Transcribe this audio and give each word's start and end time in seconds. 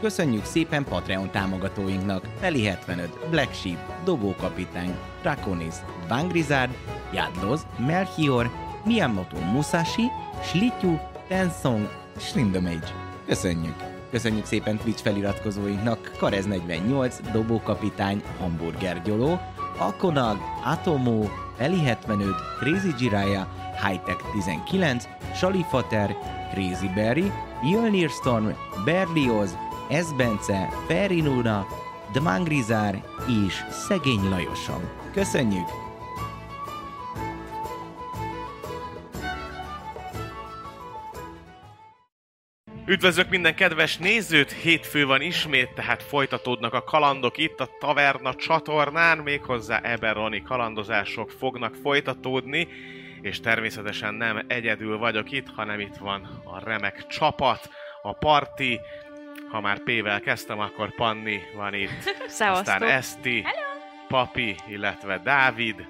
Köszönjük 0.00 0.44
szépen 0.44 0.84
Patreon 0.84 1.30
támogatóinknak 1.30 2.28
Feli 2.40 2.64
75, 2.64 3.28
Black 3.30 3.54
Sheep, 3.54 3.78
Dobókapitány, 4.04 4.94
Draconis, 5.22 5.74
Vangrizard, 6.08 6.70
Jadloz, 7.12 7.66
Melchior, 7.78 8.50
Miyamoto 8.84 9.36
Musashi, 9.36 10.10
Slityu, 10.42 10.98
Tensong, 11.28 11.88
Slindomage. 12.18 12.86
Köszönjük! 13.26 13.74
Köszönjük 14.10 14.44
szépen 14.44 14.76
Twitch 14.76 15.02
feliratkozóinknak 15.02 16.12
Karez 16.18 16.46
48, 16.46 17.20
Dobókapitány, 17.32 18.22
Hamburger 18.38 19.02
Gyoló, 19.02 19.38
Akonag, 19.78 20.38
Atomo, 20.64 21.28
Feli 21.56 21.84
75, 21.84 22.34
Crazy 22.58 22.94
Jiraya, 22.98 23.48
Hightech 23.86 24.24
19, 24.32 25.08
Shalifater, 25.34 26.16
Crazy 26.52 26.88
Berry, 26.94 27.32
Jölnir 27.62 28.10
Storm, 28.10 28.54
Berlioz, 28.84 29.56
Esbence, 29.88 30.68
Ferinuna, 30.86 31.66
Dmangrizár 32.12 33.02
és 33.44 33.54
Szegény 33.70 34.28
Lajosom. 34.28 34.90
Köszönjük! 35.12 35.66
Üdvözlök 42.86 43.28
minden 43.28 43.54
kedves 43.54 43.96
nézőt! 43.96 44.52
Hétfő 44.52 45.06
van 45.06 45.20
ismét, 45.20 45.74
tehát 45.74 46.02
folytatódnak 46.02 46.74
a 46.74 46.82
kalandok 46.82 47.38
itt 47.38 47.60
a 47.60 47.68
Taverna 47.78 48.34
csatornán, 48.34 49.18
méghozzá 49.18 49.80
Eberoni 49.80 50.42
kalandozások 50.42 51.30
fognak 51.30 51.74
folytatódni, 51.74 52.68
és 53.20 53.40
természetesen 53.40 54.14
nem 54.14 54.44
egyedül 54.48 54.98
vagyok 54.98 55.32
itt, 55.32 55.48
hanem 55.54 55.80
itt 55.80 55.96
van 55.96 56.42
a 56.44 56.64
remek 56.64 57.06
csapat, 57.06 57.68
a 58.02 58.12
parti, 58.12 58.80
ha 59.48 59.60
már 59.60 59.78
P-vel 59.78 60.20
kezdtem, 60.20 60.58
akkor 60.58 60.94
Panni 60.94 61.42
van 61.54 61.74
itt, 61.74 62.02
Szevasztok. 62.26 62.74
aztán 62.74 62.82
Eszti, 62.82 63.46
Papi, 64.08 64.56
illetve 64.68 65.18
Dávid, 65.18 65.86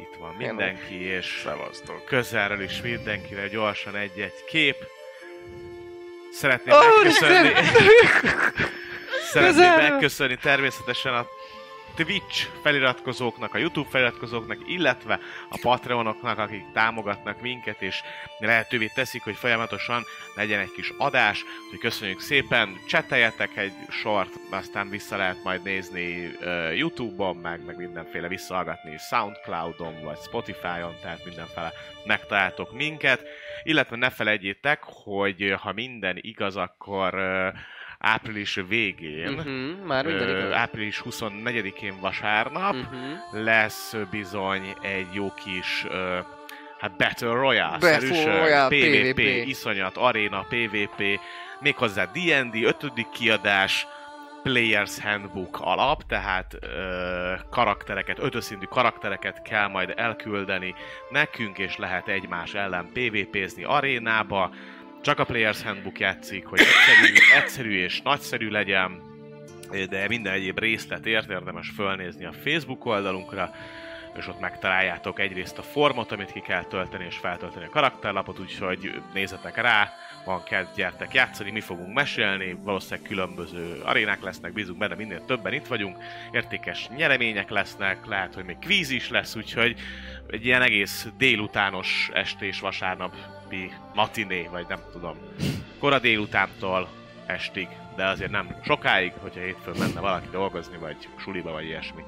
itt 0.00 0.16
van 0.18 0.34
mindenki, 0.34 1.02
és 1.02 1.40
Szevasztok. 1.42 2.04
közelről 2.04 2.62
is 2.62 2.82
mindenkire 2.82 3.48
gyorsan 3.48 3.96
egy-egy 3.96 4.44
kép. 4.50 4.76
Szeretném 6.32 6.74
Ó, 6.74 6.78
megköszönni... 6.78 7.52
Szeretném 9.32 9.90
megköszönni 9.90 10.36
természetesen 10.36 11.14
a 11.14 11.26
Twitch 12.04 12.46
feliratkozóknak, 12.62 13.54
a 13.54 13.58
YouTube 13.58 13.88
feliratkozóknak, 13.88 14.58
illetve 14.66 15.18
a 15.48 15.58
Patreonoknak, 15.60 16.38
akik 16.38 16.64
támogatnak 16.72 17.40
minket, 17.40 17.82
és 17.82 18.02
lehetővé 18.38 18.90
teszik, 18.94 19.22
hogy 19.22 19.36
folyamatosan 19.36 20.02
legyen 20.34 20.60
egy 20.60 20.70
kis 20.70 20.92
adás. 20.98 21.44
Úgyhogy 21.64 21.78
köszönjük 21.78 22.20
szépen, 22.20 22.80
cseteljetek 22.86 23.56
egy 23.56 23.72
sort, 23.88 24.30
aztán 24.50 24.88
vissza 24.88 25.16
lehet 25.16 25.42
majd 25.42 25.62
nézni 25.62 26.26
uh, 26.26 26.76
YouTube-on, 26.76 27.36
meg, 27.36 27.64
meg 27.64 27.76
mindenféle 27.76 28.28
visszahallgatni 28.28 28.96
Soundcloud-on, 28.98 30.02
vagy 30.02 30.18
Spotify-on, 30.18 30.94
tehát 31.02 31.24
mindenfele 31.24 31.72
megtaláltok 32.04 32.72
minket. 32.72 33.22
Illetve 33.62 33.96
ne 33.96 34.10
felejtjétek, 34.10 34.82
hogy 34.82 35.54
ha 35.60 35.72
minden 35.72 36.18
igaz, 36.20 36.56
akkor 36.56 37.14
uh, 37.14 37.60
április 37.98 38.58
végén, 38.68 39.28
Uh-huh, 39.38 39.86
már 39.86 40.04
minden 40.06 40.28
Ö, 40.28 40.52
április 40.52 41.02
24-én 41.04 42.00
vasárnap 42.00 42.74
Uh-huh. 42.74 43.42
lesz 43.44 43.96
bizony 44.10 44.74
egy 44.82 45.06
jó 45.12 45.32
kis 45.34 45.84
ö, 45.88 46.18
hát 46.78 46.96
Battle 46.96 47.32
Royale, 47.32 47.70
Battle 47.78 47.98
szerűs, 47.98 48.24
Royale, 48.24 48.68
PvP, 48.68 49.14
PvP. 49.14 49.46
iszonyat, 49.46 49.96
Arena, 49.96 50.46
PvP, 50.48 51.20
méghozzá 51.60 52.04
D&D 52.04 52.62
5. 52.64 52.92
kiadás, 53.12 53.86
Players 54.42 55.00
Handbook 55.00 55.58
alap, 55.60 56.02
tehát 56.06 56.56
ö, 56.60 57.34
karaktereket, 57.50 58.18
ötöszintű 58.18 58.64
karaktereket 58.66 59.42
kell 59.42 59.68
majd 59.68 59.92
elküldeni 59.96 60.74
nekünk, 61.10 61.58
és 61.58 61.76
lehet 61.76 62.08
egymás 62.08 62.54
ellen 62.54 62.88
PvP-zni 62.92 63.64
arénába. 63.64 64.50
Csak 65.02 65.18
a 65.18 65.24
Players 65.24 65.62
Handbook 65.62 66.00
játszik, 66.00 66.46
hogy 66.46 66.60
egyszerű, 66.60 67.14
egyszerű 67.34 67.82
és 67.82 68.02
nagyszerű 68.02 68.48
legyen, 68.48 69.02
de 69.88 70.08
minden 70.08 70.32
egyéb 70.32 70.58
részletért 70.58 71.30
érdemes 71.30 71.72
fölnézni 71.76 72.24
a 72.24 72.32
Facebook 72.32 72.86
oldalunkra, 72.86 73.54
és 74.16 74.28
ott 74.28 74.40
megtaláljátok 74.40 75.20
egyrészt 75.20 75.58
a 75.58 75.62
formot, 75.62 76.12
amit 76.12 76.32
ki 76.32 76.40
kell 76.40 76.64
tölteni, 76.64 77.04
és 77.04 77.16
feltölteni 77.16 77.64
a 77.64 77.70
karakterlapot, 77.70 78.38
úgyhogy 78.38 79.02
nézzetek 79.14 79.56
rá, 79.56 79.92
van 80.24 80.42
kedv, 80.42 80.68
gyertek 80.76 81.14
játszani, 81.14 81.50
mi 81.50 81.60
fogunk 81.60 81.94
mesélni, 81.94 82.58
valószínűleg 82.62 83.08
különböző 83.08 83.80
arénák 83.84 84.22
lesznek, 84.22 84.52
bízunk 84.52 84.78
benne, 84.78 84.94
minél 84.94 85.24
többen 85.24 85.52
itt 85.52 85.66
vagyunk, 85.66 85.96
értékes 86.32 86.88
nyeremények 86.96 87.50
lesznek, 87.50 88.06
lehet, 88.06 88.34
hogy 88.34 88.44
még 88.44 88.58
kvíz 88.58 88.90
is 88.90 89.10
lesz, 89.10 89.36
úgyhogy 89.36 89.76
egy 90.30 90.44
ilyen 90.44 90.62
egész 90.62 91.06
délutános 91.18 92.10
estés 92.12 92.60
vasárnapi 92.60 93.72
matiné, 93.94 94.48
vagy 94.50 94.66
nem 94.68 94.80
tudom, 94.92 95.16
kora 95.78 95.98
délutántól 95.98 96.88
estig, 97.26 97.68
de 97.96 98.06
azért 98.06 98.30
nem 98.30 98.56
sokáig, 98.64 99.12
hogyha 99.12 99.40
hétfőn 99.40 99.74
menne 99.78 100.00
valaki 100.00 100.28
dolgozni, 100.30 100.76
vagy 100.76 100.96
suliba, 101.18 101.52
vagy 101.52 101.64
ilyesmi. 101.64 102.02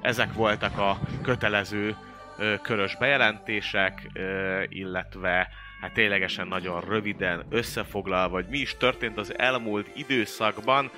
Ezek 0.00 0.32
voltak 0.32 0.78
a 0.78 0.98
kötelező 1.22 1.96
ö, 2.38 2.54
körös 2.62 2.96
bejelentések, 2.96 4.10
ö, 4.12 4.62
illetve 4.68 5.48
hát 5.80 5.92
ténylegesen 5.92 6.46
nagyon 6.46 6.80
röviden 6.80 7.44
összefoglalva, 7.50 8.34
hogy 8.34 8.46
mi 8.48 8.58
is 8.58 8.76
történt 8.76 9.18
az 9.18 9.38
elmúlt 9.38 9.90
időszakban. 9.94 10.90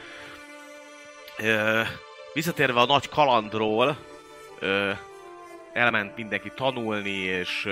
Ö, 1.39 1.83
visszatérve 2.35 2.81
a 2.81 2.87
nagy 2.87 3.09
kalandról, 3.09 3.97
ö, 4.59 4.93
elment 5.75 6.17
mindenki 6.17 6.53
tanulni, 6.55 7.11
és, 7.11 7.69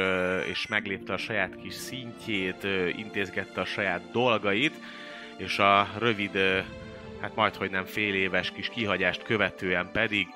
és 0.49 0.67
meglépte 0.67 1.13
a 1.13 1.17
saját 1.17 1.57
kis 1.63 1.75
szintjét, 1.75 2.67
intézgette 2.97 3.61
a 3.61 3.65
saját 3.65 4.11
dolgait, 4.13 4.75
és 5.37 5.59
a 5.59 5.89
rövid, 5.99 6.39
hát 7.21 7.35
majd, 7.35 7.55
hogy 7.55 7.71
nem 7.71 7.85
fél 7.85 8.15
éves 8.15 8.51
kis 8.51 8.69
kihagyást 8.69 9.23
követően 9.23 9.91
pedig, 9.93 10.27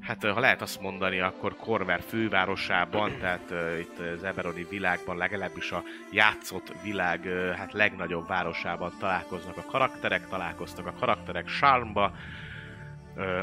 hát 0.00 0.24
ha 0.24 0.40
lehet 0.40 0.62
azt 0.62 0.80
mondani, 0.80 1.20
akkor 1.20 1.56
Korver 1.56 2.00
fővárosában, 2.08 3.18
tehát 3.18 3.52
itt 3.80 3.98
az 3.98 4.24
Eberoni 4.24 4.66
világban, 4.70 5.16
legalábbis 5.16 5.72
a 5.72 5.82
játszott 6.10 6.72
világ 6.82 7.28
hát 7.56 7.72
legnagyobb 7.72 8.26
városában 8.26 8.92
találkoznak 8.98 9.56
a 9.56 9.64
karakterek, 9.70 10.28
találkoztak 10.28 10.86
a 10.86 10.94
karakterek 10.98 11.48
Sármba, 11.48 12.12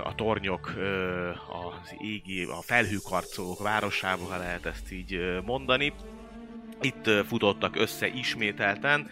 a 0.04 0.16
tornyok, 0.16 0.74
az 1.82 1.96
égi, 2.02 2.44
a 2.44 2.62
felhőkarcolók 2.62 3.64
városába, 3.64 4.26
ha 4.26 4.38
lehet 4.38 4.66
ezt 4.66 4.92
így 4.92 5.40
mondani. 5.46 5.94
Itt 6.82 7.10
futottak 7.28 7.76
össze 7.76 8.08
ismételten, 8.08 9.10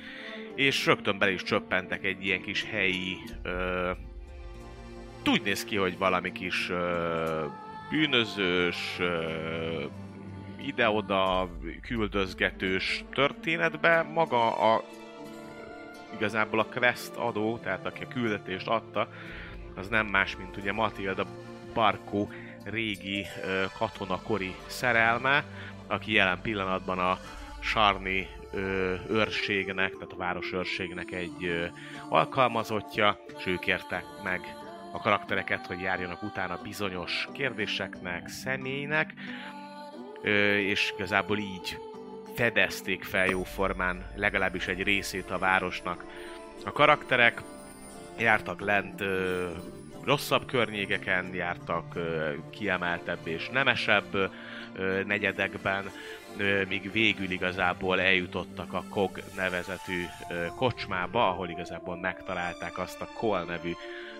és 0.56 0.86
rögtön 0.86 1.18
bele 1.18 1.32
is 1.32 1.44
csöppentek 1.44 2.04
egy 2.04 2.26
ilyen 2.26 2.42
kis 2.42 2.64
helyi... 2.64 3.18
Ö, 3.44 3.92
úgy 5.30 5.42
néz 5.42 5.64
ki, 5.64 5.76
hogy 5.76 5.98
valami 5.98 6.32
kis 6.32 6.70
ö, 6.70 7.46
bűnözős, 7.90 9.00
ide-oda 10.66 11.50
küldözgetős 11.82 13.04
történetbe 13.14 14.02
maga 14.02 14.74
a 14.74 14.84
igazából 16.14 16.60
a 16.60 16.66
quest 16.66 17.16
adó, 17.16 17.58
tehát 17.58 17.86
aki 17.86 18.04
a 18.04 18.08
küldetést 18.08 18.68
adta, 18.68 19.08
az 19.76 19.88
nem 19.88 20.08
más, 20.08 20.38
mint 20.38 20.58
ugye 20.58 20.72
Matilda 20.72 21.26
Barkó 21.74 22.30
régi 22.64 23.26
ö, 23.46 23.64
katonakori 23.78 24.56
szerelme, 24.68 25.44
aki 25.88 26.14
jelen 26.14 26.42
pillanatban 26.42 27.00
a 27.00 27.18
Sarni 27.60 28.28
ö, 28.52 28.94
őrségnek, 29.10 29.92
tehát 29.92 30.14
a 30.14 30.18
város 30.18 30.54
őrségnek 30.54 31.12
egy 31.12 31.70
alkalmazottja, 32.10 33.20
és 33.38 33.46
ők 33.46 33.60
kértek 33.60 34.04
meg 34.24 34.56
a 34.92 35.00
karaktereket, 35.00 35.66
hogy 35.66 35.82
járjanak 35.82 36.24
utána 36.24 36.60
bizonyos 36.64 37.28
kérdéseknek, 37.34 38.28
személynek, 38.28 39.14
ö, 40.22 40.58
és 40.58 40.94
igazából 40.96 41.38
így 41.38 41.78
fedezték 42.36 43.04
fel 43.04 43.26
jóformán 43.26 44.06
legalábbis 44.16 44.68
egy 44.68 44.84
részét 44.84 45.32
a 45.32 45.38
városnak. 45.38 46.06
A 46.66 46.72
karakterek 46.72 47.42
jártak 48.22 48.62
lent 48.62 49.02
ö, 49.02 49.50
rosszabb 50.04 50.46
környékeken, 50.46 51.34
jártak 51.34 51.96
ö, 51.96 52.32
kiemeltebb 52.50 53.28
és 53.28 53.50
nemesebb 53.50 54.14
ö, 54.14 55.04
negyedekben, 55.06 55.92
ö, 56.38 56.62
míg 56.68 56.92
végül 56.92 57.32
igazából 57.32 58.02
eljutottak 58.02 58.74
a 58.74 58.84
KOG 58.90 59.24
nevezetű 59.36 60.04
ö, 60.30 60.46
kocsmába, 60.56 61.30
ahol 61.30 61.50
igazából 61.50 61.98
megtalálták 61.98 62.78
azt 62.78 63.02
a 63.02 63.10
Kol 63.14 63.44
nevű 63.44 63.72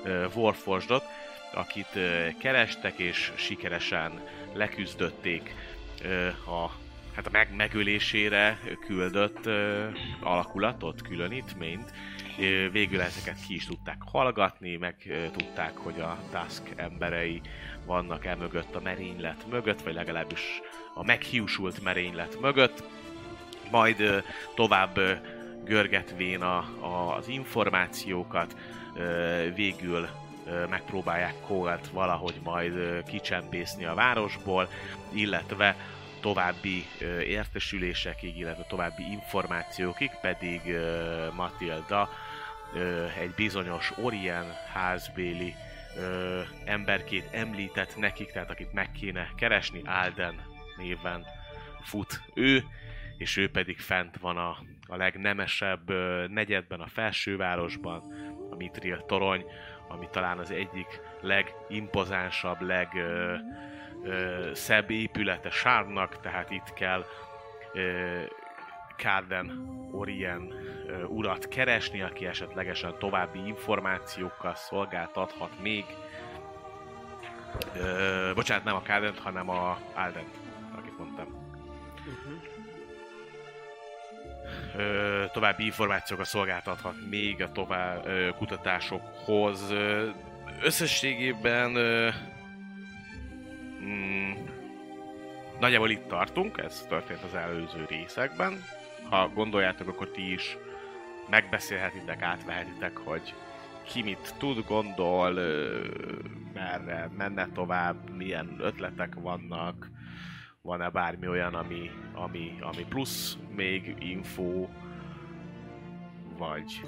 ö, 0.04 0.26
Warforgedot, 0.36 1.04
akit 1.54 1.96
ö, 1.96 2.28
kerestek 2.40 2.98
és 2.98 3.32
sikeresen 3.36 4.22
leküzdötték 4.54 5.56
ö, 6.04 6.28
a 6.28 6.72
hát 7.16 7.28
a 7.28 7.30
meg 7.32 7.56
megölésére 7.56 8.60
küldött 8.86 9.46
ö, 9.46 9.88
alakulatot, 10.20 11.02
különítményt. 11.02 11.92
Végül 12.72 13.02
ezeket 13.02 13.46
ki 13.48 13.56
is 13.56 13.66
tudták 13.66 14.02
hallgatni, 14.06 14.76
meg 14.76 14.96
tudták, 15.32 15.78
hogy 15.78 16.00
a 16.00 16.18
Task 16.32 16.62
emberei 16.76 17.42
vannak 17.86 18.26
el 18.26 18.36
mögött 18.36 18.76
a 18.76 18.82
merénylet 18.82 19.46
mögött, 19.50 19.82
vagy 19.82 19.94
legalábbis 19.94 20.62
a 20.94 21.04
meghiúsult 21.04 21.84
merénylet 21.84 22.40
mögött. 22.40 22.84
Majd 23.72 24.24
tovább 24.56 25.00
görgetvén 25.66 26.42
a, 26.42 26.58
a, 26.80 27.16
az 27.16 27.28
információkat, 27.28 28.56
végül 29.56 30.08
megpróbálják 30.70 31.36
Colt 31.48 31.88
valahogy 31.88 32.40
majd 32.44 33.04
kicsempészni 33.04 33.86
a 33.86 33.94
városból, 33.94 34.68
illetve 35.14 35.76
további 36.22 36.86
értesülésekig, 37.26 38.38
illetve 38.38 38.64
további 38.64 39.04
információkig 39.12 40.12
pedig 40.22 40.62
Matilda 41.36 42.10
egy 43.20 43.34
bizonyos 43.36 43.92
Orien 43.98 44.46
házbéli 44.74 45.56
ö, 45.98 46.42
emberkét 46.66 47.28
említett 47.32 47.98
nekik, 47.98 48.32
tehát 48.32 48.50
akit 48.50 48.74
meg 48.74 48.92
kéne 48.92 49.30
keresni, 49.36 49.82
Alden 49.86 50.42
néven 50.78 51.26
fut 51.84 52.22
ő, 52.34 52.64
és 53.18 53.38
ő 53.38 53.50
pedig 53.50 53.80
fent 53.80 54.18
van 54.18 54.38
a, 54.38 54.58
a 54.88 54.96
legnemesebb 54.96 55.90
negyedben, 56.30 56.80
a 56.80 56.88
felsővárosban, 56.88 58.04
a 58.52 58.56
Mitril 58.56 59.06
torony, 59.08 59.46
ami 59.88 60.08
talán 60.12 60.38
az 60.38 60.52
egyik 60.52 61.02
legimpozánsabb, 61.22 62.62
leg 62.62 62.96
ö, 62.96 63.36
ö, 64.04 64.50
szebb 64.54 64.90
épülete 64.90 65.50
Sárnak, 65.50 66.20
tehát 66.20 66.52
itt 66.52 66.74
kell 66.74 67.06
ö, 67.74 68.20
Kárden 68.96 69.70
Orien 69.92 70.54
ö, 70.88 71.04
urat 71.04 71.48
keresni, 71.48 72.02
aki 72.02 72.26
esetlegesen 72.26 72.96
további 73.00 73.48
információkkal 73.48 74.56
szolgáltathat 74.56 75.62
még. 75.62 75.86
Ö, 77.76 78.32
bocsánat, 78.36 78.64
nem 78.64 78.76
a 78.76 78.82
Kárden, 78.82 79.14
hanem 79.24 79.50
a 79.50 79.78
Alden, 79.94 80.26
akit 80.78 80.98
mondtam. 80.98 81.40
Ö, 84.76 85.24
további 85.32 85.66
információkat 85.66 86.26
szolgáltathat 86.26 86.96
még 87.10 87.42
a 87.42 87.52
tovább 87.52 88.06
ö, 88.06 88.30
kutatásokhoz. 88.38 89.72
Ö, 89.72 90.10
összességében 90.62 91.76
mm, 93.84 94.32
nagyjából 95.60 95.90
itt 95.90 96.08
tartunk, 96.08 96.58
ez 96.58 96.86
történt 96.90 97.24
az 97.24 97.36
előző 97.36 97.86
részekben. 97.90 98.64
Ha 99.10 99.30
gondoljátok, 99.30 99.88
akkor 99.88 100.08
ti 100.08 100.32
is 100.32 100.58
megbeszélhetitek, 101.30 102.22
átvehetitek, 102.22 102.98
hogy 102.98 103.34
ki 103.84 104.04
mit 104.04 104.36
tud, 104.38 104.66
gondol, 104.68 105.34
merre 106.54 107.10
menne 107.18 107.48
tovább, 107.54 108.10
milyen 108.16 108.56
ötletek 108.60 109.14
vannak, 109.16 109.90
van-e 110.62 110.90
bármi 110.90 111.28
olyan, 111.28 111.54
ami, 111.54 111.92
ami, 112.14 112.58
ami 112.62 112.86
plusz 112.90 113.38
még 113.56 113.96
info, 114.00 114.68
vagy, 116.38 116.82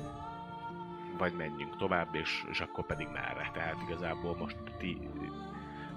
vagy 1.17 1.33
menjünk 1.33 1.77
tovább, 1.77 2.15
és, 2.15 2.43
és 2.51 2.59
akkor 2.59 2.85
pedig 2.85 3.07
merre. 3.13 3.51
Tehát 3.53 3.75
igazából 3.87 4.35
most 4.35 4.57
ti 4.77 4.97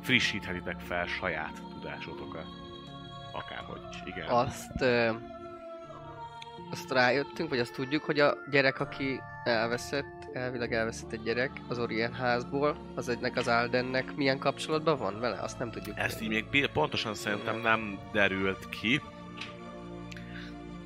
frissíthetitek 0.02 0.80
fel 0.80 1.06
saját 1.06 1.62
tudásotokat. 1.70 2.46
Akárhogy 3.32 3.80
is, 3.90 3.96
igen. 4.04 4.28
Azt, 4.28 4.80
ö, 4.80 5.10
azt 6.70 6.90
rájöttünk, 6.90 7.48
vagy 7.48 7.58
azt 7.58 7.74
tudjuk, 7.74 8.04
hogy 8.04 8.20
a 8.20 8.34
gyerek, 8.50 8.80
aki 8.80 9.20
elveszett, 9.44 10.28
elvileg 10.32 10.72
elveszett 10.72 11.12
egy 11.12 11.22
gyerek 11.22 11.50
az 11.68 11.78
Orient 11.78 12.16
házból, 12.16 12.76
az 12.94 13.08
egynek 13.08 13.36
az 13.36 13.48
Aldennek 13.48 14.14
milyen 14.14 14.38
kapcsolatban 14.38 14.98
van 14.98 15.20
vele? 15.20 15.40
Azt 15.40 15.58
nem 15.58 15.70
tudjuk. 15.70 15.98
Ezt 15.98 16.20
így 16.22 16.28
még 16.28 16.68
pontosan 16.72 17.14
szerintem 17.14 17.60
nem 17.60 17.98
derült 18.12 18.68
ki, 18.68 19.00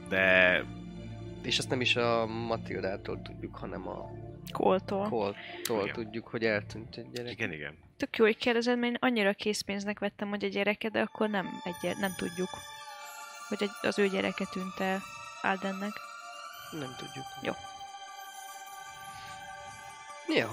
de 0.09 0.65
És 1.43 1.59
azt 1.59 1.69
nem 1.69 1.81
is 1.81 1.97
a 1.97 2.27
Matildától 2.27 3.23
tudjuk, 3.23 3.57
hanem 3.57 3.89
a 3.89 4.11
Koltól. 4.53 5.09
Coltól 5.09 5.83
Igen. 5.83 5.95
tudjuk, 5.95 6.29
hogy 6.29 6.45
eltűnt 6.45 6.97
egy 6.97 7.11
gyerek. 7.11 7.33
igen, 7.33 7.53
igen. 7.53 7.79
Tök 7.97 8.17
jó, 8.17 8.25
hogy 8.25 8.37
kérdezed, 8.37 8.79
mert 8.79 8.93
én 8.93 8.99
annyira 9.01 9.33
készpénznek 9.33 9.99
vettem, 9.99 10.29
hogy 10.29 10.45
a 10.45 10.49
gyereke, 10.49 10.89
de 10.89 11.01
akkor 11.01 11.29
nem, 11.29 11.61
egy 11.65 11.75
gyere, 11.83 11.99
nem 11.99 12.13
tudjuk, 12.17 12.49
hogy 13.49 13.63
egy- 13.63 13.89
az 13.89 13.99
ő 13.99 14.09
gyereke 14.09 14.45
tűnt 14.53 14.81
el 14.81 15.03
Aldennek. 15.43 15.93
Nem 16.71 16.95
tudjuk. 16.99 17.25
Jó. 17.43 17.53
Jó. 20.37 20.49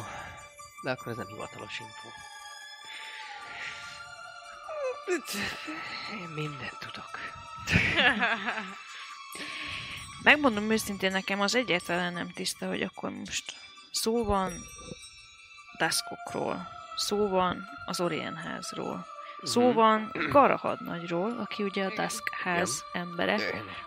De 0.83 0.91
akkor 0.91 1.11
ez 1.11 1.17
nem 1.17 1.27
hivatalos 1.27 1.79
info. 1.79 2.07
Én 6.21 6.27
mindent 6.35 6.77
tudok. 6.79 7.19
Megmondom 10.23 10.71
őszintén, 10.71 11.11
nekem 11.11 11.41
az 11.41 11.55
egyáltalán 11.55 12.13
nem 12.13 12.31
tiszta, 12.31 12.67
hogy 12.67 12.81
akkor 12.81 13.09
most 13.09 13.53
szó 14.01 14.23
van 14.23 14.51
Duskokról, 15.77 16.67
szó 16.95 17.27
van 17.27 17.65
az 17.85 17.99
Orient 17.99 18.37
házról, 18.37 19.05
szó 19.43 19.61
Mhm. 19.67 19.75
van 19.75 20.11
Kara 20.29 20.55
hadnagyról, 20.55 21.37
aki 21.39 21.63
ugye 21.63 21.85
a 21.85 21.93
Dusk 21.95 22.29
ház 22.43 22.83
embere, 22.93 23.39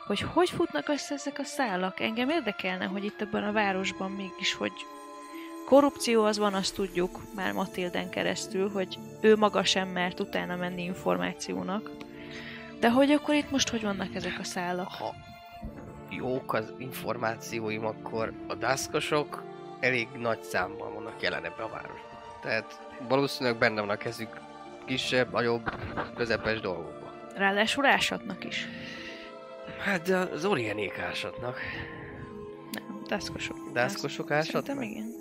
hogy 0.07 0.21
hogy 0.21 0.51
futnak 0.51 0.89
össze 0.89 1.15
ezek 1.15 1.39
a 1.39 1.45
szálak. 1.45 2.01
Engem 2.01 2.29
érdekelne, 2.29 2.85
hogy 2.85 3.05
itt 3.05 3.21
ebben 3.21 3.45
a 3.45 3.53
városban 3.53 4.11
mégis, 4.11 4.55
hogy 4.55 4.73
korrupció 5.67 6.25
az 6.25 6.39
van, 6.39 6.55
azt 6.55 6.75
tudjuk 6.75 7.21
már 7.35 7.53
Matilden 7.53 8.11
keresztül, 8.11 8.71
hogy 8.71 8.99
ő 9.21 9.37
maga 9.37 9.65
sem 9.65 9.89
mert 9.89 10.21
utána 10.21 10.57
menni 10.57 10.83
információnak. 10.83 11.91
De 12.81 12.91
hogy 12.91 13.11
akkor 13.11 13.35
itt 13.35 13.51
most 13.51 13.69
hogy 13.69 13.83
vannak 13.83 14.15
ezek 14.15 14.39
a 14.41 14.45
szálak? 14.45 14.89
Ha 14.89 15.15
jók 16.11 16.53
az 16.53 16.73
információim, 16.79 17.85
akkor 17.85 18.33
a 18.49 18.55
daszkosok 18.55 19.43
elég 19.81 20.09
nagy 20.17 20.43
számban 20.43 20.95
vannak 20.95 21.23
jelen 21.23 21.45
ebbe 21.45 21.63
a 21.63 21.69
városban. 21.69 22.21
Tehát 22.41 22.81
valószínűleg 23.09 23.59
benne 23.59 23.81
van 23.81 23.91
a 23.91 23.97
kezük 23.97 24.41
kisebb, 24.85 25.33
nagyobb, 25.33 25.71
közepes 26.17 26.61
dolgokban. 26.61 27.11
Ráadásul 27.37 27.85
ásatnak 27.87 28.45
is. 28.45 28.67
Hát 29.79 30.03
de 30.03 30.17
az 30.17 30.45
orienék 30.45 30.99
ásatnak. 30.99 31.59
Nem. 32.73 33.03
Daszkosok 33.07 33.57
Szerintem 34.29 34.39
ásatnak? 34.39 34.85
igen. 34.85 35.19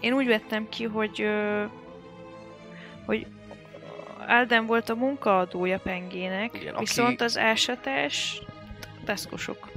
Én 0.00 0.12
úgy 0.12 0.26
vettem 0.26 0.68
ki, 0.68 0.84
hogy 0.84 1.26
hogy 3.06 3.26
Alden 4.26 4.66
volt 4.66 4.88
a 4.88 4.94
munkaadója 4.94 5.78
Pengének, 5.78 6.54
Igen, 6.54 6.74
aki- 6.74 6.84
viszont 6.84 7.20
az 7.20 7.38
ásatás 7.38 8.42
daszkosok 9.04 9.68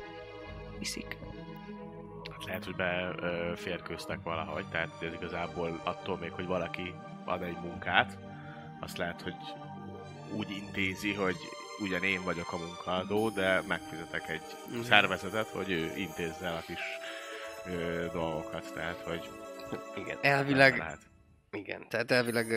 viszik. 0.80 1.18
Hát 2.32 2.46
lehet, 2.46 2.66
hogy 2.66 2.76
beférkőztek 2.76 4.20
valahogy, 4.24 4.66
tehát 4.72 4.90
ez 5.02 5.14
igazából 5.14 5.82
attól 5.84 6.18
még, 6.18 6.32
hogy 6.32 6.46
valaki 6.46 6.94
ad 7.26 7.42
egy 7.42 7.58
munkát, 7.62 8.18
azt 8.80 8.98
lehet, 8.98 9.22
hogy 9.22 9.36
úgy 10.32 10.50
intézi, 10.52 11.14
hogy 11.14 11.36
ugyan 11.80 12.04
én 12.04 12.24
vagyok 12.24 12.54
a 12.54 12.58
munkaadó, 12.58 13.30
de 13.30 13.62
megfizetek 13.68 14.30
egy 14.30 14.42
Mhm. 14.72 14.82
szervezetet, 14.82 15.48
hogy 15.48 15.72
ő 15.72 15.92
intézze 15.98 16.50
a 16.50 16.60
kis 16.66 16.80
ö, 17.66 18.06
dolgokat, 18.14 18.74
tehát 18.74 19.02
hogy 19.06 19.30
Igen, 19.96 20.18
elvileg 20.22 20.78
lehet. 20.78 21.00
Igen, 21.52 21.86
tehát 21.90 22.12
elvileg 22.12 22.52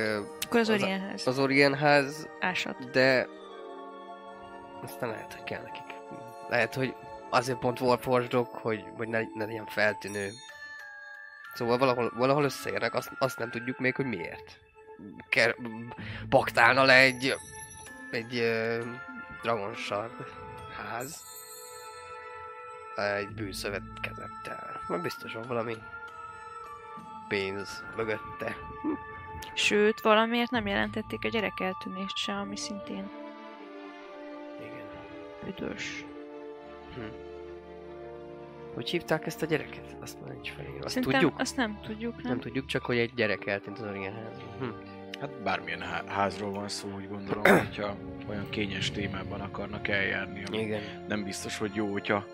Akkor 0.46 0.60
az 0.60 0.68
Az 0.68 0.80
a- 0.82 0.84
Orienház. 0.84 1.26
az 1.26 1.38
Orient 1.38 1.76
ház, 1.76 2.28
Ásat. 2.40 2.90
de 2.90 3.26
aztán 4.82 5.08
lehet, 5.10 5.32
hogy 5.34 5.44
kell 5.44 5.62
nekik. 5.62 5.94
Lehet, 6.48 6.74
hogy 6.74 6.94
azért 7.30 7.58
pont 7.58 7.80
Warforgedok, 7.80 8.54
hogy, 8.54 8.84
hogy 8.96 9.08
ne, 9.08 9.20
ne 9.34 9.44
legyen 9.44 9.66
feltűnő. 9.66 10.30
Szóval 11.54 11.78
valahol, 11.78 12.12
valahol 12.16 12.44
összeérnek, 12.44 12.94
azt, 12.94 13.12
azt 13.18 13.38
nem 13.38 13.50
tudjuk 13.50 13.78
még, 13.78 13.94
hogy 13.94 14.06
miért. 14.06 14.58
Ker, 15.28 15.56
baktálna 16.28 16.84
le 16.84 16.94
egy, 16.94 17.34
egy 18.10 18.34
uh, 18.34 18.84
Dragon 19.42 19.74
Shard 19.74 20.12
ház 20.76 21.28
egy 22.94 23.28
bűnszövetkezettel. 23.28 24.80
Majd 24.88 25.02
biztos 25.02 25.32
van 25.32 25.46
valami 25.46 25.76
pénz 27.28 27.84
mögötte. 27.96 28.56
Sőt, 29.54 30.00
valamiért 30.00 30.50
nem 30.50 30.66
jelentették 30.66 31.24
a 31.24 31.28
gyerek 31.28 31.60
eltűnést 31.60 32.16
se, 32.16 32.32
ami 32.32 32.56
szintén 32.56 33.10
Igen. 34.60 36.09
Üdvös. 36.96 37.10
Hogy 38.74 38.90
hívták 38.90 39.26
ezt 39.26 39.42
a 39.42 39.46
gyereket? 39.46 39.96
Azt 40.00 40.20
már 40.20 40.30
nincs 40.32 40.50
felírva. 40.50 40.78
Azt 40.84 40.94
Szerintem 40.94 41.20
tudjuk? 41.20 41.40
azt 41.40 41.56
nem 41.56 41.80
tudjuk, 41.82 42.14
nem? 42.22 42.32
Nem 42.32 42.40
tudjuk, 42.40 42.66
csak 42.66 42.84
hogy 42.84 42.98
egy 42.98 43.14
gyerek 43.14 43.46
eltűnt 43.46 43.78
az 43.78 43.86
Orient 43.86 44.14
házban. 44.16 44.48
Hm. 44.58 44.88
Hát 45.20 45.42
bármilyen 45.42 45.80
há- 45.80 46.08
házról 46.08 46.52
van 46.52 46.68
szó, 46.68 46.88
úgy 46.96 47.08
gondolom, 47.08 47.42
hogyha 47.66 47.96
olyan 48.28 48.48
kényes 48.50 48.90
témában 48.90 49.40
akarnak 49.40 49.88
eljárni, 49.88 50.42
ami 50.46 50.58
Igen. 50.58 51.04
nem 51.08 51.24
biztos, 51.24 51.58
hogy 51.58 51.74
jó, 51.74 51.92
hogyha 51.92 52.24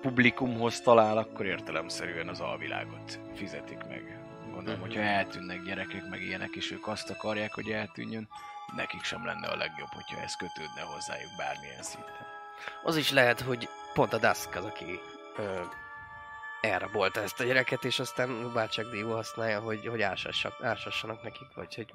publikumhoz 0.00 0.80
talál, 0.80 1.18
akkor 1.18 1.46
értelemszerűen 1.46 2.28
az 2.28 2.40
alvilágot 2.40 3.18
fizetik 3.34 3.78
meg. 3.88 4.18
Gondolom, 4.54 4.78
Mhm. 4.78 4.88
hogyha 4.88 5.02
eltűnnek 5.02 5.62
gyerekek, 5.62 6.08
meg 6.10 6.22
ilyenek, 6.22 6.50
és 6.56 6.70
ők 6.72 6.86
azt 6.88 7.10
akarják, 7.10 7.54
hogy 7.54 7.68
eltűnjön, 7.70 8.28
nekik 8.76 9.02
sem 9.02 9.24
lenne 9.26 9.46
a 9.46 9.56
legjobb, 9.56 9.88
hogyha 9.94 10.20
ez 10.22 10.36
kötődne 10.36 10.80
hozzájuk 10.80 11.30
bármilyen 11.38 11.82
szinten. 11.82 12.29
Az 12.82 12.96
is 12.96 13.10
lehet, 13.10 13.40
hogy 13.40 13.68
pont 13.94 14.12
a 14.12 14.18
Dusk 14.18 14.54
az, 14.54 14.64
aki 14.64 15.00
ö, 15.36 15.60
elrabolta 16.60 17.20
ezt 17.20 17.40
a 17.40 17.44
gyereket, 17.44 17.84
és 17.84 17.98
aztán 17.98 18.52
váltságdíjból 18.52 19.14
használja, 19.14 19.60
hogy, 19.60 19.86
hogy 19.86 20.02
ásassak, 20.02 20.62
ásassanak 20.62 21.22
nekik, 21.22 21.54
vagy 21.54 21.74
hogy 21.74 21.92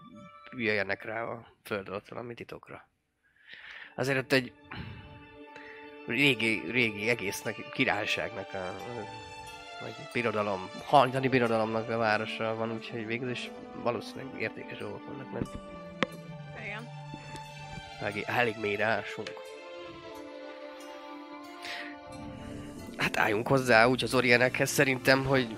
jöjjenek 0.51 1.03
rá 1.03 1.21
a 1.21 1.45
föld 1.63 1.89
alatt 1.89 2.09
valami 2.09 2.33
titokra. 2.33 2.87
Azért 3.95 4.17
ott 4.17 4.31
egy 4.31 4.53
régi, 6.07 6.63
régi 6.71 7.09
egésznek, 7.09 7.55
királyságnak 7.71 8.53
a, 8.53 8.75
vagy 9.81 9.95
birodalom, 10.13 10.69
haldani 10.85 11.27
birodalomnak 11.27 11.89
a 11.89 11.97
városa 11.97 12.55
van, 12.55 12.71
úgyhogy 12.71 13.05
végül 13.05 13.29
is 13.29 13.49
valószínűleg 13.73 14.41
értékes 14.41 14.77
dolgok 14.77 15.05
vannak 15.07 15.31
benne. 15.31 15.49
Igen. 16.63 16.87
Elég, 18.01 18.23
elég 18.27 18.55
mélyre 18.61 18.85
ásunk. 18.85 19.44
Hát 23.15 23.23
álljunk 23.23 23.47
hozzá 23.47 23.85
úgy 23.85 24.03
az 24.03 24.13
Orienekhez 24.13 24.69
szerintem, 24.69 25.25
hogy 25.25 25.57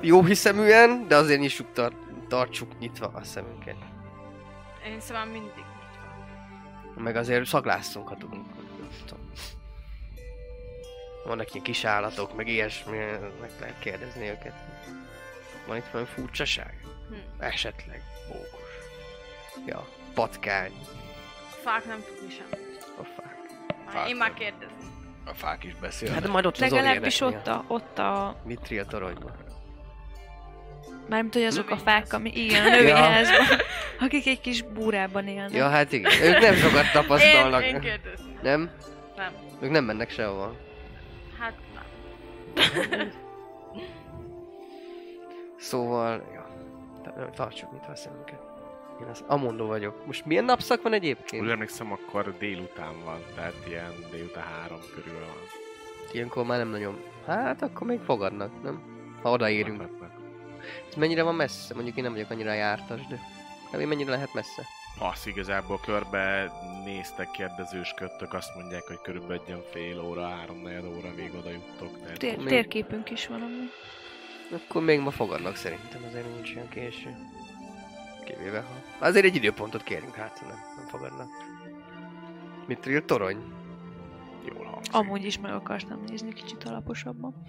jó 0.00 0.24
hiszeműen, 0.24 1.08
de 1.08 1.16
azért 1.16 1.40
nyissuk, 1.40 1.72
tar- 1.72 1.96
tartsuk 2.28 2.78
nyitva 2.78 3.06
a 3.14 3.24
szemünket. 3.24 3.76
Én 4.86 5.00
szóval 5.00 5.24
mindig. 5.24 5.64
Meg 6.96 7.16
azért 7.16 7.44
szaglásszunk, 7.44 8.08
ha 8.08 8.16
tudunk. 8.16 8.46
Vannak 11.24 11.52
ilyen 11.52 11.64
kis 11.64 11.84
állatok, 11.84 12.36
meg 12.36 12.48
ilyesmi, 12.48 12.96
meg 13.40 13.50
lehet 13.60 13.78
kérdezni 13.78 14.28
őket. 14.28 14.54
Van 15.66 15.76
itt 15.76 15.88
valami 15.92 16.08
furcsaság? 16.14 16.84
Hm. 17.08 17.42
Esetleg. 17.42 18.02
Mókus. 18.28 18.68
Ja, 19.66 19.88
patkány. 20.14 20.72
A 21.50 21.54
fák 21.62 21.84
nem 21.84 22.04
tudni 22.06 22.34
semmit. 22.34 22.86
A 22.98 23.04
fák. 23.04 23.36
Már 23.94 24.08
én 24.08 24.16
már 24.16 24.34
kérdezem. 24.34 24.71
A 25.24 25.34
fák 25.34 25.64
is 25.64 25.74
beszélnek. 25.74 26.20
Hát 26.22 26.28
majd 26.32 26.46
ott 26.46 26.54
az 26.54 26.60
Legalábbis 26.70 27.20
ott 27.20 27.46
a, 27.46 27.64
ott 27.66 27.98
a... 27.98 28.36
Mitria 28.44 28.84
toronyban. 28.84 29.32
Mármint, 31.08 31.34
hogy 31.34 31.42
azok 31.44 31.70
a 31.70 31.76
fák, 31.76 32.12
ami 32.12 32.30
igen, 32.44 32.66
a 32.66 32.68
növényházban, 32.68 33.58
akik 34.00 34.26
egy 34.26 34.40
kis 34.40 34.62
búrában 34.62 35.26
élnek. 35.26 35.52
Ja, 35.52 35.68
hát 35.68 35.92
igen. 35.92 36.12
Ők 36.22 36.38
nem 36.38 36.54
sokat 36.54 36.92
tapasztalnak. 36.92 37.64
Én, 37.64 37.82
én. 37.82 38.00
Nem? 38.42 38.70
Nem. 39.16 39.32
Ők 39.60 39.70
nem 39.70 39.84
mennek 39.84 40.10
sehova. 40.10 40.56
Hát 41.38 41.52
nem. 41.74 43.12
Szóval, 45.58 46.22
ja. 46.32 46.46
Ta- 47.02 47.30
Tartsuk 47.30 47.72
nyitva 47.72 47.92
a 47.92 47.96
szemünket. 47.96 48.40
Én 49.02 49.08
az 49.08 49.24
Amondó 49.26 49.66
vagyok. 49.66 50.06
Most 50.06 50.24
milyen 50.24 50.44
napszak 50.44 50.82
van 50.82 50.92
egyébként? 50.92 51.42
Úgy 51.42 51.50
emlékszem, 51.50 51.92
akkor 51.92 52.34
délután 52.38 53.04
van, 53.04 53.18
tehát 53.34 53.54
ilyen 53.68 53.92
délután 54.10 54.44
három 54.44 54.80
körül 54.94 55.18
van. 55.18 55.36
Ilyenkor 56.12 56.44
már 56.44 56.58
nem 56.58 56.68
nagyon. 56.68 57.00
Hát 57.26 57.62
akkor 57.62 57.86
még 57.86 58.00
fogadnak, 58.00 58.62
nem? 58.62 58.82
Ha 59.22 59.30
odaérünk. 59.30 59.78
Meglepnek. 59.78 60.10
Ez 60.88 60.94
mennyire 60.94 61.22
van 61.22 61.34
messze? 61.34 61.74
Mondjuk 61.74 61.96
én 61.96 62.02
nem 62.02 62.12
vagyok 62.12 62.30
annyira 62.30 62.52
jártas, 62.52 63.06
de... 63.06 63.20
Hát 63.72 63.80
én 63.80 63.88
mennyire 63.88 64.10
lehet 64.10 64.34
messze? 64.34 64.62
Azt 64.98 65.26
igazából 65.26 65.80
körbe 65.84 66.52
néztek, 66.84 67.30
kérdezősködtök, 67.30 68.34
azt 68.34 68.54
mondják, 68.54 68.82
hogy 68.82 68.98
körülbelül 69.02 69.34
egy 69.42 69.48
ilyen 69.48 69.62
fél 69.72 70.00
óra, 70.00 70.28
három 70.28 70.64
óra 70.98 71.12
még 71.16 71.34
oda 71.38 71.50
juttok. 71.50 72.00
Tehát 72.02 72.18
Tér, 72.18 72.36
még- 72.36 72.46
térképünk 72.46 73.10
is 73.10 73.26
van 73.26 73.42
amúgy. 73.42 73.72
Akkor 74.52 74.82
még 74.82 75.00
ma 75.00 75.10
fogadnak 75.10 75.56
szerintem, 75.56 76.04
azért 76.08 76.34
nincs 76.34 76.54
olyan 76.54 76.68
késő. 76.68 77.16
Kivéve 78.24 78.60
ha... 78.60 78.74
Azért 78.98 79.24
egy 79.24 79.34
időpontot 79.34 79.82
kérünk 79.82 80.14
hát, 80.14 80.40
nem, 80.40 80.58
nem 80.76 80.86
fogadnak. 80.86 81.28
Mitril 82.66 83.04
torony? 83.04 83.60
jól 84.44 84.64
hangzik. 84.64 84.94
Amúgy 84.94 85.24
is 85.24 85.38
meg 85.38 85.52
akartam 85.52 86.04
nézni 86.06 86.32
kicsit 86.32 86.64
alaposabban. 86.64 87.46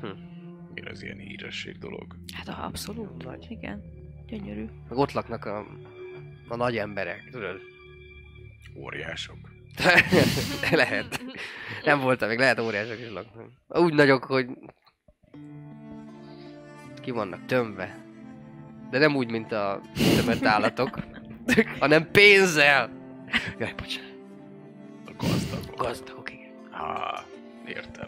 Mi 0.74 0.82
az 0.82 1.04
ilyen 1.04 1.18
híresség 1.18 1.78
dolog? 1.78 2.16
Hát 2.34 2.48
ah, 2.48 2.66
abszolút. 2.66 3.24
Nagy. 3.24 3.46
Igen. 3.50 3.82
Gyönyörű. 4.28 4.66
Meg 4.90 4.98
ott 4.98 5.12
laknak 5.12 5.46
a, 5.46 5.66
a 6.48 6.56
nagy 6.56 6.78
emberek, 6.78 7.30
tudod? 7.32 7.60
Óriások. 8.78 9.38
lehet. 10.72 11.24
Nem 11.84 12.00
voltam 12.00 12.30
még, 12.30 12.38
lehet 12.38 12.60
óriások 12.60 13.00
is 13.00 13.10
laknak. 13.10 13.46
Úgy 13.68 13.94
nagyok, 13.94 14.24
hogy 14.24 14.48
ki 17.02 17.12
vannak 17.12 17.46
tömve. 17.46 18.02
De 18.90 18.98
nem 19.00 19.16
úgy, 19.16 19.32
mint 19.32 19.52
a 19.52 19.82
tömött 20.16 20.46
állatok, 20.46 21.00
hanem 21.80 22.12
pénzzel. 22.12 22.90
Jaj, 23.60 23.74
bocsánat. 23.78 24.12
A 25.06 25.12
gazdagok. 25.18 25.76
Gazdagok, 25.78 26.32
igen. 26.32 26.52
Há, 26.72 27.24
értem. 27.66 28.08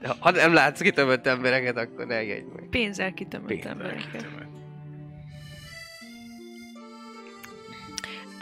De 0.00 0.14
ha 0.18 0.30
nem 0.30 0.52
látsz 0.52 0.80
kitömött 0.80 1.26
embereket, 1.26 1.76
akkor 1.76 2.06
ne 2.06 2.22
jegy 2.22 2.44
meg. 2.54 2.66
Pénzzel 2.70 3.12
kitömött 3.12 3.48
Pénzzel 3.48 3.70
embereket. 3.70 4.10
kitömött. 4.12 4.48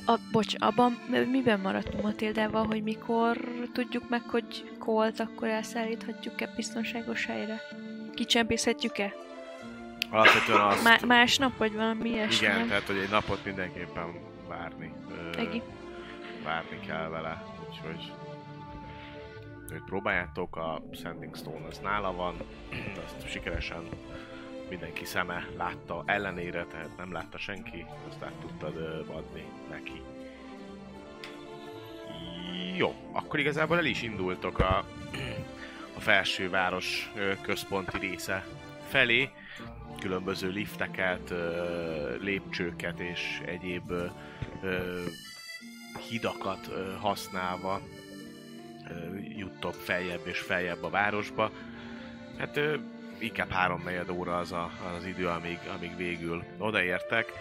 A, 0.07 0.19
bocs, 0.33 0.55
abban 0.59 0.93
miben 1.31 1.61
maradtunk 1.61 2.03
Matildával, 2.03 2.67
hogy 2.67 2.83
mikor 2.83 3.37
tudjuk 3.73 4.09
meg, 4.09 4.23
hogy 4.23 4.71
Colt 4.79 5.21
akkor 5.21 5.49
elszállíthatjuk-e 5.49 6.53
biztonságos 6.57 7.27
helyre? 7.27 7.61
Kicsempészhetjük-e? 8.15 9.13
Alapvetően 10.11 10.61
azt... 10.61 10.85
Má- 10.85 11.07
másnap, 11.07 11.57
vagy 11.57 11.75
valami 11.75 12.09
ilyesmi? 12.09 12.47
igen, 12.47 12.59
nem? 12.59 12.69
tehát 12.69 12.87
hogy 12.87 12.97
egy 12.99 13.11
napot 13.11 13.45
mindenképpen 13.45 14.15
várni. 14.49 14.93
Ö, 15.11 15.39
Egi. 15.41 15.63
várni 16.45 16.81
kell 16.87 17.09
vele, 17.09 17.45
úgyhogy 17.69 18.13
őt 19.73 19.85
próbáljátok, 19.85 20.57
a 20.57 20.83
Sending 21.03 21.37
Stone 21.37 21.67
az 21.67 21.79
nála 21.79 22.13
van, 22.15 22.35
azt 23.05 23.29
sikeresen 23.31 23.83
mindenki 24.69 25.05
szeme 25.05 25.47
látta 25.57 26.03
ellenére, 26.07 26.65
tehát 26.65 26.97
nem 26.97 27.13
látta 27.13 27.39
senki, 27.39 27.87
azt 28.09 28.23
át 28.23 28.33
tudtad 28.41 28.77
ö, 28.77 29.01
adni 29.13 29.45
neki. 29.71 30.03
Jó, 32.77 32.95
akkor 33.13 33.39
igazából 33.39 33.77
el 33.77 33.85
is 33.85 34.03
indultok 34.03 34.59
a, 34.59 34.85
a 35.97 36.01
felsőváros 36.01 37.13
ö, 37.17 37.33
központi 37.43 37.99
része 37.99 38.47
felé, 38.89 39.31
különböző 40.01 40.49
lifteket, 40.49 41.35
lépcsőket 42.21 43.01
és 43.01 43.43
egyéb 43.47 43.93
hidakat 46.09 46.71
használva 47.01 47.81
juttok 49.37 49.75
feljebb 49.75 50.27
és 50.27 50.39
feljebb 50.39 50.83
a 50.83 50.91
városba. 50.91 51.51
Hát 52.39 52.61
inkább 53.19 53.51
három 53.51 53.83
negyed 53.85 54.11
óra 54.11 54.39
az 54.39 54.53
a, 54.53 54.71
az 54.97 55.07
idő, 55.07 55.29
amíg, 55.29 55.59
amíg 55.77 55.97
végül 55.97 56.45
odaértek. 56.59 57.33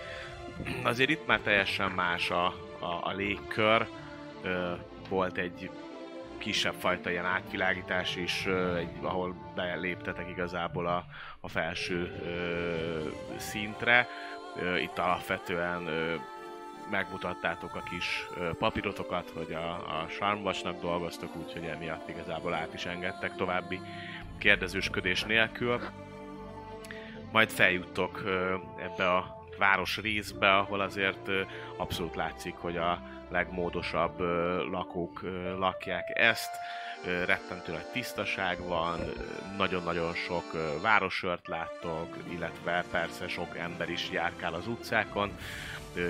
Azért 0.84 1.10
itt 1.10 1.28
már 1.28 1.40
teljesen 1.40 1.92
más 1.92 2.30
a, 2.30 2.46
a, 2.80 3.00
a 3.02 3.14
légkör. 3.16 3.88
Volt 5.10 5.38
egy 5.38 5.70
kisebb 6.38 6.74
fajta 6.74 7.10
ilyen 7.10 7.26
átvilágítás 7.26 8.16
is, 8.16 8.46
egy, 8.78 8.90
ahol 9.02 9.36
beléptetek 9.56 10.30
igazából 10.30 10.88
a, 10.88 11.06
a 11.40 11.48
felső 11.48 12.20
ö, 12.24 13.10
szintre. 13.38 14.08
Itt 14.82 14.98
alapvetően 14.98 15.88
ö, 15.88 16.16
megmutattátok 16.90 17.76
a 17.76 17.84
kis 17.90 18.28
papírotokat, 18.60 19.30
hogy 19.30 19.54
a, 19.54 19.72
a 19.72 20.08
Sarmvacsnak 20.10 20.82
dolgoztok, 20.82 21.36
úgyhogy 21.36 21.64
emiatt 21.64 22.10
igazából 22.10 22.54
át 22.54 22.74
is 22.74 22.86
engedtek 22.86 23.36
további 23.36 23.80
kérdezősködés 24.38 25.24
nélkül. 25.24 25.80
Majd 27.32 27.50
feljuttok 27.50 28.24
ebbe 28.80 29.14
a 29.14 29.37
város 29.58 29.98
részbe, 29.98 30.58
ahol 30.58 30.80
azért 30.80 31.30
abszolút 31.78 32.16
látszik, 32.16 32.56
hogy 32.56 32.78
a 32.78 33.02
legmódosabb 33.30 34.20
lakók 34.72 35.22
lakják 35.58 36.20
ezt. 36.20 36.52
Ö, 37.06 37.26
Rettentő 37.26 37.72
nagy 37.72 37.92
tisztaság 37.92 38.60
van, 38.68 39.00
nagyon-nagyon 39.58 40.14
sok 40.14 40.44
városört 40.82 41.48
láttok, 41.48 42.18
illetve 42.30 42.86
persze 42.92 43.28
sok 43.28 43.58
ember 43.58 43.90
is 43.90 44.10
járkál 44.12 44.54
az 44.54 44.68
utcákon 44.68 45.32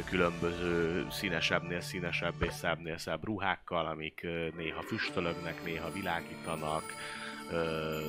különböző 0.06 1.06
színesebbnél 1.12 1.82
színesebb 1.82 2.42
és 2.42 2.54
szebbnél 2.54 2.98
szebb 2.98 3.26
ruhákkal, 3.26 3.86
amik 3.86 4.28
néha 4.58 4.82
füstölögnek, 4.82 5.64
néha 5.64 5.92
világítanak, 5.92 6.84
ö, 7.52 8.00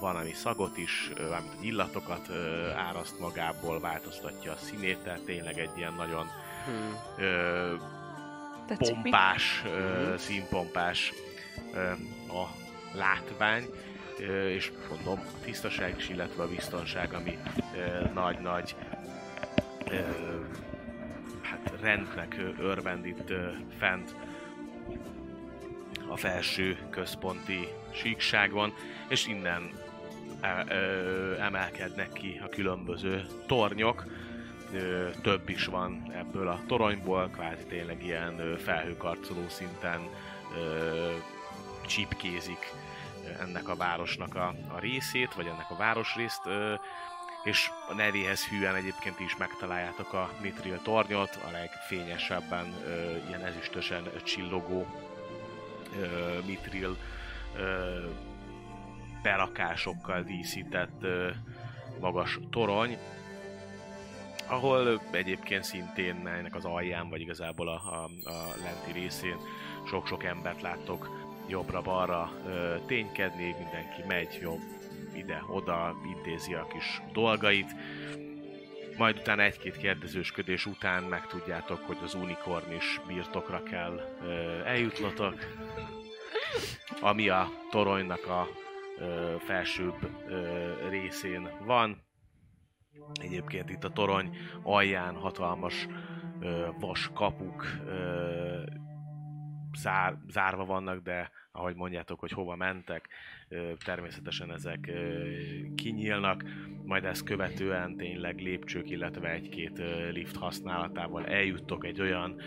van, 0.00 0.16
ami 0.16 0.32
szagot 0.32 0.76
is, 0.78 1.10
valamint 1.16 1.54
illatokat 1.64 2.28
ö, 2.28 2.70
áraszt 2.70 3.18
magából, 3.20 3.80
változtatja 3.80 4.52
a 4.52 4.56
színét, 4.56 4.98
tehát 4.98 5.20
tényleg 5.20 5.58
egy 5.58 5.70
ilyen 5.76 5.94
nagyon 5.94 6.26
Hmm. 6.64 6.96
ö, 7.18 7.74
Tetszik 8.66 8.94
mi? 8.96 9.02
pompás, 9.02 9.62
ö, 9.66 10.14
színpompás 10.18 11.12
ö, 11.74 11.90
a 12.32 12.48
látvány, 12.92 13.66
ö, 14.18 14.48
és 14.48 14.72
mondom, 14.88 15.18
a 15.18 15.44
tisztaság 15.44 15.94
is, 15.96 16.08
illetve 16.08 16.42
a 16.42 16.48
biztonság, 16.48 17.12
ami 17.12 17.38
ö, 17.76 18.12
nagy-nagy 18.14 18.74
ö, 19.90 20.00
hát 21.42 21.72
rendnek 21.80 22.36
örvend 22.58 23.06
itt 23.06 23.30
ö, 23.30 23.48
fent 23.78 24.14
a 26.08 26.16
felső 26.16 26.78
központi 26.90 27.68
síkságon, 27.94 28.74
és 29.08 29.26
innen 29.26 29.70
e- 30.40 30.64
ö, 30.68 31.34
emelkednek 31.38 32.12
ki 32.12 32.40
a 32.44 32.48
különböző 32.48 33.26
tornyok. 33.46 34.04
Több 35.22 35.48
is 35.48 35.64
van 35.64 36.12
ebből 36.14 36.48
a 36.48 36.60
toronyból, 36.66 37.28
kvázi 37.32 37.64
tényleg 37.68 38.04
ilyen 38.04 38.56
felhőkarcoló 38.56 39.48
szinten 39.48 40.00
ö, 40.56 41.12
ennek 43.40 43.68
a 43.68 43.76
városnak 43.76 44.34
a, 44.34 44.54
a 44.68 44.78
részét, 44.78 45.34
vagy 45.34 45.46
ennek 45.46 45.70
a 45.70 45.76
városrészt, 45.76 46.42
és 47.44 47.70
a 47.88 47.94
nevéhez 47.94 48.44
hűen 48.44 48.74
egyébként 48.74 49.20
is 49.20 49.36
megtaláljátok 49.36 50.12
a 50.12 50.30
Mitril 50.40 50.80
tornyot, 50.82 51.38
a 51.48 51.50
legfényesebben 51.50 52.74
ilyen 53.28 53.44
ezüstösen 53.44 54.10
csillogó 54.22 54.86
Mitril 56.46 56.96
ö, 57.56 58.04
berakásokkal 59.22 60.22
díszített 60.22 61.02
ö, 61.02 61.30
magas 62.00 62.38
torony, 62.50 62.98
ahol 64.46 65.00
egyébként 65.10 65.64
szintén 65.64 66.26
ennek 66.26 66.54
az 66.54 66.64
alján, 66.64 67.08
vagy 67.08 67.20
igazából 67.20 67.68
a, 67.68 67.72
a, 67.72 68.28
a 68.28 68.54
lenti 68.62 69.00
részén 69.00 69.36
sok-sok 69.86 70.24
embert 70.24 70.62
láttok 70.62 71.24
jobbra-balra 71.48 72.32
ténykedni, 72.86 73.54
mindenki 73.58 74.02
megy 74.08 74.38
jobb 74.42 74.60
ide-oda, 75.14 75.96
intézi 76.16 76.54
a 76.54 76.66
kis 76.66 77.00
dolgait, 77.12 77.74
majd 78.96 79.18
utána 79.18 79.42
egy-két 79.42 79.76
kérdezősködés 79.76 80.66
után 80.66 81.02
megtudjátok, 81.02 81.80
hogy 81.86 81.98
az 82.04 82.14
unikornis 82.14 83.00
birtokra 83.06 83.62
kell 83.62 84.00
ö, 84.22 84.64
eljutnotok, 84.64 85.34
ami 87.00 87.28
a 87.28 87.48
toronynak 87.70 88.26
a 88.26 88.48
ö, 88.98 89.34
felsőbb 89.38 90.10
ö, 90.26 90.72
részén 90.88 91.50
van. 91.64 92.02
Egyébként 93.20 93.70
itt 93.70 93.84
a 93.84 93.92
torony 93.92 94.36
alján 94.62 95.14
hatalmas 95.14 95.86
ö, 96.40 96.68
vas 96.78 97.10
kapuk 97.14 97.66
ö, 97.86 98.62
zár, 99.76 100.16
zárva 100.28 100.64
vannak, 100.64 101.02
de 101.02 101.30
ahogy 101.52 101.74
mondjátok, 101.74 102.20
hogy 102.20 102.30
hova 102.30 102.56
mentek, 102.56 103.08
természetesen 103.84 104.52
ezek 104.52 104.92
kinyílnak, 105.74 106.44
majd 106.84 107.04
ezt 107.04 107.24
követően 107.24 107.96
tényleg 107.96 108.38
lépcsők, 108.40 108.90
illetve 108.90 109.30
egy-két 109.30 109.82
lift 110.12 110.36
használatával 110.36 111.26
eljuttok 111.26 111.84
egy 111.84 112.00
olyan 112.00 112.40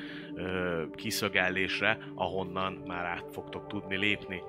kiszögellésre, 0.95 1.97
ahonnan 2.15 2.73
már 2.73 3.05
át 3.05 3.25
fogtok 3.31 3.67
tudni 3.67 3.97
lépni 3.97 4.41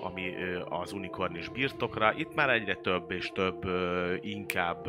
ami 0.00 0.34
az 0.68 0.92
unikornis 0.92 1.48
birtokra. 1.48 2.12
Itt 2.16 2.34
már 2.34 2.50
egyre 2.50 2.74
több 2.74 3.10
és 3.10 3.30
több 3.34 3.66
inkább 4.20 4.86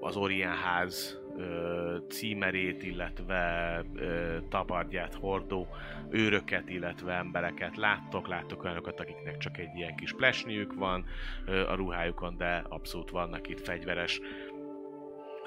az 0.00 0.16
Orienház 0.16 1.23
ö, 1.36 1.96
címerét, 2.08 2.82
illetve 2.82 3.82
ö, 3.94 4.36
tabardját 4.48 5.14
hordó 5.14 5.66
őröket, 6.10 6.68
illetve 6.68 7.12
embereket 7.12 7.76
láttok. 7.76 8.28
Láttok 8.28 8.64
olyanokat, 8.64 9.00
akiknek 9.00 9.36
csak 9.36 9.58
egy 9.58 9.76
ilyen 9.76 9.96
kis 9.96 10.12
plesniük 10.12 10.74
van 10.74 11.04
ö, 11.46 11.68
a 11.68 11.74
ruhájukon, 11.74 12.36
de 12.36 12.64
abszolút 12.68 13.10
vannak 13.10 13.48
itt 13.48 13.60
fegyveres 13.60 14.20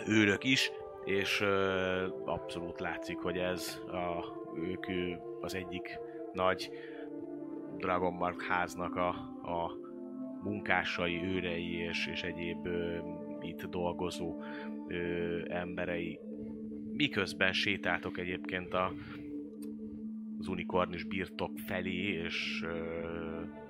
őrök 0.08 0.44
is, 0.44 0.72
és 1.06 1.42
ö, 1.42 2.08
abszolút 2.26 2.80
látszik, 2.80 3.18
hogy 3.18 3.38
ez 3.38 3.82
a, 3.88 4.26
ők 4.56 4.86
az 5.42 5.56
egyik 5.56 6.00
nagy 6.34 6.72
Dragonmark 7.78 8.42
háznak 8.42 8.96
a, 8.96 9.08
a 9.44 9.72
munkásai, 10.44 11.24
őrei 11.24 11.76
és, 11.76 12.08
és 12.08 12.24
egyéb 12.24 12.66
ö, 12.66 12.98
itt 13.42 13.64
dolgozó 13.64 14.36
ö, 14.88 15.40
emberei. 15.48 16.20
Miközben 16.94 17.54
sétáltok 17.54 18.18
egyébként 18.18 18.74
a, 18.74 18.94
az 20.40 20.48
unikornis 20.48 21.04
birtok 21.04 21.52
felé, 21.66 22.24
és 22.24 22.62
ö, 22.64 22.76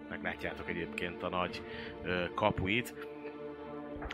meglátjátok 0.09 0.69
egyébként 0.69 1.23
a 1.23 1.29
nagy 1.29 1.61
ö, 2.03 2.23
kapuit, 2.35 2.95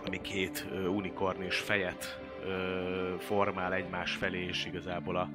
ami 0.05 0.21
két 0.21 0.67
ö, 0.71 0.87
unikornis 0.87 1.59
fejet 1.59 2.19
ö, 2.45 3.15
formál 3.19 3.73
egymás 3.73 4.15
felé, 4.15 4.45
és 4.45 4.65
igazából 4.65 5.15
a, 5.15 5.29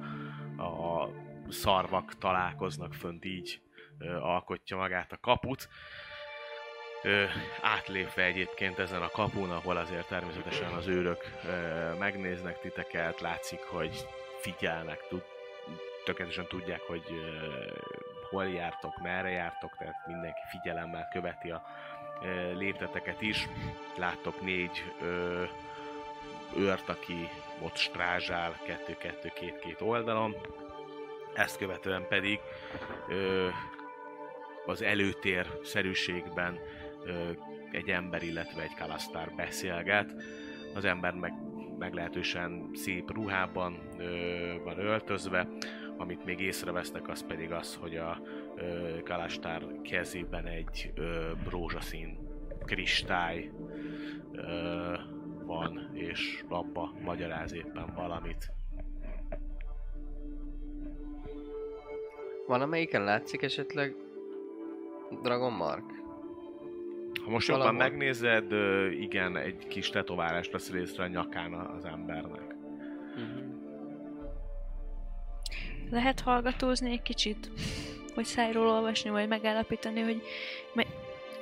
a 0.63 1.09
szarvak 1.49 2.17
találkoznak 2.17 2.93
fönt 2.93 3.25
így 3.25 3.61
ö, 3.97 4.15
alkotja 4.15 4.77
magát 4.77 5.11
a 5.11 5.17
kaput. 5.21 5.69
Ö, 7.03 7.23
átlépve 7.61 8.23
egyébként 8.23 8.79
ezen 8.79 9.01
a 9.01 9.09
kapun, 9.09 9.51
ahol 9.51 9.77
azért 9.77 10.07
természetesen 10.07 10.71
az 10.71 10.87
őrök 10.87 11.23
ö, 11.45 11.93
megnéznek 11.93 12.59
titeket, 12.59 13.19
látszik, 13.19 13.59
hogy 13.59 14.07
figyelnek, 14.39 15.07
tud, 15.07 15.23
tökéletesen 16.05 16.47
tudják, 16.47 16.81
hogy 16.81 17.03
ö, 17.09 17.45
hol 18.29 18.47
jártok, 18.47 19.01
merre 19.01 19.29
jártok, 19.29 19.77
tehát 19.77 20.07
mindenki 20.07 20.39
figyelemmel 20.49 21.07
követi 21.11 21.49
a 21.49 21.63
ö, 22.23 22.53
lépteteket 22.57 23.21
is. 23.21 23.47
Láttok 23.95 24.41
négy 24.41 24.83
ö, 25.01 25.43
őrt, 26.57 26.89
aki 26.89 27.29
ott 27.59 27.75
strázsál 27.75 28.59
kettő-kettő, 28.65 29.31
két-két 29.35 29.81
oldalon. 29.81 30.35
Ezt 31.33 31.57
követően 31.57 32.07
pedig 32.07 32.39
ö, 33.07 33.47
az 34.65 34.81
előtér 34.81 35.47
szerűségben 35.63 36.59
egy 37.71 37.89
ember, 37.89 38.23
illetve 38.23 38.61
egy 38.61 38.75
kalasztár 38.75 39.33
beszélget. 39.35 40.15
Az 40.73 40.85
ember 40.85 41.13
meg 41.13 41.33
meglehetősen 41.79 42.69
szép 42.73 43.11
ruhában 43.11 43.79
ö, 43.97 44.53
van 44.63 44.79
öltözve, 44.79 45.47
amit 45.97 46.25
még 46.25 46.39
észrevesznek, 46.39 47.07
az 47.07 47.25
pedig 47.27 47.51
az, 47.51 47.75
hogy 47.75 47.95
a 47.95 48.21
ö, 48.55 48.97
kalasztár 49.03 49.65
kezében 49.83 50.45
egy 50.45 50.91
ö, 50.95 51.31
rózsaszín 51.49 52.17
kristály 52.65 53.51
ö, 54.31 54.93
van, 55.45 55.89
és 55.93 56.43
abba 56.47 56.93
magyaráz 57.01 57.53
éppen 57.53 57.93
valamit. 57.95 58.51
Van 62.47 62.61
amelyiken 62.61 63.03
látszik 63.03 63.41
esetleg 63.41 63.95
Dragon 65.21 65.53
Mark? 65.53 65.98
Ha 67.29 67.35
most 67.35 67.47
jobban 67.47 67.75
megnézed, 67.75 68.51
igen, 68.91 69.37
egy 69.37 69.67
kis 69.67 69.89
tetoválást 69.89 70.51
vesz 70.51 70.71
részre 70.71 71.03
a 71.03 71.07
nyakán 71.07 71.53
az 71.53 71.85
embernek. 71.85 72.55
Uh-huh. 73.15 73.43
Lehet 75.89 76.19
hallgatózni 76.19 76.91
egy 76.91 77.01
kicsit? 77.01 77.51
vagy 78.19 78.25
szájról 78.27 78.67
olvasni, 78.67 79.09
vagy 79.09 79.27
megállapítani, 79.27 80.01
hogy 80.01 80.21
me- 80.73 80.93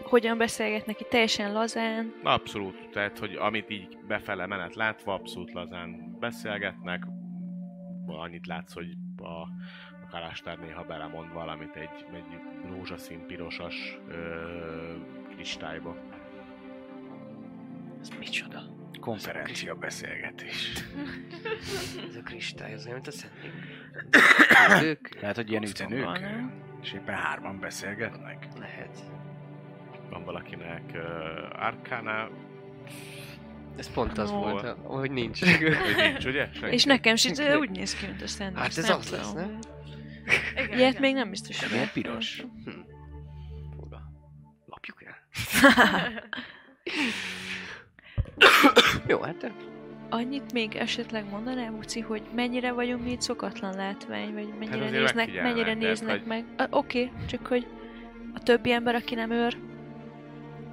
hogyan 0.04 0.38
beszélgetnek 0.38 1.02
itt 1.02 1.10
teljesen 1.10 1.54
lazán. 1.54 2.14
Abszolút, 2.24 2.90
tehát 2.92 3.20
hogy 3.20 3.36
amit 3.36 3.70
így 3.70 3.98
befele 4.08 4.46
menet 4.46 4.76
látva, 4.76 5.14
abszolút 5.14 5.54
lazán 5.54 6.18
beszélgetnek. 6.20 7.08
Annyit 8.06 8.48
látsz, 8.48 8.74
hogy 8.74 8.88
a, 9.18 9.28
a 9.28 10.08
kalástár 10.10 10.58
néha 10.58 10.84
belemond 10.84 11.34
valamit 11.34 11.76
egy, 11.76 12.06
egy 12.14 12.40
rózsaszín 12.70 13.26
pirosas 13.26 14.00
ö, 14.08 14.16
kristályba. 15.38 15.96
Ez 18.02 18.10
micsoda? 18.20 18.62
Konferencia 19.00 19.76
beszélgetés. 19.76 20.72
Ez 22.10 22.16
a 22.16 22.22
kristály, 22.24 22.74
az 22.74 22.82
olyan, 22.86 22.94
mint 22.94 23.08
a 23.08 23.12
szentünk. 23.12 23.54
Ők 24.90 25.22
Lehet, 25.22 25.36
hogy 25.36 25.50
ilyen 25.50 25.64
üzenők, 25.64 26.20
és 26.82 26.94
éppen 26.94 27.16
hárman 27.16 27.60
beszélgetnek. 27.60 28.48
lehet. 28.60 29.00
Van 30.10 30.24
valakinek 30.24 30.82
uh, 30.94 31.66
Arcana, 31.66 32.30
Ez 33.78 33.92
pont 33.94 34.18
az 34.18 34.32
Ó. 34.32 34.36
volt, 34.38 34.68
hogy 34.84 35.12
nincs. 35.12 35.40
vagy 35.40 35.96
nincs, 35.96 36.26
ugye? 36.26 36.50
Senki? 36.54 36.76
És 36.76 36.84
nekem 36.84 37.14
is 37.14 37.24
de 37.32 37.58
úgy 37.58 37.70
néz 37.70 37.96
ki, 37.96 38.06
mint 38.06 38.22
a 38.22 38.28
Sanders. 38.28 38.62
Hát 38.62 38.78
ez 38.78 38.90
az 38.90 39.12
lesz, 39.12 39.34
nem? 39.34 39.60
Igen, 40.54 40.78
Ilyet 40.78 40.90
igen. 40.90 41.02
még 41.02 41.14
nem 41.14 41.30
biztos, 41.30 41.60
hogy 41.60 41.72
láttam. 41.72 41.90
piros. 41.94 42.44
Fura. 42.64 42.86
Jó, 49.08 49.22
hát 49.22 49.52
Annyit 50.10 50.54
még 50.54 50.76
esetleg 50.76 51.30
mondanám, 51.30 51.78
Uci, 51.78 52.00
hogy 52.00 52.22
mennyire 52.36 52.72
vagyunk 52.72 53.04
mi 53.04 53.12
itt 53.12 53.22
szokatlan 53.22 53.76
látvány, 53.76 54.34
vagy 54.34 54.54
mennyire 54.60 54.86
azért 54.86 54.92
néznek, 55.02 55.42
mennyire 55.42 55.74
néznek 55.74 56.18
hogy- 56.18 56.28
meg. 56.28 56.46
A, 56.58 56.68
Oké, 56.70 57.12
csak 57.30 57.46
hogy 57.48 57.68
a 58.34 58.40
többi 58.44 58.72
ember, 58.72 58.96
aki 58.96 59.16
nem 59.16 59.32
őr, 59.32 59.58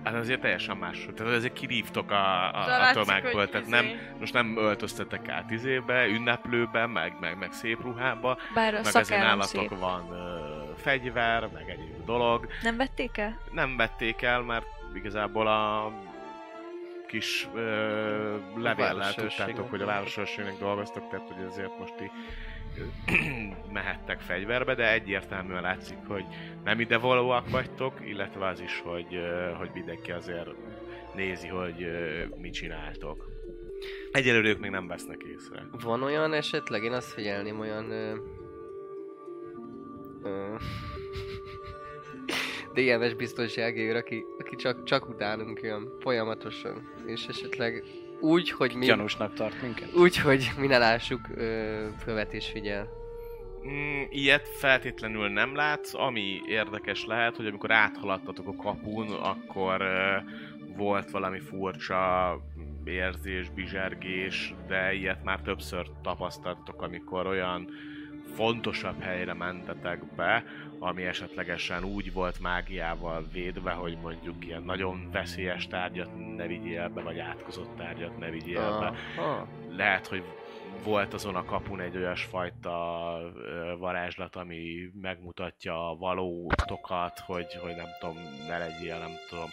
Hát 0.04 0.14
azért 0.14 0.40
teljesen 0.40 0.76
más. 0.76 1.08
Tehát 1.16 1.34
azért 1.34 1.52
kirívtok 1.52 2.10
a, 2.10 2.54
a, 2.54 2.88
a 2.88 2.92
tömegből, 2.92 3.48
tehát 3.48 3.66
izé- 3.66 3.70
nem, 3.80 3.86
most 4.18 4.32
nem 4.32 4.56
öltöztetek 4.58 5.28
át 5.28 5.50
izébe, 5.50 6.06
ünneplőbe, 6.06 6.86
meg, 6.86 7.12
meg, 7.20 7.38
meg 7.38 7.52
szép 7.52 7.82
ruhába, 7.82 8.38
bár 8.54 8.74
a 8.74 8.80
meg 8.84 8.96
azért 8.96 9.20
nálatok 9.20 9.46
szép. 9.46 9.78
van 9.78 10.10
ö, 10.12 10.72
fegyver, 10.76 11.48
meg 11.52 11.68
egyéb 11.68 11.93
dolog. 12.04 12.46
Nem 12.62 12.76
vették 12.76 13.16
el? 13.16 13.38
Nem 13.52 13.76
vették 13.76 14.22
el, 14.22 14.40
mert 14.40 14.66
igazából 14.94 15.46
a 15.46 15.92
kis 17.06 17.48
ö, 17.54 18.36
levéllel 18.56 19.14
tudtátok, 19.14 19.70
hogy 19.70 19.82
a 19.82 19.86
városőrségnek 19.86 20.58
dolgoztok, 20.58 21.08
tehát 21.08 21.28
hogy 21.28 21.44
azért 21.44 21.78
most 21.78 21.94
ti 21.94 22.10
mehettek 23.72 24.20
fegyverbe, 24.20 24.74
de 24.74 24.92
egyértelműen 24.92 25.62
látszik, 25.62 25.98
hogy 26.06 26.24
nem 26.64 26.80
ide 26.80 26.98
valóak 26.98 27.50
vagytok, 27.50 27.92
illetve 28.04 28.46
az 28.46 28.60
is, 28.60 28.80
hogy, 28.84 29.18
hogy 29.58 29.70
mindenki 29.74 30.10
azért 30.10 30.48
nézi, 31.14 31.48
hogy 31.48 31.86
mit 32.36 32.52
csináltok. 32.52 33.32
Egyelőre 34.12 34.48
ők 34.48 34.58
még 34.58 34.70
nem 34.70 34.86
vesznek 34.86 35.22
észre. 35.22 35.66
van 35.82 36.02
olyan 36.02 36.32
esetleg, 36.32 36.82
én 36.82 36.92
azt 36.92 37.12
figyelném, 37.12 37.60
olyan... 37.60 37.90
Ö, 37.90 38.16
ö, 40.22 40.54
DMS 42.74 43.14
biztonsági 43.14 43.80
őr, 43.80 43.96
aki, 43.96 44.24
aki 44.38 44.56
csak, 44.56 44.84
csak 44.84 45.08
utánunk 45.08 45.60
jön 45.62 45.88
folyamatosan. 46.00 46.92
És 47.06 47.26
esetleg 47.26 47.84
úgy, 48.20 48.50
hogy 48.50 48.74
mi... 48.74 48.86
Gyanúsnak 48.86 49.34
tart 49.34 49.62
minket? 49.62 49.94
Úgy, 49.94 50.16
hogy 50.16 50.50
mi 50.58 50.66
ne 50.66 50.78
lássuk, 50.78 51.20
ö, 51.34 51.86
követ 52.04 52.32
és 52.32 52.46
figyel. 52.46 52.88
Mm, 53.66 54.02
ilyet 54.10 54.48
feltétlenül 54.48 55.28
nem 55.28 55.54
látsz, 55.54 55.94
ami 55.94 56.40
érdekes 56.46 57.04
lehet, 57.06 57.36
hogy 57.36 57.46
amikor 57.46 57.70
áthaladtatok 57.70 58.48
a 58.48 58.62
kapun, 58.62 59.10
akkor 59.10 59.80
uh, 59.80 60.76
volt 60.76 61.10
valami 61.10 61.40
furcsa 61.40 62.40
érzés, 62.84 63.50
bizsergés, 63.50 64.54
de 64.68 64.92
ilyet 64.92 65.24
már 65.24 65.40
többször 65.40 65.86
tapasztaltok, 66.02 66.82
amikor 66.82 67.26
olyan 67.26 67.68
fontosabb 68.34 69.00
helyre 69.00 69.34
mentetek 69.34 70.14
be, 70.16 70.44
ami 70.84 71.04
esetlegesen 71.04 71.84
úgy 71.84 72.12
volt 72.12 72.40
mágiával 72.40 73.26
védve, 73.32 73.70
hogy 73.70 73.98
mondjuk 74.02 74.46
ilyen 74.46 74.62
nagyon 74.62 75.08
veszélyes 75.12 75.66
tárgyat 75.66 76.36
ne 76.36 76.46
vigyél 76.46 76.88
be, 76.88 77.02
vagy 77.02 77.18
átkozott 77.18 77.76
tárgyat 77.76 78.18
ne 78.18 78.30
vigyél 78.30 78.78
be 78.78 78.92
Aha. 79.22 79.48
lehet, 79.76 80.06
hogy 80.06 80.22
volt 80.84 81.14
azon 81.14 81.34
a 81.34 81.44
kapun 81.44 81.80
egy 81.80 81.96
olyasfajta 81.96 83.18
varázslat, 83.78 84.36
ami 84.36 84.90
megmutatja 85.00 85.90
a 85.90 85.96
valótokat, 85.96 87.18
hogy, 87.18 87.54
hogy 87.62 87.74
nem 87.76 87.88
tudom, 88.00 88.16
ne 88.48 88.58
legyél, 88.58 88.98
nem 88.98 89.12
tudom, 89.28 89.48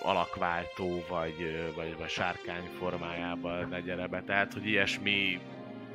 alakváltó, 0.00 1.04
vagy, 1.08 1.72
vagy, 1.76 1.96
vagy 1.98 2.08
sárkány 2.08 2.68
formájában 2.78 3.68
ne 3.68 3.80
gyere 3.80 4.06
be. 4.06 4.22
Tehát, 4.22 4.52
hogy 4.52 4.66
ilyesmi 4.66 5.40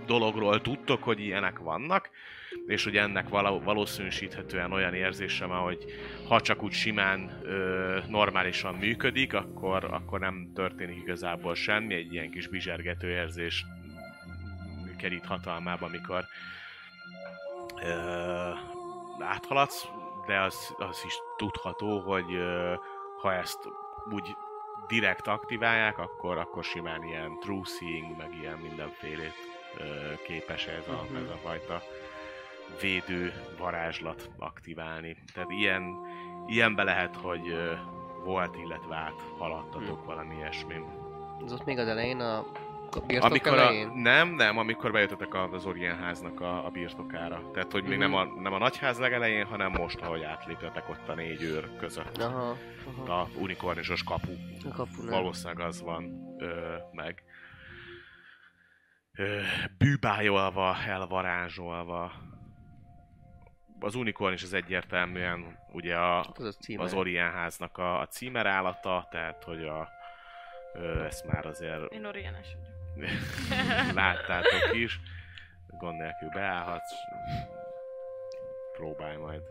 dologról 0.05 0.61
tudtok, 0.61 1.03
hogy 1.03 1.19
ilyenek 1.19 1.59
vannak, 1.59 2.09
és 2.67 2.83
hogy 2.83 2.97
ennek 2.97 3.29
való, 3.29 3.59
valószínűsíthetően 3.59 4.71
olyan 4.71 4.93
érzésem, 4.93 5.49
hogy 5.49 5.85
ha 6.27 6.41
csak 6.41 6.63
úgy 6.63 6.71
simán, 6.71 7.39
ö, 7.43 7.99
normálisan 8.07 8.75
működik, 8.75 9.33
akkor, 9.33 9.83
akkor 9.83 10.19
nem 10.19 10.51
történik 10.55 10.97
igazából 10.97 11.55
semmi, 11.55 11.93
egy 11.93 12.13
ilyen 12.13 12.31
kis 12.31 12.47
bizsergető 12.47 13.09
érzés 13.09 13.65
kerít 14.97 15.25
hatalmába, 15.25 15.85
amikor 15.85 16.23
ö, 17.83 17.89
áthaladsz, 19.19 19.87
de 20.27 20.39
az, 20.39 20.73
az 20.77 21.01
is 21.05 21.13
tudható, 21.37 21.99
hogy 21.99 22.33
ö, 22.33 22.73
ha 23.21 23.33
ezt 23.33 23.59
úgy 24.11 24.35
direkt 24.87 25.27
aktiválják, 25.27 25.97
akkor, 25.97 26.37
akkor 26.37 26.63
simán 26.63 27.03
ilyen 27.03 27.39
true 27.39 27.65
seeing, 27.65 28.17
meg 28.17 28.29
ilyen 28.41 28.57
mindenfélét 28.57 29.33
ö, 29.77 29.83
képes 30.23 30.65
ez 30.65 30.87
a, 30.87 31.03
Mhm. 31.09 31.15
ez 31.15 31.29
a 31.29 31.39
fajta 31.43 31.81
védő 32.81 33.33
varázslat 33.57 34.29
aktiválni. 34.39 35.17
Tehát 35.33 35.49
ilyen, 35.51 35.83
ilyenbe 36.47 36.83
lehet, 36.83 37.15
hogy 37.15 37.55
volt, 38.23 38.55
illetve 38.57 38.95
áthaladtatok 38.95 40.05
valami 40.05 40.35
ilyesmi. 40.35 40.75
Az 41.45 41.53
ott 41.53 41.65
még 41.65 41.77
az 41.77 41.87
elején 41.87 42.19
a, 42.19 42.37
a 42.91 42.99
birtok 43.07 43.29
Amikor 43.29 43.53
a, 43.53 43.61
elején? 43.61 43.87
nem, 43.95 44.29
nem, 44.29 44.57
amikor 44.57 44.91
bejöttetek 44.91 45.33
a- 45.33 45.51
az 45.51 45.65
Orient 45.65 45.99
háznak 45.99 46.41
a, 46.41 46.65
a 46.65 46.69
birtokára. 46.69 47.51
Tehát, 47.53 47.71
hogy 47.71 47.83
még 47.83 47.97
nem, 47.97 48.13
a, 48.13 48.23
nem 48.25 48.53
a 48.53 48.57
nagyház 48.57 48.99
legelején, 48.99 49.45
hanem 49.45 49.71
most, 49.71 49.99
ahogy 50.01 50.23
átléptetek 50.23 50.89
ott 50.89 51.07
a 51.09 51.13
négy 51.15 51.41
őr 51.41 51.75
között. 51.77 52.17
Aha, 52.17 52.57
aha. 52.97 53.19
A 53.21 53.27
unikornisos 53.39 54.03
kapu. 54.03 54.31
A 54.69 54.73
kapunál. 54.75 55.21
Valószínűleg 55.21 55.67
az 55.67 55.81
van 55.81 56.35
ö, 56.39 56.75
meg. 56.91 57.23
Ö, 59.15 59.39
bűbájolva, 59.77 60.75
elvarázsolva. 60.87 62.11
Az 63.83 63.95
unikorn 63.95 64.33
is 64.33 64.43
az 64.43 64.53
egyértelműen 64.53 65.59
ugye 65.71 65.95
a, 65.95 66.19
Az 66.19 66.57
a 66.77 66.81
az 66.81 66.93
Orient 66.93 67.33
háznak 67.33 67.77
a, 67.77 67.99
a 67.99 68.07
címerállata, 68.07 69.07
tehát 69.11 69.43
hogy 69.43 69.63
a, 69.65 69.89
ö, 70.73 71.03
ezt 71.05 71.25
már 71.25 71.45
azért 71.45 71.93
Én 71.93 72.05
orienes 72.05 72.47
vagyok. 72.95 73.09
láttátok 74.01 74.73
is. 74.73 74.99
Gond 75.67 75.97
nélkül 75.97 76.29
beállhatsz. 76.29 76.93
Próbálj 78.73 79.17
majd 79.17 79.41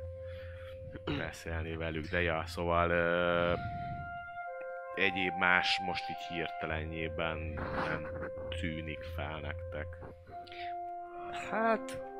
beszélni 1.04 1.76
velük, 1.76 2.06
de 2.06 2.22
ja, 2.22 2.42
szóval 2.46 2.90
ö, 2.90 3.54
egyéb 4.94 5.38
más 5.38 5.80
most 5.86 6.04
így 6.10 6.36
hirtelenjében 6.36 7.38
nem 7.86 8.08
tűnik 8.60 9.02
fel 9.14 9.40
nektek. 9.40 9.86
Hát... 11.50 12.10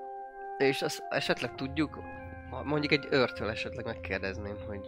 És 0.63 0.83
azt 0.83 1.03
esetleg 1.11 1.55
tudjuk, 1.55 1.99
mondjuk 2.65 2.93
egy 2.93 3.07
őrtől 3.11 3.49
esetleg 3.51 3.85
megkérdezném, 3.85 4.57
hogy... 4.67 4.81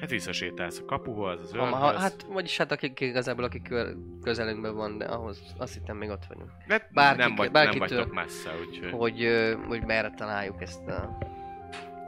Hát 0.00 0.10
visszasétálsz 0.10 0.78
a 0.78 0.84
kapuhoz, 0.84 1.40
az 1.40 1.52
Ha, 1.52 1.64
ha, 1.64 1.86
őrhöz. 1.86 2.00
hát, 2.00 2.22
vagyis 2.28 2.56
hát 2.56 2.72
akik 2.72 3.00
igazából, 3.00 3.44
akik 3.44 3.62
kö- 3.62 3.96
közelünkben 4.22 4.74
van, 4.74 4.98
de 4.98 5.04
ahhoz 5.04 5.42
azt 5.58 5.74
hittem 5.74 5.96
még 5.96 6.08
ott 6.10 6.24
vagyunk. 6.28 6.50
de 6.66 6.88
bárki- 6.92 7.20
nem, 7.20 7.34
vagy, 7.34 7.50
nem 7.50 7.62
bárkitől- 7.64 7.88
vagytok 7.88 8.14
messze, 8.14 8.50
úgyhogy... 8.68 8.90
Hogy, 8.90 9.28
hogy 9.68 9.84
merre 9.84 10.10
találjuk 10.10 10.62
ezt 10.62 10.88
a 10.88 11.18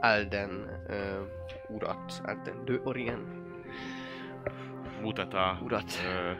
Alden 0.01 0.81
ö, 0.87 1.21
urat, 1.67 2.21
Alden 2.25 2.65
de 2.65 2.73
Orient 2.83 3.27
mutat 5.01 5.33
a, 5.33 5.59
urat. 5.63 5.91
ö, 6.13 6.31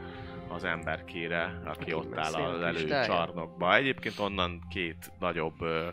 az 0.53 0.63
emberkére, 0.63 1.61
aki 1.65 1.79
Aki 1.81 1.93
ott 1.93 2.17
áll 2.17 2.33
az 2.33 2.61
előcsarnokba. 2.61 3.75
Egyébként 3.75 4.19
onnan 4.19 4.61
két 4.69 5.11
nagyobb 5.19 5.61
ö, 5.61 5.87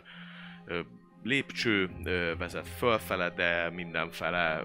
lépcső 1.23 1.89
vezet 2.37 2.67
fölfele, 2.67 3.29
de 3.29 3.69
mindenfele 3.69 4.63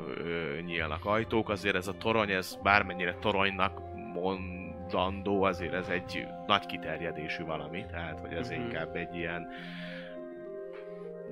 nyílnak 0.65 1.05
ajtók. 1.05 1.49
Azért 1.49 1.75
ez 1.77 1.89
a 1.89 1.97
torony, 1.99 2.31
ez 2.31 2.59
bármennyire 2.63 3.15
toronynak 3.15 3.81
mondandó, 4.15 5.43
azért 5.43 5.73
ez 5.73 5.89
egy 5.89 6.27
nagy 6.47 6.67
kiterjedésű 6.67 7.45
valami, 7.45 7.85
tehát 7.91 8.21
hogy 8.21 8.33
ez 8.33 8.51
Mhm. 8.51 8.61
inkább 8.61 8.97
egy 8.97 9.15
ilyen 9.15 9.49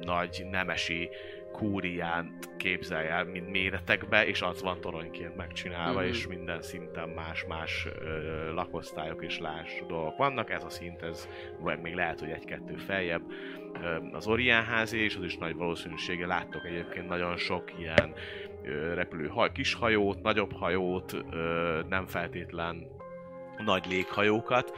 nagy 0.00 0.46
nemesi 0.50 1.10
kúriát 1.58 2.50
képzelj 2.56 3.06
el, 3.08 3.24
mint 3.24 3.50
méretekbe, 3.50 4.26
és 4.26 4.42
az 4.42 4.62
van 4.62 4.80
toronyként 4.80 5.36
megcsinálva, 5.36 6.00
Mhm. 6.00 6.08
és 6.08 6.26
minden 6.26 6.62
szinten 6.62 7.08
más-más 7.08 7.88
lakosztályok 8.54 9.24
és 9.24 9.38
lás 9.38 9.82
dolgok 9.88 10.16
vannak. 10.16 10.50
Ez 10.50 10.64
a 10.64 10.68
szint, 10.70 11.02
ez 11.02 11.28
vagy 11.58 11.80
még 11.80 11.94
lehet, 11.94 12.20
hogy 12.20 12.30
egy-kettő 12.30 12.74
feljebb. 12.76 13.22
Az 14.12 14.26
Orián 14.26 14.64
házé, 14.64 14.98
és 15.04 15.16
az 15.16 15.24
is 15.24 15.36
nagy 15.36 15.54
valószínűsége 15.54 16.26
láttok 16.26 16.66
egyébként 16.66 17.08
nagyon 17.08 17.36
sok 17.36 17.78
ilyen 17.78 18.12
repülő 18.94 19.26
haj, 19.28 19.52
kis 19.52 19.74
hajót, 19.74 20.22
nagyobb 20.22 20.52
hajót, 20.52 21.16
nem 21.88 22.06
feltétlen 22.06 22.86
nagy 23.64 23.84
léghajókat, 23.88 24.72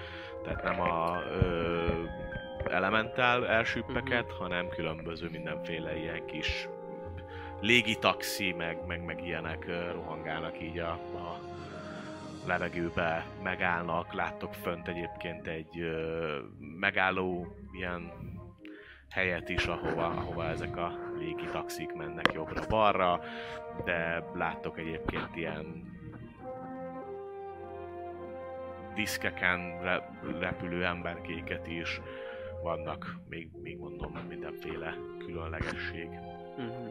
tehát 0.45 0.63
nem 0.63 0.81
a 0.81 1.23
ö, 1.43 1.85
elementál 2.71 3.47
elsüppeket, 3.49 4.33
hanem 4.33 4.69
különböző 4.69 5.29
mindenféle 5.31 5.97
ilyen 5.97 6.27
kis 6.27 6.69
légitaxi, 7.61 8.53
meg, 8.53 8.87
meg, 8.87 9.05
meg 9.05 9.27
ilyenek 9.27 9.67
rohangálnak 9.93 10.63
így 10.63 10.79
a, 10.79 10.91
a 10.91 11.39
levegőbe, 12.47 13.27
megállnak, 13.43 14.13
láttok 14.13 14.55
fönt 14.55 14.89
egyébként 14.89 15.47
egy 15.47 15.81
ö, 15.81 16.39
megálló 16.59 17.57
ilyen 17.73 18.13
helyet 19.11 19.49
is, 19.49 19.67
ahova, 19.67 20.07
ahova 20.07 20.45
ezek 20.49 20.77
a 20.77 20.99
légitaxik 21.19 21.93
mennek 21.95 22.33
jobbra-balra, 22.33 23.21
de 23.85 24.25
láttok 24.35 24.79
egyébként 24.79 25.37
ilyen 25.37 25.95
diszkeken 28.95 29.81
re- 29.83 30.11
repülő 30.41 30.85
emberkéket 30.85 31.67
is, 31.67 32.01
vannak 32.67 33.17
még, 33.29 33.49
még 33.63 33.79
mondom 33.79 34.13
mindenféle 34.29 34.97
különlegesség. 35.19 36.09
Mhm. 36.57 36.89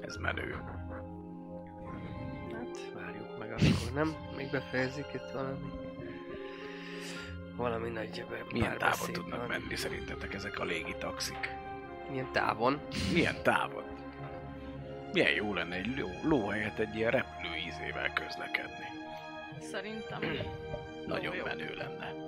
Ez 0.00 0.16
menő. 0.16 0.50
Hát, 2.52 2.92
várjuk 2.94 3.38
meg 3.38 3.50
akkor, 3.50 3.92
nem? 3.94 4.16
Még 4.36 4.50
befejezik 4.50 5.06
itt 5.14 5.30
valami. 5.32 5.58
Valami 7.56 7.88
nagy 7.88 8.24
Milyen 8.52 8.78
távon 8.78 9.12
tudnak 9.12 9.38
van. 9.38 9.48
menni 9.48 9.76
szerintetek 9.76 10.34
ezek 10.34 10.58
a 10.58 10.64
légitaxik? 10.64 11.50
Milyen 12.10 12.32
távon? 12.32 12.80
Milyen 13.12 13.42
távon? 13.42 13.84
Milyen 15.12 15.32
jó 15.34 15.54
lenne 15.54 15.74
egy 15.74 15.96
ló, 15.98 16.08
ló 16.24 16.46
helyett 16.46 16.78
egy 16.78 16.96
ilyen 16.96 17.10
repülő 17.10 17.54
ízével 17.66 18.12
közlekedni. 18.12 18.86
Szerintem. 19.60 20.20
Nagyon 21.06 21.34
jó. 21.34 21.44
menő 21.44 21.74
lenne. 21.74 22.25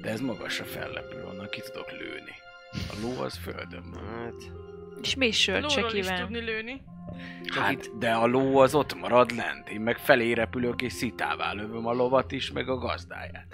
De 0.00 0.10
ez 0.10 0.20
magasra 0.20 0.64
fellepül, 0.64 1.24
onnan 1.26 1.48
ki 1.50 1.60
tudok 1.60 1.90
lőni. 1.90 2.32
A 2.72 2.94
ló 3.02 3.20
az 3.22 3.36
földön. 3.36 3.94
Hát, 3.94 4.34
És 5.02 5.14
mi 5.14 5.26
is 5.26 5.44
tudni 5.44 6.40
lőni. 6.40 6.82
Csak 7.44 7.62
Hát, 7.64 7.72
itt- 7.72 7.98
de 7.98 8.12
a 8.12 8.26
ló 8.26 8.58
az 8.58 8.74
ott 8.74 8.94
marad 8.94 9.30
lent. 9.36 9.68
Én 9.68 9.80
meg 9.80 9.98
felé 9.98 10.32
repülök 10.32 10.82
és 10.82 10.92
szitává 10.92 11.52
lövöm 11.52 11.86
a 11.86 11.92
lovat 11.92 12.32
is, 12.32 12.50
meg 12.52 12.68
a 12.68 12.76
gazdáját. 12.76 13.46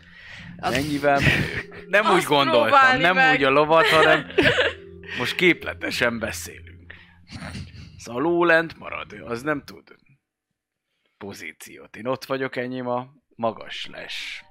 Az- 0.57 0.75
Ennyivel. 0.75 1.21
Nem 1.87 2.05
Azt 2.07 2.15
úgy 2.17 2.25
gondoltam, 2.37 3.01
nem 3.01 3.15
meg. 3.15 3.35
úgy 3.35 3.43
a 3.45 3.51
lovat, 3.51 3.87
hanem 3.87 4.27
most 5.19 5.35
képletesen 5.35 6.19
beszélünk. 6.19 6.95
Szóval 7.99 8.21
a 8.25 8.25
ló 8.29 8.45
lent 8.45 8.79
marad, 8.79 9.13
az 9.25 9.43
nem 9.43 9.63
tud 9.65 9.95
pozíciót. 11.19 11.97
Én 11.97 12.07
ott 12.07 12.25
vagyok, 12.25 12.57
enyém 12.57 12.87
a 12.89 13.07
magas 13.37 13.87
les. 13.87 14.45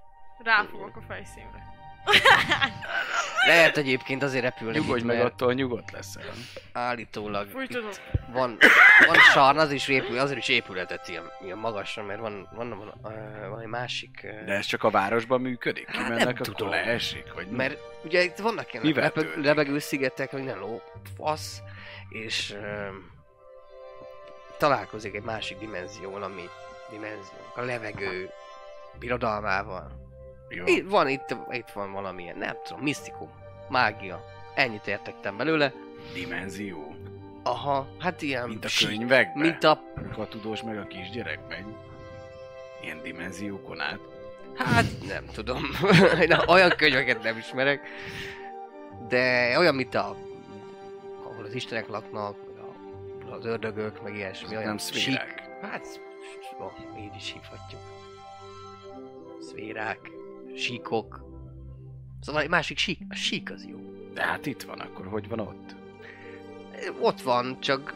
Ráfogok 0.44 0.96
a 0.98 1.02
fejszínre. 1.08 1.64
Lehet 3.48 3.78
egyébként 3.78 4.24
azért 4.24 4.44
repülni 4.44 4.78
Nyugodj 4.78 5.00
itt, 5.00 5.06
meg, 5.06 5.18
mert 5.18 5.34
attól 5.34 5.54
nyugodt 5.54 5.92
leszel. 5.92 6.24
állítólag 6.74 7.48
tudok. 7.68 7.94
van, 8.32 8.58
van 9.08 9.16
sarna, 9.34 9.62
az 9.62 9.72
is 9.72 9.88
épül, 9.88 10.20
azért 10.20 10.38
is 10.38 10.48
épületet 10.48 11.08
ilyen, 11.08 11.32
ilyen 11.44 11.58
magasra, 11.58 12.04
mert 12.04 12.20
van, 12.20 12.50
van, 12.56 12.70
van, 12.70 12.94
van, 13.02 13.50
van 13.50 13.60
egy 13.60 13.68
másik... 13.68 14.22
De 14.46 14.54
ez 14.54 14.66
csak 14.66 14.84
a 14.84 14.90
városban 14.90 15.42
működik? 15.42 15.88
Hát 15.88 15.96
Kimennek, 15.96 16.20
nem 16.20 16.28
akkor 16.28 16.46
tudom. 16.46 16.70
leesik? 16.70 17.34
Vagy 17.34 17.48
mi? 17.48 17.56
Mert 17.56 17.80
ugye 18.04 18.24
itt 18.24 18.38
vannak 18.38 18.74
ilyen 18.74 18.94
töltik? 18.94 19.44
lebegő 19.44 19.80
szigetek, 19.80 20.32
hogy 20.32 20.44
nem 20.44 20.60
ló, 20.60 20.82
fasz, 21.18 21.62
és 22.10 22.52
ö, 22.52 22.88
találkozik 24.58 25.16
egy 25.16 25.24
másik 25.24 25.58
dimenzió, 25.58 26.16
ami 26.16 26.50
dimenzió, 26.90 27.38
a 27.56 27.62
levegő 27.62 28.30
birodalmával. 29.00 30.03
Jó. 30.56 30.64
Itt 30.66 30.90
van, 30.90 31.08
itt, 31.10 31.36
itt 31.52 31.70
van 31.74 31.92
valamilyen, 31.92 32.38
nem 32.38 32.56
tudom, 32.64 32.84
misztikum, 32.84 33.30
mágia. 33.70 34.26
Ennyit 34.56 34.88
értettem 34.88 35.38
belőle. 35.38 35.74
Dimenzió. 36.14 36.96
Aha, 37.44 37.88
hát 38.00 38.22
ilyen... 38.22 38.48
Mint 38.48 38.66
a 38.66 38.70
könyvekben? 38.86 39.42
Mint 39.42 39.64
a... 39.64 39.82
a 40.18 40.28
tudós 40.28 40.62
meg 40.62 40.78
a 40.78 40.88
kisgyerek 40.88 41.40
megy. 41.50 41.66
Ilyen 42.82 43.02
dimenziókon 43.02 43.80
át. 43.80 44.00
Hát 44.56 44.86
nem 45.08 45.26
tudom. 45.34 45.64
Na, 46.28 46.46
olyan 46.48 46.70
könyveket 46.78 47.24
nem 47.24 47.38
ismerek. 47.38 47.82
De 49.08 49.56
olyan, 49.58 49.76
mint 49.76 49.96
a... 49.96 50.16
Ahol 51.24 51.46
az 51.46 51.54
istenek 51.54 51.88
laknak, 51.88 52.36
a, 52.58 53.32
az 53.34 53.46
ördögök, 53.46 54.04
meg 54.04 54.16
ilyesmi. 54.16 54.46
Azok 54.46 54.58
Olyan 54.58 54.68
nem 54.68 54.78
szférák. 54.78 55.28
sík. 55.28 55.70
Hát, 55.70 56.02
ó, 56.62 56.72
így 57.00 57.16
is 57.16 57.32
hívhatjuk. 57.32 57.82
Szférák, 59.42 60.12
síkok. 60.56 61.24
Szóval 62.22 62.42
egy 62.42 62.50
másik 62.50 62.78
sík. 62.78 63.00
A 63.10 63.16
sík 63.16 63.52
az 63.52 63.66
jó. 63.70 63.80
De 64.14 64.24
hát 64.24 64.46
itt 64.46 64.62
van, 64.62 64.80
akkor 64.80 65.08
hogy 65.08 65.28
van 65.28 65.40
ott? 65.40 65.76
Ott 67.00 67.22
van, 67.22 67.60
csak 67.60 67.96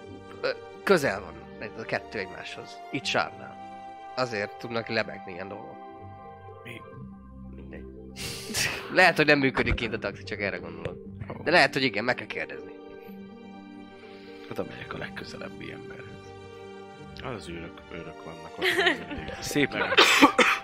közel 0.84 1.22
van 1.22 1.34
ez 1.60 1.80
a 1.80 1.86
kettő 1.86 2.20
egymáshoz. 2.20 2.78
Itt 2.91 3.06
sárnál. 3.06 3.56
Azért 4.15 4.58
tudnak 4.58 4.88
lebegni 4.88 5.32
ilyen 5.32 5.48
dolgok. 5.48 5.78
Mi? 6.63 6.82
Mindegy. 7.56 7.86
lehet, 8.93 9.15
hogy 9.15 9.26
nem 9.26 9.39
működik 9.39 9.74
kint 9.74 9.93
a 9.93 10.00
taxi, 10.00 10.24
csak 10.24 10.41
erre 10.41 10.58
gondolok. 10.58 10.98
De 11.43 11.52
lehet, 11.52 11.74
hogy 11.74 11.84
igen, 11.84 12.04
meg 12.04 12.15
kell 12.15 12.26
kérdezni. 12.26 12.72
Oda 14.52 14.63
megyek 14.63 14.93
a 14.93 14.98
legközelebbi 14.98 15.72
emberhez. 15.72 16.06
Az 17.24 17.50
őrök, 17.50 17.82
őrök 17.91 18.24
vannak 18.24 18.58
ott. 18.58 18.65
Szép. 19.41 19.76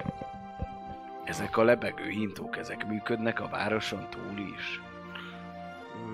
Ezek 1.23 1.57
a 1.57 1.63
lebegő 1.63 2.09
hintók, 2.09 2.57
ezek 2.57 2.87
működnek 2.87 3.39
a 3.39 3.47
városon 3.47 4.07
túl 4.09 4.39
is. 4.57 4.81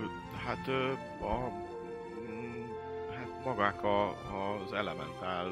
Ö, 0.02 0.06
Hát 0.46 0.68
ö, 0.68 0.92
a, 1.26 1.52
mm, 2.32 2.70
hát 3.16 3.44
magák 3.46 3.84
a, 3.84 4.08
az 4.64 4.74
elementál 4.74 5.52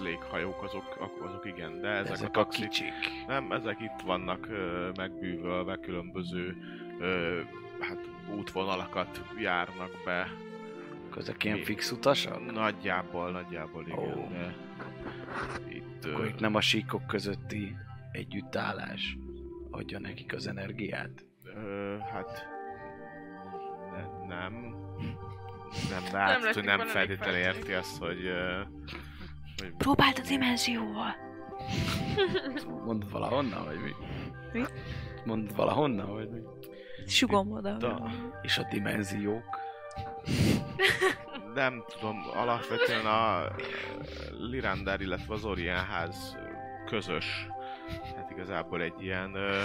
léghajók 0.00 0.62
azok, 0.62 1.10
azok 1.24 1.46
igen, 1.46 1.80
de 1.80 1.88
ezek, 1.88 2.12
Ezek, 2.12 2.36
a 2.36 2.40
a 2.40 2.42
taxik, 2.42 2.68
kicsik. 2.68 2.92
nem, 3.26 3.52
ezek 3.52 3.80
itt 3.80 4.00
vannak 4.04 4.46
ö, 4.48 4.90
megbűvölve, 4.96 5.76
különböző 5.76 6.56
ö, 7.00 7.40
hát 7.80 7.98
útvonalakat 8.36 9.22
járnak 9.38 9.90
be. 10.04 10.28
Ezek 11.16 11.44
ilyen 11.44 11.62
fix 11.62 11.90
utasak? 11.90 12.52
Nagyjából, 12.52 13.30
nagyjából 13.30 13.82
igen, 13.86 13.98
Ó. 14.18 14.28
de 14.30 14.54
itt 15.68 16.04
ö, 16.04 16.12
Akkor 16.12 16.26
itt 16.26 16.40
nem 16.40 16.54
a 16.54 16.60
síkok 16.60 17.06
közötti 17.06 17.76
együttállás 18.16 19.16
adja 19.70 19.98
nekik 19.98 20.34
az 20.34 20.46
energiát. 20.46 21.24
Ö, 21.44 21.96
hát 21.98 22.46
ne, 23.90 24.26
nem. 24.26 24.52
Nem, 25.90 26.04
de 26.12 26.18
Nem 26.18 26.44
hát, 26.44 26.62
nem 26.62 26.86
feltétlenül 26.86 27.40
érti 27.40 27.72
azt, 27.72 27.98
hogy, 27.98 28.24
ö, 28.24 28.60
hogy 29.56 29.74
Próbáld 29.76 30.18
a 30.24 30.28
dimenzióval. 30.28 31.14
Mondod 32.84 33.10
valahonnan, 33.10 33.64
vagy 33.64 33.78
mi? 33.80 33.92
Mi? 34.52 34.64
Mondod 35.24 35.56
valahonnan, 35.56 36.12
vagy 36.12 36.30
mi? 36.30 36.40
Sugom 37.06 37.52
oda. 37.52 37.76
Da. 37.76 38.10
És 38.42 38.58
a 38.58 38.66
dimenziók? 38.70 39.64
nem 41.54 41.84
tudom, 41.86 42.22
alapvetően 42.34 43.06
a 43.06 43.44
Lirander, 44.38 45.00
illetve 45.00 45.34
az 45.34 45.44
Orient 45.44 45.78
ház 45.78 46.36
közös, 46.86 47.48
hát 48.16 48.30
igazából 48.30 48.82
egy 48.82 49.02
ilyen 49.02 49.34
ö, 49.34 49.62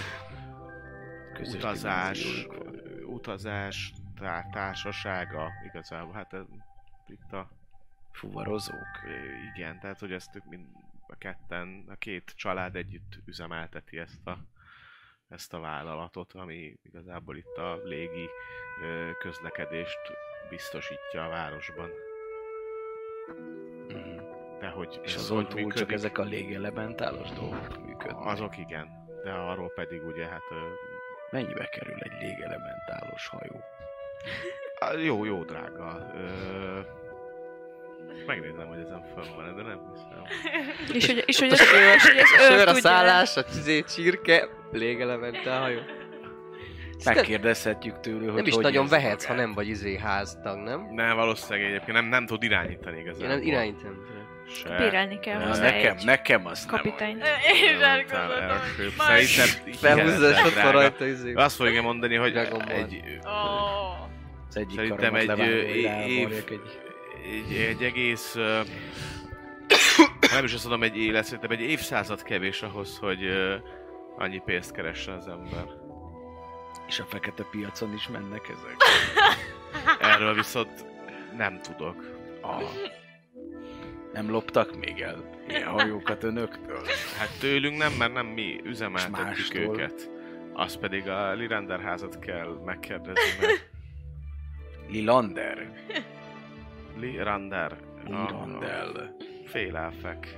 Közös 1.34 1.56
utazás, 1.56 2.48
ö, 2.50 3.02
utazás 3.02 3.94
tá- 4.20 4.52
társasága 4.52 5.50
igazából, 5.66 6.14
hát 6.14 6.34
ez, 6.34 6.46
itt 7.08 7.34
a 7.34 7.50
Fuvarozók. 8.12 9.02
Ö, 9.06 9.10
Igen, 9.56 9.80
tehát 9.80 10.00
hogy 10.00 10.12
ezt 10.12 10.36
ők 10.36 10.46
mind 10.46 10.66
a 11.08 11.16
ketten, 11.18 11.86
a 11.90 11.96
két 11.96 12.34
család 12.36 12.76
együtt 12.76 13.20
üzemelteti 13.26 13.98
ezt 13.98 14.28
a, 14.28 14.38
ezt 15.30 15.54
a 15.54 15.60
vállalatot, 15.60 16.34
ami 16.34 16.78
igazából 16.84 17.38
itt 17.38 17.58
a 17.58 17.80
légi 17.84 18.30
ö, 18.82 19.10
közlekedést 19.20 20.00
biztosítja 20.50 21.26
a 21.26 21.30
városban. 21.30 21.90
Mhm. 23.88 24.11
De 24.62 24.68
hogy 24.68 25.00
És 25.04 25.16
azon 25.16 25.48
túl 25.48 25.60
csak 25.60 25.66
működik, 25.66 25.92
ezek 25.92 26.18
a 26.18 26.24
légelementálos 26.24 27.30
dolgok 27.30 27.86
működnek. 27.86 28.26
Azok 28.26 28.58
igen, 28.58 28.88
de 29.24 29.32
arról 29.32 29.72
pedig 29.76 30.06
ugye 30.06 30.26
hát 30.26 30.44
ö, 30.52 30.56
Mennyibe 31.32 31.66
kerül 31.66 31.98
egy 32.00 32.12
légelementálos 32.22 33.28
hajó? 33.28 33.64
Á, 34.80 34.94
Jó, 34.94 35.26
jó 35.26 35.44
drága. 35.44 36.12
Ö... 36.16 36.80
Megnézem, 38.26 38.68
hogy 38.68 38.80
ezen 38.80 39.04
fönn 39.14 39.36
van, 39.36 39.56
de 39.56 39.62
nem 39.62 39.94
hiszem. 39.94 40.24
És 40.98 41.06
hogy, 41.06 41.24
és 41.26 41.40
hogy 41.40 41.52
az, 41.52 41.60
a 41.60 41.64
sör, 41.64 42.16
és 42.16 42.32
hogy 42.32 42.40
az 42.40 42.50
őr 42.60 42.68
a 42.68 42.74
szállás, 42.74 43.38
a 43.38 43.44
izé, 43.50 43.82
csirke, 43.82 44.48
légelemente 44.72 45.56
a 45.56 45.60
hajó. 45.60 45.80
Megkérdezhetjük 47.06 48.00
tőle, 48.00 48.26
hogy 48.26 48.34
Nem 48.34 48.46
is 48.46 48.54
hogy 48.54 48.64
nagyon 48.64 48.88
vehetsz, 48.88 49.26
ha 49.26 49.32
magát. 49.34 49.46
nem 49.46 49.56
vagy 49.56 49.68
izé 49.68 49.98
háztag, 49.98 50.58
nem? 50.58 50.88
Ne, 50.94 51.14
valószínűleg 51.14 51.68
egyébként 51.70 51.92
nem, 51.92 52.06
nem 52.06 52.26
tud 52.26 52.44
irányítani 52.44 52.96
Én 52.98 53.02
igazán. 53.02 53.42
irányítom. 53.42 54.06
Se. 54.54 54.76
Bérelni 54.78 55.20
kell 55.20 55.40
Na, 55.40 55.48
hozzá 55.48 55.62
nekem, 55.64 55.98
egy 55.98 56.06
nekem 56.06 56.46
azt 56.46 56.72
nem 56.72 56.76
kapitányt. 56.76 57.24
Én 57.64 57.82
elgondoltam. 57.82 58.50
elsőbb. 58.50 58.92
Majd- 58.98 59.26
Szerintem 59.28 60.46
ott 60.46 60.54
van 60.54 60.72
rajta 60.72 61.06
izé. 61.06 61.34
Azt 61.34 61.56
fogja 61.56 61.82
mondani, 61.82 62.16
hogy 62.16 62.36
egy, 62.36 62.48
Az 64.48 64.58
egyik 64.58 64.76
Szerintem 64.76 65.16
egy, 65.16 65.40
év- 65.40 66.32
egy... 66.50 66.60
egy, 67.24 67.54
egy 67.56 67.84
egész... 67.84 68.36
ö, 68.36 68.60
nem 70.34 70.44
is 70.44 70.54
azt 70.54 70.68
mondom 70.68 70.84
egy 70.84 70.98
élet, 70.98 71.24
szerintem 71.24 71.52
egy 71.52 71.62
évszázad 71.62 72.24
kevés 72.24 72.62
ahhoz, 72.62 72.98
hogy 72.98 73.24
ö, 73.24 73.56
annyi 74.18 74.42
pénzt 74.46 74.72
keressen 74.72 75.14
az 75.14 75.28
ember. 75.28 75.66
És 76.88 77.00
a 77.00 77.06
fekete 77.06 77.44
piacon 77.52 77.94
is 77.94 78.08
mennek 78.08 78.50
ezek. 78.50 78.76
Erről 80.00 80.34
viszont 80.34 80.86
nem 81.38 81.60
tudok. 81.62 81.96
Aha. 82.42 82.62
Nem 84.14 84.30
loptak 84.30 84.76
még 84.80 85.02
el 85.02 85.30
ilyen 85.48 85.68
hajókat 85.68 86.24
önöktől? 86.24 86.82
Hát 87.18 87.40
tőlünk 87.40 87.78
nem, 87.78 87.92
mert 87.94 88.14
nem 88.14 88.26
mi 88.26 88.62
üzemeltetjük 88.64 89.54
őket. 89.56 90.10
Azt 90.54 90.78
pedig 90.78 91.08
a 91.10 91.34
Lirander 91.34 91.80
házat 91.80 92.20
kell 92.20 92.62
megkérdezni, 92.66 93.32
mert 93.40 93.70
Lilander? 94.92 95.72
Lirander. 97.00 97.78
Lirandel. 98.06 99.16
Félelfek. 99.46 100.38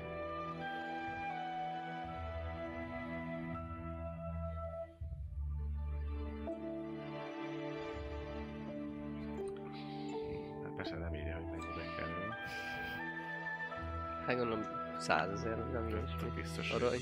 Hát 14.34 14.42
gondolom 14.42 14.66
százezer, 14.98 15.58
nem 15.58 15.88
is. 15.88 16.16
Tök 16.20 16.34
biztos. 16.34 16.72
Arany. 16.72 17.00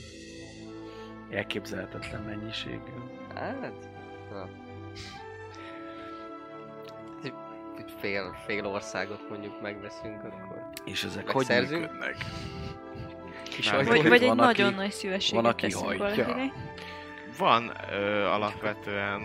Elképzelhetetlen 1.29 2.21
mennyiségű. 2.21 2.91
Hát, 3.35 3.89
na. 4.31 4.47
Egy- 7.23 7.33
Fél, 7.99 8.35
fél 8.45 8.65
országot 8.65 9.29
mondjuk 9.29 9.61
megveszünk, 9.61 10.23
akkor 10.23 10.69
És 10.85 11.03
ezek 11.03 11.25
hogy 11.25 11.35
Megszerzünk? 11.35 11.81
működnek? 11.81 12.15
kis 13.43 13.69
Nem. 13.69 13.75
Vagy, 13.85 13.87
Hogy 13.87 14.07
vagy 14.09 14.21
egy 14.21 14.27
van, 14.27 14.39
aki- 14.39 14.61
nagyon 14.61 14.73
nagy 14.73 14.91
szívességet 14.91 15.43
van, 15.43 15.51
aki 15.51 15.65
teszünk 15.65 15.85
hajtja. 15.85 16.05
valakinek. 16.25 16.53
Van 17.37 17.71
ö, 17.91 18.23
alapvetően 18.25 19.21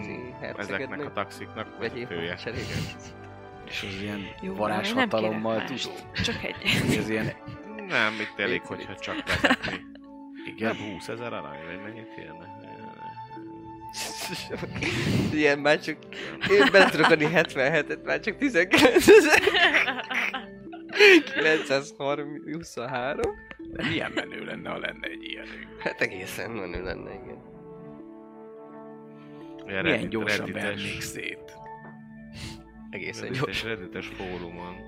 ezeknek 0.57 1.05
a 1.05 1.13
taxiknak 1.13 1.79
vezetője. 1.79 2.37
És 3.67 3.83
az 3.83 4.03
ilyen 4.03 4.21
Jó, 4.41 4.55
varázshatalommal 4.55 5.57
mást. 5.57 5.91
Csak 6.25 6.45
egy. 6.45 6.57
Ez 6.99 7.09
ilyen... 7.09 7.33
Nem, 7.89 8.13
itt 8.21 8.35
elég, 8.41 8.61
Vicc, 8.61 8.67
hogyha 8.69 8.93
vicc. 8.93 9.01
csak 9.03 9.25
vezetni. 9.27 9.81
Igen? 10.47 10.77
Nem 10.77 10.91
20 10.93 11.09
ezer 11.09 11.33
arany, 11.33 11.59
vagy 11.67 11.83
mennyit 11.83 12.09
érne? 12.19 12.55
Ilyen 15.41 15.59
már 15.59 15.81
csak... 15.81 15.97
Én 16.51 16.69
bele 16.73 16.91
tudok 16.91 17.11
adni 17.11 17.29
77-et, 17.33 18.05
már 18.05 18.21
csak 18.21 18.37
19 18.37 19.09
ezer. 19.09 19.41
923. 21.35 23.25
De 23.73 23.85
milyen 23.89 24.13
menő 24.15 24.45
lenne, 24.45 24.69
ha 24.71 24.79
lenne 24.79 25.07
egy 25.07 25.25
ilyenünk? 25.25 25.67
Hát 25.79 26.01
egészen 26.01 26.51
menő 26.51 26.83
lenne, 26.83 27.11
igen. 27.13 27.25
Ilyen 29.67 29.67
Milyen 29.67 29.83
Reddit- 29.83 30.09
gyorsan 30.09 30.53
vernék 30.53 31.01
szét? 31.01 31.53
Egészen 32.91 33.23
Reddites, 33.23 33.45
gyors. 33.45 33.63
reddites 33.63 34.07
fórumon. 34.07 34.86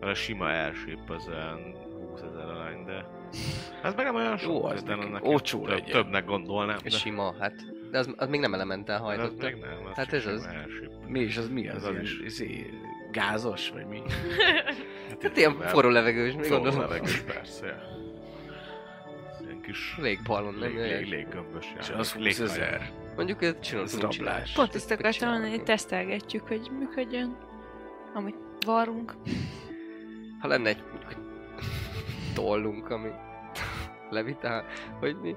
Mert 0.00 0.12
a 0.12 0.14
sima 0.14 0.44
airship 0.46 1.10
az 1.10 1.28
olyan 1.28 1.76
20 2.10 2.20
ezer 2.20 2.44
arany, 2.48 2.84
de... 2.84 3.06
Ez 3.82 3.94
meg 3.94 4.04
nem 4.04 4.14
olyan 4.14 4.36
sok, 4.36 4.50
Jó, 4.52 4.64
az 4.64 4.82
de 4.82 4.94
neki 4.94 5.06
annak 5.06 5.24
olcsó 5.24 5.58
több, 5.60 5.68
legyen. 5.68 5.90
Többnek 6.02 6.24
gondolnám, 6.24 6.78
de... 6.82 6.90
Sima, 6.90 7.34
hát. 7.38 7.54
De 7.90 7.98
az, 7.98 8.14
az 8.16 8.28
még 8.28 8.40
nem 8.40 8.54
elementál 8.54 8.96
az 8.96 9.02
hajtott. 9.02 9.42
meg 9.42 9.58
nem, 9.58 9.86
az 9.90 9.96
Hát 9.96 10.12
ez 10.12 10.26
az. 10.26 10.46
Airship. 10.46 10.90
Mi 11.06 11.20
is, 11.20 11.36
az 11.36 11.48
mi 11.48 11.68
az? 11.68 11.76
Ez 11.76 11.82
az 11.84 11.90
ilyen, 11.90 12.02
is. 12.02 12.20
izé, 12.24 12.70
gázos, 13.12 13.70
vagy 13.70 13.86
mi? 13.86 14.02
Hát 15.22 15.36
ilyen 15.36 15.60
forró 15.60 15.88
levegős, 15.88 16.34
még 16.34 16.44
Forró 16.44 16.62
gondolom. 16.62 16.80
levegő, 16.90 17.12
persze. 17.26 17.66
ja. 17.66 17.76
Ilyen 19.44 19.60
kis 19.60 19.94
Légballon, 20.00 20.54
nem? 20.54 20.76
lég, 20.76 20.76
lég, 20.76 21.06
léggömbös 21.08 21.66
És 21.78 21.90
az 21.90 22.12
20 22.12 22.22
Léghajó. 22.24 22.48
ezer. 22.50 22.90
Mondjuk 23.16 23.42
őt 23.42 23.60
csinálunk. 23.60 23.90
Ez 23.92 24.00
rablás. 24.00 24.52
Pont 24.52 24.74
ezt 24.74 24.90
akartam 24.90 25.28
mondani, 25.30 25.50
hogy 25.50 25.62
tesztelgetjük, 25.62 26.48
hogy 26.48 26.70
működjön. 26.78 27.36
Amit 28.14 28.36
varunk. 28.66 29.14
Ha 30.38 30.48
lenne 30.48 30.68
egy 30.68 30.82
tollunk, 32.34 32.90
ami 32.90 33.08
levitál, 34.10 34.64
hogy 34.98 35.20
mi? 35.20 35.34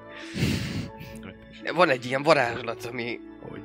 Van 1.73 1.89
egy 1.89 2.05
ilyen 2.05 2.23
varázslat, 2.23 2.85
ami, 2.85 3.19
Hogy? 3.41 3.61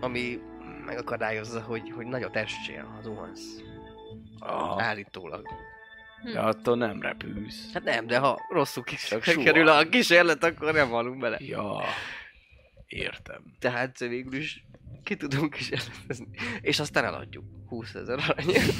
ami 0.00 0.38
megakadályozza, 0.84 1.60
hogy, 1.60 1.90
hogy 1.90 2.06
nagyot 2.06 2.36
essél, 2.36 2.84
ha 2.84 3.02
zuhansz. 3.02 3.60
Aha. 4.38 4.82
Állítólag. 4.82 5.46
De 6.32 6.40
attól 6.40 6.76
nem 6.76 7.00
repülsz. 7.00 7.72
Hát 7.72 7.84
nem, 7.84 8.06
de 8.06 8.18
ha 8.18 8.38
rosszul 8.48 8.82
kis 8.82 9.14
kerül 9.44 9.68
a 9.68 9.88
kísérlet, 9.88 10.44
akkor 10.44 10.72
nem 10.72 10.88
halunk 10.88 11.20
bele. 11.20 11.36
Ja, 11.40 11.80
értem. 12.86 13.42
Tehát 13.58 13.98
végül 13.98 14.34
is 14.34 14.64
ki 15.04 15.16
tudunk 15.16 15.54
kísérletezni. 15.54 16.28
És 16.60 16.80
aztán 16.80 17.04
eladjuk. 17.04 17.44
20 17.68 17.94
ezer 17.94 18.18
aranyért. 18.28 18.72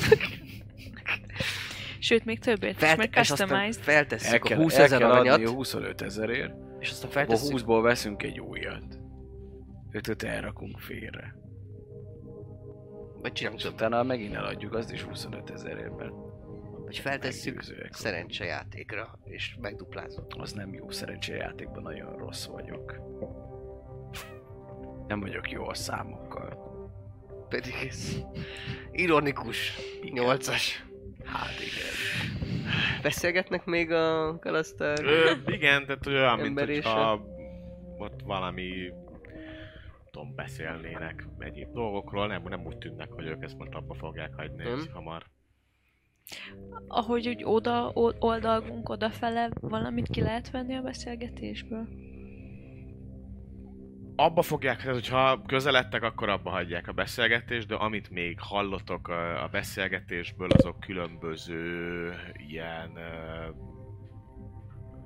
Sőt, 2.03 2.25
még 2.25 2.39
többet 2.39 2.71
is, 2.71 2.77
Felt- 2.77 2.97
mert 2.99 3.17
és 3.17 3.31
aztán 3.31 3.49
customized. 3.49 3.81
El 3.89 3.95
feltesszük 3.95 4.43
kell, 4.43 4.59
a 4.59 4.63
20 4.63 4.77
el 4.77 4.85
ezer 4.85 5.03
aranyat, 5.03 5.45
a 5.47 5.51
25 5.51 6.01
ezerért, 6.03 6.53
és 6.79 6.91
aztán 6.91 7.11
feltesszük 7.11 7.59
20-ból 7.59 7.81
veszünk 7.83 8.23
egy 8.23 8.41
újat. 8.41 8.99
Ötöt 9.93 10.23
elrakunk 10.23 10.79
félre. 10.79 11.39
vagy 13.21 13.33
csinálunk 13.33 13.61
És 13.61 13.67
többet. 13.67 13.81
utána 13.81 14.03
megint 14.03 14.35
eladjuk 14.35 14.75
azt 14.75 14.93
is 14.93 15.03
25 15.03 15.51
ezerért, 15.51 15.97
mert 15.97 16.13
Vagy 16.85 16.99
feltesszük 16.99 17.55
meggyőzőek. 17.55 17.95
szerencsejátékra, 17.95 19.19
és 19.25 19.57
megduplázunk. 19.61 20.27
az 20.39 20.53
nem 20.53 20.75
jó 20.75 20.91
szerencsejátékban, 20.91 21.83
nagyon 21.83 22.17
rossz 22.17 22.47
vagyok. 22.47 23.01
Nem 25.07 25.21
vagyok 25.21 25.51
jó 25.51 25.69
a 25.69 25.75
számokkal. 25.75 26.69
Pedig 27.49 27.73
ez 27.89 28.17
ironikus. 28.93 29.77
Igen. 30.03 30.25
Nyolcas. 30.25 30.85
Hát 31.25 31.61
igen. 31.61 33.03
Beszélgetnek 33.03 33.65
még 33.65 33.91
a 33.91 34.39
kalasztár? 34.39 35.05
Ö, 35.05 35.33
igen, 35.47 35.87
tehát 35.87 36.07
olyan, 36.07 36.39
mint 36.39 36.61
hogyha 36.61 37.25
ott 37.99 38.21
valami 38.25 38.93
tudom, 40.11 40.35
beszélnének 40.35 41.27
egyéb 41.39 41.73
dolgokról, 41.73 42.27
nem, 42.27 42.43
nem 42.43 42.67
úgy 42.67 42.79
tűnnek, 42.79 43.13
hogy 43.13 43.27
ők 43.27 43.43
ezt 43.43 43.59
most 43.59 43.75
abba 43.75 43.95
fogják 43.95 44.35
hagyni 44.37 44.65
ez 44.65 44.89
hamar. 44.93 45.25
Ahogy 46.89 47.29
úgy 47.29 47.43
oda, 47.45 47.91
oldalgunk 48.19 48.89
odafele, 48.89 49.51
valamit 49.61 50.09
ki 50.09 50.21
lehet 50.21 50.51
venni 50.51 50.75
a 50.75 50.83
beszélgetésből? 50.83 51.89
Abba 54.21 54.43
fogják, 54.43 54.77
tehát 54.77 54.95
hogyha 54.95 55.43
közeledtek, 55.47 56.03
akkor 56.03 56.29
abba 56.29 56.51
hagyják 56.51 56.89
a 56.89 56.93
beszélgetést, 56.93 57.67
de 57.67 57.75
amit 57.75 58.11
még 58.11 58.41
hallotok 58.41 59.09
a, 59.09 59.49
beszélgetésből, 59.51 60.49
azok 60.51 60.81
különböző 60.81 62.15
ilyen 62.49 62.99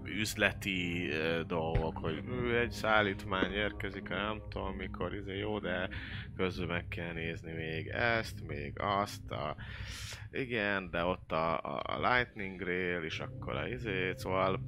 üzleti 0.04 1.08
dolgok, 1.46 1.98
hogy 1.98 2.22
egy 2.62 2.70
szállítmány 2.70 3.52
érkezik, 3.52 4.08
nem 4.08 4.42
tudom 4.48 4.74
mikor, 4.74 5.14
izé 5.14 5.38
jó, 5.38 5.58
de 5.58 5.88
közben 6.36 6.66
meg 6.66 6.88
kell 6.88 7.12
nézni 7.12 7.52
még 7.52 7.86
ezt, 7.86 8.46
még 8.46 8.80
azt, 8.80 9.30
a, 9.30 9.56
igen, 10.30 10.90
de 10.90 11.04
ott 11.04 11.32
a, 11.32 11.58
a, 11.58 11.98
Lightning 12.10 12.60
Rail, 12.60 13.02
és 13.02 13.18
akkor 13.18 13.56
a 13.56 13.68
izé, 13.68 14.12
szóval 14.16 14.60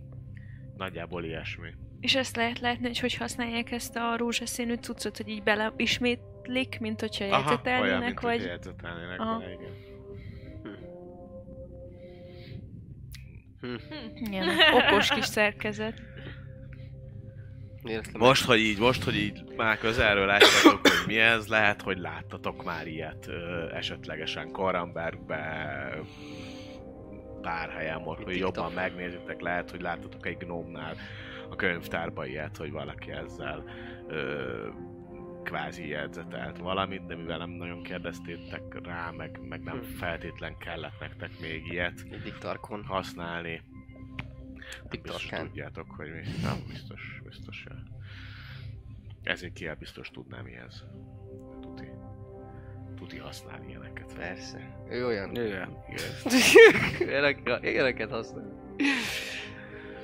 nagyjából 0.76 1.24
ilyesmi. 1.24 1.70
És 2.00 2.14
ezt 2.14 2.36
lehet 2.36 2.60
látni, 2.60 2.86
hogy 2.86 2.98
hogy 2.98 3.14
használják 3.14 3.70
ezt 3.70 3.96
a 3.96 4.16
rózsaszínű 4.16 4.74
cuccot, 4.74 5.16
hogy 5.16 5.28
így 5.28 5.42
bele 5.42 5.72
ismétlik, 5.76 6.78
mint 6.80 7.00
hogyha 7.00 7.24
olyan, 7.24 7.38
jegyzetelnének, 7.38 8.00
mint 8.00 8.20
vagy... 8.20 8.38
hogy 8.38 8.46
jegyzetelnének 8.46 9.20
Aha. 9.20 9.38
vele, 9.38 9.52
igen. 9.52 9.88
Ilyen 14.30 14.48
okos 14.78 15.08
kis 15.08 15.24
szerkezet. 15.24 16.02
Most, 18.18 18.44
hogy 18.44 18.58
így, 18.58 18.78
most, 18.78 19.04
hogy 19.04 19.16
így 19.16 19.44
már 19.56 19.78
közelről 19.78 20.26
látjátok, 20.26 20.80
hogy 20.88 21.06
mi 21.06 21.18
ez, 21.18 21.46
lehet, 21.46 21.82
hogy 21.82 21.98
láttatok 21.98 22.64
már 22.64 22.86
ilyet 22.86 23.26
ö, 23.26 23.74
esetlegesen 23.74 24.50
Korambergbe, 24.50 25.38
pár 27.42 27.70
helyen 27.70 28.00
most, 28.00 28.22
hogy 28.22 28.36
jobban 28.36 28.72
megnézitek, 28.72 29.40
lehet, 29.40 29.70
hogy 29.70 29.80
láttatok 29.80 30.26
egy 30.26 30.36
gnómnál 30.36 30.96
a 31.50 31.56
könyvtárba 31.56 32.26
ilyet, 32.26 32.56
hogy 32.56 32.70
valaki 32.70 33.10
ezzel 33.10 33.64
ö, 34.08 34.68
kvázi 35.44 35.88
jegyzetelt 35.88 36.58
valamit, 36.58 37.06
de 37.06 37.16
mivel 37.16 37.38
nem 37.38 37.50
nagyon 37.50 37.82
kérdeztétek 37.82 38.62
rá, 38.86 39.10
meg, 39.10 39.40
meg 39.48 39.62
nem 39.62 39.78
Hm. 39.78 39.84
feltétlen 39.84 40.56
kellett 40.58 41.00
nektek 41.00 41.30
még 41.40 41.66
ilyet 41.72 42.22
diktarkon. 42.22 42.84
használni, 42.84 43.62
biztos 44.90 45.22
Diktarkán. 45.22 45.46
tudjátok, 45.46 45.90
hogy 45.96 46.08
mi. 46.10 46.20
Na, 46.42 46.52
biztos, 46.68 47.20
biztos. 47.24 47.64
Ezért 49.22 49.52
ki 49.52 49.70
biztos 49.78 50.10
tudná 50.10 50.40
mi 50.40 50.54
ez. 50.54 50.82
Tuti. 51.60 51.88
Tuti 52.96 53.18
használni 53.18 53.68
ilyeneket. 53.68 54.14
Persze. 54.14 54.84
Ő 54.90 55.06
olyan. 55.06 55.36
Ő 55.36 55.46
olyan. 55.46 55.76
Ilyeneket 57.62 58.10
használ. 58.10 58.74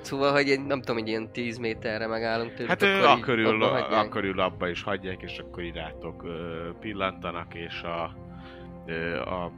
Szóval, 0.07 0.33
hogy 0.33 0.51
egy, 0.51 0.67
nem 0.67 0.81
tudom, 0.81 0.97
hogy 0.97 1.09
ilyen 1.09 1.33
10 1.33 1.59
méterre 1.59 2.07
megállunk 2.07 2.55
tőlük, 2.55 2.69
Hát 2.69 2.83
ő 2.83 3.05
akkörül, 3.05 3.63
abba 3.63 3.99
akkörül 3.99 4.41
abba 4.41 4.69
is 4.69 4.83
hagyják, 4.83 5.23
és 5.23 5.39
akkor 5.39 5.63
így 5.63 5.75
rátok 5.75 6.23
ö, 6.25 6.69
pillantanak, 6.81 7.55
és 7.55 7.83
a, 7.83 8.03
a 9.35 9.53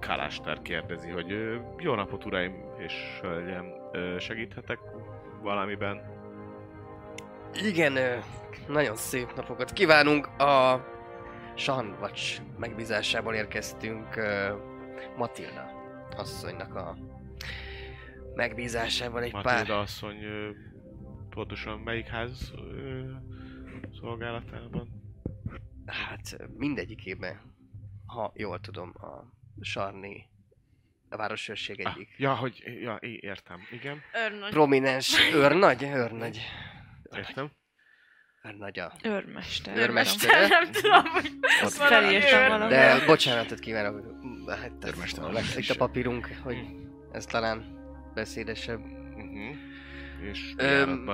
Kaláster 0.00 0.62
kérdezi, 0.62 1.08
hogy 1.08 1.58
jó 1.78 1.94
napot 1.94 2.24
uraim 2.24 2.54
és 2.78 2.92
hölgyem, 3.22 3.64
segíthetek 4.18 4.78
valamiben? 5.42 6.00
Igen, 7.62 7.98
nagyon 8.68 8.96
szép 8.96 9.34
napokat 9.36 9.72
kívánunk. 9.72 10.26
A 10.26 10.84
Sanvacs 11.54 12.36
megbízásából 12.58 13.34
érkeztünk 13.34 14.06
Matilda 15.16 15.70
asszonynak 16.16 16.74
a 16.74 16.94
megbízásával 18.34 19.22
egy 19.22 19.32
Matilda 19.32 19.64
pár... 19.64 19.70
asszony 19.70 20.22
ö, 20.22 20.50
pontosan 21.30 21.78
melyik 21.80 22.06
ház 22.06 22.52
ö, 22.56 23.00
szolgálatában? 24.00 25.02
Hát 25.86 26.36
mindegyikében, 26.56 27.40
ha 28.06 28.32
jól 28.34 28.60
tudom, 28.60 28.92
a 29.00 29.32
Sarni 29.60 30.28
a 31.08 31.16
városőrség 31.16 31.80
Ah, 31.86 31.92
egyik 31.94 32.08
ja, 32.16 32.34
hogy, 32.34 32.62
ja, 32.80 32.98
értem, 33.00 33.60
igen, 33.72 34.00
Örnagy. 34.26 34.50
prominens 34.50 35.18
őrnagy, 35.34 35.82
őrnagy, 35.82 36.40
értem. 37.16 37.50
őrnagy 38.42 38.78
a 38.78 38.92
Őrmester. 39.02 39.76
őrmestere. 39.76 40.46
Nem 40.48 40.70
tudom, 40.72 41.04
hogy 41.04 41.30
Ott 41.64 41.72
valami 41.72 42.04
felírtam 42.04 42.40
valahol. 42.48 42.68
De 42.68 43.04
bocsánatot 43.06 43.58
kívánok, 43.58 44.06
hát 44.48 44.84
Őrmester 44.84 45.24
a 45.24 45.26
itt 45.26 45.30
a 45.30 45.32
legfrissebb. 45.32 45.76
papírunk, 45.76 46.26
hogy 46.42 46.58
ez 47.12 47.26
talán 47.26 47.73
beszédesebb. 48.14 48.80
Uh-huh. 49.16 49.56
És 50.30 50.54
Öm. 50.56 51.10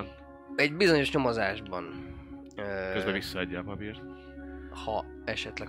Egy 0.57 0.75
bizonyos 0.77 1.13
nyomozásban, 1.13 2.09
Közben 2.93 3.13
visszaadja 3.13 3.59
a 3.61 3.63
papírt. 3.63 4.01
ha 4.85 5.05
esetleg 5.25 5.69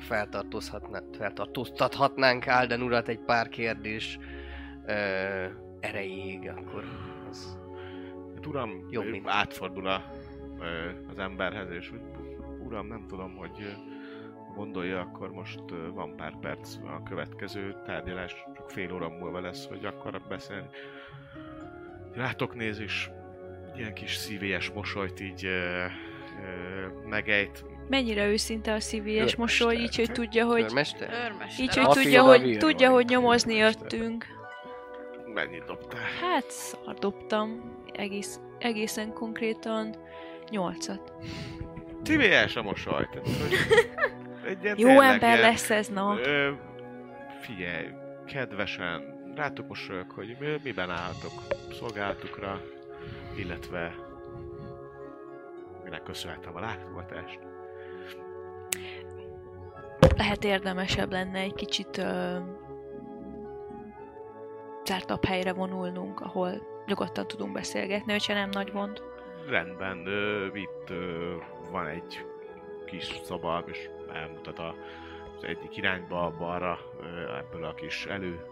feltartóztathatnánk 1.17 2.45
Alden 2.47 2.81
urat 2.81 3.07
egy 3.07 3.19
pár 3.19 3.49
kérdés 3.49 4.19
ö, 4.85 4.93
erejéig, 5.79 6.49
akkor 6.49 6.83
az 7.29 7.57
Hát 8.35 8.45
uram, 8.45 8.87
Jobb, 8.89 9.09
mint- 9.09 9.27
átfordul 9.27 9.87
a, 9.87 10.11
ö, 10.59 10.89
az 11.11 11.19
emberhez, 11.19 11.69
és 11.71 11.91
úgy, 11.91 12.01
uram, 12.65 12.87
nem 12.87 13.05
tudom, 13.07 13.35
hogy 13.35 13.75
gondolja, 14.55 14.99
akkor 14.99 15.31
most 15.31 15.59
van 15.93 16.15
pár 16.15 16.33
perc 16.39 16.75
a 16.75 17.03
következő 17.03 17.75
tárgyalás, 17.85 18.35
fél 18.71 18.93
óra 18.93 19.09
múlva 19.09 19.39
lesz, 19.39 19.67
hogy 19.67 19.85
akar 19.85 20.21
beszélni. 20.29 20.67
Rátok 22.13 22.55
néz, 22.55 22.79
és 22.79 23.09
ilyen 23.75 23.93
kis 23.93 24.15
szívélyes 24.15 24.69
mosolyt 24.69 25.19
így 25.19 25.45
ö, 25.45 25.49
ö, 25.49 25.85
megejt. 27.07 27.65
Mennyire 27.89 28.27
őszinte 28.27 28.73
a 28.73 28.79
szívélyes 28.79 29.35
mosoly, 29.35 29.75
így, 29.75 29.95
hogy 29.95 30.11
tudja, 30.11 30.45
hogy... 30.45 30.61
Őrmester? 30.61 31.09
Őrmester. 31.09 31.63
Így, 31.65 31.73
hogy 31.73 31.83
Matilda 31.85 32.01
tudja, 32.03 32.23
hogy, 32.23 32.57
tudja, 32.57 32.89
hogy 32.89 33.05
nyomozni 33.05 33.55
jöttünk. 33.55 34.25
Mennyit 35.33 35.63
dobtál? 35.65 36.01
Hát, 36.21 36.49
szar 36.49 36.93
dobtam. 36.93 37.75
Egész, 37.93 38.39
egészen 38.59 39.13
konkrétan 39.13 39.95
nyolcat. 40.49 41.13
Szívélyes 42.03 42.55
a 42.55 42.61
mosoly. 42.61 43.07
Tehát, 43.11 43.27
hogy 44.43 44.57
egy 44.65 44.79
Jó 44.85 44.89
ember 44.89 45.37
ilyen- 45.37 45.39
lesz 45.39 45.69
ez, 45.69 45.87
na. 45.87 46.17
Ö, 46.19 46.51
figyelj, 47.41 47.87
kedvesen, 48.31 49.31
rátok 49.35 49.67
mosolyog, 49.67 50.11
hogy 50.11 50.35
mi, 50.39 50.59
miben 50.63 50.89
állhatok 50.89 51.31
szolgálatukra, 51.71 52.61
illetve 53.35 53.95
minek 55.83 56.03
köszönhetem 56.03 56.55
a 56.55 56.59
látogatást. 56.59 57.39
Lehet 60.15 60.43
érdemesebb 60.43 61.11
lenne 61.11 61.39
egy 61.39 61.53
kicsit 61.53 61.97
ö, 61.97 62.37
zártabb 64.85 65.25
helyre 65.25 65.53
vonulnunk, 65.53 66.19
ahol 66.19 66.51
nyugodtan 66.85 67.27
tudunk 67.27 67.53
beszélgetni, 67.53 68.11
hogyha 68.11 68.33
nem 68.33 68.49
nagy 68.49 68.71
gond. 68.71 69.01
Rendben, 69.49 70.05
ö, 70.05 70.45
itt 70.45 70.89
ö, 70.89 71.35
van 71.71 71.87
egy 71.87 72.25
kis 72.85 73.19
szoba, 73.23 73.63
és 73.67 73.89
elmutat 74.13 74.59
a, 74.59 74.75
egyik 75.43 75.77
irányba, 75.77 76.35
balra, 76.37 76.79
ebből 77.39 77.63
a 77.63 77.73
kis 77.73 78.05
elő 78.05 78.45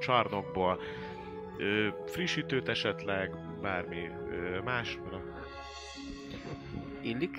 csarnokból. 0.00 0.80
Frissítőt 2.06 2.68
esetleg, 2.68 3.30
bármi 3.62 4.10
más, 4.64 4.98
Illik 7.02 7.36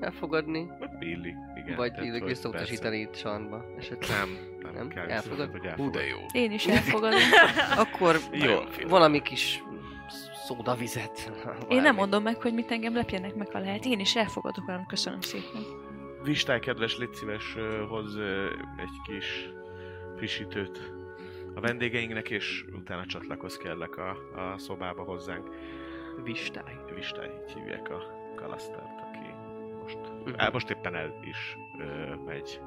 elfogadni? 0.00 0.70
illik, 1.00 1.34
igen. 1.64 1.76
Vagy 1.76 1.90
tehát, 1.90 2.06
illik 2.06 2.24
visszautasítani 2.24 2.98
itt 2.98 3.14
Sanba 3.14 3.64
esetleg? 3.78 4.18
Nem, 4.18 4.38
nem, 4.62 4.72
Nem? 4.74 4.88
kell 4.88 5.08
Elfogad? 5.08 5.50
Hú, 5.76 5.90
de 5.90 6.06
jó. 6.06 6.18
Én 6.32 6.52
is 6.52 6.66
elfogadom. 6.66 7.20
Akkor 7.84 8.16
Jó. 8.32 8.58
valami 8.88 9.22
kis 9.22 9.62
szódavizet. 10.46 11.32
Én 11.68 11.82
nem 11.82 11.94
mondom 11.94 12.22
meg, 12.22 12.36
hogy 12.42 12.54
mit 12.54 12.70
engem 12.70 12.94
lepjenek 12.94 13.34
meg, 13.34 13.48
ha 13.52 13.58
lehet. 13.58 13.84
Én 13.84 14.00
is 14.00 14.16
elfogadok 14.16 14.66
velem, 14.66 14.86
köszönöm 14.86 15.20
szépen. 15.20 15.62
Vistály, 16.22 16.60
kedves, 16.60 16.96
légy 16.98 17.14
szíves, 17.14 17.56
hoz 17.88 18.16
egy 18.76 19.00
kis 19.06 19.48
frissítőt 20.16 20.92
a 21.54 21.60
vendégeinknek, 21.60 22.30
és 22.30 22.64
utána 22.72 23.06
csatlakoz 23.06 23.56
kérlek 23.56 23.96
a, 23.96 24.10
a 24.10 24.58
szobába 24.58 25.02
hozzánk. 25.02 25.48
Vistály. 26.24 26.74
Vistály, 26.94 27.30
így 27.48 27.52
hívják 27.52 27.90
a 27.90 28.32
kalasztárt, 28.34 29.00
aki 29.00 29.26
most, 29.82 29.98
Mhm. 30.24 30.34
el, 30.36 30.50
most 30.50 30.70
éppen 30.70 30.94
el 30.94 31.14
is 31.24 31.56
ö, 31.78 32.14
megy. 32.26 32.60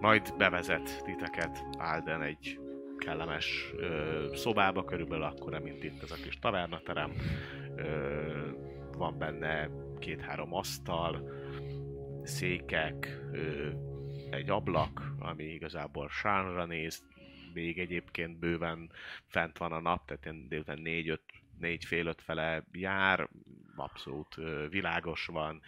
Majd 0.00 0.34
bevezet 0.38 1.02
titeket 1.04 1.64
Alden 1.78 2.22
egy 2.22 2.60
kellemes 2.98 3.72
ö, 3.76 4.26
szobába, 4.34 4.84
körülbelül 4.84 5.24
akkora, 5.24 5.60
mint 5.60 5.84
itt 5.84 6.02
ez 6.02 6.10
a 6.10 6.14
kis 6.24 6.38
tavernaterem. 6.38 7.12
Ö, 7.76 7.84
van 8.96 9.18
benne 9.18 9.68
két-három 9.98 10.54
asztal, 10.54 11.30
székek, 12.24 13.20
egy 14.30 14.50
ablak, 14.50 15.02
ami 15.18 15.44
igazából 15.44 16.08
sánra 16.08 16.64
néz, 16.64 17.04
még 17.54 17.78
egyébként 17.78 18.38
bőven 18.38 18.90
fent 19.26 19.58
van 19.58 19.72
a 19.72 19.80
nap, 19.80 20.06
tehát 20.06 20.24
ilyen 20.24 20.48
délután 20.48 20.78
négy-öt, 20.78 21.22
négy 21.58 21.84
fél 21.84 22.06
öt 22.06 22.22
fele 22.22 22.64
jár, 22.72 23.28
abszolút 23.76 24.34
világos 24.68 25.26
van, 25.26 25.60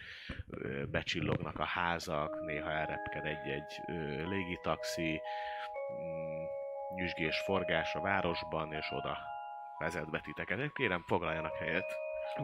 becsillognak 0.91 1.59
a 1.59 1.63
házak, 1.63 2.45
néha 2.45 2.71
elrepked 2.71 3.25
egy-egy 3.25 3.81
légitaxi, 4.27 5.21
mm, 6.01 6.43
nyüzsgés, 6.95 7.41
forgás 7.45 7.95
a 7.95 8.01
városban, 8.01 8.73
és 8.73 8.87
oda 8.91 9.17
vezet 9.77 10.09
be 10.09 10.19
titeket. 10.19 10.73
Kérem, 10.73 11.03
foglaljanak 11.07 11.55
helyet. 11.55 11.95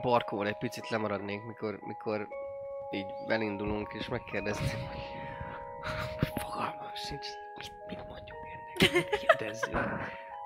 Barkóval 0.01 0.47
egy 0.47 0.57
picit 0.57 0.89
lemaradnék, 0.89 1.43
mikor, 1.43 1.79
mikor 1.79 2.27
így 2.91 3.13
belindulunk, 3.27 3.93
és 3.93 4.07
megkérdezni, 4.07 4.67
hogy 4.69 5.01
fogalmam 6.39 6.93
sincs, 6.93 7.27
most 7.55 7.71
mit 7.87 8.07
mondjuk 8.07 8.37
ennek, 8.53 9.09
kérdezzünk, 9.09 9.77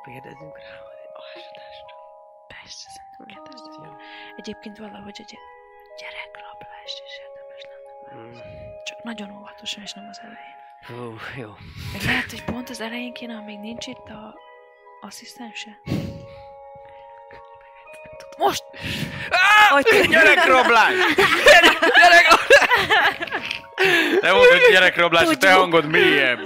kérdezzünk 0.06 0.58
rá 0.58 0.70
a 1.14 1.22
hasadást. 1.34 1.86
Persze, 2.48 2.90
szerintem 2.90 3.44
kérdezni. 3.44 4.04
Egyébként 4.36 4.78
valahogy 4.78 5.16
egy 5.20 5.38
gyerekrablást 5.98 7.04
is 7.06 7.14
érdemes 7.26 7.62
lenne. 7.70 8.32
Hmm. 8.32 8.42
Csak 8.84 9.04
nagyon 9.04 9.32
óvatosan, 9.32 9.84
és 9.84 9.94
nem 9.94 10.08
az 10.10 10.20
elején. 10.20 10.64
Hú, 10.88 11.18
jó. 11.42 11.50
Meg 11.94 12.02
lehet, 12.02 12.30
hogy 12.30 12.44
pont 12.44 12.70
az 12.70 12.82
elején 12.82 13.14
kéne, 13.14 13.36
amíg 13.36 13.60
nincs 13.60 13.88
itt 13.88 14.08
a 14.10 14.36
asszisztense. 15.02 15.80
Most! 18.38 18.64
Hogy 19.70 20.08
Gyerekrablás! 20.10 20.94
Te 24.20 24.32
mondd, 24.34 24.50
hogy 24.50 24.72
gyerekrablás, 24.72 25.38
te 25.40 25.52
hangod 25.54 25.86
mélyebb. 25.86 26.40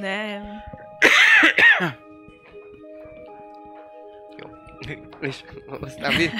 Nem. 0.00 0.62
És 5.20 5.44
aztán 5.80 6.16
vi... 6.16 6.30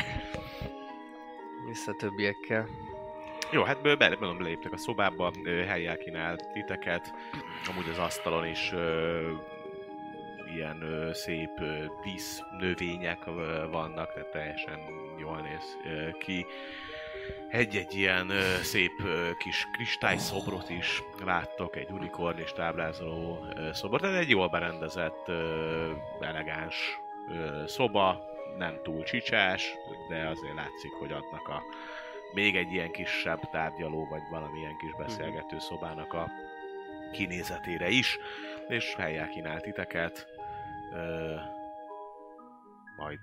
vissza 1.68 1.94
többiekkel. 1.98 2.68
Jó, 3.50 3.62
hát 3.62 3.82
be, 3.82 3.96
be, 3.96 4.08
mondom, 4.08 4.38
beléptek 4.38 4.72
a 4.72 4.76
szobába, 4.76 5.32
helyjel 5.66 5.96
kínált 5.96 6.52
titeket. 6.52 7.14
Amúgy 7.70 7.88
az 7.88 7.98
asztalon 7.98 8.46
is 8.46 8.72
ö, 8.72 9.30
ilyen 10.54 10.82
ö, 10.82 11.12
szép 11.12 11.60
ö, 11.60 11.84
dísz 12.02 12.42
növények 12.58 13.26
ö, 13.26 13.66
vannak, 13.70 14.12
tehát 14.12 14.30
teljesen 14.30 14.78
jól 15.18 15.40
néz 15.40 15.76
ö, 15.84 16.10
ki. 16.18 16.46
Egy-egy 17.48 17.94
ilyen 17.94 18.30
ö, 18.30 18.56
szép 18.62 18.92
ö, 19.04 19.30
kis 19.38 19.66
kristályszobrot 19.72 20.70
is 20.70 21.02
láttok, 21.24 21.76
egy 21.76 21.90
unikorn 21.90 22.38
és 22.38 22.52
táblázoló 22.52 23.46
ö, 23.56 23.72
szobor, 23.72 24.00
tehát 24.00 24.20
egy 24.20 24.30
jól 24.30 24.48
berendezett, 24.48 25.28
ö, 25.28 25.90
elegáns 26.20 27.00
ö, 27.30 27.62
szoba, 27.66 28.26
nem 28.58 28.80
túl 28.82 29.02
csicsás, 29.02 29.74
de 30.08 30.28
azért 30.28 30.54
látszik, 30.54 30.92
hogy 30.92 31.12
adnak 31.12 31.48
a 31.48 31.62
még 32.32 32.56
egy 32.56 32.72
ilyen 32.72 32.90
kisebb 32.90 33.50
tárgyaló, 33.50 34.06
vagy 34.10 34.22
valamilyen 34.30 34.76
kis 34.76 34.94
beszélgető 34.94 35.58
szobának 35.58 36.12
a 36.12 36.30
kinézetére 37.12 37.88
is, 37.88 38.18
és 38.68 38.94
helyjel 38.94 39.28
kínál 39.28 39.60
titeket, 39.60 40.26
ö, 40.92 41.34
majd 42.96 43.20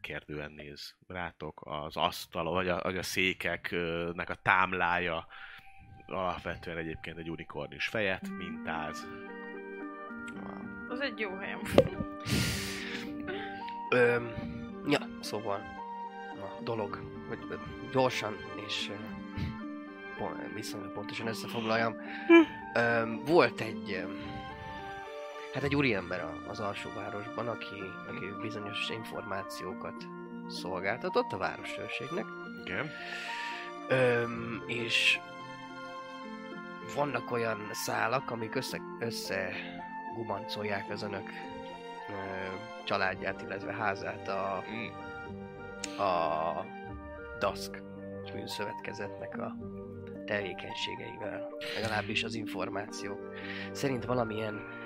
kérdően 0.00 0.52
néz 0.52 0.94
rátok, 1.06 1.60
az 1.64 1.96
asztal, 1.96 2.50
vagy 2.52 2.68
a, 2.68 2.80
vagy 2.82 2.96
a 2.96 3.02
székeknek 3.02 4.30
a 4.30 4.34
támlája 4.34 5.26
alapvetően 6.06 6.76
egyébként 6.76 7.18
egy 7.18 7.30
unikornis 7.30 7.86
fejet 7.86 8.28
mintáz. 8.28 9.06
Az 10.88 11.00
egy 11.00 11.18
jó 11.18 11.36
helyem. 11.36 11.60
Öm, 13.90 14.32
ja, 14.88 15.00
szóval 15.20 15.60
a 16.40 16.62
dolog, 16.62 17.00
hogy 17.28 17.38
gyorsan 17.92 18.36
és 18.66 18.90
viszonylag 20.54 20.92
pontosan 20.92 21.26
összefoglaljam. 21.26 21.96
Öm, 22.74 23.24
volt 23.24 23.60
egy, 23.60 23.92
öm, 23.92 24.33
hát 25.54 25.62
egy 25.62 25.74
úriember 25.74 26.26
az 26.48 26.60
alsóvárosban, 26.60 27.48
aki, 27.48 27.80
aki 28.08 28.26
bizonyos 28.40 28.90
információkat 28.90 29.94
szolgáltatott 30.48 31.32
a 31.32 31.36
városőrségnek. 31.36 32.24
Igen. 32.64 32.90
Öm, 33.88 34.62
és 34.66 35.18
vannak 36.94 37.30
olyan 37.30 37.68
szálak, 37.72 38.30
amik 38.30 38.54
össze, 38.54 38.80
össze 38.98 39.52
gubancolják 40.14 40.90
az 40.90 41.02
önök 41.02 41.28
ö, 42.08 42.12
családját, 42.84 43.42
illetve 43.42 43.72
házát 43.72 44.28
a, 44.28 44.64
Mm. 44.70 44.86
a 46.00 46.64
DASK 47.38 47.82
bűnszövetkezetnek 48.32 49.38
a 49.38 49.56
tevékenységeivel. 50.24 51.48
Legalábbis 51.74 52.24
az 52.24 52.34
információk. 52.34 53.34
Szerint 53.72 54.04
valamilyen 54.04 54.82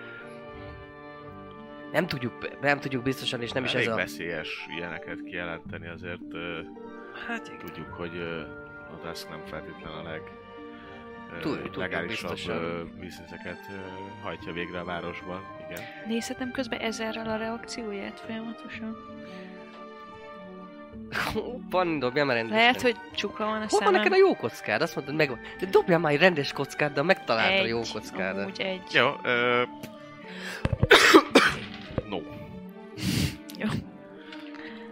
nem 1.92 2.06
tudjuk, 2.06 2.60
nem 2.60 2.78
tudjuk 2.78 3.02
biztosan, 3.02 3.42
és 3.42 3.52
nem 3.52 3.64
is 3.64 3.70
ez 3.70 3.76
Elég 3.76 3.90
a... 3.90 3.94
veszélyes 3.94 4.66
ilyeneket 4.76 5.22
kijelenteni, 5.24 5.88
azért 5.88 6.20
Hát 7.28 7.46
igen. 7.46 7.58
tudjuk, 7.58 7.92
hogy 7.92 8.18
a 8.92 9.06
Dusk 9.06 9.28
nem 9.28 9.42
feltétlen 9.44 9.92
a 9.92 10.02
leg 10.02 10.22
tudjuk 11.40 11.74
legálisabb 11.76 12.38
bizniszeket 13.00 13.58
hajtja 14.22 14.52
végre 14.52 14.78
a 14.80 14.84
városban. 14.84 15.44
Igen. 15.70 15.82
Nézhetem 16.06 16.50
közben 16.50 16.78
ezerrel 16.80 17.26
a 17.28 17.36
reakcióját 17.36 18.20
folyamatosan. 18.20 18.96
Van, 21.70 21.98
dobja 21.98 22.24
már 22.24 22.36
rendesen. 22.36 22.60
Lehet, 22.60 22.82
hogy 22.82 22.96
csuka 23.14 23.44
van 23.44 23.62
a 23.62 23.66
Hol 23.68 23.80
van 23.80 23.92
neked 23.92 24.12
a 24.12 24.16
jó 24.16 24.36
kockád? 24.36 24.82
Azt 24.82 24.94
mondtad 24.94 25.16
meg, 25.16 25.30
de 25.60 25.66
dobjál 25.66 25.98
már 25.98 26.12
egy 26.12 26.18
rendes 26.18 26.52
kockáddal, 26.52 27.04
megtaláltad 27.04 27.64
a 27.64 27.68
jó 27.68 27.78
Egy, 27.78 27.92
kockádat. 27.92 28.42
amúgy 28.42 28.60
egy. 28.60 28.82
Jó, 28.92 29.12
ö... 29.22 29.62
Jó. 33.58 33.68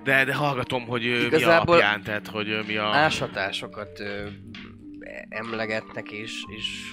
De, 0.04 0.24
de 0.24 0.34
hallgatom, 0.34 0.86
hogy 0.86 1.06
ö, 1.06 1.18
mi 1.18 1.24
Igazából- 1.24 1.74
alapján, 1.74 2.02
tehát 2.02 2.26
hogy 2.26 2.64
mi 2.66 2.76
a... 2.76 2.84
Ásatásokat 2.86 4.00
ö, 4.00 4.26
emlegetnek 5.28 6.10
és, 6.10 6.44
és 6.56 6.92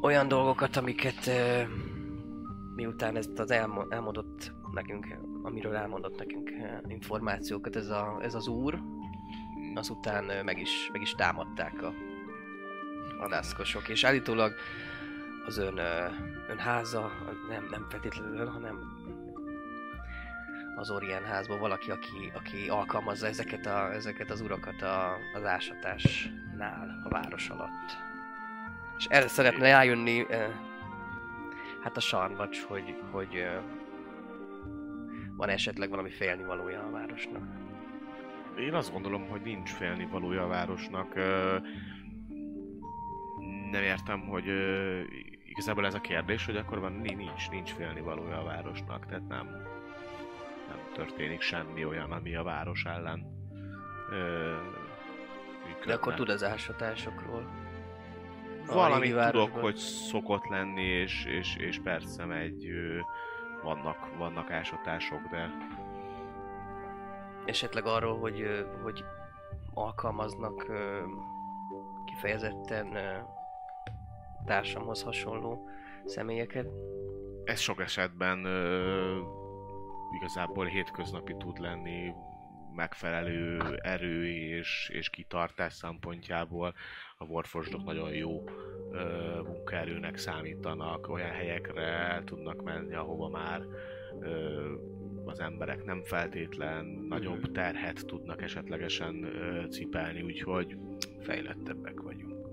olyan 0.00 0.28
dolgokat, 0.28 0.76
amiket 0.76 1.26
ö, 1.26 1.62
miután 2.74 3.16
ezt 3.16 3.38
az 3.38 3.50
elmo- 3.50 3.92
elmondott 3.92 4.52
nekünk, 4.72 5.06
amiről 5.42 5.76
elmondott 5.76 6.18
nekünk 6.18 6.50
információkat 6.88 7.76
ez, 7.76 7.88
a, 7.88 8.18
ez 8.22 8.34
az 8.34 8.46
úr, 8.48 8.78
azután 9.74 10.28
ö, 10.28 10.42
meg 10.42 10.58
is, 10.58 10.88
meg 10.92 11.00
is 11.00 11.10
támadták 11.12 11.82
a 11.82 11.92
vadászkosok, 13.18 13.88
és 13.88 14.04
állítólag 14.04 14.52
az 15.46 15.58
ön, 15.58 15.76
ö, 15.78 16.04
ön 16.48 16.58
háza, 16.58 17.10
nem, 17.48 17.66
nem 17.70 17.86
feltétlenül 17.88 18.36
ön, 18.38 18.48
hanem 18.48 18.91
az 20.76 20.90
Orient 20.90 21.24
házból 21.24 21.58
valaki, 21.58 21.90
aki, 21.90 22.32
aki 22.34 22.68
alkalmazza 22.68 23.26
ezeket, 23.26 23.66
a, 23.66 23.92
ezeket 23.92 24.30
az 24.30 24.40
urakat 24.40 24.82
a, 24.82 25.16
az 25.34 25.44
ásatásnál, 25.44 27.00
a 27.04 27.08
város 27.08 27.48
alatt. 27.48 27.96
És 28.98 29.04
erre 29.04 29.28
szeretne 29.28 29.70
rájönni 29.70 30.26
hát 31.82 31.96
a 31.96 32.00
sarnacs, 32.00 32.62
hogy, 32.62 32.94
hogy 33.10 33.46
van 35.36 35.48
esetleg 35.48 35.90
valami 35.90 36.10
félnivalója 36.10 36.82
a 36.82 36.90
városnak. 36.90 37.42
Én 38.58 38.74
azt 38.74 38.92
gondolom, 38.92 39.28
hogy 39.28 39.40
nincs 39.40 39.70
félni 39.70 40.06
valója 40.06 40.42
a 40.42 40.48
városnak. 40.48 41.14
Nem 43.70 43.82
értem, 43.82 44.20
hogy 44.20 44.44
igazából 45.44 45.86
ez 45.86 45.94
a 45.94 46.00
kérdés, 46.00 46.46
hogy 46.46 46.56
akkor 46.56 46.80
van, 46.80 46.92
ni- 46.92 47.14
nincs, 47.14 47.50
nincs 47.50 47.70
félni 47.70 48.00
valója 48.00 48.38
a 48.38 48.44
városnak, 48.44 49.06
tehát 49.06 49.28
nem 49.28 49.71
történik 50.92 51.40
semmi 51.40 51.84
olyan, 51.84 52.12
ami 52.12 52.34
a 52.34 52.42
város 52.42 52.84
ellen 52.84 53.26
ö, 54.10 54.52
működne. 55.66 55.86
De 55.86 55.94
akkor 55.94 56.14
tud 56.14 56.28
az 56.28 56.44
ásatásokról. 56.44 57.50
Valamit 58.66 59.14
régi 59.14 59.30
tudok, 59.30 59.56
hogy 59.56 59.76
szokott 59.76 60.46
lenni, 60.46 60.84
és, 60.84 61.24
és, 61.24 61.56
és 61.56 61.80
persze 61.82 62.24
megy, 62.24 62.68
ö, 62.68 62.98
vannak, 63.62 64.16
vannak 64.16 64.50
ásatások, 64.50 65.20
de 65.30 65.50
Esetleg 67.44 67.86
arról, 67.86 68.18
hogy, 68.18 68.66
hogy 68.82 69.04
alkalmaznak 69.74 70.66
kifejezetten 72.04 72.96
társamhoz 74.44 75.02
hasonló 75.02 75.68
személyeket. 76.04 76.66
ez 77.44 77.60
sok 77.60 77.80
esetben 77.80 78.44
igazából 80.20 80.66
hétköznapi 80.66 81.34
tud 81.38 81.58
lenni 81.58 82.14
megfelelő 82.74 83.60
erő 83.82 84.26
és, 84.26 84.90
és 84.92 85.10
kitartás 85.10 85.72
szempontjából. 85.72 86.74
A 87.16 87.24
Warforgedok 87.24 87.84
nagyon 87.84 88.12
jó 88.12 88.44
ö, 88.90 89.40
munkaerőnek 89.42 90.16
számítanak, 90.16 91.08
olyan 91.08 91.30
helyekre 91.30 91.82
el 91.82 92.24
tudnak 92.24 92.62
menni, 92.62 92.94
ahova 92.94 93.28
már 93.28 93.62
ö, 94.20 94.72
az 95.24 95.40
emberek 95.40 95.84
nem 95.84 96.02
feltétlen 96.02 96.84
nagyobb 97.08 97.52
terhet 97.52 98.06
tudnak 98.06 98.42
esetlegesen 98.42 99.24
ö, 99.24 99.66
cipelni, 99.68 100.22
úgyhogy 100.22 100.76
fejlettebbek 101.20 102.00
vagyunk. 102.00 102.46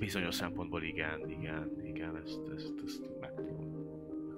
Bizonyos 0.00 0.34
szempontból 0.34 0.82
igen, 0.82 1.30
igen, 1.30 1.80
igen, 1.84 2.16
ezt, 2.24 2.40
ezt, 2.54 2.72
ezt 2.84 3.02
meg 3.20 3.34
tudom, 3.34 3.73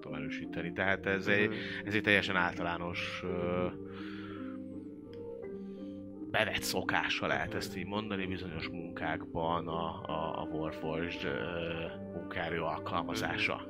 tudom 0.07 0.21
erősíteni. 0.23 0.73
Tehát 0.73 1.07
ez 1.07 1.27
egy, 1.27 1.55
ez 1.85 1.95
egy 1.95 2.03
teljesen 2.03 2.37
általános 2.37 3.23
ö, 3.25 3.67
bevett 6.31 6.63
szokása 6.63 7.27
lehet 7.27 7.55
ezt 7.55 7.77
így 7.77 7.87
mondani 7.87 8.27
bizonyos 8.27 8.69
munkákban 8.69 9.69
a, 9.69 10.03
a, 10.07 10.41
a 10.41 10.49
Warforged 10.53 11.25
ö, 11.25 11.41
munkaerő 12.13 12.61
alkalmazása. 12.61 13.67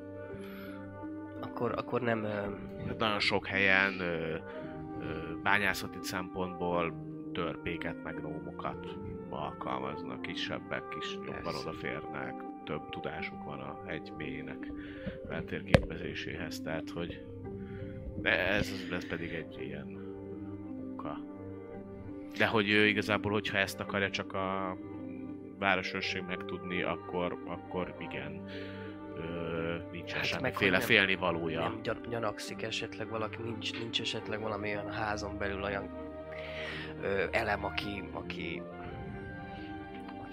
Akkor, 1.41 1.73
akkor 1.77 2.01
nem... 2.01 2.25
ö, 2.25 2.29
Tehát 2.79 2.99
nagyon 2.99 3.21
sok 3.21 3.47
helyen 3.47 4.01
ö, 4.01 4.35
ö, 4.35 4.39
bányászati 5.43 5.99
szempontból 6.01 7.05
törpéket, 7.33 8.03
meg 8.03 8.21
nómokat 8.23 8.87
alkalmaznak, 9.31 10.23
kisebbek 10.23 10.85
is 11.01 11.15
jobban 11.15 11.55
odaférnek, 11.55 12.35
több 12.67 12.89
tudásuk 12.89 13.45
van 13.45 13.61
a 13.61 13.81
hegy 13.87 14.13
mélyének 14.17 14.73
feltérképezéséhez, 15.29 16.61
tehát 16.61 16.91
hogy 16.91 17.25
De 18.17 18.47
ez, 18.49 18.73
ez 18.93 19.07
pedig 19.09 19.33
egy 19.33 19.57
ilyen 19.61 19.87
munka. 19.87 21.19
De 22.39 22.47
hogy 22.47 22.71
ő 22.71 22.87
igazából, 22.87 23.33
hogyha 23.33 23.59
ezt 23.59 23.81
akarja 23.81 24.11
csak 24.11 24.33
a 24.33 24.77
városőrség 25.59 26.23
megtudni, 26.27 26.83
akkor, 26.83 27.39
akkor 27.47 27.95
igen. 27.99 28.45
Ö, 29.17 29.75
nincsen 29.93 30.17
Hát 30.17 30.25
semmiféle 30.27 30.71
hogy 30.71 30.71
nem- 30.71 30.81
félnivalója. 30.81 31.61
Nem 31.61 31.83
gyan- 31.83 32.09
gyanakszik 32.09 32.63
esetleg 32.63 33.09
valaki, 33.09 33.43
nincs, 33.43 33.79
nincs 33.81 34.01
esetleg 34.01 34.41
valami 34.41 34.69
olyan 34.69 34.93
házon 34.93 35.39
belül 35.39 35.63
olyan 35.63 35.89
ö, 37.03 37.25
elem, 37.31 37.65
aki, 37.65 38.03
aki, 38.13 38.63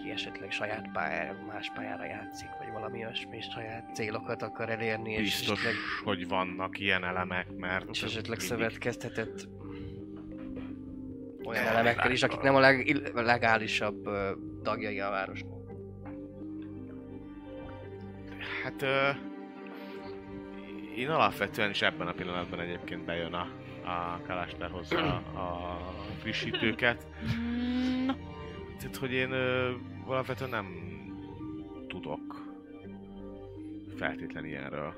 aki 0.03 0.11
esetleg 0.11 0.51
saját 0.51 0.91
pályára, 0.91 1.37
más 1.47 1.71
pályára 1.75 2.05
játszik, 2.05 2.49
vagy 2.59 2.71
valami 2.71 3.05
olyasmi 3.05 3.41
saját 3.41 3.95
célokat 3.95 4.41
akar 4.41 4.69
elérni, 4.69 5.11
és 5.11 5.21
Biztos, 5.21 5.59
esetleg, 5.59 5.75
hogy 6.03 6.27
vannak 6.27 6.79
ilyen 6.79 7.03
elemek, 7.03 7.55
mert... 7.55 7.89
és 7.89 8.03
esetleg 8.03 8.37
mindig- 8.37 8.47
szövetkeztetett 8.47 9.47
olyan 11.43 11.65
elemekkel 11.65 12.11
is, 12.11 12.23
akik 12.23 12.39
nem 12.39 12.55
a 12.55 12.59
leg, 12.59 13.11
legálisabb 13.13 14.07
ö, 14.07 14.31
tagjai 14.63 14.99
a 14.99 15.09
városnak. 15.09 15.59
Hát... 18.63 18.81
Ö, 18.81 19.09
én 20.95 21.09
alapvetően 21.09 21.69
is 21.69 21.81
ebben 21.81 22.07
a 22.07 22.13
pillanatban 22.13 22.59
egyébként 22.59 23.05
bejön 23.05 23.33
a, 23.33 23.47
a 23.85 24.21
Kalástár 24.27 24.69
hozzá 24.69 24.97
a, 25.33 25.39
a 25.39 25.77
frissítőket. 26.19 27.07
Na, 28.05 28.15
Tehát, 28.77 28.95
hogy 28.97 29.11
én 29.11 29.31
alapvetően 30.07 30.49
nem 30.49 30.65
tudok 31.87 32.21
feltétlenül 33.97 34.49
ilyenről 34.49 34.93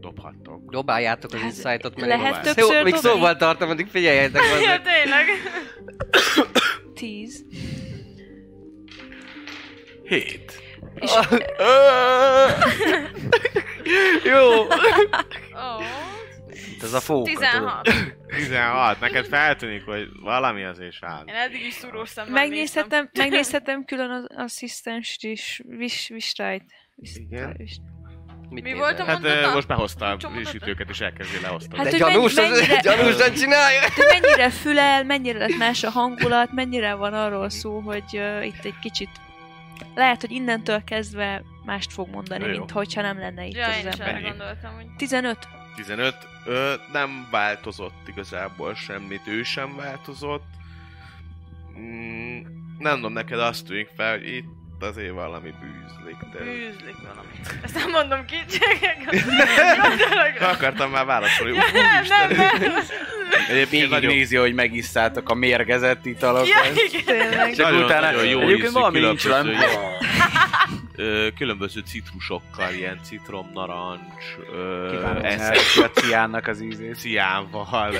dobhattok. 0.00 0.70
Dobáljátok 0.70 1.32
az 1.32 1.40
Hát, 1.40 1.48
insight-ot, 1.50 1.96
mert 1.96 2.08
lehet 2.08 2.42
többször 2.42 2.74
Jó, 2.76 2.82
Még 2.82 2.94
szóval 2.94 3.36
tartom, 3.36 3.70
addig 3.70 3.86
figyeljetek 3.86 4.42
Ja, 4.64 4.80
tényleg. 4.80 5.26
tíz. 6.94 7.44
Hét. 10.04 10.52
És 10.94 11.10
Jó. 14.32 14.50
Ó, 14.62 14.66
Itt 16.74 16.82
ez 16.82 16.92
a 16.92 17.00
fóka, 17.00 17.30
tudod. 17.30 17.40
16. 17.50 17.88
16. 18.30 19.00
Neked 19.00 19.26
feltűnik, 19.26 19.84
hogy 19.84 20.08
valami 20.22 20.64
azért 20.64 20.96
áll. 21.00 21.24
Én 21.26 21.34
eddig 21.34 21.64
is 21.66 21.72
szúrós 21.74 22.08
szemmel 22.08 22.32
megnézhetem, 22.32 23.10
megnézhetem 23.18 23.84
külön 23.84 24.10
az 24.10 24.24
asszisztenst 24.36 25.24
is. 25.24 25.60
Vis, 25.68 26.08
vistájt. 26.08 26.64
Igen. 26.96 27.56
Mit 28.48 28.62
Mi 28.64 28.70
nézel? 28.70 28.78
volt 28.78 28.98
a 29.00 29.04
Hát 29.04 29.20
mondata? 29.22 29.52
most 29.54 29.66
behozta 29.66 30.06
a 30.06 30.16
Csomó 30.16 30.34
frissítőket 30.34 30.88
és 30.90 31.00
elkezdi 31.00 31.40
leosztani. 31.42 31.82
Hát, 31.82 31.92
De 31.92 32.04
hogy 32.04 32.12
gyanús, 32.12 32.34
mennyire- 32.34 32.80
gyanúsan 32.96 33.32
csinálja. 33.34 33.80
hogy 33.80 34.20
mennyire 34.20 34.50
fülel, 34.50 35.04
mennyire 35.04 35.38
lett 35.38 35.56
más 35.58 35.82
a 35.84 35.90
hangulat, 35.90 36.52
mennyire 36.52 36.94
van 36.94 37.14
arról 37.14 37.50
szó, 37.50 37.80
hogy 37.80 38.04
uh, 38.12 38.46
itt 38.46 38.64
egy 38.64 38.78
kicsit 38.80 39.08
lehet, 39.94 40.20
hogy 40.20 40.30
innentől 40.30 40.84
kezdve 40.84 41.42
mást 41.64 41.92
fog 41.92 42.08
mondani, 42.08 42.44
Jó. 42.44 42.50
mint 42.50 42.70
hogyha 42.70 43.02
nem 43.02 43.18
lenne 43.18 43.46
itt 43.46 43.54
Ja, 43.54 43.66
az 43.66 43.84
ember. 44.00 44.22
gondoltam, 44.22 44.74
hogy... 44.74 44.86
15? 44.96 45.38
15. 45.74 46.14
Ö, 46.44 46.74
nem 46.92 47.28
változott 47.30 48.08
igazából 48.08 48.74
semmit, 48.74 49.26
ő 49.26 49.42
sem 49.42 49.76
változott. 49.76 50.44
Mm, 51.78 52.40
nem 52.78 52.94
tudom, 52.94 53.12
neked 53.12 53.38
azt 53.38 53.66
tűnik 53.66 53.88
fel, 53.96 54.10
hogy 54.10 54.28
itt 54.28 54.44
azért 54.80 55.12
valami 55.12 55.54
bűzlik. 55.60 56.16
De... 56.32 56.38
Bűzlik 56.38 56.96
valami. 57.02 57.28
Ezt 57.62 57.74
nem 57.74 57.90
mondom 57.90 58.24
ki. 58.24 58.36
Akartam 60.52 60.90
már 60.90 61.04
válaszolni. 61.04 61.56
Ja, 61.56 61.62
nem, 61.72 62.04
nem, 62.08 62.36
nem. 62.60 62.82
Egyébként 63.48 63.90
nagyon, 63.90 64.12
nézi, 64.12 64.36
hogy 64.36 64.54
megisztátok 64.54 65.28
a 65.28 65.34
mérgezett 65.34 66.06
italokat. 66.06 66.48
Ja, 66.48 66.72
igen. 66.92 67.54
Csak 67.54 67.66
nagyon, 67.66 67.84
utána 67.84 68.10
nagyon 68.10 68.26
jó 68.26 68.40
egyébként 68.40 68.72
valami 68.72 69.00
nincs 69.00 69.26
különböző, 71.36 71.80
citrusokkal, 71.80 72.72
ilyen 72.72 72.98
citrom, 73.02 73.50
narancs, 73.54 74.24
ö, 74.52 74.88
Kívánom, 74.90 75.24
esz- 75.24 75.40
elveszi 75.40 75.80
a 75.82 75.90
ciánnak 75.90 76.46
az 76.46 76.60
ízét. 76.60 76.94
ciánval 76.94 77.92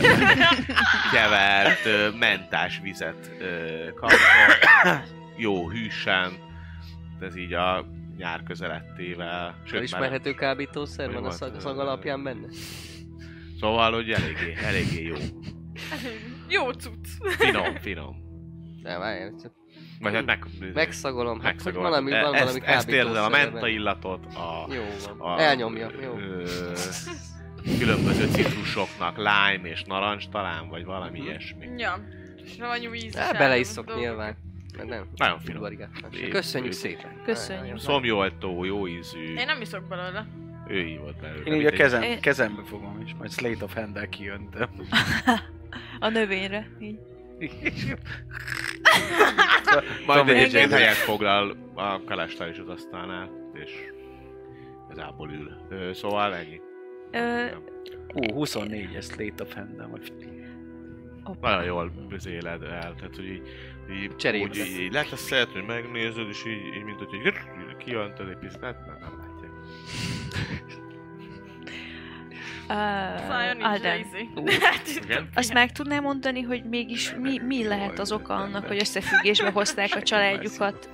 kevert 1.14 1.84
ö, 1.86 2.08
mentás 2.18 2.80
vizet 2.82 3.30
kaptok. 3.94 4.20
Jó 5.36 5.70
hűsen. 5.70 6.32
Ez 7.20 7.36
így 7.36 7.52
a 7.52 7.86
nyár 8.16 8.42
közelettével. 8.42 9.48
Sőt, 9.50 9.62
már, 9.62 9.70
Felismerhető 9.70 10.34
kábítószer 10.34 11.12
van 11.12 11.24
a 11.24 11.30
szag, 11.30 11.60
szag 11.60 11.78
alapján 11.78 12.22
benne? 12.22 12.46
szóval, 13.60 13.92
hogy 13.92 14.10
eléggé, 14.10 14.54
eléggé 14.64 15.02
jó. 15.06 15.16
Jó 16.48 16.70
cucc. 16.70 17.06
Finom, 17.38 17.76
finom. 17.76 18.16
Nem, 18.82 18.98
várjál, 19.00 19.34
csak 19.42 19.52
Vagy 20.00 20.14
hát 20.14 20.24
meg... 20.24 20.44
megszagolom. 20.74 21.40
Hát, 21.40 21.42
hogy 21.42 21.52
megszagolod. 21.52 21.88
valami, 21.90 22.12
E- 22.12 22.22
van 22.22 22.30
valami 22.32 22.46
ezt, 22.48 22.66
ezt 22.66 22.88
érzed, 22.88 23.16
a 23.16 23.28
menta 23.28 23.68
illatot, 23.68 24.24
a, 24.34 24.66
Jó 24.74 24.82
van. 25.18 25.36
a 25.36 25.40
Elnyomja, 25.40 25.90
jó. 26.02 26.18
Ö, 26.18 26.44
különböző 27.78 28.26
citrusoknak, 28.26 29.16
lime 29.16 29.68
és 29.68 29.82
narancs 29.84 30.28
talán, 30.28 30.68
vagy 30.68 30.84
valami 30.84 31.18
ilyesmi. 31.18 31.66
Ja. 31.76 31.98
Savanyú 32.56 32.92
íz. 32.92 33.16
Hát 33.16 33.38
beleiszok 33.38 33.96
nyilván. 33.96 34.36
Nem. 34.86 35.06
Nagyon 35.16 35.38
finom. 35.38 35.68
Köszönjük 36.30 36.72
szépen. 36.72 37.22
Köszönjük. 37.24 37.78
Szomjoltó, 37.78 38.64
jó 38.64 38.88
ízű, 38.88 39.34
Én 39.34 39.46
nem 39.46 39.60
iszok 39.60 39.88
belőle. 39.88 40.26
ő 40.68 40.82
hívott 40.84 41.20
belőle. 41.20 41.42
Én 41.44 41.60
így 41.60 41.66
a 41.66 41.70
kezem, 41.70 42.02
Én- 42.02 42.20
kezembe 42.20 42.62
fogom, 42.64 43.02
és 43.04 43.10
majd 43.18 43.30
Slate 43.30 43.64
of 43.64 43.74
Hand-el 43.74 44.08
kijöntem. 44.08 44.68
A 46.00 46.08
növényre. 46.08 46.68
Így. 46.80 46.98
Majd 50.06 50.28
egyébként 50.28 50.72
helyet 50.72 50.94
foglal 50.94 51.56
a 51.74 52.04
kalestár 52.04 52.48
is 52.48 52.58
az 52.58 52.68
asztalnál, 52.68 53.30
és 53.54 53.70
igazából 54.90 55.30
ül. 55.30 55.50
Ö, 55.70 55.92
Szóval 55.92 56.34
ennyi. 56.34 56.60
Ö, 57.10 57.46
Hú, 58.12 58.32
24 58.32 58.94
ez 58.94 59.12
Slate 59.12 59.42
of 59.42 59.54
Hand-el, 59.54 59.88
vagy 59.88 60.12
Nagyon 61.40 61.64
jól 61.64 61.92
közéled 62.08 62.62
el, 62.62 62.94
tehát 62.94 63.16
hogy 63.16 63.24
így, 63.28 63.42
így, 63.92 64.16
Cserébe 64.16 64.44
úgy, 64.44 64.56
így, 64.56 64.80
így 64.80 64.92
leteszed, 64.92 65.48
hogy 65.48 65.64
megnézed, 65.64 66.28
és 66.28 66.44
így, 66.46 66.76
így 66.76 66.82
mint 66.82 66.98
hogy 66.98 67.14
így 67.14 67.32
kijönted 67.76 68.28
egy 68.28 68.36
picit, 68.36 68.64
hát 68.64 68.86
nem, 68.86 68.96
nem 69.00 69.18
látják. 69.18 69.50
Uh, 72.70 73.64
Alden. 73.64 74.06
Igen? 75.02 75.28
azt 75.34 75.52
meg 75.52 75.72
tudnál 75.72 76.00
mondani, 76.00 76.40
hogy 76.40 76.64
mégis 76.64 77.14
mi, 77.20 77.38
mi 77.38 77.66
lehet 77.66 77.98
az 77.98 78.12
oka 78.12 78.34
annak, 78.34 78.66
hogy 78.66 78.78
összefüggésbe 78.80 79.50
hozták 79.50 79.94
a 79.94 80.02
családjukat 80.02 80.90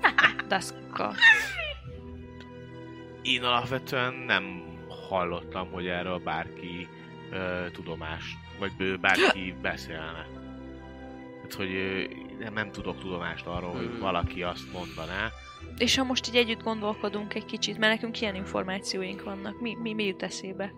Duskkal? 0.48 1.14
Én 3.22 3.42
alapvetően 3.42 4.14
nem 4.14 4.62
hallottam, 5.08 5.70
hogy 5.70 5.86
erről 5.86 6.18
bárki 6.18 6.88
ö, 7.30 7.66
tudomást, 7.72 8.36
vagy 8.58 9.00
bárki 9.00 9.54
beszélne. 9.62 10.26
Tehát, 11.34 11.54
hogy 11.56 11.74
ö, 11.74 12.02
nem, 12.38 12.52
nem 12.52 12.70
tudok 12.70 13.00
tudomást 13.00 13.46
arról, 13.46 13.72
hogy 13.72 13.86
Hmm. 13.86 13.98
valaki 13.98 14.42
azt 14.42 14.72
mondaná. 14.72 15.30
És 15.78 15.96
ha 15.96 16.04
most 16.04 16.28
így 16.28 16.36
együtt 16.36 16.62
gondolkodunk 16.62 17.34
egy 17.34 17.44
kicsit, 17.44 17.78
mert 17.78 17.92
nekünk 17.92 18.20
ilyen 18.20 18.34
információink 18.34 19.22
vannak, 19.22 19.60
mi, 19.60 19.76
mi, 19.82 19.92
mi 19.92 20.06
jut 20.06 20.22
eszébe? 20.22 20.72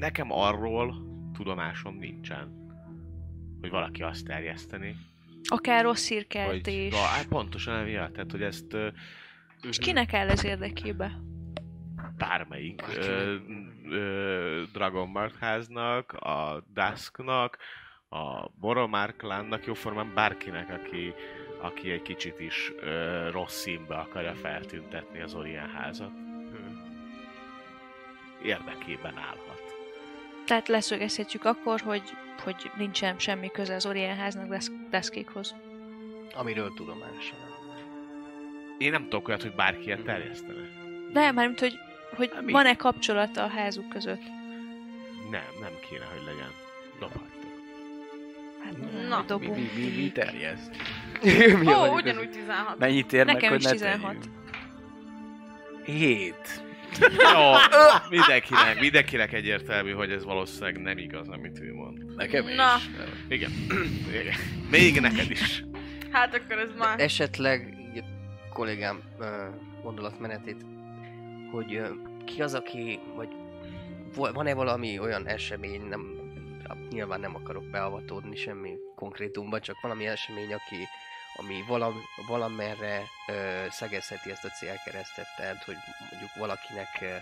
Nekem 0.00 0.32
arról 0.32 0.94
tudomásom 1.32 1.96
nincsen, 1.96 2.68
hogy 3.60 3.70
valaki 3.70 4.02
azt 4.02 4.24
terjeszteni. 4.24 4.96
Akár 5.48 5.84
rossz. 5.84 6.10
Ja, 6.10 6.96
hát 6.96 7.26
pontosan 7.28 7.74
emiatt, 7.74 8.12
tehát 8.12 8.30
hogy 8.30 8.42
ezt 8.42 8.72
ö, 8.72 8.88
És 9.62 9.78
kinek 9.78 10.12
áll 10.14 10.28
ez 10.28 10.44
érdekébe? 10.44 11.20
bármelyik 12.16 12.82
ö, 12.96 13.36
ö, 13.90 14.62
Dragon 14.72 15.30
háznak, 15.40 16.12
a 16.12 16.64
Dusknak, 16.74 17.58
a 18.08 18.48
Boromár 18.48 19.16
klánnak, 19.16 19.66
jóformán 19.66 20.12
bárkinek, 20.14 20.70
aki, 20.70 21.14
aki 21.60 21.90
egy 21.90 22.02
kicsit 22.02 22.40
is 22.40 22.72
ö, 22.80 23.28
rossz 23.30 23.60
színbe 23.60 23.96
akarja 23.96 24.34
feltüntetni 24.34 25.20
az 25.20 25.34
Orient 25.34 25.70
házat. 25.72 26.12
Érdekében 28.42 29.16
állhat. 29.16 29.49
Tehát 30.50 30.68
leszögezhetjük 30.68 31.44
akkor, 31.44 31.80
hogy, 31.80 32.02
hogy 32.42 32.70
nincsen 32.76 33.18
semmi 33.18 33.50
köze 33.50 33.74
az 33.74 33.86
Orient 33.86 34.18
háznak 34.18 34.48
desz- 34.48 34.88
deszkékhoz. 34.90 35.54
Amiről 36.34 36.72
tudomásom. 36.76 37.38
Én 38.78 38.90
nem 38.90 39.02
tudok 39.02 39.28
olyat, 39.28 39.42
hogy 39.42 39.54
bárki 39.54 39.84
ilyet 39.84 40.02
terjesztene. 40.02 40.60
De 41.12 41.32
mármint, 41.32 41.60
hogy, 41.60 41.78
hogy 42.16 42.30
Hát 42.34 42.44
mi? 42.44 42.52
van-e 42.52 42.76
kapcsolata 42.76 43.42
a 43.44 43.48
házuk 43.48 43.88
között? 43.88 44.22
Nem, 45.30 45.44
nem 45.60 45.72
kéne, 45.90 46.04
hogy 46.04 46.22
legyen. 46.24 46.50
Dobhattok. 46.98 47.52
Hát, 48.64 49.08
Na. 49.08 49.18
mi, 49.18 49.24
dobunk. 49.26 49.56
mi, 49.56 49.70
mi, 49.74 50.02
mi 50.02 50.12
terjeszt? 50.12 50.70
Mi 51.64 51.66
Ó, 51.74 51.94
ugyanúgy 51.94 52.30
16. 52.30 52.78
Mennyit 52.78 53.12
ér 53.12 53.24
Nekem 53.24 53.50
meg, 53.50 53.60
is 53.60 53.66
hogy 53.66 53.80
ne 53.80 53.90
16. 53.90 54.16
tegyünk? 54.18 54.34
7. 55.84 56.62
Jó, 56.98 57.52
mindenkinek, 58.08 58.80
mindenkinek 58.80 59.32
egyértelmű, 59.32 59.92
hogy 59.92 60.10
ez 60.10 60.24
valószínűleg 60.24 60.80
nem 60.80 60.98
igaz, 60.98 61.28
amit 61.28 61.60
ő 61.60 61.74
mond. 61.74 62.14
Nekem 62.16 62.48
is. 62.48 62.54
Na. 62.54 62.74
Igen. 63.28 63.50
Igen. 64.20 64.34
Még 64.70 65.00
neked 65.00 65.30
is. 65.30 65.64
Hát 66.10 66.34
akkor 66.34 66.58
ez 66.58 66.68
már... 66.78 67.00
Esetleg 67.00 67.78
így 67.94 67.98
a 67.98 68.52
kollégám 68.52 69.02
gondolatmenetét, 69.82 70.64
hogy 71.52 71.82
ki 72.24 72.42
az, 72.42 72.54
aki, 72.54 72.98
vagy 73.16 73.28
van-e 74.14 74.54
valami 74.54 74.98
olyan 74.98 75.26
esemény, 75.26 75.82
nem, 75.88 76.18
nyilván 76.90 77.20
nem 77.20 77.34
akarok 77.34 77.64
beavatódni 77.64 78.36
semmi 78.36 78.74
konkrétumba, 78.94 79.60
csak 79.60 79.80
valami 79.80 80.06
esemény, 80.06 80.52
aki, 80.52 80.88
ami 81.34 81.64
valam, 81.66 82.04
valamerre 82.26 83.02
ö, 83.26 83.64
szegezheti 83.70 84.30
ezt 84.30 84.44
a 84.44 84.48
célkeresztet, 84.48 85.26
tehát 85.36 85.64
hogy 85.64 85.76
mondjuk 86.10 86.34
valakinek 86.34 86.98
ö, 87.00 87.16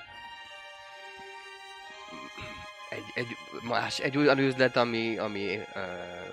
egy, 2.89 3.05
egy, 3.15 3.37
más, 3.63 3.99
egy 3.99 4.17
olyan 4.17 4.39
üzlet, 4.39 4.77
ami, 4.77 5.19
ami 5.19 5.61
ö, 5.75 5.81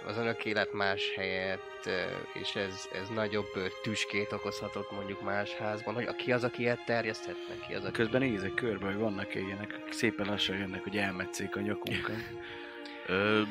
az 0.07 0.17
önök 0.17 0.45
élet 0.45 0.73
más 0.73 1.01
helyett, 1.15 1.85
ö, 1.85 2.03
és 2.33 2.55
ez, 2.55 2.87
ez 2.93 3.09
nagyobb 3.09 3.51
ö, 3.53 3.65
tüskét 3.81 4.31
okozhatott 4.31 4.91
mondjuk 4.91 5.21
más 5.21 5.51
házban, 5.51 5.93
hogy 5.93 6.15
ki 6.15 6.31
az, 6.31 6.43
aki 6.43 6.61
ilyet 6.61 6.85
terjeszthetne, 6.85 7.67
ki 7.67 7.73
az, 7.73 7.83
aki... 7.83 7.91
Közben 7.91 8.21
nézek 8.21 8.53
körbe, 8.53 8.85
hogy 8.85 8.97
vannak 8.97 9.35
ilyenek, 9.35 9.79
akik 9.81 9.93
szépen 9.93 10.25
lassan 10.25 10.57
jönnek, 10.57 10.83
hogy 10.83 10.97
elmetszék 10.97 11.55
a 11.55 11.59
nyakunkat. 11.59 12.15
Ö, 13.07 13.41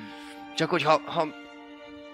Csak 0.56 0.70
hogy 0.70 0.82
ha, 0.82 1.00
ha 1.04 1.43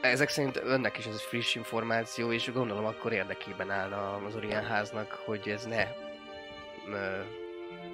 ezek 0.01 0.29
szerint 0.29 0.57
önnek 0.65 0.99
is 0.99 1.07
ez 1.07 1.23
friss 1.23 1.55
információ, 1.55 2.33
és 2.33 2.53
gondolom 2.53 2.85
akkor 2.85 3.13
érdekében 3.13 3.71
állna 3.71 4.15
az 4.15 4.37
Orient 4.37 4.67
háznak, 4.67 5.13
hogy 5.25 5.49
ez 5.49 5.65
ne, 5.67 5.87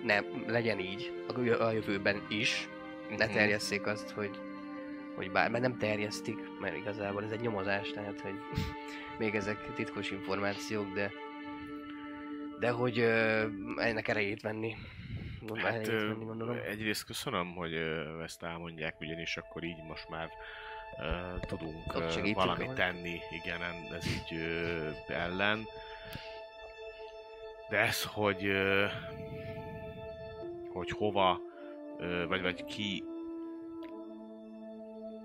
ne 0.04 0.20
legyen 0.46 0.78
így 0.78 1.12
a 1.36 1.40
jö- 1.40 1.60
a 1.60 1.70
jövőben 1.72 2.26
is, 2.28 2.68
ne 3.16 3.24
Mhm. 3.24 3.34
terjesszék 3.34 3.86
azt, 3.86 4.10
hogy, 4.10 4.40
hogy 5.14 5.30
bár, 5.30 5.50
mert 5.50 5.62
nem 5.62 5.78
terjesztik, 5.78 6.38
mert 6.60 6.76
igazából 6.76 7.24
ez 7.24 7.30
egy 7.30 7.40
nyomozás, 7.40 7.90
tehát 7.90 8.20
hogy 8.20 8.34
még 9.18 9.34
ezek 9.34 9.72
titkos 9.74 10.10
információk, 10.10 10.92
de 10.94 11.10
de 12.58 12.70
hogy 12.70 12.98
ö, 12.98 13.46
ennek 13.76 14.08
erejét 14.08 14.40
venni. 14.40 14.76
Hát, 15.54 15.86
venni, 15.86 16.24
gondolom. 16.24 16.56
egyrészt 16.66 17.04
köszönöm, 17.04 17.54
hogy 17.54 17.74
ezt 18.22 18.42
elmondják, 18.42 19.00
ugyanis 19.00 19.36
akkor 19.36 19.64
így 19.64 19.82
most 19.88 20.08
már 20.08 20.28
tudunk 21.46 21.92
valamit 22.34 22.72
tenni, 22.74 23.20
igen, 23.30 23.62
en- 23.62 23.94
ez 23.96 24.06
így 24.06 24.38
ö, 24.38 24.88
ellen. 25.06 25.64
De 27.68 27.78
ez, 27.78 28.04
hogy 28.04 28.44
ö, 28.46 28.86
hogy 30.72 30.90
hova, 30.90 31.40
ö, 31.98 32.26
vagy, 32.26 32.42
vagy 32.42 32.64
ki 32.64 33.04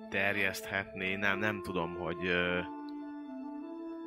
terjeszthetné, 0.10 1.16
nem, 1.16 1.40
nem 1.40 1.62
tudom, 1.64 1.96
hogy 1.96 2.26
ö, 2.26 2.60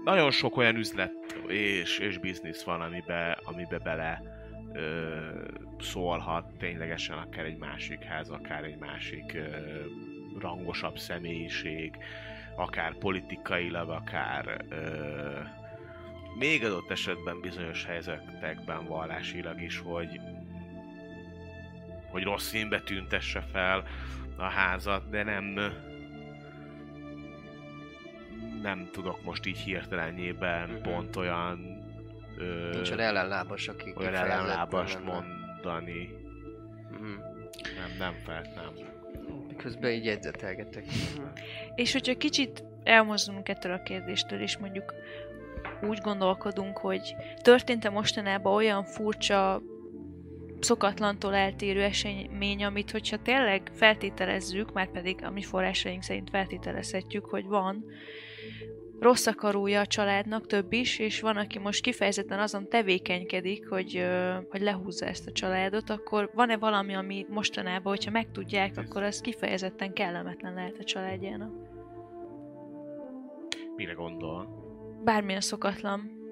nagyon 0.04 0.30
sok 0.30 0.56
olyan 0.56 0.76
üzlet 0.76 1.12
és, 1.46 1.98
és 1.98 2.18
biznisz 2.18 2.62
van, 2.62 2.80
amibe, 2.80 3.38
amibe 3.44 3.78
bele 3.78 4.22
ö, 4.72 5.18
szólhat 5.80 6.52
ténylegesen 6.58 7.18
akár 7.18 7.44
egy 7.44 7.56
másik 7.58 8.02
ház, 8.02 8.30
akár 8.30 8.64
egy 8.64 8.76
másik 8.78 9.34
ö, 9.34 9.46
rangosabb 10.44 10.98
személyiség, 10.98 11.96
akár 12.56 12.94
politikailag, 12.98 13.88
akár 13.88 14.64
ö, 14.68 15.38
még 16.38 16.64
adott 16.64 16.90
esetben 16.90 17.40
bizonyos 17.40 17.84
helyzetekben 17.84 18.86
vallásilag 18.86 19.60
is, 19.62 19.78
hogy 19.78 20.20
hogy 22.10 22.22
rossz 22.22 22.46
színbe 22.48 22.80
tüntesse 22.80 23.40
fel 23.52 23.84
a 24.36 24.42
házat, 24.44 25.08
de 25.10 25.22
nem 25.22 25.44
nem 28.62 28.88
tudok 28.92 29.24
most 29.24 29.46
így 29.46 29.58
hirtelenjében 29.58 30.68
Mhm. 30.68 30.82
pont 30.82 31.16
olyan 31.16 31.82
ö, 32.38 32.70
Nincs 32.72 32.88
olyan 32.90 33.00
ellenlábas, 33.00 33.68
aki 33.68 33.92
olyan 33.96 34.14
ellenlábast 34.14 34.98
mondani. 35.04 36.08
Mhm. 36.90 37.10
Nem, 37.76 37.96
nem 37.98 38.14
felt, 38.24 38.54
nem. 38.54 38.72
Miközben 39.56 39.90
így 39.90 40.04
jegyzetelgetek. 40.04 40.84
És 41.74 41.92
hogyha 41.92 42.16
kicsit 42.16 42.64
elmozdulunk 42.82 43.48
ettől 43.48 43.72
a 43.72 43.82
kérdéstől, 43.82 44.40
és 44.40 44.58
mondjuk 44.58 44.94
úgy 45.82 45.98
gondolkodunk, 45.98 46.78
hogy 46.78 47.14
történt-e 47.42 47.90
mostanában 47.90 48.54
olyan 48.54 48.84
furcsa, 48.84 49.62
szokatlantól 50.60 51.34
eltérő 51.34 51.82
esemény, 51.82 52.64
amit 52.64 52.90
hogyha 52.90 53.22
tényleg 53.22 53.70
feltételezzük, 53.74 54.72
már 54.72 54.90
pedig 54.90 55.24
a 55.24 55.30
mi 55.30 55.42
forrásaink 55.42 56.02
szerint 56.02 56.30
feltételezhetjük, 56.30 57.24
hogy 57.24 57.44
van, 57.44 57.84
rossz 59.00 59.26
akarója 59.26 59.80
a 59.80 59.86
családnak, 59.86 60.46
több 60.46 60.72
is, 60.72 60.98
és 60.98 61.20
van, 61.20 61.36
aki 61.36 61.58
most 61.58 61.82
kifejezetten 61.82 62.38
azon 62.38 62.68
tevékenykedik, 62.68 63.68
hogy, 63.68 64.06
hogy 64.48 64.60
lehúzza 64.60 65.06
ezt 65.06 65.26
a 65.26 65.32
családot, 65.32 65.90
akkor 65.90 66.30
van-e 66.34 66.56
valami, 66.56 66.94
ami 66.94 67.26
mostanában, 67.28 67.92
hogyha 67.92 68.10
megtudják, 68.10 68.76
akkor 68.76 69.02
az 69.02 69.20
kifejezetten 69.20 69.92
kellemetlen 69.92 70.54
lehet 70.54 70.78
a 70.78 70.84
családjának? 70.84 71.52
Mire 73.76 73.92
gondol? 73.92 74.62
Bármilyen 75.04 75.40
szokatlan 75.40 76.22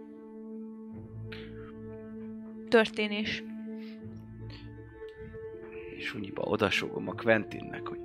történés. 2.69 3.45
És 5.97 6.15
úgyiba 6.15 6.43
odasogom 6.43 7.09
a 7.09 7.13
Quentinnek, 7.13 7.87
hogy. 7.87 7.99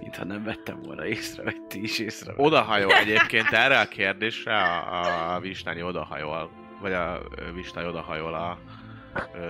Mintha 0.00 0.24
nem 0.24 0.44
vettem 0.44 0.80
volna 0.82 1.06
észre, 1.06 1.42
hogy 1.42 1.60
ti 1.68 1.82
is 1.82 1.98
észre 1.98 2.32
Odahajol 2.36 2.92
egyébként 2.92 3.50
erre 3.52 3.78
a 3.80 3.84
kérdésre 3.88 4.56
a, 4.56 5.34
a 5.34 5.40
Vistányi 5.40 5.82
odahajol, 5.82 6.50
vagy 6.80 6.92
a 6.92 7.20
ö, 7.36 7.52
Vistály 7.54 7.86
odahajol 7.86 8.34
a 8.34 8.58
ö, 9.34 9.40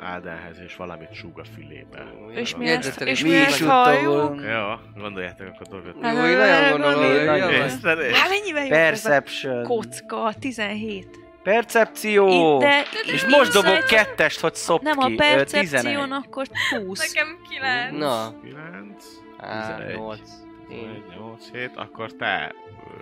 Ádenhez, 0.00 0.58
és 0.64 0.76
valamit 0.76 1.12
súg 1.14 1.38
a 1.38 1.44
fülébe. 1.54 2.12
És 2.34 2.56
mi 2.56 2.68
ezt- 2.68 3.00
és 3.00 3.22
Mi 3.22 3.36
ezt 3.36 3.62
halljuk? 3.62 4.40
Jó, 4.42 5.00
gondoljátok 5.02 5.46
akkor 5.54 5.66
dolgot. 5.66 5.94
Jó, 5.94 6.36
nagyon 6.36 6.80
gondolom, 6.80 8.68
Perception. 8.68 9.62
kocka? 9.62 10.32
17. 10.38 11.18
Percepció! 11.42 12.58
De 12.58 12.82
És 13.12 13.24
most 13.26 13.52
dobok 13.52 13.70
Insight- 13.74 13.88
kettest, 13.88 14.40
hogy 14.40 14.54
szop 14.54 14.82
Nem, 14.82 14.98
ki. 14.98 15.12
a 15.12 15.16
percepción 15.16 15.82
11. 15.84 16.08
akkor 16.24 16.46
20. 16.70 17.12
Nekem 17.14 17.38
kilenc. 17.48 17.98
Na, 17.98 18.34
9, 18.42 19.04
á, 19.38 19.76
11. 19.76 19.96
8. 19.96 20.20
11, 20.68 21.02
8, 21.18 21.50
7, 21.52 21.70
akkor 21.74 22.12
te, 22.12 22.54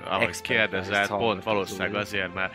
ahogy 0.04 0.26
Expert 0.28 0.58
kérdezel, 0.58 1.06
pont 1.08 1.44
valószínűleg 1.44 1.94
azért, 1.94 2.34
mert 2.34 2.52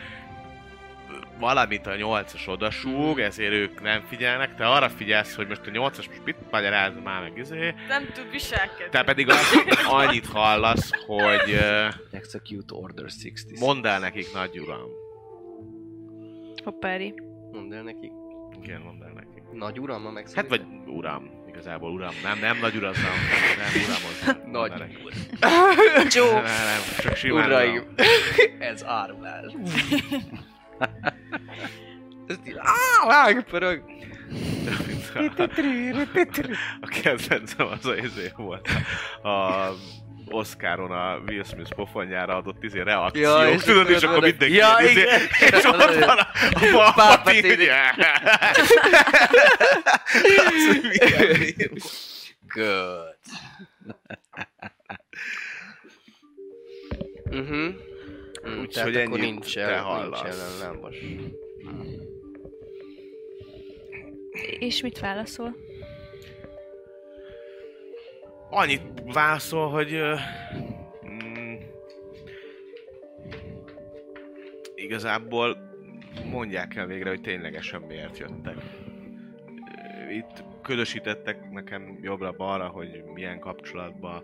valamit 1.38 1.86
a 1.86 1.90
8-as 1.90 2.48
odasúg, 2.48 3.18
ezért 3.20 3.52
ők 3.52 3.82
nem 3.82 4.02
figyelnek, 4.08 4.54
te 4.54 4.66
arra 4.68 4.88
figyelsz, 4.88 5.34
hogy 5.34 5.48
most 5.48 5.60
a 5.66 5.70
8-as 5.70 5.96
most 6.08 6.20
mit 6.24 6.36
magyaráz 6.50 6.92
már 7.04 7.20
meg 7.22 7.38
izé, 7.38 7.74
Nem 7.88 8.06
tud 8.14 8.30
viselkedni. 8.30 8.88
te 8.90 9.02
pedig 9.04 9.28
azt, 9.30 9.54
annyit 9.88 10.26
hallasz, 10.26 10.90
hogy 11.06 11.58
Execute 12.10 12.74
Order 12.74 13.04
60. 13.04 13.32
mondd 13.60 13.86
el 13.86 13.98
nekik 13.98 14.32
nagy 14.32 14.58
uram. 14.58 15.02
Hoppári. 16.64 17.14
Mondd 17.52 17.72
el 17.72 17.82
neki. 17.82 18.12
Igen, 18.62 18.80
mondd 18.80 19.02
el 19.02 19.12
nekik. 19.14 19.42
Nagy 19.52 19.78
uram, 19.80 20.02
meg 20.02 20.26
Hát 20.34 20.48
vagy 20.48 20.62
uram, 20.86 21.30
igazából 21.48 21.90
uram. 21.92 22.12
Nem, 22.22 22.38
nem 22.38 22.58
nagy 22.60 22.76
urazzam. 22.76 23.12
Nem 23.56 23.82
uramozom. 23.84 24.50
Nagy 24.50 24.70
Mondd 24.70 24.82
el 24.82 24.88
nekik. 24.88 26.12
Joe. 26.14 26.32
Nem, 26.32 26.42
nem, 26.42 26.80
csak 27.00 27.16
simán 27.16 27.46
Uraim. 27.46 27.70
uram. 27.72 27.94
Ez 28.58 28.84
árulás. 28.84 29.52
Ez 32.26 32.36
így, 32.46 32.54
áh, 32.58 33.06
lág, 33.08 33.44
pörög. 33.50 33.82
A 36.80 36.86
kedvencem 37.02 37.66
az 37.66 37.86
a 37.86 37.96
izé 37.96 38.32
volt 38.36 38.68
a, 39.22 39.28
a 39.28 39.74
Oscaron 40.26 40.90
a 40.90 41.18
Will 41.26 41.44
Smith 41.44 41.74
pofonjára 41.74 42.36
adott 42.36 42.62
izé 42.62 42.80
reakciók, 42.80 43.24
Ja, 43.24 43.48
és 43.50 43.62
tudod, 43.62 43.90
és 43.90 44.02
akkor 44.02 44.20
mindenki 44.22 44.54
Ja, 44.54 44.76
izé, 44.82 44.90
igen. 44.90 45.20
és 45.40 45.64
ott 45.64 45.76
van 45.94 46.18
a, 46.18 46.28
a 46.88 46.92
Palpatine. 46.94 47.94
Good. 52.54 53.16
Mhm. 57.30 57.54
Mm, 58.48 58.58
Úgyhogy 58.60 58.68
tehát 58.68 58.88
akkor 58.88 59.00
ennyit 59.00 59.20
nincs, 59.30 59.54
te 59.54 59.60
el, 59.60 59.68
nincs 59.70 59.82
hallasz. 59.84 60.22
ellenlábas. 60.60 60.96
És 64.58 64.80
mit 64.82 64.98
válaszol? 64.98 65.56
Annyit 68.56 68.82
válaszol, 69.12 69.68
hogy 69.68 70.00
mm, 71.06 71.54
igazából 74.74 75.56
mondják 76.30 76.76
el 76.76 76.86
végre, 76.86 77.08
hogy 77.08 77.20
ténylegesen 77.20 77.80
miért 77.80 78.18
jöttek. 78.18 78.56
Itt 80.10 80.44
ködösítettek 80.62 81.50
nekem 81.50 81.98
jobbra-balra, 82.02 82.66
hogy 82.66 83.04
milyen 83.14 83.38
kapcsolatban 83.38 84.22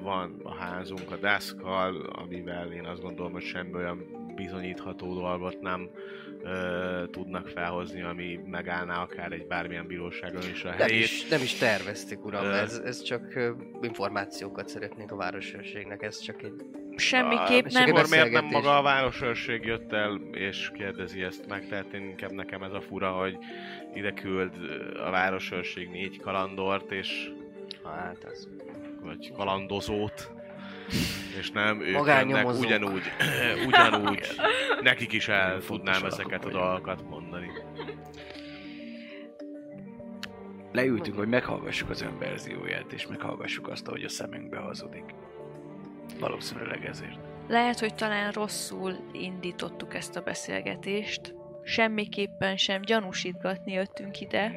van 0.00 0.40
a 0.42 0.54
házunk 0.54 1.10
a 1.10 1.16
deszkal, 1.16 2.00
amivel 2.00 2.72
én 2.72 2.84
azt 2.84 3.02
gondolom, 3.02 3.32
hogy 3.32 3.44
semmi 3.44 3.74
olyan 3.74 4.04
bizonyítható 4.34 5.14
dolgot 5.14 5.60
nem 5.60 5.90
ö, 6.46 7.04
tudnak 7.10 7.48
felhozni, 7.48 8.02
ami 8.02 8.40
megállná 8.46 9.02
akár 9.02 9.32
egy 9.32 9.46
bármilyen 9.46 9.86
bíróságon 9.86 10.42
is 10.52 10.64
a 10.64 10.68
Nem 10.68 10.78
helyét. 10.78 11.02
is, 11.02 11.28
nem 11.28 11.42
is 11.42 11.54
terveztük, 11.54 12.24
uram, 12.24 12.44
Ö. 12.44 12.52
ez, 12.52 12.80
ez 12.84 13.02
csak 13.02 13.34
ö, 13.34 13.50
információkat 13.82 14.68
szeretnénk 14.68 15.12
a 15.12 15.16
városőrségnek, 15.16 16.02
ez 16.02 16.18
csak 16.18 16.42
egy... 16.42 16.54
Semmiképp 16.96 17.66
és 17.66 17.72
nem. 17.72 17.90
Akkor 17.90 18.08
miért 18.10 18.30
nem 18.30 18.44
maga 18.44 18.76
a 18.78 18.82
városőrség 18.82 19.64
jött 19.64 19.92
el 19.92 20.20
és 20.32 20.70
kérdezi 20.74 21.22
ezt 21.22 21.46
meg? 21.48 21.68
Tehát 21.68 21.92
inkább 21.92 22.32
nekem 22.32 22.62
ez 22.62 22.72
a 22.72 22.80
fura, 22.80 23.10
hogy 23.10 23.36
ide 23.94 24.12
küld 24.12 24.52
a 25.06 25.10
városőrség 25.10 25.88
négy 25.88 26.20
kalandort, 26.20 26.90
és 26.90 27.30
Hát, 27.84 28.24
az... 28.24 28.48
vagy 29.02 29.32
kalandozót, 29.32 30.30
és 31.38 31.50
nem 31.50 31.80
ők 31.80 32.06
jönnek 32.06 32.58
ugyanúgy, 32.58 33.02
ugyanúgy, 33.66 34.26
nekik 34.82 35.12
is 35.12 35.28
el 35.28 35.60
tudnám 35.60 36.04
ezeket 36.04 36.44
a 36.44 36.48
dolgokat 36.48 37.08
mondani. 37.08 37.50
Leültünk, 40.72 41.16
hogy 41.16 41.28
meghallgassuk 41.28 41.90
az 41.90 42.02
ön 42.02 42.18
verzióját, 42.18 42.92
és 42.92 43.06
meghallgassuk 43.06 43.68
azt, 43.68 43.88
ahogy 43.88 44.02
a 44.02 44.08
szemünkbe 44.08 44.58
hazudik. 44.58 45.04
Valószínűleg 46.20 46.84
ezért. 46.84 47.18
Lehet, 47.48 47.78
hogy 47.78 47.94
talán 47.94 48.32
rosszul 48.32 48.96
indítottuk 49.12 49.94
ezt 49.94 50.16
a 50.16 50.20
beszélgetést. 50.20 51.34
Semmiképpen 51.64 52.56
sem 52.56 52.82
gyanúsítgatni 52.82 53.72
jöttünk 53.72 54.20
ide. 54.20 54.52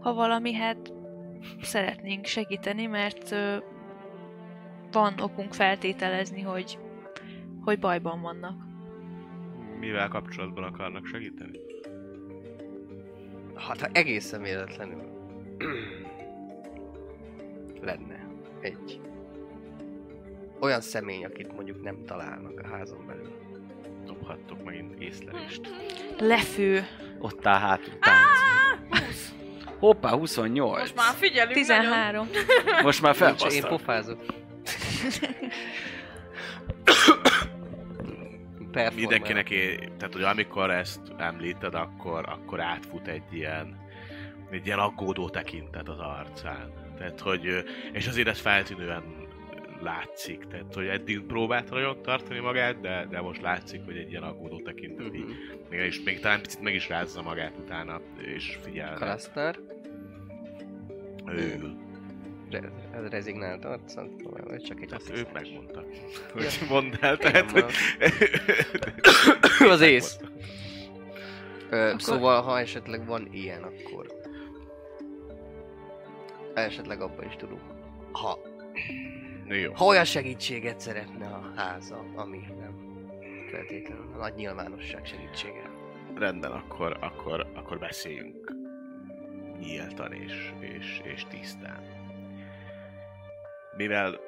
Ha 0.00 0.14
valami, 0.14 0.52
hát 0.52 0.92
szeretnénk 1.62 2.26
segíteni, 2.26 2.86
mert 2.86 3.34
van 4.96 5.20
okunk 5.20 5.54
feltételezni, 5.54 6.40
hogy, 6.40 6.78
hogy 7.64 7.78
bajban 7.78 8.20
vannak. 8.20 8.54
Mivel 9.78 10.08
kapcsolatban 10.08 10.64
akarnak 10.64 11.06
segíteni? 11.06 11.58
Hát, 13.54 13.80
ha 13.80 13.88
egészen 13.92 14.42
véletlenül 14.42 15.02
lenne 17.88 18.26
egy 18.60 19.00
olyan 20.60 20.80
személy, 20.80 21.24
akit 21.24 21.52
mondjuk 21.52 21.82
nem 21.82 22.04
találnak 22.04 22.60
a 22.60 22.66
házon 22.66 23.06
belül. 23.06 23.32
Dobhattok 24.04 24.64
megint 24.64 25.00
észlelést. 25.00 25.60
Lefő. 26.18 26.84
Ott 27.18 27.46
áll 27.46 27.60
hátul 27.60 27.98
tánc. 27.98 29.34
Hoppá, 29.78 30.10
28. 30.10 30.78
Most 30.78 30.96
már 30.96 31.14
figyelünk 31.14 31.54
13. 31.54 32.28
Most 32.82 33.02
már 33.02 33.14
Nincs, 33.18 33.30
én 33.30 33.36
felbasztam. 33.36 33.68
pofázok. 33.68 34.45
Mindenkinek, 38.94 39.50
é- 39.50 39.92
tehát 39.98 40.12
hogy 40.14 40.22
amikor 40.22 40.70
ezt 40.70 41.00
említed, 41.16 41.74
akkor, 41.74 42.24
akkor 42.28 42.60
átfut 42.60 43.08
egy 43.08 43.22
ilyen, 43.32 43.76
egy 44.50 44.66
ilyen 44.66 44.78
aggódó 44.78 45.28
tekintet 45.28 45.88
az 45.88 45.98
arcán. 45.98 46.72
Tehát, 46.98 47.20
hogy, 47.20 47.64
és 47.92 48.06
azért 48.06 48.28
ez 48.28 48.40
feltűnően 48.40 49.02
látszik, 49.82 50.46
tehát, 50.46 50.74
hogy 50.74 50.86
eddig 50.86 51.20
próbált 51.22 51.70
nagyon 51.70 52.02
tartani 52.02 52.38
magát, 52.38 52.80
de, 52.80 53.06
de 53.10 53.20
most 53.20 53.40
látszik, 53.42 53.84
hogy 53.84 53.96
egy 53.96 54.10
ilyen 54.10 54.22
aggódó 54.22 54.60
tekintet 54.62 55.14
így, 55.14 55.24
Mhm. 55.24 55.32
még, 55.70 55.80
és 55.80 56.02
még 56.04 56.20
talán 56.20 56.40
picit 56.42 56.60
meg 56.60 56.74
is 56.74 56.88
rázza 56.88 57.22
magát 57.22 57.56
utána, 57.58 58.00
és 58.18 58.58
figyel. 58.62 58.94
Kalasztár. 58.94 59.56
Ő. 61.26 61.76
Re- 62.50 62.70
ez 62.94 63.08
rezignált 63.08 63.64
arcon, 63.64 64.16
vagy 64.44 64.62
csak 64.62 64.80
egy 64.80 64.88
Tehát 64.88 65.02
ők 65.02 65.10
asszisztens. 65.10 65.48
megmondta, 65.48 65.84
hogy 66.32 66.58
mondd 66.68 66.92
el, 67.00 67.16
tehát, 67.16 67.50
hogy... 67.50 67.64
Az 69.72 69.80
ész. 69.80 70.18
Ö, 71.70 71.86
Akkor- 71.88 72.00
Szóval, 72.00 72.42
ha 72.42 72.58
esetleg 72.58 73.06
van 73.06 73.28
ilyen, 73.32 73.62
akkor... 73.62 74.06
Esetleg 76.54 77.00
abban 77.00 77.24
is 77.26 77.36
tudunk. 77.36 77.60
Ha, 78.12 78.38
Jó. 79.48 79.72
ha 79.72 79.84
olyan 79.84 80.04
segítséget 80.04 80.80
szeretne 80.80 81.26
a 81.26 81.52
háza, 81.56 82.04
ami 82.14 82.38
nem 82.60 82.74
feltétlenül 83.50 84.10
a 84.14 84.16
nagy 84.16 84.34
nyilvánosság 84.34 85.04
segítsége. 85.06 85.70
Rendben, 86.14 86.50
akkor, 86.52 86.96
akkor, 87.00 87.46
akkor 87.54 87.78
beszéljünk 87.78 88.54
nyíltan 89.58 90.12
és, 90.12 90.52
és, 90.60 91.00
és 91.14 91.24
tisztán. 91.30 91.82
Mivel 93.76 94.20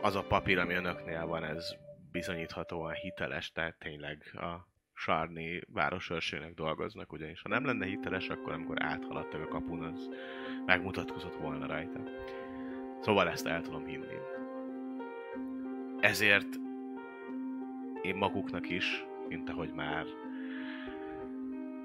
az 0.00 0.14
a 0.16 0.22
papír, 0.22 0.58
ami 0.58 0.74
önöknél 0.74 1.26
van, 1.26 1.44
ez 1.44 1.74
bizonyíthatóan 2.12 2.92
hiteles, 2.92 3.52
tehát 3.52 3.78
tényleg 3.78 4.22
a 4.34 4.70
Sarni 4.94 5.62
városőrségnek 5.68 6.54
dolgoznak, 6.54 7.12
ugyanis 7.12 7.42
ha 7.42 7.48
nem 7.48 7.64
lenne 7.64 7.86
hiteles, 7.86 8.28
akkor 8.28 8.52
amikor 8.52 8.82
áthaladtak 8.82 9.40
a 9.40 9.48
kapun, 9.48 9.82
az 9.82 10.08
megmutatkozott 10.66 11.34
volna 11.34 11.66
rajta. 11.66 12.00
Szóval 13.00 13.28
ezt 13.28 13.46
el 13.46 13.62
tudom 13.62 13.86
hinni. 13.86 14.16
Ezért 16.00 16.48
én 18.02 18.16
maguknak 18.16 18.68
is, 18.68 19.04
mint 19.28 19.48
ahogy 19.48 19.72
már 19.72 20.04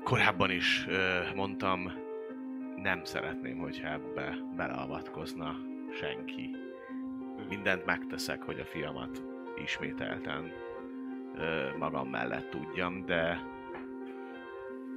korábban 0.03 0.51
is 0.51 0.85
ö, 0.87 1.19
mondtam, 1.35 1.91
nem 2.75 3.03
szeretném, 3.03 3.57
hogyha 3.57 3.87
ebbe 3.87 4.37
beleavatkozna 4.55 5.55
senki. 5.91 6.55
Mindent 7.49 7.85
megteszek, 7.85 8.43
hogy 8.43 8.59
a 8.59 8.65
fiamat 8.65 9.23
ismételten 9.63 10.51
magam 11.77 12.09
mellett 12.09 12.49
tudjam, 12.49 13.05
de 13.05 13.41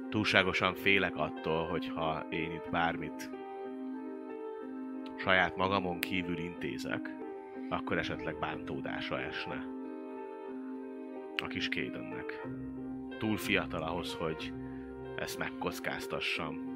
túlságosan 0.09 0.73
félek 0.73 1.15
attól, 1.15 1.67
hogyha 1.67 2.25
én 2.29 2.51
itt 2.51 2.69
bármit 2.71 3.29
saját 5.17 5.55
magamon 5.55 5.99
kívül 5.99 6.37
intézek, 6.37 7.15
akkor 7.69 7.97
esetleg 7.97 8.39
bántódása 8.39 9.19
esne 9.19 9.65
a 11.43 11.47
kis 11.47 11.69
Kédennek. 11.69 12.47
Túl 13.17 13.37
fiatal 13.37 13.81
ahhoz, 13.83 14.13
hogy 14.13 14.53
ezt 15.15 15.37
megkockáztassam. 15.37 16.70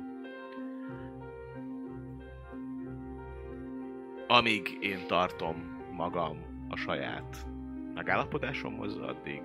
Amíg 4.28 4.78
én 4.82 5.08
tartom 5.08 5.88
magam 5.92 6.66
a 6.70 6.76
saját 6.76 7.46
megállapodásomhoz, 7.94 8.98
addig 8.98 9.42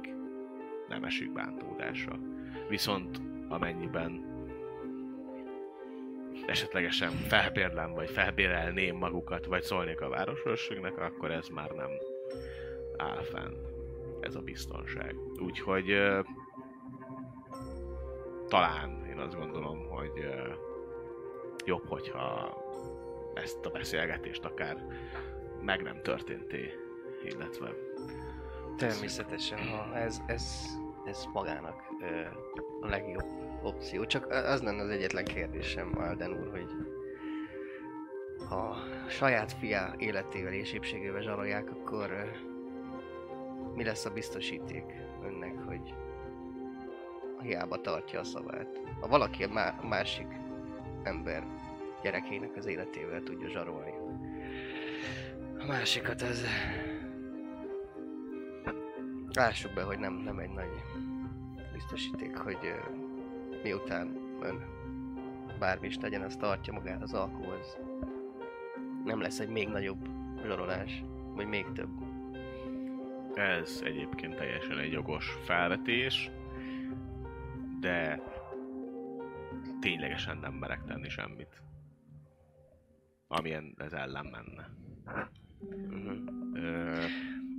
nem 0.88 1.04
esik 1.04 1.32
bántódásra. 1.32 2.18
Viszont 2.68 3.20
amennyiben 3.48 4.24
esetlegesen 6.46 7.10
felbérlem, 7.10 7.92
vagy 7.92 8.10
felbérelném 8.10 8.96
magukat, 8.96 9.46
vagy 9.46 9.62
szólnék 9.62 10.00
a 10.00 10.08
városőrségnek, 10.08 10.98
akkor 10.98 11.30
ez 11.30 11.48
már 11.48 11.70
nem 11.70 11.90
áll 12.96 13.22
fenn. 13.22 13.54
Ez 14.20 14.34
a 14.34 14.40
biztonság. 14.40 15.16
Úgyhogy 15.38 15.96
talán 18.48 19.06
én 19.10 19.18
azt 19.18 19.36
gondolom, 19.36 19.88
hogy 19.88 20.12
ö, 20.16 20.52
jobb, 21.64 21.88
hogyha 21.88 22.56
ezt 23.34 23.66
a 23.66 23.70
beszélgetést 23.70 24.44
akár 24.44 24.84
meg 25.60 25.82
nem 25.82 26.02
történté, 26.02 26.72
illetve 27.24 27.74
Természetesen, 28.76 29.58
ha 29.58 29.96
ez, 29.96 30.20
ez, 30.26 30.66
ez 31.04 31.24
magának 31.32 31.82
ö, 32.00 32.20
a 32.80 32.86
legjobb 32.86 33.26
opció. 33.62 34.04
Csak 34.04 34.26
az 34.30 34.62
lenne 34.62 34.82
az 34.82 34.88
egyetlen 34.88 35.24
kérdésem, 35.24 35.92
Alden 35.98 36.32
úr, 36.32 36.50
hogy 36.50 36.70
ha 38.48 38.76
saját 39.08 39.52
fiá 39.52 39.94
életével 39.98 40.52
és 40.52 40.72
épségével 40.72 41.22
zsarolják, 41.22 41.70
akkor 41.70 42.10
ö, 42.10 42.24
mi 43.74 43.84
lesz 43.84 44.04
a 44.04 44.10
biztosíték 44.10 44.84
önnek, 45.24 45.58
hogy 45.66 45.94
hiába 47.42 47.80
tartja 47.80 48.20
a 48.20 48.24
szavát? 48.24 48.80
Ha 49.00 49.08
valaki 49.08 49.46
má- 49.46 49.82
másik 49.82 50.28
ember 51.02 51.46
gyerekének 52.02 52.56
az 52.56 52.66
életével 52.66 53.22
tudja 53.22 53.48
zsarolni, 53.48 53.92
a 55.58 55.66
másikat 55.66 56.22
ez 56.22 56.44
Lássuk 59.32 59.74
be, 59.74 59.82
hogy 59.82 59.98
nem, 59.98 60.14
nem 60.14 60.38
egy 60.38 60.50
nagy 60.50 60.82
biztosíték, 61.72 62.36
hogy 62.36 62.58
ö, 62.62 62.74
miután 63.62 64.16
ön 64.42 64.64
bármi 65.58 65.86
is 65.86 65.96
tegyen, 65.96 66.22
az 66.22 66.36
tartja 66.36 66.72
magát 66.72 67.02
az 67.02 67.12
alkuhoz. 67.12 67.78
Nem 69.04 69.20
lesz 69.20 69.38
egy 69.38 69.48
még 69.48 69.68
nagyobb 69.68 70.08
zsarolás, 70.42 71.04
vagy 71.34 71.46
még 71.46 71.66
több. 71.72 71.90
Ez 73.34 73.80
egyébként 73.84 74.36
teljesen 74.36 74.78
egy 74.78 74.92
jogos 74.92 75.38
felvetés, 75.44 76.30
de 77.80 78.22
ténylegesen 79.80 80.36
nem 80.36 80.52
merek 80.52 80.84
tenni 80.84 81.08
semmit. 81.08 81.62
Amilyen 83.32 83.74
ez 83.76 83.92
ellen 83.92 84.26
menne. 84.26 84.68
Ö, 86.54 87.02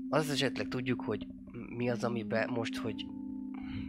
Az 0.09 0.29
esetleg 0.29 0.67
tudjuk, 0.67 1.01
hogy 1.01 1.27
mi 1.51 1.89
az, 1.89 2.03
amiben 2.03 2.49
most, 2.49 2.77
hogy 2.77 3.05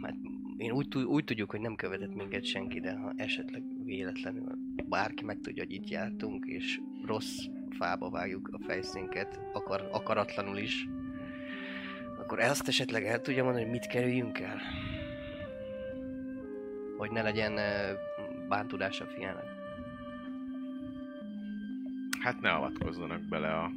hát 0.01 0.15
én 0.57 0.71
úgy, 0.71 0.97
úgy 0.97 1.23
tudjuk, 1.23 1.51
hogy 1.51 1.59
nem 1.59 1.75
követett 1.75 2.15
minket 2.15 2.45
senki, 2.45 2.79
de 2.79 2.95
ha 2.95 3.13
esetleg 3.15 3.63
véletlenül 3.83 4.55
bárki 4.85 5.23
meg 5.23 5.39
tudja, 5.41 5.63
hogy 5.63 5.73
itt 5.73 5.89
jártunk, 5.89 6.45
és 6.45 6.79
rossz 7.05 7.37
fába 7.69 8.09
vágjuk 8.09 8.49
a 8.51 8.59
fejszénket, 8.59 9.39
akar, 9.53 9.89
akaratlanul 9.91 10.57
is, 10.57 10.87
akkor 12.19 12.39
ezt 12.39 12.67
esetleg 12.67 13.05
el 13.05 13.21
tudja 13.21 13.43
mondani, 13.43 13.63
hogy 13.63 13.73
mit 13.73 13.87
kerüljünk 13.87 14.39
el? 14.39 14.61
Hogy 16.97 17.11
ne 17.11 17.21
legyen 17.21 17.57
ö, 17.57 17.93
bántudás 18.47 19.01
a 19.01 19.05
fiának. 19.05 19.52
Hát 22.23 22.41
ne 22.41 22.49
avatkozzanak 22.49 23.21
bele 23.21 23.47
a 23.47 23.71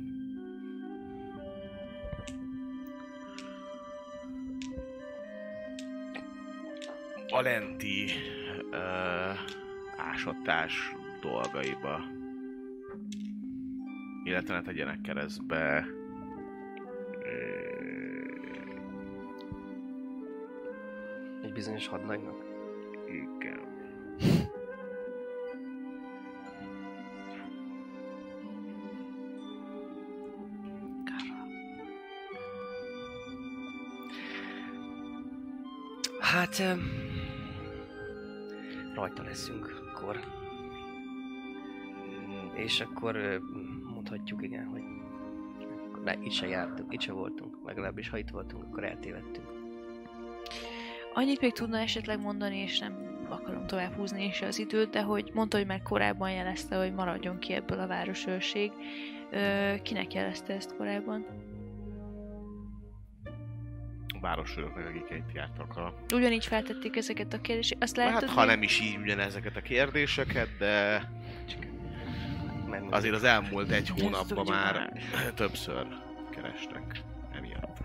a 7.29 7.41
lenti 7.41 8.11
uh, 8.71 9.39
ásatás 9.97 10.95
dolgaiba. 11.21 12.01
Illetve 14.25 14.55
ne 14.55 14.63
tegyenek 14.63 15.01
keresztbe 15.01 15.87
Egy 21.43 21.53
bizonyos 21.53 21.87
hadnagynak. 21.87 22.45
igen. 23.09 23.61
Hát... 36.37 36.63
Rajta 38.95 39.23
leszünk 39.23 39.83
akkor. 39.93 40.21
És 42.55 42.81
akkor 42.81 43.41
mondhatjuk 43.95 44.43
igen, 44.43 44.67
hogy 44.67 44.83
ne, 46.05 46.13
itt 46.13 46.33
se 46.33 46.47
jártunk, 46.47 46.93
itt 46.93 47.01
se 47.01 47.13
voltunk. 47.13 47.57
Legalábbis 47.65 48.09
ha 48.09 48.19
itt 48.19 48.29
voltunk, 48.29 48.65
akkor 48.65 48.85
eltévedtünk. 48.85 49.47
Annyit 51.15 51.41
még 51.41 51.53
tudna 51.53 51.79
esetleg 51.79 52.21
mondani, 52.21 52.57
és 52.57 52.79
nem 52.79 53.25
akarom 53.29 53.67
tovább 53.67 53.93
húzni 53.93 54.25
is 54.25 54.43
az 54.43 54.59
időt, 54.59 54.91
de 54.91 55.03
hogy 55.03 55.31
mondta, 55.35 55.57
hogy 55.57 55.67
már 55.67 55.83
korábban 55.83 56.31
jelezte, 56.31 56.77
hogy 56.77 56.95
maradjon 56.95 57.39
ki 57.39 57.53
ebből 57.53 57.81
a 57.81 57.87
városőrség. 57.87 58.73
Kinek 59.83 60.15
jelezte 60.15 60.55
ezt 60.55 60.77
korábban? 60.77 61.27
A 64.27 64.29
városőröknek, 64.29 64.87
akik 64.87 65.11
itt 65.11 65.33
jártak 65.35 65.77
a 65.77 65.95
Ugyanígy 66.15 66.47
feltették 66.47 66.97
ezeket 66.97 67.33
a 67.33 67.41
kérdéseket. 67.41 67.83
Azt 67.83 67.97
lehet 67.97 68.13
Hát 68.13 68.21
tudni? 68.21 68.35
ha 68.35 68.45
nem 68.45 68.63
is 68.63 68.81
így 68.81 68.97
ugyanezeket 68.97 69.57
a 69.57 69.61
kérdéseket, 69.61 70.49
de 70.59 71.03
azért 72.91 73.15
az 73.15 73.25
elmúlt 73.25 73.71
egy 73.71 73.89
hónapban 73.89 74.27
tudjuk 74.27 74.49
már 74.49 74.93
többször 75.35 75.87
kerestek 76.31 77.03
emiatt. 77.33 77.79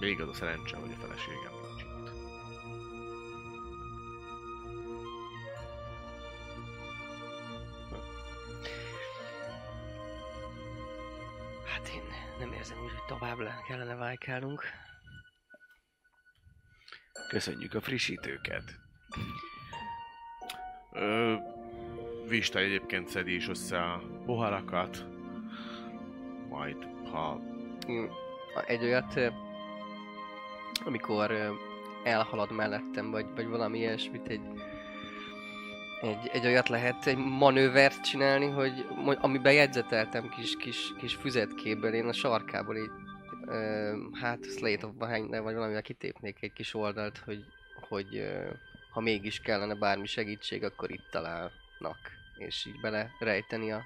Még 0.00 0.20
az 0.20 0.28
a 0.28 0.34
szerencse, 0.34 0.76
hogy 0.76 0.90
a 0.96 1.00
feleségem 1.00 1.52
nem 12.38 12.52
érzem 12.52 12.78
úgy, 12.84 12.90
hogy 12.90 13.04
tovább 13.06 13.38
le 13.38 13.62
kellene 13.66 13.94
vájkálnunk. 13.94 14.62
Köszönjük 17.28 17.74
a 17.74 17.80
frissítőket. 17.80 18.62
Ö, 20.92 21.34
Vista 22.28 22.58
egyébként 22.58 23.08
szedi 23.08 23.34
is 23.34 23.48
össze 23.48 23.82
a 23.82 24.02
poharakat, 24.26 25.06
majd 26.48 26.76
ha 27.10 27.40
Mm, 27.88 28.04
a- 28.54 28.64
Egy 28.66 28.82
olyat, 28.82 29.20
amikor 30.84 31.56
elhalad 32.04 32.50
mellettem, 32.52 33.10
vagy, 33.10 33.26
vagy 33.34 33.46
valami 33.46 33.78
ilyesmit, 33.78 34.28
egy, 34.28 34.40
egy, 36.04 36.30
egy 36.32 36.46
olyat 36.46 36.68
lehet, 36.68 37.06
egy 37.06 37.16
manővert 37.16 38.04
csinálni, 38.04 38.46
hogy 38.46 38.86
amiben 39.20 39.52
jegyzeteltem 39.52 40.28
kis, 40.28 40.56
kis, 40.56 40.92
kis 40.98 41.14
füzetkéből, 41.14 41.94
én 41.94 42.06
a 42.06 42.12
sarkából 42.12 42.76
így, 42.76 42.90
ö, 43.46 43.92
hát 44.12 44.44
Slate 44.44 44.86
of 44.86 44.92
behind 44.92 45.28
vagy 45.28 45.54
valamivel 45.54 45.82
kitépnék 45.82 46.42
egy 46.42 46.52
kis 46.52 46.74
oldalt, 46.74 47.18
hogy, 47.18 47.44
hogy 47.88 48.16
ö, 48.16 48.50
ha 48.90 49.00
mégis 49.00 49.40
kellene 49.40 49.74
bármi 49.74 50.06
segítség, 50.06 50.64
akkor 50.64 50.90
itt 50.90 51.06
találnak, 51.10 51.98
és 52.36 52.66
így 52.66 52.80
bele 52.80 53.10
rejteni 53.18 53.72
a 53.72 53.82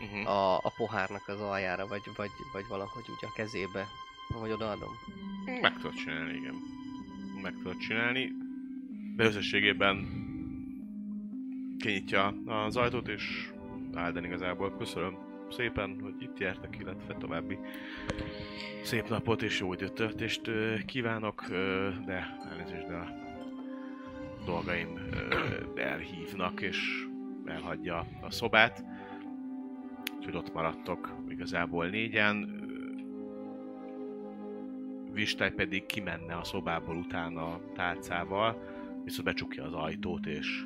uh-huh. 0.00 0.30
a, 0.30 0.56
a 0.56 0.72
pohárnak 0.76 1.28
az 1.28 1.40
aljára, 1.40 1.86
vagy, 1.86 2.02
vagy, 2.16 2.30
vagy 2.52 2.64
valahogy 2.68 3.04
úgy 3.06 3.28
a 3.28 3.32
kezébe, 3.36 3.86
vagy 4.40 4.50
odaadom. 4.50 4.92
meg 5.60 5.76
tudod 5.76 5.94
csinálni, 5.94 6.34
igen. 6.34 6.54
Meg 7.42 7.52
tudod 7.52 7.76
csinálni. 7.76 8.32
De 9.16 9.24
összességében 9.24 10.24
kinyitja 11.84 12.34
az 12.46 12.76
ajtót, 12.76 13.08
és 13.08 13.52
Alden 13.94 14.24
igazából 14.24 14.76
köszönöm 14.76 15.16
szépen, 15.50 15.98
hogy 16.02 16.14
itt 16.18 16.38
jártak, 16.38 16.78
illetve 16.78 17.14
további 17.14 17.58
szép 18.82 19.08
napot 19.08 19.42
és 19.42 19.60
jó 19.60 19.72
időtöltést 19.72 20.46
ö, 20.46 20.74
kívánok, 20.86 21.44
de 22.06 22.38
elnézést, 22.50 22.86
de 22.86 22.94
a 22.94 23.08
dolgaim 24.44 24.98
elhívnak, 25.74 26.60
és 26.60 27.06
elhagyja 27.44 28.06
a 28.20 28.30
szobát. 28.30 28.84
Úgyhogy 30.16 30.36
ott 30.36 30.52
maradtok 30.52 31.16
igazából 31.28 31.86
négyen. 31.86 32.62
Vistály 35.12 35.52
pedig 35.52 35.86
kimenne 35.86 36.34
a 36.36 36.44
szobából 36.44 36.96
utána 36.96 37.44
a 37.46 37.60
tálcával, 37.74 38.62
viszont 39.04 39.24
becsukja 39.24 39.64
az 39.64 39.72
ajtót, 39.72 40.26
és 40.26 40.64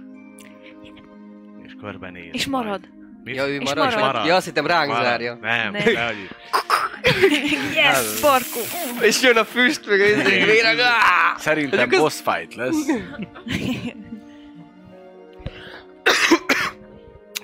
és 1.68 1.74
körbenéz. 1.80 2.30
És 2.32 2.46
marad. 2.46 2.80
Mit? 3.24 3.34
Ja, 3.34 3.46
ő 3.48 3.54
És 3.54 3.68
marad, 3.68 3.84
marad. 3.84 4.00
marad. 4.00 4.26
Ja, 4.26 4.34
azt 4.34 4.46
hittem 4.46 4.66
ránk 4.66 4.88
Marad. 4.88 5.04
zárja. 5.04 5.38
Nem, 5.40 5.72
Nem. 5.72 5.82
is. 6.24 6.30
yes, 7.74 8.20
Barkó! 8.20 8.60
És 9.00 9.22
jön 9.22 9.36
a 9.36 9.44
füst, 9.44 9.86
meg 9.88 10.00
a 10.00 10.04
izé, 10.04 10.44
véreg. 10.44 10.78
Szerintem 11.36 11.88
boss 11.88 12.20
fight 12.20 12.54
lesz. 12.54 12.86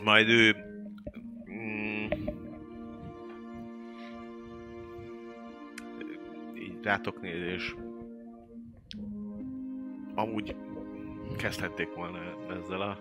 Majd 0.04 0.28
ő... 0.28 0.56
Mm, 1.50 2.06
így 6.58 6.78
rátok 6.82 7.20
néz, 7.20 7.42
és 7.42 7.74
amúgy 10.14 10.56
kezdhették 11.38 11.88
volna 11.94 12.18
ezzel 12.62 12.80
a, 12.80 12.98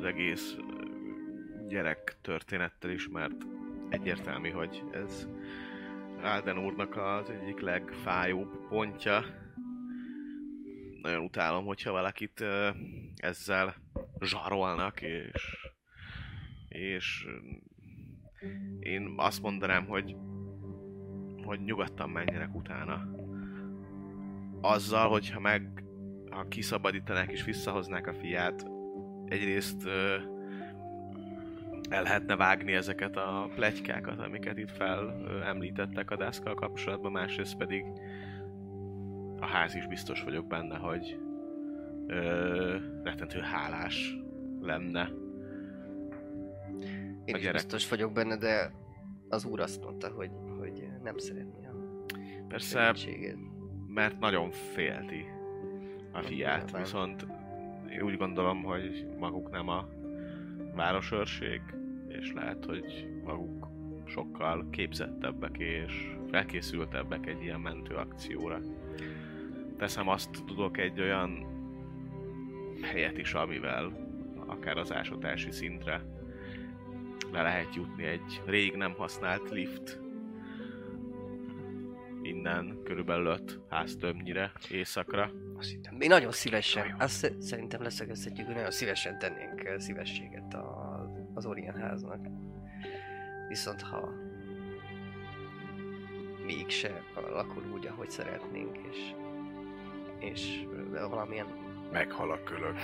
az 0.00 0.06
egész 0.06 0.56
gyerek 1.68 2.16
történettel 2.20 2.90
is, 2.90 3.08
mert 3.08 3.46
egyértelmű, 3.88 4.50
hogy 4.50 4.82
ez 4.92 5.28
Alden 6.22 6.58
úrnak 6.58 6.96
az 6.96 7.30
egyik 7.30 7.60
legfájóbb 7.60 8.68
pontja. 8.68 9.24
Nagyon 11.02 11.24
utálom, 11.24 11.64
hogyha 11.64 11.92
valakit 11.92 12.44
ezzel 13.16 13.74
zsarolnak, 14.20 15.00
és 15.02 15.68
és 16.68 17.26
én 18.80 19.14
azt 19.16 19.42
mondanám, 19.42 19.86
hogy 19.86 20.16
hogy 21.44 21.60
nyugodtan 21.60 22.10
menjenek 22.10 22.54
utána. 22.54 23.08
Azzal, 24.60 25.08
hogyha 25.08 25.40
meg 25.40 25.84
ha 26.30 26.48
kiszabadítanák 26.48 27.30
és 27.30 27.44
visszahoznák 27.44 28.06
a 28.06 28.14
fiát, 28.14 28.69
egyrészt 29.30 29.86
el 31.88 32.02
lehetne 32.02 32.36
vágni 32.36 32.72
ezeket 32.72 33.16
a 33.16 33.50
pletykákat, 33.54 34.18
amiket 34.18 34.58
itt 34.58 34.70
fel 34.70 35.26
említettek 35.44 36.10
a 36.10 36.16
dászkal 36.16 36.54
kapcsolatban, 36.54 37.12
másrészt 37.12 37.56
pedig 37.56 37.84
a 39.40 39.46
ház 39.46 39.74
is 39.74 39.86
biztos 39.86 40.22
vagyok 40.22 40.46
benne, 40.46 40.76
hogy 40.76 41.18
ö, 42.06 42.76
rettentő 43.02 43.40
hálás 43.40 44.16
lenne 44.60 45.10
Én 47.24 47.34
A 47.34 47.36
is 47.36 47.42
gyerek. 47.42 47.52
biztos 47.52 47.88
vagyok 47.88 48.12
benne, 48.12 48.36
de 48.36 48.72
az 49.28 49.44
úr 49.44 49.60
azt 49.60 49.84
mondta, 49.84 50.08
hogy, 50.08 50.30
hogy 50.58 50.88
nem 51.02 51.18
szeretné 51.18 51.66
a 51.66 51.70
Persze, 52.48 52.94
mert 53.86 54.18
nagyon 54.18 54.50
félti 54.50 55.24
a 56.12 56.22
fiát, 56.22 56.76
viszont 56.76 57.26
én 57.90 58.02
úgy 58.02 58.16
gondolom, 58.16 58.62
hogy 58.62 59.06
maguk 59.18 59.50
nem 59.50 59.68
a 59.68 59.88
városőrség, 60.74 61.62
és 62.08 62.32
lehet, 62.32 62.64
hogy 62.64 63.08
maguk 63.24 63.68
sokkal 64.06 64.66
képzettebbek 64.70 65.58
és 65.58 66.16
felkészültebbek 66.30 67.26
egy 67.26 67.42
ilyen 67.42 67.60
mentő 67.60 67.94
akcióra. 67.94 68.60
Teszem 69.78 70.08
azt, 70.08 70.44
tudok 70.46 70.78
egy 70.78 71.00
olyan 71.00 71.46
helyet 72.82 73.18
is, 73.18 73.34
amivel 73.34 73.92
akár 74.46 74.76
az 74.76 74.92
ásatási 74.92 75.50
szintre 75.50 76.02
le 77.32 77.42
lehet 77.42 77.74
jutni 77.74 78.04
egy 78.04 78.42
rég 78.46 78.76
nem 78.76 78.92
használt 78.92 79.50
lift 79.50 79.99
innen 82.40 82.80
körülbelül 82.84 83.26
5 83.26 83.60
háztömbnyire 83.68 84.52
északra. 84.70 85.30
Azt 85.58 85.70
hittem, 85.70 85.94
mi 85.94 86.06
nagyon 86.06 86.32
szívesen, 86.32 86.94
azt 86.98 87.14
sze- 87.14 87.40
szerintem 87.42 87.82
leszögezhetjük, 87.82 88.46
hogy 88.46 88.54
nagyon 88.54 88.70
szívesen 88.70 89.18
tennénk 89.18 89.64
eh, 89.64 89.78
szívességet 89.78 90.54
a, 90.54 91.00
az 91.34 91.46
Orient 91.46 91.76
háznak. 91.76 92.26
Viszont 93.48 93.82
ha 93.82 94.08
mégse 96.46 97.02
alakul 97.14 97.62
úgy, 97.74 97.86
ahogy 97.86 98.10
szeretnénk, 98.10 98.78
és, 98.90 98.98
és 100.18 100.64
eh, 100.94 101.08
valamilyen 101.08 101.46
Meghal 101.92 102.30
a 102.30 102.42
kölök. 102.42 102.76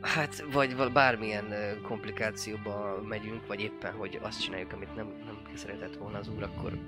Hát, 0.00 0.44
vagy 0.52 0.76
val- 0.76 0.92
bármilyen 0.92 1.50
ö, 1.52 1.80
komplikációba 1.80 3.02
megyünk, 3.08 3.46
vagy 3.46 3.60
éppen, 3.60 3.92
hogy 3.92 4.18
azt 4.22 4.42
csináljuk, 4.42 4.72
amit 4.72 4.94
nem, 4.94 5.06
nem 5.24 5.38
szeretett 5.54 5.96
volna 5.96 6.18
az 6.18 6.28
úr, 6.28 6.42
akkor 6.42 6.78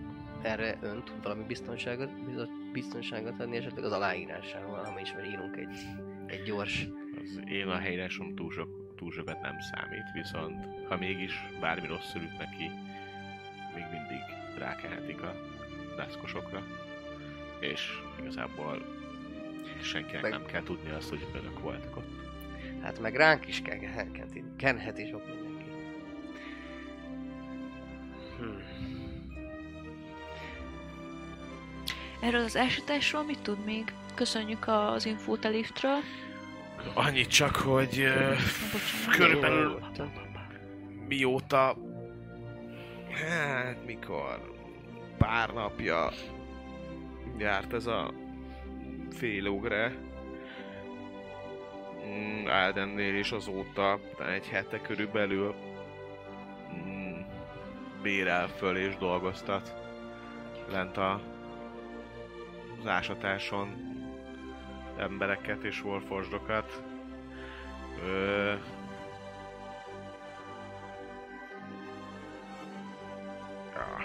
erre 0.43 0.78
ön 0.80 1.03
tud 1.05 1.22
valami 1.22 1.45
biztonságot, 1.45 2.11
biztonságot 2.72 3.41
adni, 3.41 3.57
esetleg 3.57 3.84
az 3.84 3.93
aláírásával, 3.93 4.84
ha 4.84 4.93
mi 4.93 5.01
is 5.01 5.14
írunk 5.30 5.57
egy, 5.57 5.78
egy 6.26 6.43
gyors... 6.43 6.86
Az 7.20 7.41
én 7.49 7.68
a 7.68 7.76
helyrásom 7.76 8.34
túl, 8.34 8.53
sok, 8.53 8.95
túl 8.97 9.12
sokat 9.12 9.41
nem 9.41 9.57
számít, 9.61 10.12
viszont 10.12 10.66
ha 10.89 10.97
mégis 10.97 11.47
bármi 11.61 11.86
rosszul 11.86 12.22
üt 12.22 12.39
neki, 12.39 12.70
még 13.74 13.84
mindig 13.93 14.20
rákehetik 14.59 15.22
a 15.22 15.34
dászkosokra. 15.97 16.66
És 17.61 17.91
igazából 18.20 18.97
senkinek 19.82 20.22
Meg- 20.22 20.30
nem 20.30 20.45
kell 20.45 20.62
tudni 20.62 20.91
azt, 20.91 21.09
hogy 21.09 21.26
önök 21.34 21.61
voltak 21.61 21.97
ott. 21.97 22.26
Hát 22.82 23.01
meg 23.01 23.16
ránk 23.16 23.49
is 23.49 23.62
ken- 23.62 23.80
kenheti, 23.80 24.45
kenheti 24.57 25.07
sok 25.07 25.26
mindenki. 25.26 25.64
Hmm. 28.39 28.97
Erről 32.20 32.44
az 32.44 32.56
ásatásról 32.56 33.22
mit 33.22 33.42
tud 33.42 33.64
még? 33.64 33.92
Köszönjük 34.14 34.68
az 34.68 35.06
infót 35.06 35.44
a 35.44 35.48
liftről. 35.48 35.98
Annyit 36.94 37.28
csak, 37.28 37.56
hogy 37.56 37.98
uh, 37.98 38.36
Bocsánat. 38.72 39.16
körülbelül 39.16 39.80
mióta, 41.08 41.76
hát 43.10 43.86
mikor, 43.86 44.52
pár 45.18 45.50
napja 45.50 46.12
járt 47.38 47.72
ez 47.72 47.86
a 47.86 48.12
félógre, 49.10 49.96
mm, 52.06 52.46
Aldennél 52.46 53.14
is 53.14 53.32
azóta, 53.32 54.00
egy 54.34 54.46
hete 54.46 54.80
körülbelül 54.80 55.54
mm, 56.74 57.20
bérel 58.02 58.48
föl 58.48 58.76
és 58.76 58.96
dolgoztat 58.96 59.74
lent 60.70 60.96
a 60.96 61.20
az 62.78 62.86
ásatáson 62.86 63.68
embereket 64.98 65.62
és 65.64 65.84
warforgedokat. 65.84 66.82
Ö, 68.04 68.52
ah, 73.74 74.02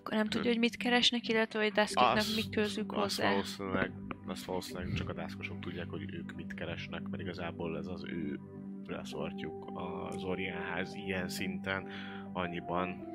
Akkor 0.00 0.16
nem 0.16 0.26
tudja, 0.26 0.50
hogy 0.50 0.58
mit 0.58 0.76
keresnek, 0.76 1.28
illetve 1.28 1.62
hogy 1.62 1.72
Duskiknak 1.72 2.16
Azt- 2.16 2.36
mi 2.36 2.50
közük 2.50 2.92
azt 2.92 3.00
hozzá. 3.16 3.30
valószínűleg, 3.30 3.92
azt 4.26 4.44
valószínűleg 4.44 4.92
csak 4.92 5.08
a 5.08 5.12
dászkosok 5.12 5.60
tudják, 5.60 5.90
hogy 5.90 6.14
ők 6.14 6.32
mit 6.34 6.54
keresnek, 6.54 7.02
mert 7.08 7.22
igazából 7.22 7.76
ez 7.78 7.86
az 7.86 8.04
ő 8.04 8.38
reszortjuk 8.86 9.70
az 9.74 10.24
Oriánház 10.24 10.94
ilyen 10.94 11.28
szinten 11.28 11.88
annyiban 12.32 13.06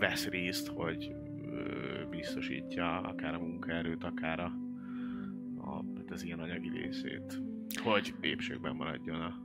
vesz 0.00 0.28
részt, 0.28 0.68
hogy 0.68 1.14
biztosítja 2.10 3.00
akár 3.00 3.34
a 3.34 3.38
munkaerőt, 3.38 4.04
akár 4.04 4.40
a, 4.40 4.52
a 5.64 5.84
hát 5.96 6.10
az 6.10 6.22
ilyen 6.22 6.40
anyagi 6.40 6.68
részét, 6.68 7.40
hogy 7.82 8.14
épségben 8.20 8.74
maradjon 8.74 9.20
a 9.20 9.40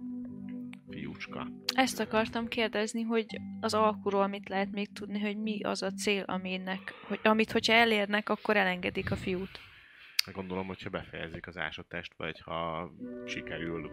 fiúcska. 0.89 1.47
Ezt 1.74 1.99
akartam 1.99 2.47
kérdezni, 2.47 3.01
hogy 3.01 3.26
az 3.60 3.74
alkuról 3.74 4.28
mit 4.28 4.49
lehet 4.49 4.72
még 4.72 4.91
tudni, 4.93 5.20
hogy 5.20 5.38
mi 5.38 5.64
az 5.64 5.84
a 5.84 5.91
cél, 5.91 6.24
aminek, 6.24 6.93
hogy 7.08 7.20
amit, 7.24 7.51
hogyha 7.51 7.74
elérnek, 7.74 8.30
akkor 8.30 8.58
elengedik 8.58 9.12
a 9.12 9.16
fiút. 9.16 9.60
Gondolom, 10.34 10.68
hogyha 10.68 10.89
befejezik 10.89 11.47
az 11.47 11.58
ásatást, 11.58 12.14
vagy 12.18 12.39
ha 12.39 12.91
sikerül 13.26 13.91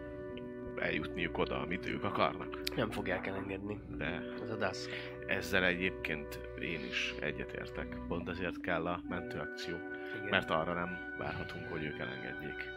eljutniuk 0.79 1.37
oda, 1.37 1.61
amit 1.61 1.85
ők 1.85 2.03
akarnak. 2.03 2.75
Nem 2.75 2.89
fogják 2.91 3.27
elengedni. 3.27 3.79
De 3.97 4.21
Ez 4.41 4.49
a 4.49 4.55
DASZ. 4.55 4.89
ezzel 5.27 5.63
egyébként 5.65 6.39
én 6.59 6.79
is 6.89 7.13
egyetértek. 7.19 7.97
Pont 8.07 8.29
ezért 8.29 8.61
kell 8.61 8.85
a 8.87 9.01
mentőakció. 9.09 9.75
Igen. 10.15 10.29
Mert 10.29 10.49
arra 10.49 10.73
nem 10.73 10.97
várhatunk, 11.17 11.67
hogy 11.71 11.83
ők 11.83 11.99
elengedjék. 11.99 12.69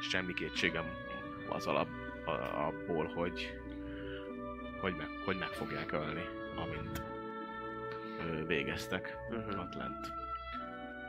Semmi 0.00 0.34
kétségem 0.34 0.84
az 1.48 1.66
alap 1.66 1.88
a- 2.24 2.66
abból, 2.66 3.06
hogy, 3.06 3.50
hogy, 4.80 4.94
meg, 4.96 5.08
hogy 5.24 5.36
meg 5.38 5.48
fogják 5.48 5.92
ölni, 5.92 6.24
amint 6.56 7.02
ö, 8.30 8.46
végeztek 8.46 9.16
Mhm. 9.30 9.58
ott 9.58 9.74
lent. 9.74 10.12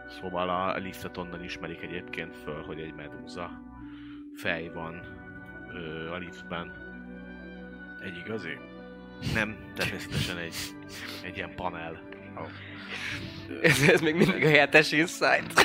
Szóval 0.07 0.49
a 0.49 0.77
liftet 0.77 1.17
onnan 1.17 1.43
ismerik 1.43 1.81
egyébként 1.81 2.35
föl, 2.35 2.61
hogy 2.63 2.79
egy 2.79 2.93
medúza 2.93 3.61
fej 4.35 4.67
van 4.69 5.01
ö, 5.73 6.11
a 6.11 6.17
liftben. 6.17 6.73
Egy 8.03 8.17
igazi? 8.17 8.57
Nem, 9.33 9.57
természetesen 9.75 10.37
egy, 10.37 10.55
egy 11.23 11.35
ilyen 11.35 11.55
panel. 11.55 12.01
Ez, 13.61 13.89
ez 13.89 14.01
még 14.01 14.15
mindig 14.15 14.43
a 14.43 14.49
hetes 14.49 14.91
insight. 14.91 15.63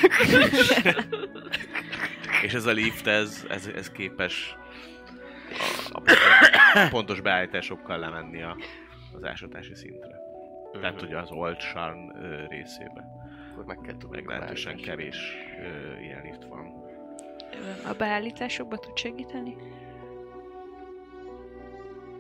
És 2.43 2.55
ez 2.55 2.67
a 2.67 2.73
lift, 2.73 3.07
ez, 3.07 3.47
ez, 3.49 3.67
ez 3.67 3.91
képes 3.91 4.57
a, 5.59 5.97
a 5.97 6.01
pontos, 6.01 6.89
pontos 6.91 7.21
beállításokkal 7.21 7.99
lemenni 7.99 8.43
a, 8.43 8.57
az 9.13 9.25
ásatási 9.25 9.75
szintre. 9.75 10.15
Tehát 10.81 11.03
ugye 11.03 11.19
az 11.19 11.31
old 11.31 11.57
charm 11.57 12.17
ö, 12.17 12.47
részébe. 12.49 13.05
Akkor 13.53 13.65
meg 13.65 13.79
kell 13.83 13.97
tudni. 13.97 14.17
Meglehetősen 14.17 14.77
kevés 14.77 15.17
ö, 15.61 15.99
ilyen 16.01 16.23
lift 16.23 16.45
van. 16.45 16.85
A 17.89 17.93
beállításokba 17.93 18.77
tud 18.77 18.97
segíteni? 18.97 19.57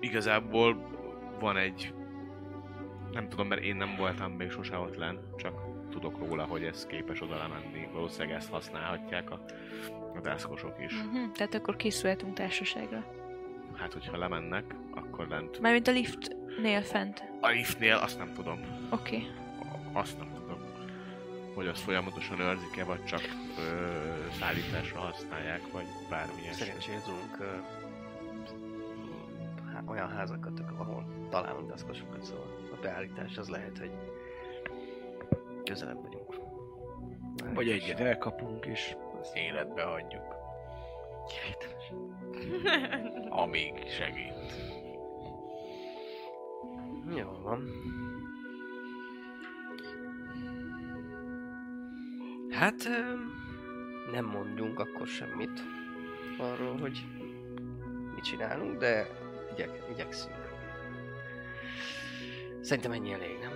Igazából 0.00 0.94
van 1.40 1.56
egy... 1.56 1.94
Nem 3.12 3.28
tudom, 3.28 3.46
mert 3.46 3.62
én 3.62 3.76
nem 3.76 3.94
voltam 3.96 4.32
még 4.32 4.50
sose 4.50 4.78
ott 4.78 4.96
lenn, 4.96 5.16
csak 5.36 5.54
tudok 5.90 6.18
róla, 6.18 6.44
hogy 6.44 6.62
ez 6.64 6.86
képes 6.86 7.22
oda 7.22 7.36
lemenni. 7.36 7.88
Valószínűleg 7.92 8.36
ezt 8.36 8.50
használhatják 8.50 9.30
a, 9.30 9.44
a 10.14 10.20
dászkosok 10.20 10.74
is. 10.84 10.92
Uh-huh. 10.92 11.32
Tehát 11.32 11.54
akkor 11.54 11.76
készülhetünk 11.76 12.34
társaságra. 12.34 13.04
Hát, 13.76 13.92
hogyha 13.92 14.16
lemennek, 14.16 14.74
akkor 14.94 15.28
lent. 15.28 15.60
Mármint 15.60 15.88
a 15.88 15.92
liftnél 15.92 16.82
fent. 16.82 17.22
A 17.40 17.48
liftnél 17.48 17.94
azt 17.94 18.18
nem 18.18 18.32
tudom. 18.34 18.60
Oké. 18.90 19.16
Okay. 19.16 19.28
Azt 19.92 20.18
nem 20.18 20.32
tudom. 20.34 20.58
Hogy 21.54 21.66
azt 21.66 21.80
folyamatosan 21.80 22.40
őrzik-e, 22.40 22.84
vagy 22.84 23.04
csak 23.04 23.20
ö, 23.58 23.88
szállításra 24.38 25.00
használják, 25.00 25.72
vagy 25.72 25.86
bármi 26.10 26.42
ilyesmi. 26.42 26.66
Házakat, 30.16 30.60
ahol 30.78 31.06
találunk 31.30 31.68
daszkosokat, 31.68 32.22
szóval 32.22 32.46
a 32.72 32.76
beállítás 32.82 33.38
az 33.38 33.48
lehet, 33.48 33.78
hogy 33.78 33.90
közelebb 35.64 36.02
vagyunk. 36.02 36.34
Vagy 37.54 37.68
egyet 37.68 38.00
elkapunk, 38.00 38.66
és 38.66 38.96
életbe 39.34 39.82
hagyjuk. 39.82 40.34
Kivételes. 41.26 41.92
Amíg 43.28 43.88
segít. 43.88 44.74
Jó 47.16 47.38
van. 47.42 47.68
Hát 52.50 52.88
nem 54.12 54.24
mondjunk 54.24 54.78
akkor 54.78 55.06
semmit 55.06 55.62
arról, 56.38 56.76
hogy 56.76 57.06
mit 58.14 58.24
csinálunk, 58.24 58.78
de 58.78 59.06
igyek, 59.56 59.82
igyekszünk. 59.90 60.54
Szerintem 62.60 62.92
ennyi 62.92 63.12
elég, 63.12 63.38
nem? 63.40 63.52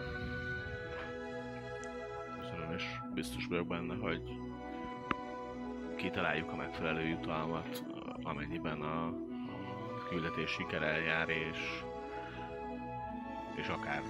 Köszönöm, 2.41 2.73
és 2.73 2.85
biztos 3.15 3.47
vagyok 3.47 3.67
benne, 3.67 3.95
hogy 3.95 4.23
kitaláljuk 5.97 6.53
a 6.53 6.57
megfelelő 6.57 7.07
jutalmat, 7.09 7.85
amennyiben 8.23 8.81
a, 8.81 9.07
a 9.07 10.09
küldetés 10.09 10.51
sikerrel 10.51 11.01
jár, 11.01 11.29
és, 11.29 11.83
és 13.55 13.69
akár 13.69 14.03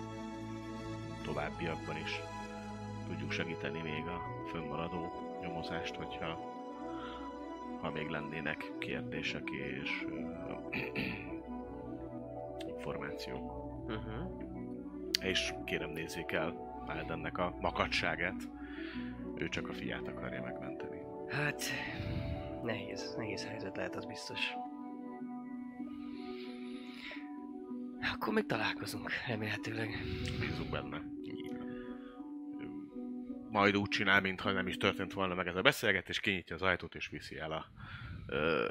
továbbiakban 1.25 1.97
is 1.97 2.21
tudjuk 3.09 3.33
segíteni 3.33 3.81
még 3.83 4.07
a 4.07 4.47
fönnmaradó 4.51 5.13
nyomozást, 5.41 5.95
hogyha 5.95 6.59
ha 7.81 7.91
még 7.91 8.09
lennének 8.09 8.73
kérdések 8.79 9.49
és 9.51 10.07
információk. 12.67 13.53
Uh-huh. 13.87 14.49
És 15.21 15.55
kérem 15.65 15.91
nézzék 15.91 16.33
el 16.33 16.69
Aldennek 16.87 17.39
a 17.39 17.57
makacságát. 17.61 18.49
Ő 19.37 19.49
csak 19.49 19.69
a 19.69 19.73
fiát 19.73 20.09
akarja 20.09 20.43
megmenteni. 20.43 21.01
Hát, 21.29 21.63
nehéz, 22.63 23.15
nehéz 23.17 23.47
helyzet 23.47 23.77
lehet, 23.77 23.97
az 23.97 24.05
biztos. 24.05 24.53
Akkor 28.15 28.33
még 28.33 28.47
találkozunk, 28.47 29.11
remélhetőleg. 29.27 29.89
Bízunk 30.41 30.71
benne. 30.71 31.03
Majd 33.51 33.77
úgy 33.77 33.89
csinál, 33.89 34.21
mintha 34.21 34.53
nem 34.53 34.67
is 34.67 34.77
történt 34.77 35.13
volna 35.13 35.35
meg 35.35 35.47
ez 35.47 35.57
a 35.57 35.63
beszélgetés, 35.63 36.21
kinyitja 36.21 36.55
az 36.55 36.63
ajtót 36.63 36.95
és 36.95 37.09
viszi 37.09 37.39
el 37.39 37.53
a 37.53 37.67
ö, 38.27 38.69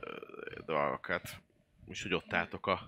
dolgokat. 0.65 1.41
És 1.89 2.01
hogy 2.01 2.13
ott 2.13 2.33
álltok 2.33 2.67
a 2.67 2.79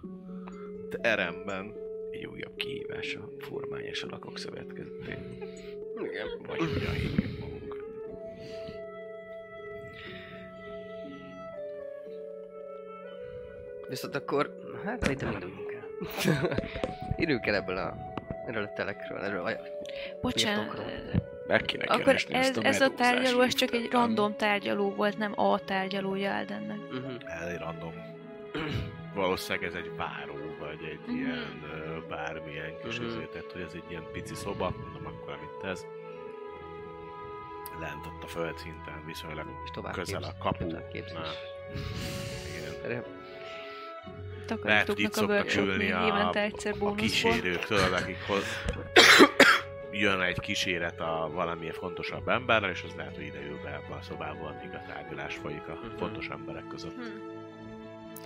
teremben. 0.90 1.74
Egy 2.12 2.26
újabb 2.26 2.56
kihívás 2.56 3.16
a 3.16 3.30
formányos 3.40 4.04
alakok 4.04 4.38
szövetkezetén. 4.38 5.44
Igen. 6.04 6.28
Vagy 6.48 6.60
hogyan 6.60 6.94
hívjuk 6.94 7.40
magunkat. 7.40 7.80
Viszont 13.90 14.16
akkor, 14.16 14.58
hát 14.84 15.02
szerintem 15.02 15.32
induljunk 15.32 15.74
el. 15.74 16.60
Időnk 17.24 17.46
el 17.46 17.56
ebből 17.56 17.78
a, 17.78 17.96
erről 18.48 18.64
a 18.64 18.74
telekről, 18.74 19.20
erről 19.20 19.46
a 19.46 19.52
Bocsánat. 20.22 20.82
Meg 21.48 21.62
kéne 21.62 21.84
akkor 21.84 22.04
keresni 22.04 22.34
ez, 22.34 22.48
ezt 22.48 22.58
a 22.58 22.66
ez 22.66 22.82
a 22.82 22.90
tárgyaló, 22.90 23.42
ez 23.42 23.54
csak 23.54 23.74
egy 23.74 23.88
random 23.92 24.36
tárgyaló 24.36 24.94
volt, 24.94 25.18
nem 25.18 25.40
a 25.40 25.60
tárgyalója 25.60 26.36
Aldennek. 26.36 26.78
Uh-huh. 26.78 27.42
Ez 27.42 27.48
egy 27.48 27.58
random. 27.58 28.11
Valószínűleg 29.14 29.68
ez 29.70 29.74
egy 29.74 29.92
váró, 29.96 30.34
vagy 30.60 30.84
egy 30.84 31.00
Mhm. 31.08 31.16
ilyen 31.16 31.64
bármilyen 32.10 32.74
kis 32.84 33.00
Mhm. 33.00 33.08
uh 33.08 33.26
tehát 33.32 33.52
hogy 33.52 33.62
ez 33.62 33.72
egy 33.74 33.84
ilyen 33.90 34.04
pici 34.12 34.36
szoba, 34.36 34.74
mondom 34.84 35.06
akkor, 35.06 35.34
amit 35.34 35.72
ez. 35.72 35.86
Lent 37.80 38.06
ott 38.06 38.24
a 38.24 38.28
földszinten, 38.28 39.04
viszonylag 39.06 39.46
És 39.64 39.70
tovább 39.72 39.94
közel 39.94 40.20
képz- 40.20 40.34
a 40.34 40.44
kapu. 40.44 40.66
igen. 42.86 43.04
Lehet, 44.64 44.88
hogy 44.88 45.00
itt 45.00 45.14
szoktak 45.14 45.56
ülni 45.56 45.92
a, 45.92 46.30
a 46.80 46.96
kísérők, 46.96 47.66
tudod, 47.66 47.94
akik 47.94 48.18
hoz... 48.28 48.44
jön 49.92 50.22
egy 50.22 50.40
kíséret 50.40 51.00
a 51.00 51.30
valamilyen 51.34 51.74
fontosabb 51.74 52.28
emberrel, 52.28 52.70
és 52.70 52.84
az 52.88 52.94
lehet, 52.96 53.16
hogy 53.16 53.26
ide 53.26 53.40
ül 53.50 53.60
be 53.64 53.70
ebbe 53.70 53.96
a 53.96 54.02
szobába, 54.02 54.48
amíg 54.48 54.74
a 54.74 54.82
tárgyalás 54.94 55.36
folyik 55.36 55.68
a 55.68 55.74
Mhm. 55.74 55.98
fontos 55.98 56.28
emberek 56.28 56.68
között. 56.68 56.96
Hm. 56.96 57.31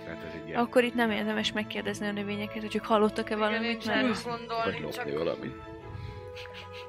Tehát 0.06 0.24
ez 0.24 0.32
egy 0.34 0.48
ilyen... 0.48 0.60
Akkor 0.60 0.84
itt 0.84 0.94
nem 0.94 1.10
érdemes 1.10 1.52
megkérdezni 1.52 2.06
a 2.06 2.12
növényeket, 2.12 2.62
hogy 2.62 2.76
ők 2.76 2.84
hallottak-e 2.84 3.34
Igen, 3.34 3.38
valamit, 3.38 3.68
nincs 3.68 3.86
mert 3.86 4.00
Vagy 4.00 4.22
gondolni, 4.24 4.80
lopni 4.80 4.96
csak 4.96 5.18
valamit. 5.18 5.54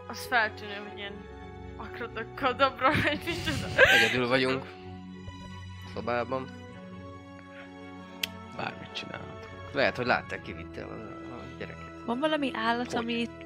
az 0.07 0.25
feltűnő, 0.25 0.73
hogy 0.89 0.97
ilyen 0.97 1.13
akrodakadabra, 1.77 2.89
vagy 3.03 3.19
micsoda. 3.25 3.81
Egyedül 3.97 4.27
vagyunk. 4.27 4.63
Szobában. 5.93 6.47
Bármit 8.57 8.91
csinálhat. 8.91 9.47
Lehet, 9.73 9.97
hogy 9.97 10.05
látták, 10.05 10.41
kivitte 10.41 10.83
a, 10.83 10.91
a 11.33 11.57
gyereket. 11.57 12.05
van 12.05 12.19
valami 12.19 12.51
állat, 12.53 12.91
Hogy? 12.93 13.03
ami 13.03 13.13
itt 13.13 13.41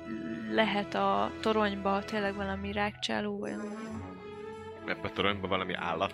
lehet 0.51 0.95
a 0.95 1.31
toronyba, 1.41 2.03
tényleg 2.03 2.35
valami 2.35 2.71
rákcsáló, 2.71 3.39
vagy 3.39 3.53
Ebbe 4.85 5.07
a 5.07 5.11
toronyban 5.11 5.49
valami 5.49 5.73
állat. 5.73 6.13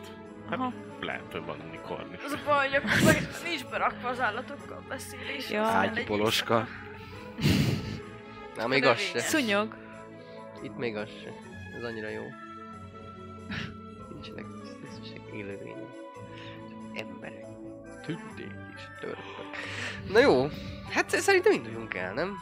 Hát 0.50 0.60
Aha. 0.60 0.74
Lehet, 1.04 1.32
hogy 1.32 1.46
van 1.46 1.60
unikorn 1.68 2.14
is. 2.14 2.24
Az 2.24 2.32
a 2.32 2.40
baj, 2.46 2.68
hogy 2.68 2.76
akkor 2.76 3.04
meg 3.06 3.28
nincs 3.44 3.66
berakva 3.66 4.10
az 4.10 4.20
állatokkal 4.20 4.84
beszélés. 4.88 5.50
Ja. 5.50 5.84
egy 5.84 6.06
poloska. 6.06 6.68
Na, 8.56 8.68
még 8.68 8.86
az 8.86 9.00
se. 9.00 9.20
szúnyog. 9.20 9.76
Itt 10.64 10.78
még 10.78 10.96
az 10.96 11.10
se. 11.24 11.34
Ez 11.78 11.84
annyira 11.84 12.10
jó. 12.10 12.24
Nincsenek 14.10 14.46
tisztesek 14.82 15.22
élőlények. 15.34 15.88
Emberek. 16.94 17.46
Tündék 18.06 18.56
is 18.76 18.82
törpök. 19.00 19.46
Na 20.12 20.20
jó, 20.20 20.48
hát 20.90 21.10
szerintem 21.10 21.52
induljunk 21.52 21.94
el, 21.94 22.14
nem? 22.14 22.36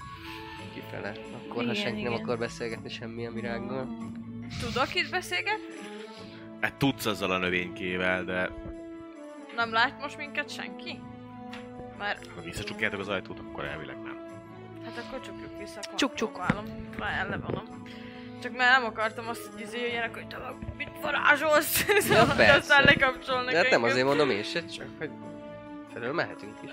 Kifele. 0.73 1.13
Akkor, 1.33 1.63
Igen, 1.63 1.75
ha 1.75 1.81
senki 1.81 2.01
nem 2.01 2.11
igen. 2.11 2.23
akar 2.23 2.37
beszélgetni 2.37 2.89
semmilyen 2.89 3.33
virággal. 3.33 3.87
Tudok 4.61 4.95
itt 4.95 5.09
beszélgetni? 5.09 5.63
Hát 6.65 6.73
tudsz 6.75 7.05
azzal 7.05 7.31
a 7.31 7.37
növénykével, 7.37 8.23
de 8.23 8.49
Nem 9.55 9.71
lát 9.71 10.01
most 10.01 10.17
minket 10.17 10.49
senki? 10.49 10.99
Mert 11.97 12.27
ha 12.35 12.41
visszacsukjátok 12.41 12.99
az 12.99 13.07
ajtót, 13.07 13.39
akkor 13.39 13.63
elvileg 13.63 14.01
nem. 14.01 14.17
hát 14.83 14.97
akkor 14.97 15.21
csukjuk 15.21 15.57
vissza, 15.57 15.79
akkor 15.79 15.95
Csuk, 15.95 16.13
csuk. 16.13 16.31
próbálom. 16.31 16.65
Már 16.99 17.29
levonom. 17.29 17.83
Csak 18.41 18.57
mert 18.57 18.77
nem 18.77 18.85
akartam 18.85 19.27
azt, 19.27 19.47
hogy 19.47 19.61
izé 19.61 19.79
jöjjenek, 19.79 20.13
hogy 20.13 20.27
te 20.27 20.37
mit 20.77 20.89
varázsolsz, 21.01 21.85
szóval, 22.07 22.25
hogy 22.25 22.35
persze. 22.35 22.55
aztán 22.55 22.83
lekapcsolnak 22.83 23.51
De 23.51 23.57
hát 23.57 23.69
nem 23.69 23.83
azért 23.83 24.05
mondom 24.05 24.29
én 24.29 24.43
se, 24.43 24.65
csak 24.65 24.87
hogy 24.97 25.09
felől 25.93 26.13
mehetünk 26.13 26.57
is. 26.63 26.71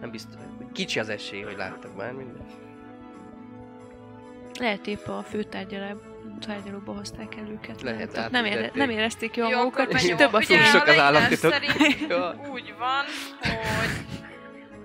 Nem 0.00 0.10
biztos. 0.10 0.34
Kicsi 0.72 0.98
az 0.98 1.08
esély, 1.08 1.42
hogy 1.42 1.56
láttak 1.56 1.96
már 1.96 2.12
mindent. 2.12 2.50
Lehet 4.58 4.86
épp 4.86 5.06
a 5.06 5.22
főtárgyalóba 5.22 6.14
tárgyalóba 6.40 6.92
hozták 6.92 7.36
el 7.36 7.48
őket. 7.48 7.82
Lehet, 7.82 8.12
Tehát 8.12 8.30
nem, 8.30 8.44
ére, 8.44 8.70
nem 8.74 8.90
érezték 8.90 9.36
jól 9.36 9.48
Jó, 9.48 9.56
magukat, 9.56 9.92
és 9.92 10.02
benyomom. 10.02 10.16
több 10.16 10.32
a 10.32 10.46
túl 10.46 10.56
sok 10.58 10.86
az 10.86 10.96
Ja. 12.08 12.34
úgy 12.52 12.74
van, 12.78 13.04
hogy, 13.40 14.04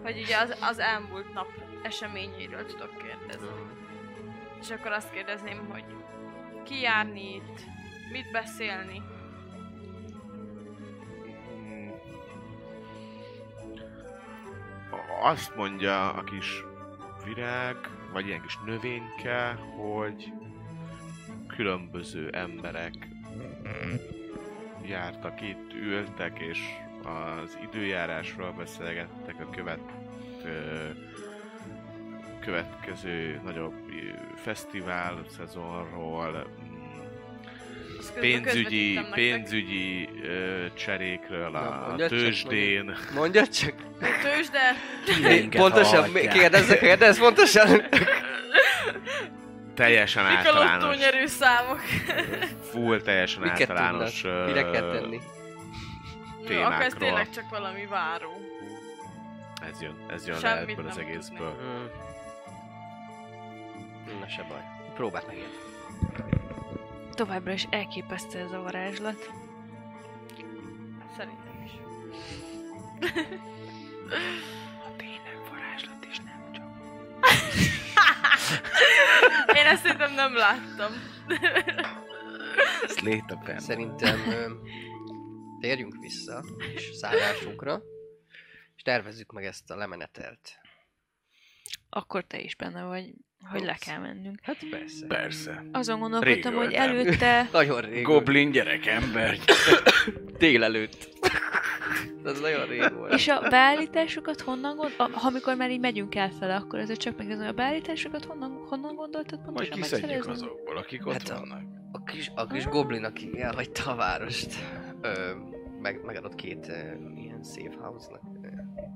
hogy 0.03 0.22
ugye 0.22 0.38
az, 0.38 0.55
az 0.61 0.80
elmúlt 0.80 1.34
nap 1.34 1.47
eseményeiről 1.84 2.65
tudok 2.65 2.97
kérdezni. 2.97 3.47
És 4.61 4.69
akkor 4.72 4.91
azt 4.91 5.11
kérdezném, 5.11 5.68
hogy 5.72 5.84
ki 6.63 6.81
járni 6.81 7.34
itt, 7.35 7.61
mit 8.11 8.31
beszélni. 8.31 9.01
Azt 15.22 15.55
mondja 15.55 16.11
a 16.11 16.23
kis 16.23 16.63
virág, 17.26 17.76
vagy 18.13 18.27
ilyen 18.27 18.41
kis 18.41 18.57
növényke, 18.65 19.59
hogy 19.77 20.31
különböző 21.56 22.30
emberek 22.32 22.94
jártak 24.86 25.41
itt, 25.41 25.73
ültek, 25.73 26.40
és 26.40 26.60
az 27.03 27.57
időjárásról 27.72 28.52
beszélgettek 28.57 29.36
a 29.40 29.49
követ, 29.49 29.80
következő 32.40 33.41
nagyobb 33.44 33.73
fesztivál 34.36 35.26
szezonról, 35.38 36.48
pénzügyi, 38.19 38.99
pénzügyi 39.14 40.10
ö, 40.23 40.65
cserékről 40.73 41.49
Na, 41.49 41.60
a 41.60 41.88
mondjad 41.88 42.10
csak, 42.10 42.19
tőzsdén. 42.19 42.86
Csak. 42.86 43.11
Tős, 43.99 44.49
de 44.49 44.76
Minket 45.30 45.61
Pontosan, 45.61 46.14
kérdezz, 46.14 46.73
kérdezz 46.73 47.19
pontosan. 47.19 47.82
Teljesen 49.73 50.26
mik 50.26 50.48
a 50.48 50.52
lottó 50.52 50.61
általános, 50.61 50.98
nyerő 50.98 51.26
számok. 51.26 51.80
full 52.72 53.02
teljesen 53.02 53.41
Miket 53.41 53.69
általános 53.69 54.22
tudnak? 54.22 54.45
Mire 54.45 54.61
kell 54.61 54.91
tenni? 54.91 55.19
Jó, 56.48 56.61
akkor 56.61 56.72
ez 56.72 56.93
témákról. 56.93 56.99
tényleg 56.99 57.30
csak 57.30 57.49
valami 57.49 57.85
váró. 57.85 58.41
Ez 59.69 59.81
jön, 59.81 60.06
ez 60.10 60.27
jön 60.27 60.35
le 60.41 60.41
Semmit 60.41 60.77
ebből 60.77 60.88
az 60.88 60.98
egészből. 60.98 61.56
Hmm. 61.60 61.89
Na 64.19 64.27
se 64.27 64.45
baj. 64.49 64.61
Próbáld 64.93 65.27
meg. 65.27 65.38
Továbbra 67.14 67.52
is 67.52 67.68
elképesztő 67.69 68.39
ez 68.39 68.52
a 68.52 68.61
varázslat. 68.61 69.30
Szerintem 71.18 71.64
is. 71.65 71.72
Tényleg 74.98 75.38
varázslat 75.49 76.06
is 76.10 76.18
nem 76.18 76.52
csak. 76.53 76.69
Én 79.56 79.65
ezt 79.65 79.82
szerintem 79.82 80.14
nem 80.14 80.36
láttam. 80.36 80.91
Ez 82.88 82.99
lét 82.99 83.23
a 83.32 83.36
benne. 83.36 83.60
Szerintem 83.60 84.19
ö, 84.30 84.52
térjünk 85.60 85.95
vissza 85.99 86.44
és 86.76 86.90
szállásunkra, 86.94 87.82
és 88.76 88.82
tervezzük 88.82 89.32
meg 89.32 89.45
ezt 89.45 89.72
a 89.72 89.76
lemenetelt. 89.76 90.60
akkor 91.90 92.23
te 92.23 92.40
is 92.40 92.56
benne 92.56 92.84
vagy, 92.84 93.14
hogy 93.52 93.61
le 93.64 93.78
kell 93.80 93.98
mennünk. 93.99 94.40
Hát 94.44 94.57
persze. 94.69 95.06
Persze. 95.07 95.64
Azon 95.72 95.99
gondolkodtam, 95.99 96.53
hogy 96.53 96.68
Régöltem. 96.68 96.90
előtte... 96.90 97.48
Nagyon 97.52 97.82
rég. 97.82 98.03
Goblin 98.03 98.52
gyerek 98.52 98.86
ember. 98.86 99.38
Délelőtt. 100.38 101.20
Ez 102.26 102.40
nagyon 102.40 102.66
rég 102.68 102.94
volt. 102.94 103.14
És 103.14 103.28
a 103.28 103.40
beállításokat 103.49 104.41
honnan 104.41 104.76
gond... 104.76 104.94
A, 104.98 105.03
ha 105.12 105.28
amikor 105.28 105.56
már 105.56 105.72
így 105.72 105.80
megyünk 105.80 106.16
elfele, 106.16 106.56
akkor 106.56 106.80
ezért 106.80 106.99
csak 106.99 107.18
megnézem, 107.18 107.48
a 107.48 107.52
beállításokat 107.52 108.26
honnan, 108.26 108.66
honnan 108.70 108.95
gondoltad 108.95 109.40
Majd 109.40 109.45
pontosan 109.45 109.76
kiszedjük 109.76 110.10
megszerezni? 110.10 110.32
azokból, 110.45 110.78
akik 110.78 111.06
ott 111.08 111.14
Hát 111.14 111.30
a- 111.30 111.40
vannak. 111.40 111.62
A 111.91 112.03
kis, 112.03 112.32
a 112.36 112.45
kis 112.48 112.66
goblin, 112.66 113.03
aki 113.03 113.41
elhagyta 113.41 113.91
a 113.91 113.95
várost, 113.95 114.53
ö, 115.02 115.10
meg, 115.82 116.02
megadott 116.06 116.36
két 116.36 116.68
ö, 116.68 116.74
ilyen 117.16 117.44
safe 117.44 117.76
house-nak, 117.84 118.22
ö, 118.44 118.48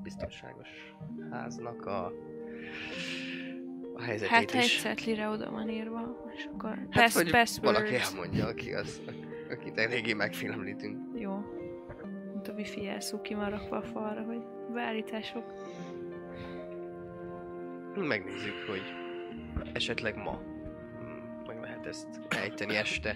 biztonságos 0.03 0.68
háznak 1.32 1.86
a, 1.86 2.12
a 3.95 4.02
helyzetét 4.02 4.30
Hát 4.52 4.53
is. 4.64 4.80
cetlire 4.82 5.28
oda 5.30 5.52
van 5.52 5.70
írva, 5.70 6.26
és 6.36 6.48
akkor 6.53 6.70
Hát, 6.90 7.14
pass, 7.14 7.24
passwords. 7.32 7.60
valaki 7.60 7.95
elmondja, 7.95 8.48
aki 8.48 8.74
az, 8.74 9.02
akit 9.49 9.78
eléggé 9.78 10.14
megfélemlítünk. 10.14 11.14
A 12.47 12.51
wifi 12.51 12.84
jelszó 12.84 13.22
ki 13.22 13.34
van 13.34 13.49
rakva 13.49 13.77
a 13.77 13.81
falra, 13.81 14.22
hogy 14.22 14.41
beállítások. 14.73 15.43
Megnézzük, 17.95 18.65
hogy 18.67 18.84
esetleg 19.73 20.15
ma 20.15 20.41
meg 21.47 21.61
lehet 21.61 21.85
ezt 21.85 22.07
ejteni 22.30 22.76
este. 22.76 23.15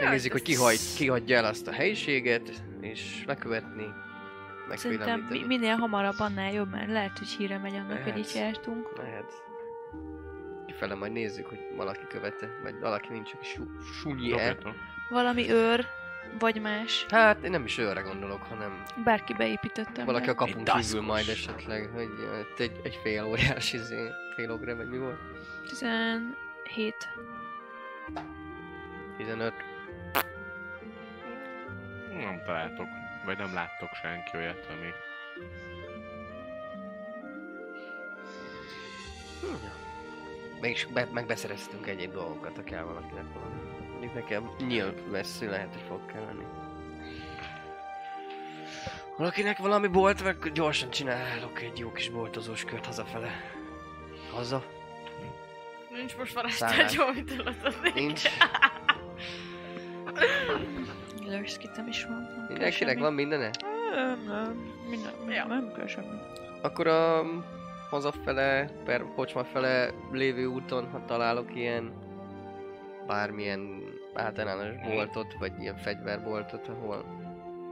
Megnézzük, 0.00 0.32
hogy 0.32 0.42
ki, 0.42 0.54
hagy, 0.54 0.78
ki 0.96 1.08
hagyja 1.08 1.36
el 1.36 1.44
azt 1.44 1.68
a 1.68 1.72
helyiséget, 1.72 2.62
és 2.80 3.24
lekövetni, 3.26 3.86
Szerintem 4.76 5.26
mi, 5.30 5.44
minél 5.46 5.74
hamarabb 5.74 6.18
annál 6.18 6.52
jobb, 6.52 6.70
mert 6.70 6.90
lehet, 6.90 7.18
hogy 7.18 7.28
híre 7.28 7.58
megy 7.58 7.74
annak, 7.74 8.02
hogy 8.02 8.06
Lehet. 8.12 8.18
itt 8.18 8.34
jártunk. 8.34 8.92
Lehet. 8.96 9.32
Kifele 10.66 10.94
majd 10.94 11.12
nézzük, 11.12 11.46
hogy 11.46 11.58
valaki 11.76 12.06
követe, 12.08 12.48
vagy 12.62 12.78
valaki 12.80 13.12
nincs, 13.12 13.32
aki 13.34 13.44
su- 13.44 13.82
sunyi. 14.00 14.34
Valami 15.10 15.50
őr, 15.50 15.86
vagy 16.38 16.60
más. 16.60 17.06
Hát 17.08 17.44
én 17.44 17.50
nem 17.50 17.64
is 17.64 17.78
őre 17.78 18.00
gondolok, 18.00 18.42
hanem 18.42 18.82
Bárki 19.04 19.32
beépítettem. 19.32 20.04
valaki 20.04 20.28
a 20.28 20.34
be. 20.34 20.38
kapun 20.38 20.62
Egy 20.64 20.72
kívül 20.72 21.02
majd 21.02 21.28
esetleg, 21.28 21.90
hogy 21.94 22.08
egy, 22.58 22.80
egy 22.82 22.98
fél 23.02 23.24
óriás 23.24 23.72
izé, 23.72 24.10
fél 24.34 24.50
ogre, 24.50 24.74
vagy 24.74 24.88
mi 24.88 24.98
volt? 24.98 25.18
17. 25.68 26.94
15. 29.16 29.52
Nem 32.10 32.42
találtok, 32.44 32.88
vagy 33.24 33.38
nem 33.38 33.54
láttok 33.54 33.90
senki 34.02 34.36
olyat, 34.36 34.66
ami... 34.70 34.88
Hm. 39.40 39.66
Mégis 40.60 40.86
be, 40.86 41.08
megbeszereztünk 41.12 41.86
egy-egy 41.86 42.10
dolgokat, 42.10 42.56
ha 42.56 42.62
kell 42.62 42.82
valakinek 42.82 43.24
valami. 43.32 43.81
Mondjuk 44.02 44.22
nekem 44.22 44.50
nyíl 44.66 44.94
messzi 45.10 45.46
lehet, 45.46 45.72
hogy 45.72 45.82
fog 45.88 46.06
kelleni. 46.06 46.44
Valakinek 49.16 49.58
valami 49.58 49.86
bolt, 49.86 50.24
meg 50.24 50.52
gyorsan 50.52 50.90
csinálok 50.90 51.62
egy 51.62 51.78
jó 51.78 51.92
kis 51.92 52.08
boltozós 52.08 52.64
kört 52.64 52.86
hazafele. 52.86 53.30
Haza? 54.32 54.64
Nincs 55.90 56.16
most 56.16 56.32
Szállás. 56.32 56.58
varázstárgyó, 56.58 57.02
amit 57.02 57.32
eladod 57.32 57.94
Nincs. 57.94 58.22
Lőszkitem 61.24 61.88
is 61.88 62.04
van. 62.04 62.46
Mindenkinek 62.48 62.98
van 62.98 63.12
mindene? 63.12 63.50
Nem, 63.94 64.24
nem, 64.26 64.72
minden, 64.88 65.12
ja. 65.28 65.46
nem 65.46 65.72
kell 65.76 65.86
semmi. 65.86 66.18
Akkor 66.62 66.86
a 66.86 67.24
hazafele, 67.90 68.70
per 68.84 69.04
kocsma 69.14 69.44
fele 69.44 69.90
lévő 70.12 70.46
úton, 70.46 70.90
ha 70.90 71.04
találok 71.04 71.54
ilyen 71.54 71.92
bármilyen 73.06 73.81
általános 74.14 74.76
boltot, 74.80 75.34
vagy 75.38 75.52
ilyen 75.60 75.76
fegyverboltot, 75.76 76.68
ahol 76.68 77.04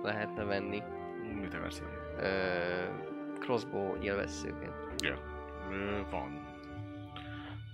lehetne 0.03 0.45
venni 0.45 0.83
Mit 1.41 1.55
akarsz 1.55 1.83
ö, 2.19 2.29
crossbow 3.41 3.97
nyilvesszőket. 3.97 4.73
Ö, 5.71 6.01
Van. 6.11 6.50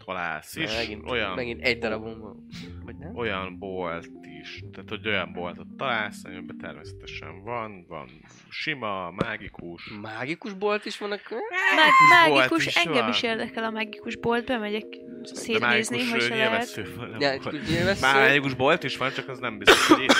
Találsz 0.07 0.57
is. 0.57 0.77
megint, 0.77 1.11
olyan, 1.11 1.35
megint 1.35 1.63
egy 1.63 1.79
darabon 1.79 2.21
van. 2.21 2.47
Vagy 2.85 2.97
nem? 2.97 3.17
olyan 3.17 3.59
bolt 3.59 4.09
is. 4.41 4.63
Tehát, 4.73 4.89
hogy 4.89 5.09
olyan 5.09 5.33
boltot 5.33 5.67
találsz, 5.77 6.25
amiben 6.25 6.57
természetesen 6.59 7.43
van. 7.45 7.85
Van 7.89 8.09
sima, 8.49 9.11
mágikus. 9.11 9.93
Mágikus 10.03 10.53
bolt 10.53 10.85
is 10.85 10.99
vannak? 10.99 11.21
Má- 11.31 12.29
bolt 12.29 12.39
mágikus, 12.39 12.67
is 12.67 12.77
engem 12.77 13.01
van. 13.01 13.09
is 13.09 13.23
érdekel 13.23 13.65
a 13.65 13.71
mágikus 13.71 14.17
bolt, 14.17 14.47
bemegyek 14.47 14.87
szétnézni, 15.23 16.11
hogyha 16.11 16.35
ö, 16.35 16.39
lehet. 16.39 16.75
van. 16.97 17.17
Ja? 17.21 17.95
Mágikus 18.01 18.55
bolt 18.55 18.85
is 18.85 18.97
van, 18.97 19.11
csak 19.11 19.29
az 19.29 19.39
nem 19.39 19.59
biztos, 19.59 19.87
hogy. 19.87 20.11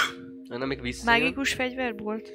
Mágikus 1.05 1.55
fegyverbolt? 1.55 2.31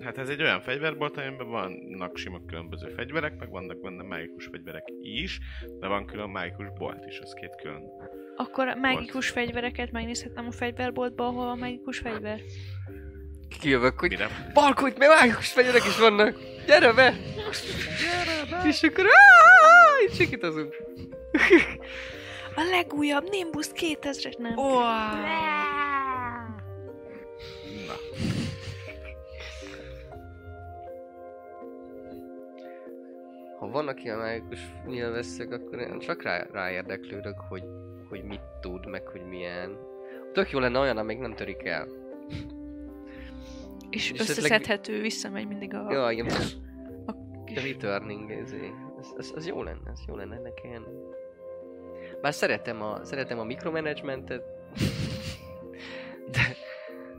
Hát 0.00 0.18
ez 0.18 0.28
egy 0.28 0.42
olyan 0.42 0.60
fegyverbolt, 0.60 1.16
amiben 1.16 1.48
vannak 1.48 2.16
sima 2.16 2.40
különböző 2.46 2.88
fegyverek, 2.88 3.38
meg 3.38 3.50
vannak 3.50 3.80
benne 3.80 4.02
mágikus 4.02 4.48
fegyverek 4.52 4.84
is, 5.00 5.38
de 5.80 5.86
van 5.86 6.06
külön 6.06 6.28
mágikus 6.28 6.66
bolt 6.78 7.04
is, 7.06 7.18
az 7.18 7.32
két 7.32 7.54
külön. 7.62 7.82
Akkor 8.36 8.76
mágikus 8.80 9.28
fegyvereket 9.28 9.92
megnézhetem 9.92 10.46
a 10.46 10.50
fegyverboltba, 10.52 11.26
ahol 11.26 11.44
van 11.44 11.58
mágikus 11.58 11.98
fegyver. 11.98 12.40
Kijövök, 13.60 14.00
hogy 14.00 14.10
Mire? 14.10 14.50
Balkó, 14.54 14.86
itt 14.86 14.98
még 14.98 15.08
mágikus 15.08 15.52
fegyverek 15.52 15.84
is 15.84 15.98
vannak! 15.98 16.38
Gyere 16.66 16.92
be! 16.92 17.14
Gyere 18.00 18.50
be! 18.50 18.68
És 18.68 18.82
akkor 18.82 19.04
áááá, 19.04 20.04
itt 20.06 20.14
sikítozunk. 20.14 20.74
A 22.54 22.62
legújabb 22.70 23.28
Nimbus 23.30 23.66
2000-es 23.74 24.38
nem. 24.38 24.58
Ó, 24.58 24.78
Na, 27.86 27.94
Ha 33.58 33.68
vannak 33.68 34.04
ilyen 34.04 34.18
mágikus 34.18 34.60
nyilvesszők, 34.86 35.52
akkor 35.52 35.78
én 35.78 35.98
csak 35.98 36.22
rá, 36.22 36.46
ráérdeklődök, 36.52 37.40
hogy, 37.48 37.64
hogy 38.08 38.22
mit 38.22 38.40
tud, 38.60 38.86
meg 38.86 39.06
hogy 39.06 39.22
milyen. 39.22 39.78
Tök 40.32 40.50
jó 40.50 40.58
lenne 40.58 40.78
olyan, 40.78 40.96
amíg 40.96 41.18
nem 41.18 41.34
törik 41.34 41.64
el. 41.64 41.86
És 43.90 44.12
És 44.12 44.20
összeszedhető, 44.20 45.00
visszamegy 45.00 45.46
mindig 45.46 45.74
a... 45.74 45.92
Ja, 45.92 46.10
ilyen 46.10 46.26
kis- 46.26 46.64
returning, 47.54 48.30
ez, 48.30 48.52
ez, 48.98 49.08
ez, 49.18 49.32
ez, 49.36 49.46
jó 49.46 49.62
lenne, 49.62 49.90
ez 49.90 50.00
jó 50.06 50.16
lenne 50.16 50.52
ilyen. 50.62 50.86
Bár 52.20 52.34
szeretem 52.34 52.82
a, 52.82 53.04
szeretem 53.04 53.38
a 53.38 53.44
mikromanagementet, 53.44 54.42
de, 56.32 56.40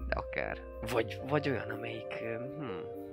de 0.07 0.15
akár. 0.15 0.57
Vagy, 0.91 1.19
vagy 1.27 1.49
olyan, 1.49 1.69
amelyik, 1.69 2.13
hm, 2.57 3.05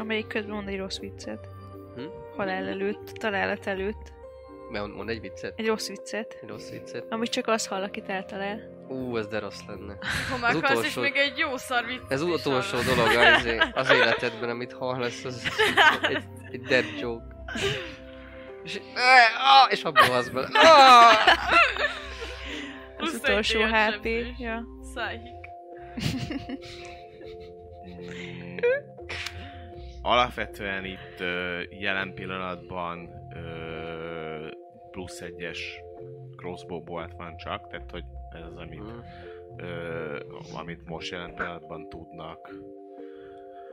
Amelyik 0.00 0.26
közben 0.26 0.54
mond 0.54 0.68
egy 0.68 0.78
rossz 0.78 0.98
viccet. 0.98 1.48
Hm? 1.94 2.02
Halál 2.36 2.68
előtt, 2.68 3.08
találat 3.12 3.66
előtt. 3.66 4.12
mond, 4.70 4.94
mond 4.94 5.08
egy 5.08 5.20
viccet, 5.20 5.58
Egy 5.58 5.66
rossz 5.66 5.88
viccet. 5.88 6.38
egy 6.42 6.48
rossz 6.48 6.70
viccet. 6.70 7.04
Amit 7.10 7.30
csak 7.30 7.46
az 7.46 7.66
hall, 7.66 7.82
akit 7.82 8.08
eltalál. 8.08 8.60
Ú, 8.88 9.16
ez 9.16 9.26
de 9.26 9.38
rossz 9.38 9.60
lenne. 9.66 9.98
Ha 10.30 10.36
már 10.40 10.50
Az 10.50 10.56
akarsz, 10.56 10.72
és 10.72 10.78
utolsó- 10.78 11.00
még 11.00 11.16
egy 11.16 11.38
jó 11.38 11.56
szar 11.56 11.84
viccet 11.86 12.12
Ez 12.12 12.22
is 12.22 12.28
utolsó 12.28 12.76
hallod. 12.76 12.94
dolog 12.94 13.16
az, 13.34 13.46
az 13.74 13.90
életedben, 13.90 14.50
amit 14.50 14.72
hallasz, 14.72 15.24
az 15.24 15.42
egy, 16.02 16.24
egy 16.50 16.60
dead 16.60 16.84
joke. 17.00 17.24
És, 18.64 18.80
ah, 19.36 19.72
és 19.72 19.82
abból 19.82 20.14
az 20.16 20.28
bele. 20.30 20.48
Ah! 20.52 21.12
Az 22.98 23.14
utolsó 23.14 23.60
HP. 23.60 24.04
Ja. 24.38 24.62
Szájhik. 24.94 25.40
alapvetően 30.02 30.84
itt 30.84 31.20
ö, 31.20 31.60
jelen 31.70 32.14
pillanatban 32.14 33.10
ö, 33.34 34.48
plusz 34.90 35.20
egyes 35.20 35.80
crossbow 36.36 36.80
bolt 36.82 37.12
van 37.16 37.36
csak, 37.36 37.68
tehát 37.68 37.90
hogy 37.90 38.04
ez 38.34 38.40
az, 38.46 38.56
amit, 38.56 38.80
Mm, 38.82 38.98
ö, 39.56 40.18
amit 40.54 40.86
most 40.88 41.10
jelen 41.10 41.34
pillanatban 41.34 41.88
tudnak 41.88 42.50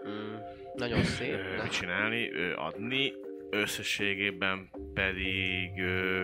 mm, 0.07 0.35
Nagyon 0.75 1.03
szép. 1.03 1.33
ö, 1.33 1.67
csinálni, 1.67 2.31
ö, 2.31 2.55
adni, 2.55 3.13
összességében 3.49 4.69
pedig 4.93 5.81
ö, 5.81 6.23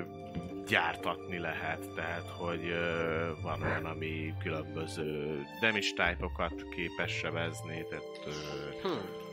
gyártatni 0.67 1.37
lehet, 1.37 1.89
tehát 1.95 2.29
hogy 2.37 2.67
ö, 2.69 3.29
van 3.43 3.61
olyan, 3.61 3.85
ami 3.85 4.33
különböző 4.43 5.41
damage 5.61 5.87
type-okat 5.95 6.63
képes 6.75 7.11
sebezni, 7.11 7.85
tehát 7.89 8.19
ö, 8.25 8.31
Hm. 8.87 9.24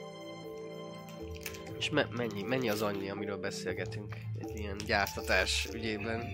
És 1.83 1.91
me- 1.91 2.17
mennyi, 2.17 2.43
mennyi 2.43 2.69
az 2.69 2.83
annyi, 2.83 3.11
amiről 3.11 3.37
beszélgetünk 3.37 4.15
egy 4.39 4.59
ilyen 4.59 4.77
gyártatás 4.87 5.69
ügyében? 5.75 6.29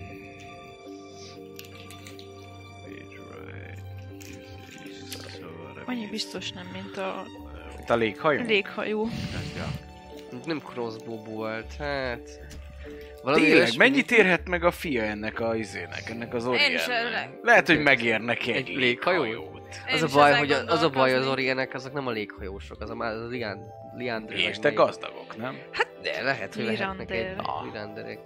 Annyi 5.85 6.07
biztos 6.11 6.51
nem, 6.51 6.65
mint 6.73 6.97
a 6.97 7.25
Itt 7.79 7.89
a 7.89 7.95
léghajó? 7.95 8.41
léghajó. 8.45 9.07
Ja. 9.55 9.67
Nem 10.45 10.59
crossbow 10.59 11.23
volt, 11.23 11.73
hát... 11.73 12.39
Valami 13.23 13.41
Tényleg, 13.41 13.57
olyasmi- 13.59 13.77
mennyit 13.77 14.11
érhet 14.11 14.47
meg 14.49 14.63
a 14.63 14.71
fia 14.71 15.03
ennek 15.03 15.39
a 15.39 15.55
izének, 15.55 16.09
ennek 16.09 16.33
az 16.33 16.45
Oriennek? 16.45 17.39
Lehet, 17.41 17.67
hogy 17.67 17.79
megér 17.79 18.19
neki 18.21 18.51
egy, 18.51 18.69
Egy 18.69 18.75
léghajó? 18.75 19.23
léghajót. 19.23 19.81
Az 19.93 20.01
a 20.03 20.07
baj, 20.07 20.37
hogy 20.37 20.51
a, 20.51 20.65
az 20.65 20.81
a 20.81 20.89
baj 20.89 21.13
az 21.13 21.27
orienek, 21.27 21.73
azok 21.73 21.93
nem 21.93 22.07
a 22.07 22.11
léghajósok, 22.11 22.81
az 22.81 22.89
a, 22.89 22.95
már 22.95 23.11
az 23.11 23.21
a 23.21 23.27
liándrő. 23.97 24.35
És 24.35 24.59
te 24.59 24.69
gazdagok, 24.69 25.37
nem? 25.37 25.57
Hát 25.71 25.87
de 26.01 26.21
lehet, 26.21 26.55
hogy 26.55 26.63
lehetnek 26.63 27.11
egy 27.11 27.17
Liránder. 27.17 28.05
Ah. 28.05 28.17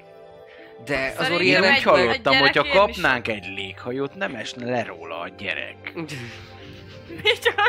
De 0.85 1.05
az 1.05 1.13
Szerintem 1.13 1.33
orienek... 1.33 1.83
nem 1.83 1.93
hallottam, 1.93 2.37
hogyha 2.37 2.63
én 2.63 2.71
is- 2.71 2.77
kapnánk 2.77 3.27
egy 3.27 3.45
léghajót, 3.55 4.15
nem 4.15 4.35
esne 4.35 4.69
le 4.69 4.83
róla 4.83 5.19
a 5.19 5.27
gyerek. 5.37 5.93
Micsoda? 7.23 7.63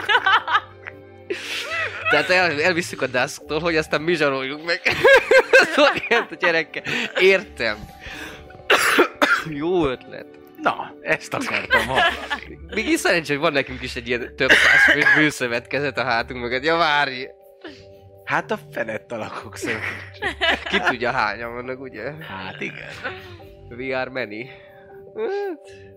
Tehát 2.11 2.31
el, 2.31 2.63
elvisszük 2.63 3.03
a 3.03 3.07
Dusktól, 3.07 3.61
hogy 3.61 3.77
aztán 3.77 4.03
mi 4.03 4.15
zsaroljuk 4.15 4.65
meg. 4.65 4.81
az 5.61 5.79
orient 5.79 6.31
a 6.31 6.35
gyerekkel. 6.35 6.83
Értem. 7.21 7.79
Jó 9.49 9.87
ötlet. 9.87 10.27
Na, 10.63 10.95
ezt 11.01 11.35
akartam 11.35 11.87
hallani. 11.87 12.59
Még 12.75 12.89
így 12.89 12.97
szerencsé, 12.97 13.33
hogy 13.33 13.43
van 13.43 13.53
nekünk 13.53 13.83
is 13.83 13.97
egy 13.97 14.09
ilyen 14.09 14.37
több 14.37 14.51
százfős 14.51 15.15
bőszövetkezet 15.15 15.99
a 15.99 16.05
hátunk 16.05 16.41
mögött. 16.41 16.65
Ja, 16.65 16.77
várj! 16.77 17.27
Hát 18.35 18.51
a 18.51 18.57
felett 18.71 19.13
alakok 19.13 19.57
szerint. 19.57 19.83
Ki 20.71 20.79
tudja 20.81 21.11
hányan 21.11 21.53
vannak, 21.55 21.81
ugye? 21.81 22.13
Hát 22.13 22.61
igen. 22.61 22.91
We 23.69 24.01
are 24.01 24.11
many. 24.11 24.47
Hát, 25.17 25.93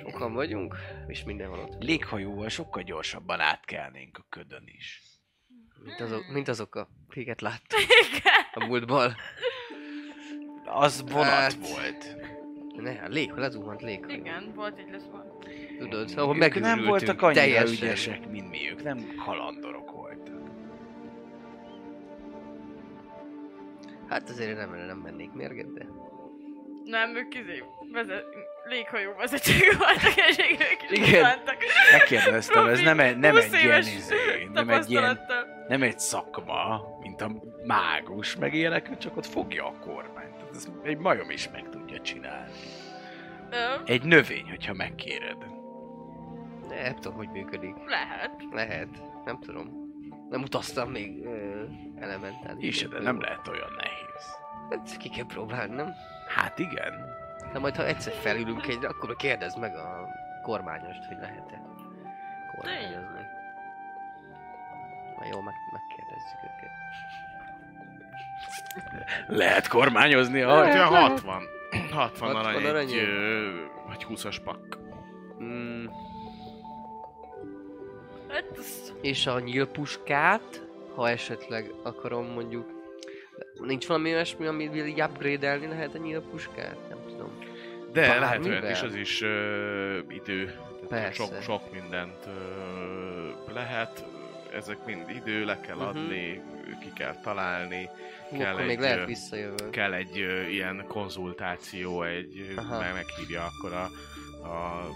Sokan 0.00 0.32
vagyunk, 0.32 0.76
és 1.06 1.24
minden 1.24 1.50
van 1.50 1.58
ott. 1.58 1.82
Léghajóval 1.82 2.48
sokkal 2.48 2.82
gyorsabban 2.82 3.40
átkelnénk 3.40 4.18
a 4.18 4.26
ködön 4.28 4.62
is. 4.64 5.02
Mint 5.84 6.00
azok, 6.00 6.28
mint 6.32 6.48
azok 6.48 6.74
a 6.74 6.88
akiket 7.08 7.40
láttuk 7.40 7.80
a 8.54 8.64
múltban. 8.64 9.14
Az 10.64 11.04
vonat 11.10 11.26
Hát, 11.28 11.54
volt. 11.54 12.16
Ne, 12.76 12.92
hát 12.92 13.08
lég, 13.12 13.30
lezuhant 13.30 13.82
léghajó. 13.82 14.18
Igen, 14.18 14.52
volt 14.54 14.78
egy 14.78 14.90
lesz 14.90 15.06
van. 15.10 15.38
Tudod, 15.78 16.08
szóval 16.08 16.34
Ők 16.34 16.40
megőrültünk. 16.40 16.76
nem 16.76 16.84
voltak 16.84 17.22
annyira 17.22 17.40
teljesen. 17.40 17.72
ügyesek, 17.86 18.30
mint 18.30 18.50
mi. 18.50 18.70
Ők 18.70 18.82
nem 18.82 19.14
kalandorok 19.24 19.90
voltak. 19.90 20.07
Hát 24.08 24.28
azért 24.28 24.56
nem, 24.56 24.74
nem 24.86 24.96
mennék 24.98 25.32
mérget, 25.32 25.72
de... 25.72 25.86
Nem, 26.84 27.16
ők 27.16 27.34
izé, 27.34 27.62
vezet, 27.92 28.24
léghajó 28.64 29.12
vezetők 29.18 29.76
voltak, 29.78 30.16
és 30.28 30.38
ők 30.38 30.90
is 30.90 31.08
Igen. 31.08 31.38
Megkérdeztem, 31.92 32.66
ez 32.66 32.80
nem 32.80 33.00
egy, 33.00 33.18
nem 33.18 33.34
20 33.34 33.52
egy 33.52 33.62
ilyen, 33.64 33.80
izé, 33.80 34.48
nem 34.52 34.70
egy 34.70 34.90
ilyen, 34.90 35.20
nem 35.68 35.82
egy 35.82 35.98
szakma, 35.98 36.80
mint 37.00 37.20
a 37.20 37.30
mágus, 37.66 38.36
meg 38.36 38.54
ilyenek, 38.54 38.98
csak 38.98 39.16
ott 39.16 39.26
fogja 39.26 39.66
a 39.66 39.78
kormányt. 39.78 40.36
Ez 40.54 40.68
egy 40.82 40.98
majom 40.98 41.30
is 41.30 41.50
meg 41.50 41.68
tudja 41.68 42.00
csinálni. 42.00 42.50
Ö, 43.50 43.56
Egy 43.84 44.02
növény, 44.02 44.48
hogyha 44.48 44.72
megkéred. 44.74 45.36
Ne, 46.68 46.82
nem 46.82 46.94
tudom, 46.94 47.16
hogy 47.16 47.28
működik. 47.28 47.74
Lehet. 47.86 48.30
Lehet. 48.52 48.88
Nem 49.24 49.38
tudom. 49.40 49.87
Nem 50.30 50.42
utaztam 50.42 50.90
még 50.90 51.24
ö, 51.24 51.64
elementális. 52.00 52.66
Is, 52.66 52.88
de 52.88 53.00
nem 53.00 53.20
lehet 53.20 53.48
olyan 53.48 53.72
nehéz. 53.76 54.26
Hát 54.70 54.96
ki 54.96 55.08
kell 55.08 55.26
próbálni, 55.26 55.74
nem? 55.74 55.94
Hát 56.28 56.58
igen. 56.58 56.92
De 57.52 57.58
majd 57.58 57.76
ha 57.76 57.86
egyszer 57.86 58.12
felülünk 58.12 58.66
egyre, 58.66 58.88
akkor 58.88 59.16
kérdezd 59.16 59.58
meg 59.58 59.74
a 59.76 60.08
kormányost, 60.42 61.04
hogy 61.04 61.16
lehet-e 61.20 61.62
kormányozni. 62.56 63.20
Majd 65.18 65.32
jó, 65.32 65.40
meg, 65.40 65.54
megkérdezzük 65.72 66.38
őket. 66.44 66.70
Lehet 69.26 69.68
kormányozni, 69.68 70.40
Hát, 70.40 70.50
ha... 70.50 70.76
ja, 70.76 70.84
60. 70.84 71.42
60 71.92 71.92
60 71.92 72.36
arany 72.36 72.64
arany? 72.64 72.86
egy, 72.88 72.94
ö, 72.96 73.50
vagy 73.86 74.06
20-as 74.08 74.36
pakk. 74.44 74.74
Mm. 75.42 75.77
És 79.00 79.26
a 79.26 79.40
nyílpuskát, 79.40 80.66
ha 80.94 81.08
esetleg 81.08 81.70
akarom 81.82 82.26
mondjuk... 82.26 82.76
Nincs 83.60 83.86
valami 83.86 84.12
olyasmi, 84.12 84.46
amit 84.46 84.74
így 84.76 85.00
upgrade-elni 85.02 85.66
lehet 85.66 85.94
a 85.94 85.98
nyílpuskát? 85.98 86.76
Nem 86.88 86.98
tudom. 87.08 87.38
De 87.92 88.06
lehet 88.06 88.20
Bármivel? 88.20 88.58
olyan 88.60 88.70
is, 88.72 88.82
az 88.82 88.94
is 88.94 89.22
ö, 89.22 89.98
idő. 90.08 90.54
Tehát 90.88 91.14
sok, 91.14 91.42
sok 91.42 91.72
mindent 91.72 92.26
ö, 92.26 93.52
lehet. 93.52 94.04
Ezek 94.54 94.84
mind 94.86 95.10
idő, 95.10 95.44
le 95.44 95.60
kell 95.60 95.76
Mhm. 95.76 95.84
adni, 95.86 96.42
ki 96.80 96.92
kell 96.96 97.14
találni, 97.22 97.88
Hú, 98.30 98.38
Kell 98.38 98.52
akkor 98.52 98.64
még 98.66 98.76
egy, 98.76 98.80
lehet 98.82 98.98
ö, 98.98 99.04
visszajövő. 99.04 99.70
kell 99.70 99.92
egy 99.92 100.20
ö, 100.20 100.42
ilyen 100.46 100.84
konzultáció, 100.88 102.02
egy, 102.02 102.52
Aha. 102.56 102.78
meg 102.78 102.92
meghívja 102.92 103.42
akkor 103.44 103.72
a, 103.72 103.84
a 104.48 104.86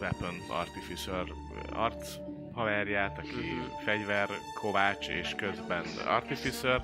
Weapon 0.00 0.34
Artificer 0.50 1.24
arc 1.72 2.08
haverját, 2.54 3.18
aki 3.18 3.60
fegyver 3.84 4.28
kovács 4.60 5.08
és 5.08 5.34
közben 5.36 5.84
artificer, 6.06 6.82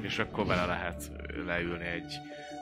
és 0.00 0.18
akkor 0.18 0.46
vele 0.46 0.64
lehet 0.66 1.02
leülni 1.46 1.86
egy 1.86 2.14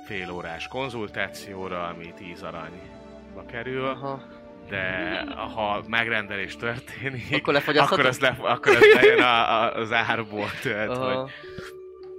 fél 0.07 0.31
órás 0.31 0.69
konzultációra, 0.69 1.87
ami 1.87 2.13
10 2.17 2.43
aranyba 2.43 3.45
kerül, 3.47 3.85
Aha. 3.85 4.23
de 4.69 5.19
ha 5.55 5.83
megrendelés 5.89 6.57
történik, 6.57 7.27
Akkor 7.33 7.63
akkor 7.77 8.07
az, 8.07 8.19
le, 8.19 8.37
akkor 8.41 8.77
az 8.77 8.87
lejön 8.95 9.21
a, 9.21 9.63
a, 9.63 9.75
az 9.75 9.93
árból, 9.93 10.51
tehát, 10.63 10.89
hogy 10.89 10.97
Aha. 10.97 11.31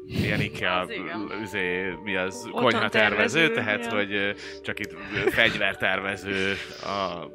milyen 0.06 0.42
IKEA, 0.42 0.80
Az 0.80 0.90
igen. 0.90 1.32
üzé, 1.42 1.94
mi 2.04 2.16
az, 2.16 2.46
Otthon 2.46 2.64
konyha 2.64 2.90
tervező, 2.90 3.48
tervező, 3.50 3.54
tehát 3.54 3.86
ja. 3.86 3.96
hogy 3.96 4.36
csak 4.64 4.80
itt 4.80 4.96
fegyvertervező 5.30 6.54
a 6.84 7.28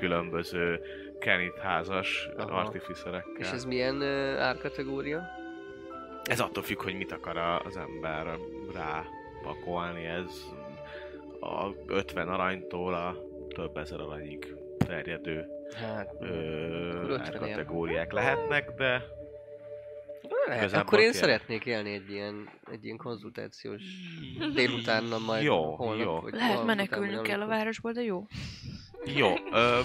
különböző 0.00 0.80
Kenit 1.20 1.58
házas 1.58 2.28
Aha. 2.36 2.50
artificerekkel. 2.58 3.32
És 3.38 3.50
ez 3.50 3.64
milyen 3.64 3.96
uh, 3.96 4.40
árkategória? 4.40 5.22
Ez 6.24 6.40
attól 6.40 6.62
függ, 6.62 6.82
hogy 6.82 6.94
mit 6.94 7.12
akar 7.12 7.36
a- 7.36 7.60
az 7.60 7.76
ember 7.76 8.26
rápakolni, 8.74 10.04
ez 10.04 10.44
a 11.40 11.70
50 11.86 12.28
aranytól 12.28 12.94
a 12.94 13.16
több 13.54 13.76
ezer 13.76 14.00
aranyig 14.00 14.54
terjedő 14.78 15.46
Hát, 15.74 16.14
ö, 16.20 16.26
Akkor 16.96 17.10
50 17.10 17.38
kategóriák 17.38 18.12
lehetnek, 18.12 18.70
de 18.70 19.02
lehet. 20.46 20.72
Akkor 20.72 20.98
én 20.98 21.12
szeretnék 21.12 21.64
élni 21.66 21.92
egy 21.92 22.10
ilyen, 22.10 22.48
egy 22.70 22.84
ilyen 22.84 22.96
konzultációs 22.96 23.82
délutánnal 24.54 25.18
majd 25.18 25.42
Jó, 25.42 25.74
holnap. 25.74 26.04
jó. 26.06 26.20
vagy 26.20 26.32
Lehet 26.32 26.64
menekülnünk 26.64 27.22
kell 27.22 27.40
a 27.40 27.46
városból, 27.46 27.92
de 27.92 28.02
jó. 28.02 28.26
jó, 29.16 29.32
ö, 29.52 29.78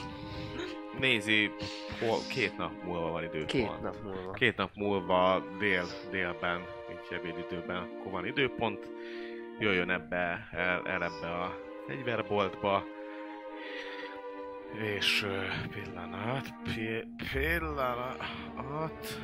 nézi, 0.99 1.51
hol, 1.99 2.17
két 2.29 2.57
nap 2.57 2.83
múlva 2.83 3.11
van 3.11 3.23
időpont. 3.23 3.47
Két 3.47 3.81
nap 3.81 3.95
múlva. 4.03 4.31
Két 4.31 4.55
nap 4.55 4.71
múlva 4.75 5.43
dél, 5.59 5.85
délben, 6.11 6.61
így 6.91 7.17
ebédidőben, 7.17 7.75
akkor 7.77 8.11
van 8.11 8.25
időpont. 8.25 8.89
Jöjjön 9.59 9.89
ebbe, 9.89 10.47
el, 10.51 10.87
el 10.87 11.03
ebbe 11.03 11.27
a 11.27 11.59
fegyverboltba. 11.87 12.83
És 14.81 15.25
pillanat, 15.71 16.47
pi, 16.63 17.07
pillanat. 17.31 19.19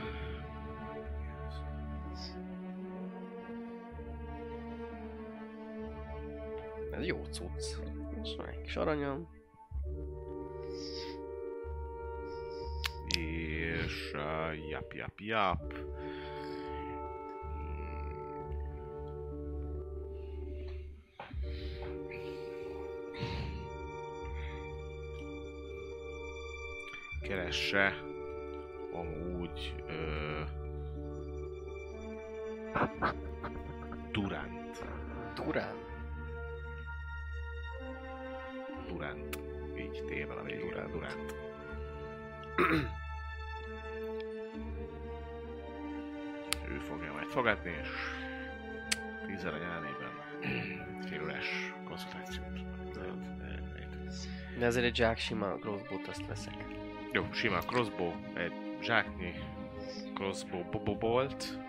Ez 6.92 7.06
jó 7.06 7.24
cucc. 7.32 7.66
És 8.24 8.36
van 8.38 8.48
egy 8.48 8.62
kis 8.62 8.76
aranyom. 8.76 9.39
És 13.18 14.12
uh, 14.14 14.70
jap, 14.70 14.94
jap, 14.94 15.20
jap. 15.20 15.74
Keresse 27.22 27.94
amúgy 28.92 29.76
ö, 29.88 30.42
Durant. 34.12 34.84
Durán. 35.36 35.76
Durant. 38.88 39.40
Így 39.78 40.04
tével 40.06 40.38
a 40.38 40.44
végére. 40.44 40.86
Durant. 40.92 41.36
fogja 46.90 47.14
majd 47.14 47.28
fogadni, 47.28 47.72
és 47.82 47.90
tíz 49.26 49.46
arany 49.46 49.62
ellenében 49.62 50.12
fél 51.10 51.24
órás 51.24 51.74
konzultációt. 51.88 52.68
De 54.60 54.66
ezért 54.66 54.86
egy 54.86 54.96
zsák 54.96 55.18
sima 55.18 55.48
crossbow 55.48 56.00
azt 56.08 56.28
veszek. 56.28 56.54
Jó, 57.12 57.26
sima 57.32 57.60
crossbow, 57.60 58.12
egy 58.34 58.54
zsáknyi 58.82 59.34
crossbow 60.14 60.64
bobo 60.72 60.96
bolt. 60.96 61.60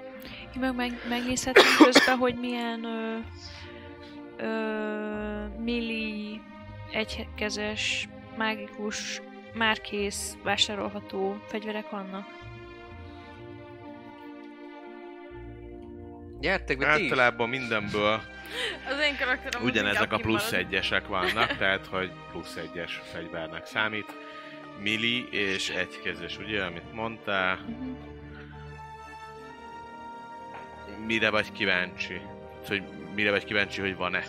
Meg, 0.61 0.75
meg 0.75 0.93
megnézhetünk 1.09 1.67
közben, 1.85 2.17
hogy 2.17 2.35
milyen 2.35 2.85
ö, 2.85 3.19
ö, 4.37 5.47
milli, 5.59 6.41
egykezes, 6.93 8.09
mágikus, 8.37 9.23
már 9.55 9.81
kész, 9.81 10.37
vásárolható 10.43 11.41
fegyverek 11.47 11.91
vannak. 11.91 12.40
Gyertek. 16.41 16.83
Általában 16.83 17.49
mindenből 17.49 18.21
Az 18.89 18.99
én 18.99 19.17
karakterem 19.19 19.63
ugyanezek 19.63 20.13
a 20.13 20.17
plusz 20.17 20.53
egyesek 20.53 21.07
vannak, 21.07 21.57
tehát 21.57 21.87
hogy 21.87 22.13
plusz 22.31 22.57
egyes 22.57 23.01
fegyvernek 23.13 23.67
számít. 23.67 24.17
Mili 24.83 25.29
és 25.31 25.69
egykezes, 25.69 26.39
ugye, 26.39 26.65
amit 26.65 26.93
mondtál. 26.93 27.57
Mhm. 27.57 27.91
Mire 31.07 31.31
vagy 31.31 31.53
kíváncsi? 31.53 32.21
Hogy 32.67 32.83
mire 33.15 33.31
vagy 33.31 33.45
kíváncsi, 33.45 33.81
hogy 33.81 33.97
van-e? 33.97 34.25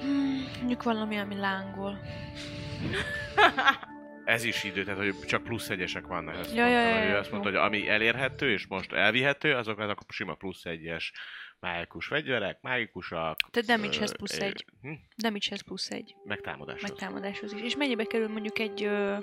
Hmm, 0.00 0.48
mondjuk 0.58 0.82
valami, 0.82 1.18
ami 1.18 1.36
lángol. 1.36 1.98
Ez 4.28 4.44
is 4.44 4.64
idő, 4.64 4.84
tehát 4.84 5.00
hogy 5.00 5.18
csak 5.26 5.42
plusz 5.42 5.68
egyesek 5.68 6.06
vannak. 6.06 6.34
Ezt 6.34 6.54
Ja, 6.54 6.66
ja, 6.66 6.72
mondtam, 6.72 6.92
ja, 6.92 6.98
hogy 6.98 7.08
ő 7.08 7.12
ja, 7.12 7.18
azt 7.18 7.30
mondta, 7.30 7.50
jó. 7.50 7.56
hogy 7.56 7.64
ami 7.66 7.88
elérhető 7.88 8.50
és 8.50 8.66
most 8.66 8.92
elvihető, 8.92 9.54
azok 9.54 9.78
azok 9.78 10.00
a 10.00 10.12
sima 10.12 10.34
plusz 10.34 10.64
egyes 10.64 11.12
mágikus 11.60 12.06
fegyverek, 12.06 12.60
mágikusak. 12.60 13.36
Tehát 13.50 13.68
damage-hez 13.68 14.10
ö, 14.10 14.16
plusz 14.16 14.38
egy. 14.38 14.64
Hm? 14.82 14.92
Damage-hez 15.16 15.60
plusz 15.60 15.90
egy. 15.90 16.14
Meg 16.24 16.40
támadáshoz. 16.40 16.90
Meg 16.90 16.98
támadáshoz 16.98 17.52
is. 17.52 17.60
És 17.62 17.76
mennyibe 17.76 18.04
kerül 18.04 18.28
mondjuk 18.28 18.58
egy 18.58 18.84
ö, 18.84 19.16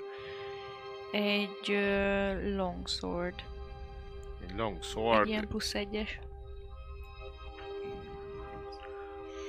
egy 1.12 1.70
ö, 1.70 2.56
longsword? 2.56 3.44
Egy 4.48 4.56
long 4.56 4.78
Egy 5.20 5.28
ilyen 5.28 5.48
plusz 5.48 5.74
egyes. 5.74 6.18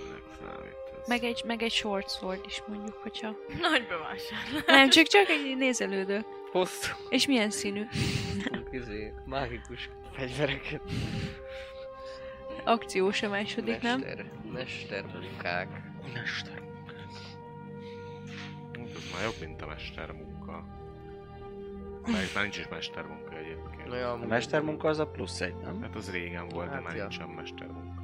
Minek 0.04 0.24
számít 0.40 0.74
ez? 0.74 0.87
Meg 1.08 1.24
egy, 1.24 1.44
meg 1.46 1.62
egy 1.62 1.72
short 1.72 2.10
sword 2.18 2.42
is 2.46 2.64
mondjuk, 2.68 2.96
hogyha... 2.96 3.36
Nagy 3.62 3.88
bevásárlás. 3.88 4.64
Nem, 4.66 4.90
csak, 4.90 5.06
csak 5.08 5.28
egy 5.30 5.56
nézelődök. 5.58 6.26
Hosszú. 6.52 6.92
És 7.10 7.28
milyen 7.28 7.50
színű? 7.50 7.84
Izé, 8.72 9.14
mágikus 9.26 9.90
fegyvereket. 10.14 10.82
Akciós 12.64 13.22
a 13.22 13.30
második, 13.30 13.82
nem? 13.82 14.00
Mester, 14.00 14.26
mestermunkák. 14.54 15.68
Mester. 16.14 16.62
Ez 18.74 19.12
már 19.14 19.24
jobb, 19.24 19.36
mint 19.40 19.62
a 19.62 19.66
mestermunka. 19.68 20.64
Amelyik 22.04 22.34
már 22.34 22.44
nincs 22.44 22.58
is 22.58 22.68
mestermunka 22.68 23.38
egyébként. 23.38 23.88
Na, 23.88 23.96
ja, 23.96 24.12
A 24.12 24.18
mestermunka 24.18 24.88
az 24.88 25.00
a 25.00 25.08
plusz 25.08 25.42
egy, 25.42 25.56
nem? 25.56 25.82
Hát 25.82 25.96
az 25.96 26.12
régen 26.12 26.48
volt, 26.48 26.68
Hát 26.68 26.76
de 26.78 26.82
már 26.84 26.96
ja. 26.96 27.02
nincsen 27.08 27.28
mestermunka. 27.30 27.97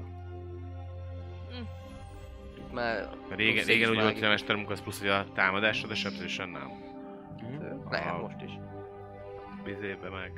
Már 2.74 3.10
Régen, 3.30 3.66
régen 3.66 3.90
úgy 3.90 4.00
volt, 4.00 4.14
hogy 4.14 4.24
a 4.24 4.30
mestermunka 4.30 4.72
az 4.72 4.82
plusz, 4.82 5.00
hogy 5.00 5.10
a 5.10 5.26
támadásod, 5.34 5.90
de 5.90 5.96
sebzésen 5.96 6.50
nem. 6.50 6.72
Lehet 7.90 8.14
A- 8.14 8.18
most 8.18 8.42
is. 8.42 8.52
Bizébe 9.64 10.10
meg 10.10 10.32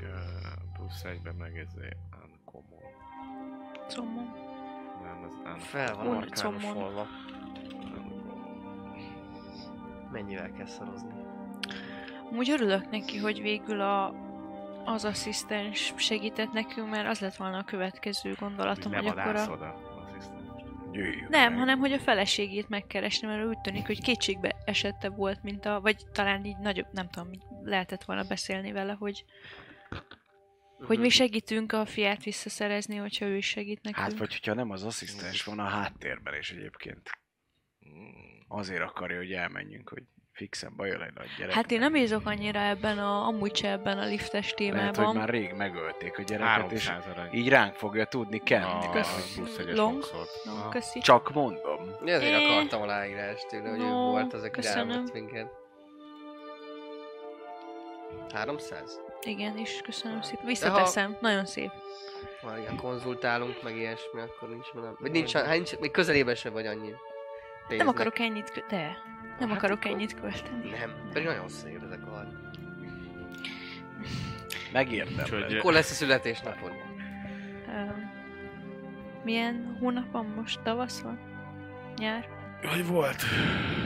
plusz 0.74 1.04
egybe 1.04 1.32
meg 1.38 1.58
ezért 1.58 1.96
uncommon. 2.24 2.82
Common. 3.96 4.34
Nem, 5.04 5.24
ez 5.24 5.32
uncommon. 5.32 5.60
Fel 5.60 5.96
van 5.96 6.08
arkánosolva. 6.18 7.08
Mennyivel 10.12 10.52
kell 10.52 10.66
szarozni? 10.66 11.14
Úgy 12.32 12.50
örülök 12.50 12.90
neki, 12.90 13.18
hogy 13.18 13.42
végül 13.42 13.82
a, 13.82 14.14
az 14.86 15.06
asszisztens 15.06 15.94
segített 15.96 16.52
nekünk, 16.52 16.90
mert 16.90 17.08
az 17.08 17.20
lett 17.20 17.36
volna 17.36 17.58
a 17.58 17.64
következő 17.64 18.36
gondolatom, 18.40 18.94
hogy 18.94 19.08
akkor 19.08 19.22
a... 19.22 19.26
Levadászod 19.26 19.62
Jöjjünk 20.96 21.30
Nem, 21.30 21.50
meg. 21.50 21.60
hanem 21.60 21.80
hogy 21.80 21.92
a 21.92 22.00
feleségét 22.00 22.70
megkeresni, 22.70 23.28
mert 23.28 23.46
úgy 23.46 23.60
tűnik, 23.60 23.86
hogy 23.86 24.02
kétségbe 24.02 24.56
esettebb 24.66 25.16
volt, 25.16 25.44
mint 25.44 25.66
a... 25.66 25.82
Vagy 25.82 26.06
talán 26.12 26.46
így 26.46 26.58
nagyobb, 26.58 26.88
nem 26.92 27.10
tudom, 27.10 27.30
lehetett 27.64 28.04
volna 28.04 28.24
beszélni 28.24 28.72
vele, 28.72 28.94
hogy, 28.94 29.26
hogy 30.80 31.00
mi 31.00 31.10
segítünk 31.10 31.72
a 31.72 31.86
fiát 31.86 32.24
visszaszerezni, 32.24 32.96
hogyha 32.96 33.26
ő 33.26 33.36
is 33.36 33.48
segít 33.48 33.82
nekünk. 33.82 34.04
Hát 34.04 34.18
vagy 34.18 34.32
hogyha 34.32 34.54
nem 34.54 34.72
az 34.72 34.84
asszisztens 34.84 35.44
van 35.44 35.60
a 35.60 35.68
háttérben 35.68 36.40
is 36.40 36.52
egyébként. 36.52 37.10
Mm. 37.88 38.40
Azért 38.48 38.82
akarja, 38.82 39.18
hogy 39.18 39.32
elmenjünk, 39.32 39.90
hogy 39.90 40.04
fixen 40.36 40.74
bajol 40.76 41.04
egy 41.04 41.14
nagy 41.14 41.28
gyerek. 41.38 41.54
Hát 41.54 41.72
én 41.72 41.80
nem 41.80 41.92
bízok 41.92 42.26
annyira 42.26 42.60
ebben 42.60 43.00
a, 43.00 43.28
amúgy 43.28 43.56
se 43.56 43.70
ebben 43.72 43.98
a 43.98 44.06
liftes 44.06 44.54
Lehet, 44.58 44.86
hogy 44.86 44.94
témában. 44.96 45.16
már 45.16 45.30
rég 45.30 45.54
megölték 45.54 46.18
a 46.18 46.22
gyereket, 46.22 46.72
és 46.72 46.88
300 46.88 47.12
arany. 47.16 47.34
így 47.34 47.50
ránk 47.50 47.74
fogja 47.74 48.06
tudni 48.06 48.44
kenni. 48.44 48.64
A 48.66 48.78
mert 48.78 48.92
Kösz. 48.92 49.30
Long. 49.74 50.04
No, 50.46 50.52
Aha. 50.52 50.70
köszi. 50.70 51.00
Csak 51.00 51.34
mondom. 51.34 51.80
Ezért 52.06 52.34
Eh. 52.34 52.52
akartam 52.52 52.82
aláírást 52.82 53.48
tőle, 53.48 53.70
hogy 53.70 53.80
ő 53.80 53.84
No, 53.84 54.10
volt 54.10 54.34
az, 54.34 54.44
aki 54.44 54.62
rámott 54.62 55.14
minket. 55.14 55.48
300? 58.34 59.00
Igen, 59.22 59.58
is 59.58 59.82
köszönöm 59.84 60.22
szépen. 60.22 60.46
Visszateszem, 60.46 61.18
nagyon 61.22 61.46
szép. 61.46 61.72
Ha 62.42 62.58
ilyen 62.58 62.76
konzultálunk, 62.78 63.64
meg 63.64 63.76
ilyesmi, 63.78 64.22
akkor 64.22 64.50
nincs 64.50 64.74
nem. 64.74 64.96
Vagy 65.00 65.12
nincs, 65.12 65.34
hát 65.34 65.50
nincs, 65.50 65.78
még 65.78 65.92
közelében 65.92 66.36
sem 66.36 66.54
vagy 66.54 66.66
annyi. 66.66 66.90
Nem 66.90 66.98
pénznek. 67.68 67.88
akarok 67.88 68.20
ennyit 68.20 68.64
De, 68.70 68.98
nem 69.40 69.50
Hát 69.50 69.58
akarok 69.58 69.78
akkor- 69.78 69.92
ennyit 69.92 70.20
költeni. 70.20 70.70
Nem, 70.70 70.94
pedig 71.14 71.28
nagyon 71.28 71.48
szép 71.50 71.82
ezek 71.84 72.08
a. 72.08 72.28
Úgyhogy- 75.22 75.54
Mikor 75.54 75.74
lesz 75.74 75.92
a 75.92 75.94
születésnapod? 75.94 76.72
Milyen 79.24 79.78
hónap 79.80 80.12
van 80.12 80.26
most? 80.26 80.62
Tavasz 80.62 81.00
van? 81.02 81.20
Nyár? 81.98 82.28
Hogy 82.72 82.88
volt? 82.88 83.22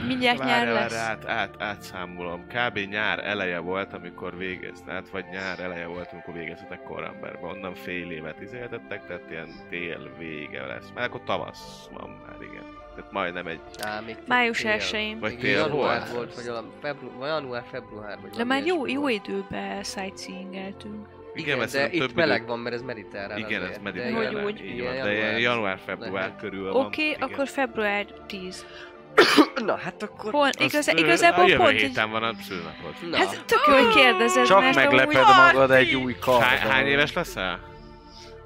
Mindjárt 0.06 0.38
nyár 0.38 0.66
Várj, 0.66 0.78
lesz. 0.78 0.92
várj, 0.92 1.10
át, 1.10 1.28
át, 1.28 1.54
átszámolom. 1.62 2.46
Kb. 2.46 2.78
nyár 2.78 3.18
eleje 3.26 3.58
volt, 3.58 3.92
amikor 3.92 4.36
végezte, 4.36 4.92
hát 4.92 5.08
vagy 5.10 5.24
nyár 5.30 5.60
eleje 5.60 5.86
volt, 5.86 6.08
amikor 6.12 6.34
végeztetek 6.34 6.82
Koremberbe. 6.82 7.46
Onnan 7.46 7.74
fél 7.74 8.10
évet 8.10 8.40
izéltettek, 8.40 9.06
tehát 9.06 9.30
ilyen 9.30 9.48
tél 9.68 10.10
vége 10.18 10.66
lesz. 10.66 10.90
Mert 10.94 11.06
akkor 11.06 11.20
tavasz 11.24 11.88
van 11.92 12.10
már, 12.10 12.36
igen. 12.42 12.64
Tehát 12.94 13.12
majdnem 13.12 13.46
egy... 13.46 13.60
Á, 13.82 14.00
még 14.00 14.16
Május 14.26 14.60
tél. 14.60 14.76
1-én. 14.78 15.18
Vagy 15.18 15.38
tél 15.38 15.50
január 15.58 15.98
volt? 15.98 16.12
volt, 16.12 16.34
vagy 16.34 16.46
valami 16.46 16.68
febru- 16.80 17.12
vagy 17.18 17.28
január, 17.28 17.64
február, 17.70 18.18
vagy 18.20 18.30
De 18.30 18.44
már 18.44 18.66
jó, 18.66 18.86
jó 18.86 19.08
időben 19.08 19.82
sightseeingeltünk. 19.82 21.08
Igen, 21.34 21.58
mert 21.58 21.72
de 21.72 21.90
itt 21.90 22.00
több 22.00 22.14
meleg 22.14 22.46
van, 22.46 22.58
mert 22.58 22.74
ez 22.74 22.82
mediterrán 22.82 23.38
Igen, 23.38 23.62
ez 23.62 23.78
mediterrán. 23.82 24.34
Hogy 24.34 24.44
úgy. 24.44 24.64
Így 24.64 24.82
van, 24.82 24.92
de 25.02 25.38
január-február 25.38 26.36
körül 26.36 26.72
van. 26.72 26.84
Oké, 26.84 27.08
igen. 27.08 27.22
akkor 27.22 27.48
február 27.48 28.06
10. 28.26 28.66
Na, 29.64 29.76
hát 29.76 30.02
akkor... 30.02 30.32
Hol, 30.32 30.48
Az, 30.48 30.60
igaz, 30.60 30.88
ö, 30.88 30.96
igazából 30.96 31.44
a 31.44 31.46
jövő 31.48 31.62
pont 31.62 31.80
héten 31.80 32.10
van 32.10 32.22
a 32.22 32.32
szülnapod. 32.34 32.94
Na, 33.10 33.16
Hát 33.16 33.44
tök 33.44 33.58
jó, 33.66 33.72
hogy 33.74 33.94
kérdezed, 33.94 34.46
Csak 34.46 34.60
mert 34.60 34.74
megleped 34.74 35.16
amúgy... 35.16 35.52
magad 35.52 35.70
egy 35.70 35.94
új 35.94 36.14
karddal. 36.20 36.48
Hány, 36.48 36.58
hány 36.58 36.86
éves 36.86 37.12
leszel? 37.12 37.60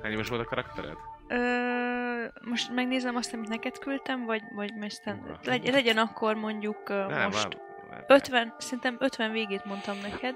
Hány 0.02 0.12
éves 0.12 0.28
volt 0.28 0.40
a 0.40 0.44
karaktered? 0.44 0.96
Ö, 1.28 1.36
most 2.50 2.74
megnézem 2.74 3.16
azt, 3.16 3.34
amit 3.34 3.48
neked 3.48 3.78
küldtem, 3.78 4.24
vagy, 4.24 4.42
vagy 4.54 4.74
most 4.74 5.02
Ura. 5.06 5.38
legy, 5.44 5.70
legyen 5.72 5.96
akkor 5.98 6.34
mondjuk 6.34 6.88
ö, 6.88 7.06
Nem, 7.06 7.24
most 7.24 7.42
van. 7.42 8.04
50, 8.06 8.54
szerintem 8.58 8.96
50 8.98 9.32
végét 9.32 9.64
mondtam 9.64 9.96
neked. 10.02 10.34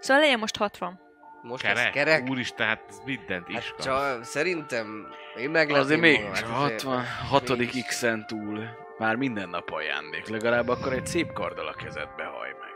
Szóval 0.00 0.22
legyen 0.22 0.38
most 0.38 0.56
60. 0.56 1.00
most 1.42 1.62
lesz 1.62 1.74
Kerek? 1.76 1.92
kerek. 1.92 2.28
Úristen, 2.28 2.66
hát 2.66 2.82
mindent 3.04 3.48
is 3.48 3.54
Hát 3.54 3.82
csak 3.82 4.24
szerintem 4.24 5.06
én 5.36 5.50
meglepném 5.50 5.80
Azért 5.84 6.00
még 6.00 6.20
magam, 6.22 6.50
hát 6.50 6.82
66. 6.82 7.56
mégis. 7.56 7.84
X-en 7.84 8.26
túl 8.26 8.68
már 8.98 9.16
minden 9.16 9.48
nap 9.48 9.70
ajándék. 9.70 10.28
Legalább 10.28 10.68
akkor 10.68 10.92
egy 10.92 11.06
szép 11.06 11.32
karddal 11.32 11.66
a 11.66 11.72
kezedbe 11.72 12.24
haj 12.24 12.48
meg. 12.60 12.70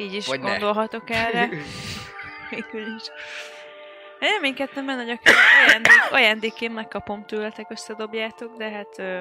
Így 0.00 0.14
is 0.14 0.26
Vagy 0.26 0.40
ne. 0.40 0.48
gondolhatok 0.50 1.10
erre. 1.10 1.48
Végül 2.50 2.94
is. 2.96 3.02
Én 4.20 4.30
reménykedtem 4.30 4.86
benne, 4.86 5.02
hogy 5.02 5.10
akár 5.10 5.34
ajándék, 5.66 5.92
ajándékként 6.10 6.74
megkapom 6.74 7.26
tőletek, 7.26 7.70
összedobjátok, 7.70 8.56
de 8.56 8.70
hát 8.70 8.98
ö, 8.98 9.20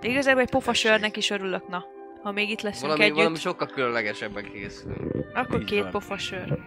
igazából 0.00 0.42
egy 0.42 0.50
pofasörnek 0.50 1.16
is 1.16 1.30
örülök, 1.30 1.68
na. 1.68 1.84
Ha 2.22 2.32
még 2.32 2.50
itt 2.50 2.60
leszünk 2.60 2.82
Valami, 2.82 3.02
együtt, 3.02 3.16
valami 3.16 3.36
sokkal 3.36 3.66
különlegesebben 3.66 4.44
készül. 4.52 4.92
akkor 5.34 5.60
Így 5.60 5.66
két 5.66 5.82
van. 5.82 5.90
pofasör. 5.90 6.58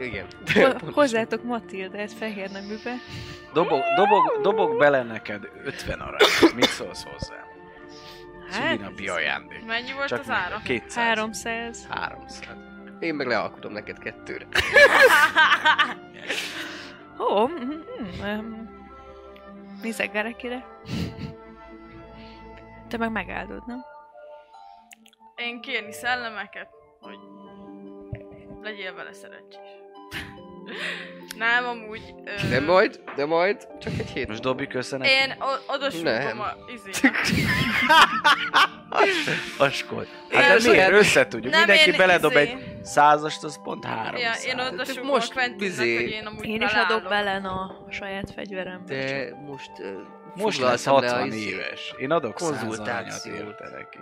Igen. 0.00 0.26
Ho- 0.54 0.80
hozzátok 0.98 1.42
Matildát 1.44 2.12
fehér 2.12 2.50
neműbe. 2.50 2.94
Dobok, 3.52 3.82
dobok, 3.96 4.40
dobok 4.42 4.78
bele 4.78 5.02
neked 5.02 5.48
50 5.64 6.00
aranyat. 6.00 6.54
Mit 6.54 6.64
szólsz 6.68 7.04
hozzá? 7.04 7.34
Hát, 8.50 8.62
Szülinapi 8.62 9.08
ajándék. 9.08 9.64
Mennyi 9.66 9.92
volt 9.92 10.08
Csak 10.08 10.20
az 10.20 10.30
ára? 10.30 10.60
200. 10.64 10.94
300. 10.94 11.86
300. 11.90 12.48
Én 13.00 13.14
meg 13.14 13.26
lealkotom 13.26 13.72
neked 13.72 13.98
kettőre. 13.98 14.46
Ó, 17.18 17.46
mm, 17.46 17.52
mm, 17.52 18.40
mm, 18.40 18.66
nézzek 19.82 20.12
Garekire. 20.12 20.64
Te 22.90 22.96
meg 22.96 23.10
megáldod, 23.10 23.66
nem? 23.66 23.84
Én 25.36 25.60
kérni 25.60 25.92
szellemeket. 25.92 26.68
hogy 27.00 27.18
legyél 28.62 28.94
vele 28.94 29.12
szerencsés. 29.12 29.68
Nem, 31.36 31.64
amúgy... 31.64 32.14
Ö, 32.24 32.48
De 32.48 32.60
majd, 32.60 33.00
de 33.16 33.26
majd, 33.26 33.68
csak 33.80 33.92
egy 33.98 34.10
hét. 34.10 34.28
Most 34.28 34.40
Dobby 34.42 34.66
köszönet. 34.66 35.06
Én 35.08 35.30
o- 35.38 35.74
oda 35.74 35.88
Nem. 36.02 36.20
súgom 36.20 36.40
a 36.40 36.50
izének. 36.72 37.16
Askod. 39.58 40.06
Nem, 40.30 40.42
Hát 40.42 40.62
de 40.62 40.70
miért? 40.70 40.90
nem. 40.90 40.98
Összetudjuk. 40.98 41.52
Nem, 41.52 41.60
Mindenki 41.64 41.90
én 41.90 41.96
beledob 41.96 42.30
izé- 42.30 42.40
egy 42.40 42.84
százast, 42.84 43.42
az 43.44 43.62
pont 43.62 43.84
három. 43.84 44.20
Ja, 44.20 44.32
én 44.46 44.58
oda 44.58 44.84
súgom 44.84 45.06
most 45.06 45.30
a 45.30 45.34
Quentinnek, 45.34 45.58
bizé- 45.58 46.00
hogy 46.00 46.10
én 46.10 46.26
amúgy 46.26 46.44
Én 46.46 46.62
is 46.62 46.72
adok 46.72 47.08
bele 47.08 47.34
a 47.48 47.86
saját 47.90 48.30
fegyverembe. 48.30 48.94
De 48.94 49.34
most... 49.46 49.70
Most 50.34 50.58
lesz 50.60 50.82
foglaltam 50.82 51.08
le 51.10 51.16
a 51.16 51.20
60 51.20 51.26
izé- 51.38 51.50
éves. 51.50 51.94
Én 51.98 52.10
adok 52.10 52.34
konzultációt. 52.34 53.36
érte 53.36 53.68
neki. 53.76 53.98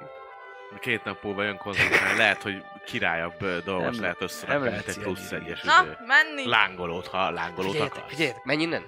Két 0.80 1.04
nap 1.04 1.22
múlva 1.22 1.42
jön 1.42 1.56
konzultálni, 1.56 2.16
lehet, 2.18 2.42
hogy 2.42 2.62
királyabb 2.86 3.38
dolgot 3.64 3.90
Nem- 3.90 4.00
lehet 4.00 4.18
nem 4.18 4.28
összerakni, 4.28 4.62
mint 4.62 4.70
lehet 4.70 4.88
egy 4.88 4.98
plusz 5.02 5.32
egyes 5.32 5.62
Na, 5.62 5.72
menni! 6.06 6.48
lángolót, 6.48 7.06
ha 7.06 7.30
lángolót 7.30 7.70
Figyeljetek, 7.70 7.98
akarsz. 7.98 8.12
figyeljetek, 8.14 8.44
menj 8.44 8.62
innen! 8.62 8.82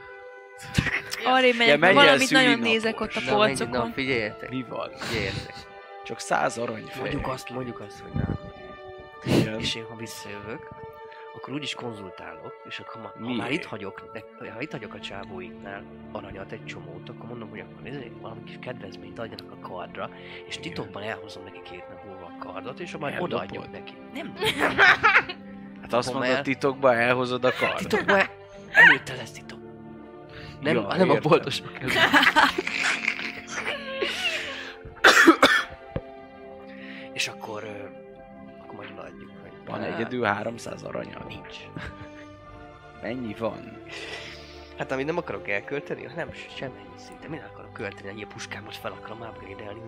Arra 1.24 1.46
megyek, 1.58 1.78
Ja, 1.80 1.92
valamit 1.92 2.30
nagyon 2.30 2.58
nézek 2.58 3.00
ott 3.00 3.14
a 3.14 3.20
menj, 3.20 3.30
na, 3.30 3.36
polcokon. 3.36 3.92
figyeljetek, 3.92 4.50
Mi 4.50 4.64
van? 4.68 4.90
figyeljetek. 4.98 5.54
Csak 6.04 6.20
száz 6.20 6.58
aranyfej. 6.58 7.00
Mondjuk 7.00 7.26
azt, 7.28 7.50
mondjuk 7.50 7.80
azt, 7.80 8.00
hogy 8.00 8.12
nem. 8.12 8.38
Igen. 9.24 9.58
És 9.58 9.74
én, 9.74 9.84
ha 9.88 9.96
visszajövök, 9.96 10.68
akkor 11.34 11.54
úgyis 11.54 11.74
konzultálok, 11.74 12.52
és 12.68 12.78
akkor 12.78 13.00
ma, 13.02 13.26
ha 13.26 13.32
már 13.34 13.50
itt 13.50 13.64
hagyok, 13.64 14.12
ne- 14.12 14.50
ha 14.50 14.60
itt 14.60 14.70
hagyok 14.70 14.94
a 14.94 15.00
csábóiknál 15.00 15.82
aranyat 16.12 16.52
egy 16.52 16.64
csomót, 16.64 17.08
akkor 17.08 17.28
mondom, 17.28 17.48
hogy 17.48 17.60
akkor 17.60 17.86
ezért 17.86 18.20
valami 18.20 18.44
kis 18.44 18.56
kedvezményt 18.60 19.18
adjanak 19.18 19.52
a 19.52 19.58
kardra, 19.68 20.10
és 20.46 20.58
titokban 20.58 21.02
elhozom 21.02 21.44
neki 21.44 21.60
két 21.62 21.88
nap 21.88 22.04
múlva 22.04 22.24
a 22.24 22.44
kardot, 22.44 22.80
és 22.80 22.96
majd 22.96 23.20
odaadjuk 23.20 23.70
neki. 23.70 23.92
Nem, 24.14 24.34
Hát 25.80 25.92
azt 25.92 26.12
mondod, 26.12 26.30
el. 26.30 26.42
titokban 26.42 26.96
elhozod 26.96 27.44
a 27.44 27.52
kard. 27.58 27.76
titokban 27.76 28.20
előtte 28.70 29.14
lesz 29.14 29.30
titok. 29.30 29.58
Nem, 30.60 30.74
Ja, 30.74 30.96
nem 30.96 31.10
a 31.10 31.18
boltosba 31.18 31.68
kell. 31.70 31.88
és 37.12 37.28
akkor, 37.28 37.64
akkor 38.62 38.74
majd 38.74 38.90
odaadjuk. 38.92 39.39
Van 39.70 39.82
egyedül 39.82 40.24
300 40.24 40.82
aranya. 40.82 41.24
Nincs. 41.28 41.56
Mennyi 43.02 43.34
van? 43.38 43.82
Hát 44.78 44.92
amit 44.92 45.06
nem 45.06 45.16
akarok 45.16 45.48
elkölteni, 45.48 46.08
nem 46.16 46.32
semmi 46.56 46.88
szinte. 46.96 47.28
Minden 47.28 47.48
akarok 47.48 47.72
költeni, 47.72 48.08
egy 48.08 48.16
ilyen 48.16 48.28
puskámat 48.28 48.76
fel 48.76 48.92
akarom 48.92 49.20
upgrade-elni, 49.20 49.80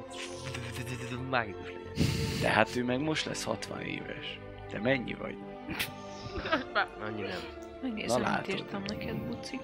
mágikus 1.31 1.67
legyen. 1.67 1.93
De 2.41 2.49
hát 2.49 2.77
ő 2.77 2.85
meg 2.85 3.01
most 3.01 3.25
lesz 3.25 3.45
60 3.45 3.81
éves. 3.81 4.39
Te 4.71 4.81
mennyi 4.81 5.15
vagy? 5.15 5.37
Annyi 7.07 7.23
nem. 7.23 7.41
Megnézem, 7.83 8.21
Na, 8.21 8.41
mit 8.47 8.49
írtam 8.49 8.83
neked, 8.87 9.17
Buci. 9.17 9.61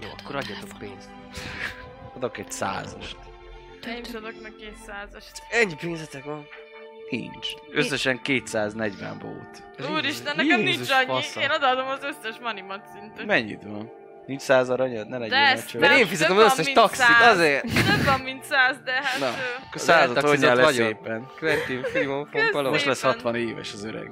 Jó, 0.00 0.08
akkor 0.18 0.36
adjatok 0.36 0.78
pénzt. 0.78 1.10
Adok 2.14 2.38
egy 2.38 2.50
százast. 2.50 3.16
Én 3.86 4.04
is 4.04 4.14
adok 4.14 4.42
neki 4.42 4.64
egy 4.64 4.76
százast. 4.86 5.42
Ennyi 5.50 5.74
pénzetek 5.74 6.24
van. 6.24 6.46
Nincs. 7.10 7.48
Összesen 7.70 8.22
240 8.22 9.18
volt. 9.18 9.90
Úristen, 9.92 10.36
nekem 10.36 10.60
nincs 10.60 10.68
Jézus 10.76 10.90
annyi. 10.90 11.06
fasza. 11.06 11.40
Én 11.40 11.50
odaadom 11.50 11.88
az 11.88 12.02
összes 12.02 12.38
manimat 12.42 12.80
szintén. 12.94 13.26
Mennyit 13.26 13.62
van? 13.62 13.90
Nincs 14.26 14.40
száz 14.40 14.70
aranyad? 14.70 15.08
Ne 15.08 15.18
De 15.18 15.28
legyél 15.28 15.80
Mert 15.80 15.98
én 15.98 16.06
fizetem 16.06 16.36
az 16.36 16.42
van, 16.42 16.50
összes 16.50 16.64
mint 16.64 16.76
taxit, 16.78 17.04
száz. 17.06 17.34
azért. 17.36 17.62
Több 17.62 18.04
van, 18.04 18.20
mint 18.20 18.44
száz, 18.44 18.76
de 18.84 18.92
hát... 18.92 19.18
Na, 19.18 19.26
akkor 19.66 19.80
százat 19.80 20.16
eltaxizott 20.16 20.38
vonjál 20.38 20.56
le 20.56 20.62
vagyok. 20.62 20.86
szépen. 20.86 21.26
Quentin 21.38 21.82
Filimon 21.82 22.28
Kösz 22.30 22.42
Fompalom. 22.42 22.72
Most 22.72 22.84
lesz 22.84 22.96
Szépen. 22.98 23.12
60 23.14 23.34
éves 23.34 23.72
az 23.72 23.84
öreg. 23.84 24.10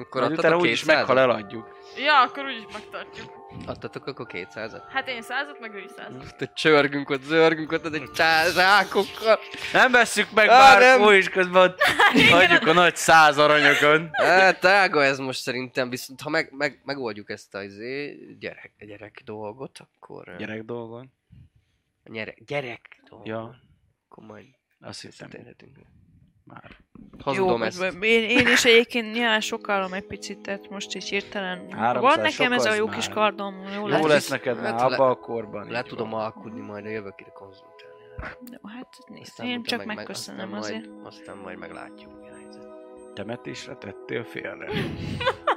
Akkor 0.00 0.20
Majd 0.20 0.32
utána 0.32 0.54
adtatok 0.54 0.60
úgyis 0.60 0.80
200 0.80 0.96
meghal, 0.96 1.18
eladjuk. 1.18 1.78
Ja, 1.96 2.20
akkor 2.20 2.44
úgyis 2.44 2.64
megtartjuk. 2.72 3.32
Adtatok 3.66 4.06
akkor 4.06 4.26
200 4.26 4.76
Hát 4.88 5.08
én 5.08 5.22
százat, 5.22 5.60
meg 5.60 5.74
ő 5.74 5.78
is 5.78 5.90
százat. 5.96 6.36
Te 6.36 6.52
csörgünk 6.52 7.10
ott, 7.10 7.22
zörgünk 7.22 7.72
ott, 7.72 7.94
egy 7.94 8.10
zsákokkal. 8.54 9.38
Nem 9.72 9.92
vesszük 9.92 10.30
meg 10.30 10.48
Á, 10.48 10.58
bár 10.78 10.98
nem. 10.98 11.12
is 11.12 11.28
közben 11.28 11.74
hagyjuk 12.30 12.66
a 12.66 12.72
nagy 12.72 12.96
száz 12.96 13.38
aranyokon. 13.38 14.08
Hát 14.12 14.60
tága 14.60 15.04
ez 15.04 15.18
most 15.18 15.40
szerintem, 15.40 15.90
viszont 15.90 16.20
ha 16.20 16.28
meg, 16.30 16.48
meg, 16.52 16.80
megoldjuk 16.84 17.30
ezt 17.30 17.54
a 17.54 17.62
izé, 17.62 18.18
gyerek, 18.38 18.72
gyerek 18.78 19.22
dolgot, 19.24 19.78
akkor... 19.78 20.36
Gyerek 20.38 20.62
dolgon. 20.62 21.12
Gyerek, 22.04 22.44
gyerek 22.44 23.00
dolgot. 23.08 23.26
Ja, 23.26 23.60
Akkor 24.08 24.24
majd 24.24 24.46
azt 24.80 25.00
hittem. 25.00 25.30
Már. 26.44 26.70
Hazudom 27.24 27.58
Jó, 27.58 27.64
ezt. 27.64 27.82
Én, 28.00 28.28
én 28.28 28.46
is 28.48 28.64
egyébként 28.64 29.12
nyilván 29.12 29.40
sokkálom 29.40 29.92
egy 29.92 30.06
picit, 30.06 30.38
tehát 30.40 30.70
most 30.70 30.94
így 30.94 31.08
hirtelen. 31.08 31.72
300 31.72 32.02
Van 32.02 32.20
nekem 32.20 32.52
ez 32.52 32.64
a 32.64 32.74
jó 32.74 32.86
kis 32.88 33.08
kardom, 33.08 33.54
jó 33.74 33.80
Jó 33.80 33.86
lesz. 33.86 34.06
lesz 34.06 34.28
neked 34.28 34.58
hát 34.58 34.72
már 34.80 34.90
le- 34.90 34.96
abba 34.96 35.10
a 35.10 35.14
korban. 35.14 35.70
Le 35.70 35.82
tudom 35.82 36.14
alkudni 36.14 36.60
majd 36.60 36.86
a 36.86 36.88
jövök 36.88 37.20
ide 37.20 37.30
konzultálni. 37.30 37.94
Jó, 38.50 38.68
hát 38.68 38.88
nézd, 39.06 39.42
én 39.42 39.62
csak 39.62 39.78
meg- 39.78 39.86
meg- 39.86 39.96
megköszönöm 39.96 40.52
aztán 40.52 40.58
azért. 40.60 40.86
Majd, 40.86 41.06
aztán 41.06 41.36
majd 41.36 41.58
meglátjuk 41.58 42.20
mi 42.20 42.28
a 42.28 42.34
helyzet. 42.34 42.66
Temetésre 43.14 43.74
tettél 43.76 44.24
félre. 44.24 44.68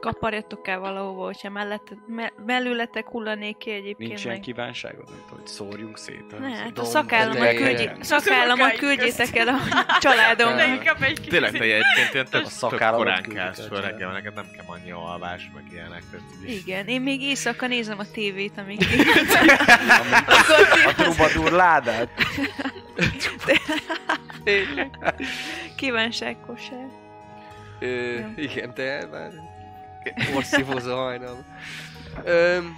Kaparjatok 0.00 0.68
el 0.68 0.78
valahova, 0.78 1.24
hogyha 1.24 1.50
mellette, 1.50 1.94
me, 2.06 2.32
mellületek 2.46 3.08
hullanék 3.08 3.56
ki 3.56 3.70
egyébként 3.70 4.08
Nincs 4.08 4.24
ilyen 4.24 4.40
kívánságod, 4.40 5.08
mint 5.10 5.28
hogy 5.28 5.46
szórjunk 5.46 5.98
szét. 5.98 6.38
Ne, 6.38 6.48
hát 6.48 6.78
a 6.78 6.84
szakállamat, 6.84 7.54
küldjé, 7.54 7.90
szakállamat 8.00 8.76
küldjétek 8.76 9.36
el 9.36 9.48
a 9.48 9.56
családomnak. 10.00 10.98
Tényleg 11.28 11.50
te 11.50 11.58
egyébként 11.58 12.12
ilyen 12.12 12.26
tök, 12.30 12.46
szakállamot 12.46 13.04
korán 13.04 13.22
kelsz 13.22 13.58
el 13.58 13.66
föl 13.66 13.80
reggel, 13.80 14.12
neked 14.12 14.34
nem 14.34 14.46
kell 14.56 14.64
annyi 14.66 14.90
alvás, 14.90 15.50
meg 15.54 15.64
ilyenek. 15.72 16.02
Igen, 16.46 16.86
én 16.86 17.00
még 17.00 17.22
éjszaka 17.22 17.66
nézem 17.66 17.98
a 17.98 18.10
tévét, 18.12 18.52
amíg 18.58 18.80
A 20.86 20.92
trubadur 20.96 21.52
ládát. 21.52 22.08
kívánságkosár. 25.76 26.86
Ö, 27.78 28.18
igen, 28.36 28.74
te 28.74 29.06
már 29.10 29.49
porszívózó 30.32 30.96
hajnal. 30.96 31.44
Öm, 32.24 32.76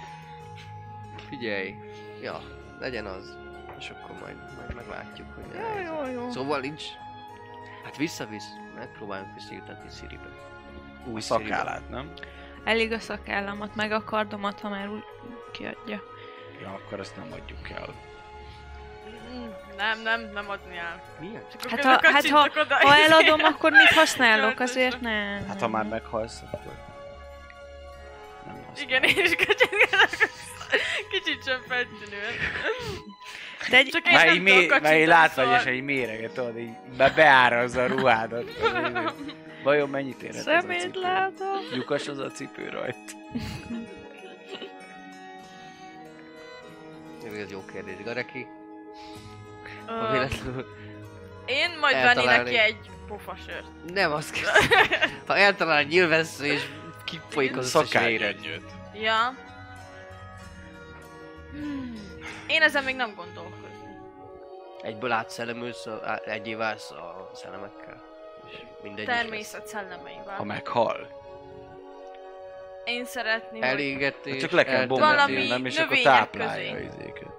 figyelj, 1.29 1.75
ja, 2.21 2.41
legyen 2.79 3.05
az. 3.05 3.37
És 3.79 3.89
akkor 3.89 4.15
majd, 4.21 4.35
majd 4.57 4.73
meglátjuk, 4.75 5.27
hogy 5.35 5.43
mi 5.51 5.57
a 5.57 5.79
Jó, 5.91 6.05
jó, 6.05 6.11
jó. 6.11 6.29
Szóval 6.31 6.59
nincs. 6.59 6.83
Hát 7.83 7.97
visszavisz, 7.97 8.47
megpróbálunk 8.75 9.33
visszajutatni 9.33 9.89
Siribe. 9.99 10.29
Új 11.05 11.21
Siribe. 11.21 11.49
szakállát, 11.49 11.89
nem? 11.89 12.11
Elég 12.63 12.91
a 12.91 12.99
szakállamat, 12.99 13.75
meg 13.75 13.91
a 13.91 14.03
kardomat, 14.03 14.59
ha 14.59 14.69
már 14.69 14.87
úgy 14.89 15.03
kiadja. 15.51 16.01
Ja, 16.61 16.69
akkor 16.69 16.99
ezt 16.99 17.15
nem 17.15 17.27
adjuk 17.31 17.69
el. 17.69 17.93
Nem, 19.77 20.01
nem, 20.01 20.21
nem 20.33 20.49
adni 20.49 20.77
el. 20.77 21.01
Milyen? 21.19 21.43
Csak 21.51 21.69
Hát 21.69 21.85
akkor 21.85 22.05
ha- 22.05 22.11
hát 22.11 22.29
ha- 22.29 22.49
oda, 22.61 22.75
Ha 22.75 22.95
eladom, 22.95 23.43
akkor 23.43 23.71
mit 23.71 23.87
használok? 23.93 24.59
Azért 24.59 25.01
nem. 25.09 25.47
Hát 25.47 25.61
ha 25.61 25.67
már 25.67 25.85
meghalsz, 25.85 26.41
akkor... 26.51 26.73
Igen, 28.81 29.03
én 29.03 29.23
is 29.23 29.35
kacsintok. 29.35 30.09
Kicsit 31.09 31.43
sem 31.45 31.61
feltűnően. 31.67 32.33
De 33.69 33.77
egy, 33.77 33.87
Csak 33.87 34.07
én 34.07 34.13
Már 34.13 34.25
nem 34.25 34.35
így, 34.35 34.43
tudok 34.43 34.53
mé- 34.55 34.55
már 34.55 34.63
így 34.63 34.67
kacsintani, 34.69 35.05
látványosan 35.05 35.59
szóval- 35.59 35.73
így 35.75 35.83
méreget, 35.83 36.31
tudod, 36.33 36.57
így 36.57 36.71
be 36.97 37.09
beárazza 37.09 37.83
a 37.83 37.87
ruhádat. 37.87 38.51
Vajon 39.63 39.89
mennyit 39.89 40.21
érhet 40.21 40.47
ez 40.47 40.47
a 40.47 40.59
szemét 40.61 40.79
cipő? 40.81 40.99
látom. 41.01 41.57
Lyukas 41.73 42.07
az 42.07 42.17
a 42.17 42.27
cipő 42.31 42.69
rajt. 42.69 42.95
Ez 47.41 47.51
jó 47.51 47.65
kérdés, 47.73 47.95
Gareki. 48.03 48.47
Véletlenül... 50.11 50.65
Én 51.45 51.69
majd 51.79 51.95
venni 51.95 52.25
neki 52.25 52.57
egy 52.57 52.77
pofasört. 53.07 53.65
Nem, 53.93 54.11
az 54.11 54.29
kell. 54.41 54.51
Ha 55.25 55.35
eltalál 55.37 55.77
egy 55.77 55.87
nyilvessző 55.87 56.45
és 56.45 56.61
kifolyik 57.05 57.57
az 57.57 57.75
összes 57.75 58.05
véred. 58.05 58.35
Ja. 58.93 59.35
Hmm. 61.51 61.93
Én 62.47 62.61
ezen 62.61 62.83
még 62.83 62.95
nem 62.95 63.13
gondolkozom. 63.15 63.61
Egyből 64.81 65.11
átszellemülsz, 65.11 65.87
egyé 66.25 66.53
válsz 66.55 66.91
a 66.91 67.31
szellemekkel. 67.33 68.03
És 68.51 68.57
mindegy. 68.81 69.05
Természet 69.05 69.67
szellemeivel. 69.67 70.35
Ha 70.35 70.43
meghal. 70.43 71.21
Én 72.85 73.05
szeretném, 73.05 73.61
hogy... 73.61 73.69
Elégetés, 73.69 74.41
Csak 74.41 74.51
le 74.51 74.63
kell 74.63 74.85
bombázni, 74.85 75.47
nem? 75.47 75.65
És 75.65 75.77
akkor 75.79 75.97
táplálja 75.97 76.73
közé. 76.73 76.85
izéket. 76.85 77.31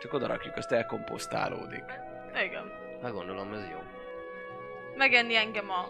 Csak 0.00 0.12
oda 0.12 0.26
rakjuk, 0.26 0.56
azt 0.56 0.72
elkomposztálódik. 0.72 1.84
Igen. 2.44 2.72
Hát 3.02 3.12
gondolom, 3.12 3.52
ez 3.52 3.68
jó. 3.70 3.82
Megenni 4.96 5.36
engem 5.36 5.70
a 5.70 5.88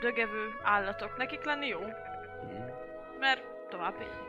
dögevő 0.00 0.54
állatok. 0.62 1.16
Nekik 1.16 1.44
lenni 1.44 1.66
jó, 1.66 1.78
Mhm. 1.80 2.70
mert 3.18 3.42
tovább 3.68 3.94
élni. 4.00 4.24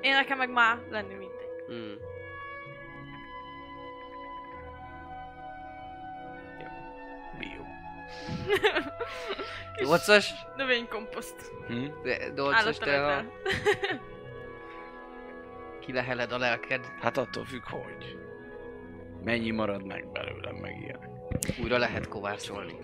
Én 0.00 0.14
nekem 0.14 0.38
meg 0.38 0.50
már 0.50 0.78
lenni 0.90 1.14
mindegy. 1.14 1.64
Hmm. 1.66 1.96
Nyolcas? 9.82 10.34
Növénykomposzt. 10.56 11.52
Hm? 11.66 11.86
Nyolcas 12.34 12.78
te 12.78 13.06
a... 13.06 13.24
Kileheled 15.80 16.32
a 16.32 16.38
lelked. 16.38 16.86
Hát 17.00 17.16
attól 17.16 17.44
függ, 17.44 17.62
hogy. 17.64 18.18
Mennyi 19.24 19.50
marad 19.50 19.86
meg 19.86 20.12
belőlem, 20.12 20.54
meg 20.54 20.80
ilyen. 20.80 21.11
Újra 21.62 21.78
lehet 21.78 22.08
kovácsolni. 22.08 22.76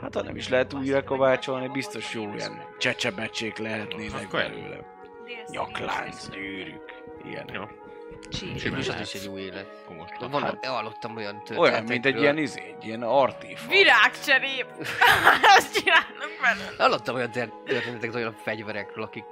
Hát 0.00 0.14
ha 0.14 0.22
nem 0.22 0.36
is 0.36 0.48
lehet 0.48 0.72
újra 0.72 1.04
kovácsolni, 1.04 1.68
biztos 1.68 2.14
jó 2.14 2.32
ilyen 2.34 2.64
csecsebecsék 2.78 3.58
lehetnének 3.58 4.28
belőle. 4.30 4.92
Nyaklánc, 5.46 6.28
gyűrűk, 6.30 7.02
ilyen. 7.24 7.48
Jó. 7.52 7.62
És 8.54 8.88
az 8.88 9.00
is 9.00 9.14
egy 9.14 9.28
új 9.28 9.40
élet. 9.40 9.84
Komos 9.86 10.10
De 10.20 10.26
Van, 10.26 10.58
hallottam 10.62 11.16
olyan 11.16 11.34
történetekről. 11.34 11.58
Olyan, 11.72 11.84
mint 11.84 12.06
egy 12.06 12.20
ilyen 12.20 12.38
izé, 12.38 12.60
egy 12.78 12.84
ilyen 12.86 13.02
artífa. 13.02 13.68
Virágcserép! 13.68 14.66
Azt 15.56 15.78
csinálnak 15.78 16.30
belőle. 16.42 16.74
Hallottam 16.82 17.14
olyan 17.14 17.30
ter- 17.30 17.52
történetek 17.64 18.14
olyan 18.14 18.32
fegyverekről, 18.32 19.04
akik 19.04 19.24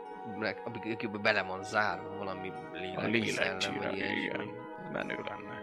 akik- 0.64 1.20
bele 1.20 1.42
van 1.42 1.62
zárva 1.62 2.16
valami 2.16 2.52
lélek, 2.72 2.98
A 2.98 3.02
lélek 3.02 3.28
szellem, 3.28 3.58
csíra, 3.58 3.80
vagy 3.88 3.96
ilyesmi. 3.96 4.20
igen. 4.20 4.50
Menő 4.92 5.18
lenne. 5.28 5.60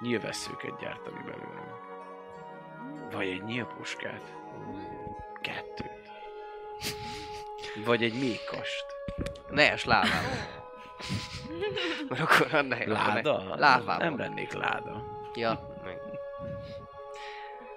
Nyilvesszőket 0.00 0.78
gyártani 0.80 1.18
belőle. 1.24 1.75
Vagy 3.12 3.28
egy 3.28 3.42
nyílpuskát. 3.42 4.34
Kettőt. 5.40 6.10
Vagy 7.84 8.02
egy 8.02 8.18
mékast. 8.18 8.84
Ne 9.50 9.72
es 9.72 9.84
lávával. 9.84 10.54
Mert 12.08 12.20
akkor 12.20 12.62
ne, 12.62 12.86
Láda? 12.86 13.42
Ne, 13.42 13.54
lávával. 13.56 13.96
Nem 13.96 14.18
lennék 14.18 14.52
láda. 14.52 15.04
Ja, 15.34 15.76
meg. 15.84 15.98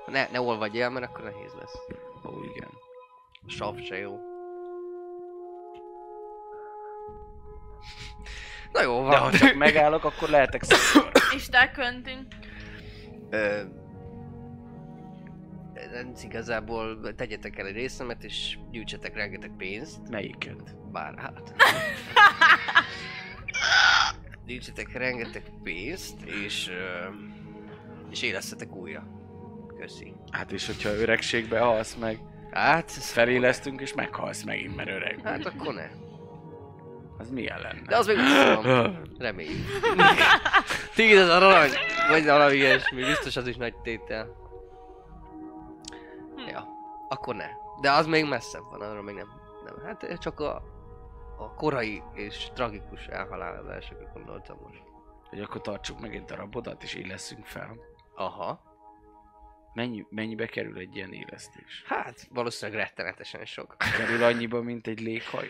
Ne, 0.05 0.27
ne 0.31 0.41
olvadj 0.41 0.81
el, 0.81 0.89
mert 0.89 1.05
akkor 1.05 1.23
nehéz 1.23 1.53
lesz. 1.59 1.77
Ó, 2.25 2.43
igen. 2.43 2.69
A 3.47 3.49
sav 3.49 3.79
se 3.79 3.97
jó. 3.97 4.19
Na 8.71 8.81
jó 8.81 9.01
van. 9.01 9.09
De 9.09 9.17
ha 9.17 9.31
csak 9.31 9.53
megállok, 9.55 10.03
akkor 10.03 10.29
lehetek 10.29 10.63
szakor. 10.69 11.11
Isten 11.35 11.73
Quentin. 11.73 12.27
Ö, 13.29 13.61
ez 15.79 16.23
igazából 16.23 17.13
tegyetek 17.15 17.57
el 17.57 17.65
egy 17.65 17.73
részemet, 17.73 18.23
és 18.23 18.57
gyűjtsetek 18.71 19.15
rengeteg 19.15 19.51
pénzt. 19.57 20.09
Melyiket? 20.09 20.75
Bár 20.91 21.13
hát. 21.17 21.55
gyűjtsetek 24.45 24.93
rengeteg 24.93 25.43
pénzt, 25.63 26.21
és, 26.21 26.71
és 28.11 28.21
élesztetek 28.21 28.75
újra. 28.75 29.07
Köszi. 29.79 30.13
Hát 30.31 30.51
és 30.51 30.65
hogyha 30.65 30.89
öregségbe 30.89 31.59
halsz 31.59 31.95
meg, 31.95 32.19
Hát, 32.51 32.91
felélesztünk 32.91 33.81
és 33.81 33.93
meghalsz 33.93 34.43
megint, 34.43 34.75
mert 34.75 34.89
öreg 34.89 35.19
Hát 35.23 35.45
akkor 35.45 35.73
ne. 35.73 35.87
Az 37.17 37.29
milyen 37.29 37.59
lenne? 37.61 37.81
De 37.87 37.97
az 37.97 38.07
még 38.07 38.17
van. 38.63 39.01
Reméljük. 39.17 39.65
Tízezer 40.95 41.43
arany, 41.43 41.69
vagy 42.09 42.25
valami 42.25 42.55
ilyesmi. 42.55 43.03
Biztos 43.03 43.35
az 43.35 43.47
is 43.47 43.55
nagy 43.55 43.75
tétel. 43.75 44.48
Akkor 47.09 47.35
ne. 47.35 47.47
De 47.81 47.91
az 47.91 48.05
még 48.05 48.25
messzebb 48.25 48.63
van, 48.63 48.81
arra 48.81 49.01
még 49.01 49.15
nem. 49.15 49.29
nem. 49.65 49.85
Hát 49.85 50.17
csak 50.19 50.39
a, 50.39 50.55
a 51.37 51.53
korai 51.53 52.03
és 52.13 52.47
tragikus 52.53 53.05
elhalálozásokra 53.05 54.11
gondoltam 54.13 54.57
most. 54.61 54.83
Hogy 55.29 55.39
akkor 55.39 55.61
tartsuk 55.61 55.99
meg 55.99 56.15
egy 56.15 56.25
darabodat 56.25 56.83
és 56.83 56.93
éleszünk 56.93 57.45
fel. 57.45 57.75
Aha. 58.15 58.67
Mennyi, 59.73 60.05
mennyibe 60.09 60.45
kerül 60.45 60.77
egy 60.77 60.95
ilyen 60.95 61.13
élesztés? 61.13 61.83
Hát, 61.87 62.27
valószínűleg 62.29 62.81
rettenetesen 62.81 63.45
sok. 63.45 63.75
Kerül 63.97 64.23
annyiba, 64.23 64.61
mint 64.61 64.87
egy 64.87 64.99
léghajó. 64.99 65.49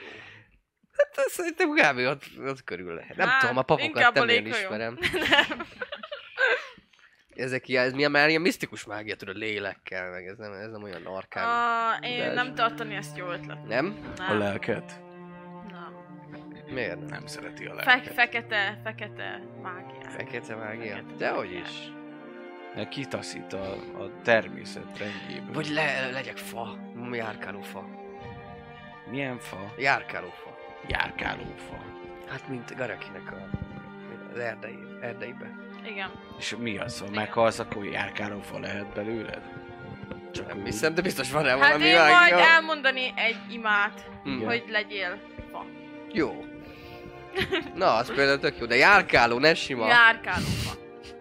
Hát 0.92 1.30
szerintem 1.30 1.70
kb. 1.70 1.98
ott, 1.98 2.24
ott 2.50 2.64
körül 2.64 2.94
lehet. 2.94 3.16
Nem 3.16 3.28
Hát, 3.28 3.40
tudom, 3.40 3.58
a 3.58 3.62
papokat 3.62 4.14
nem 4.14 4.30
én 4.30 4.46
ismerem. 4.46 4.98
Ezek 7.40 7.68
ilyen, 7.68 7.86
ez 7.86 7.94
milyen, 7.94 8.12
már 8.12 8.30
ilyen 8.30 8.42
misztikus 8.42 8.86
mágia, 8.86 9.16
tudod, 9.16 9.36
lélekkel, 9.38 10.12
meg 10.12 10.26
ez 10.28 10.38
nem, 10.38 10.54
ez 10.54 10.72
nem 10.72 10.84
olyan 10.84 11.06
arkán. 11.06 11.44
Ah, 11.44 12.10
én 12.10 12.18
De- 12.20 12.34
nem 12.34 12.56
tartani 12.56 12.96
ezt 12.96 13.18
jó 13.18 13.28
ötlet. 13.32 13.68
Nem? 13.68 14.00
A 14.18 14.22
Nem. 14.28 14.38
lelket? 14.40 15.02
Nem. 15.72 15.94
Miért 16.74 17.00
nem? 17.00 17.08
Nem 17.08 17.26
szereti 17.26 17.66
a 17.66 17.74
Fe- 17.76 17.86
lelket. 17.86 18.14
fekete, 18.14 18.80
fekete 18.84 19.42
mágia. 19.62 20.10
Fekete 20.10 20.56
mágia? 20.56 20.96
Fekete 20.96 21.14
Dehogy 21.18 21.46
mágia. 21.48 21.60
is. 21.62 21.92
De 22.76 22.88
kitaszít 22.88 23.54
a, 23.54 23.72
a 23.74 24.12
természet 24.24 24.98
rendjéből. 24.98 25.54
Vagy 25.54 25.70
le, 25.70 26.10
legyek 26.12 26.38
fa. 26.38 26.78
Járkáló 27.12 27.62
fa. 27.62 27.86
Milyen 29.12 29.40
fa? 29.40 29.74
Járkáló 29.78 30.30
fa. 30.44 30.58
Járkáló 30.88 31.54
fa. 31.70 31.78
Hát 32.28 32.48
mint 32.48 32.76
Garakinek 32.76 33.32
a, 33.32 33.50
az 34.34 34.40
erdei, 34.40 34.80
erdeibe. 35.02 35.56
Igen. 35.90 36.10
És 36.40 36.56
mi 36.60 36.78
az, 36.78 37.00
ha 37.00 37.06
meghalsz, 37.14 37.60
akkor 37.60 37.86
járkáló 37.86 38.40
fa 38.42 38.60
lehet 38.60 38.94
belőled? 38.94 39.42
Csak 40.32 40.48
Nem 40.48 40.58
úgy. 40.58 40.66
hiszem, 40.66 40.94
de 40.94 41.02
biztos 41.02 41.32
van 41.32 41.44
rá 41.44 41.50
Hát 41.50 41.60
valami 41.60 41.86
én 41.86 41.96
majd 41.98 42.12
mágia. 42.12 42.40
elmondani 42.40 43.14
egy 43.16 43.54
imát, 43.54 44.10
Hm. 44.24 44.44
hogy 44.46 44.64
legyél 44.70 45.20
fa. 45.52 45.66
Jó. 46.12 46.46
Na, 47.76 47.94
az 47.96 48.14
például 48.16 48.40
tök 48.40 48.58
jó, 48.60 48.66
de 48.66 48.76
járkáló, 48.76 49.40
ne 49.40 49.54
sima. 49.54 49.88
Járkáló 49.88 50.46
fa. 50.46 50.72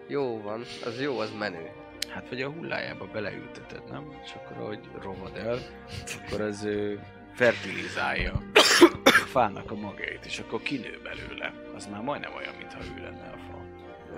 Jó 0.07 0.41
van, 0.41 0.61
az 0.85 1.01
jó, 1.01 1.19
az 1.19 1.31
menő. 1.39 1.69
Hát 2.13 2.29
vagy 2.29 2.41
a 2.41 2.49
hullájába 2.49 3.05
beleülteted, 3.05 3.81
nem? 3.91 4.11
És 4.23 4.31
akkor 4.33 4.57
ahogy 4.63 4.79
rohad 5.01 5.35
el, 5.37 5.57
akkor 6.25 6.41
az 6.41 6.63
ő 6.63 6.99
fertilizálja 7.35 8.31
a 9.03 9.09
fának 9.09 9.71
a 9.71 9.75
magjait, 9.75 10.25
és 10.25 10.39
akkor 10.39 10.61
kinő 10.61 10.99
belőle. 11.03 11.53
Az 11.75 11.85
már 11.91 12.01
majdnem 12.01 12.33
olyan, 12.35 12.53
mintha 12.57 12.79
ő 12.97 13.01
lenne 13.01 13.31
a 13.33 13.37
fa. 13.47 13.48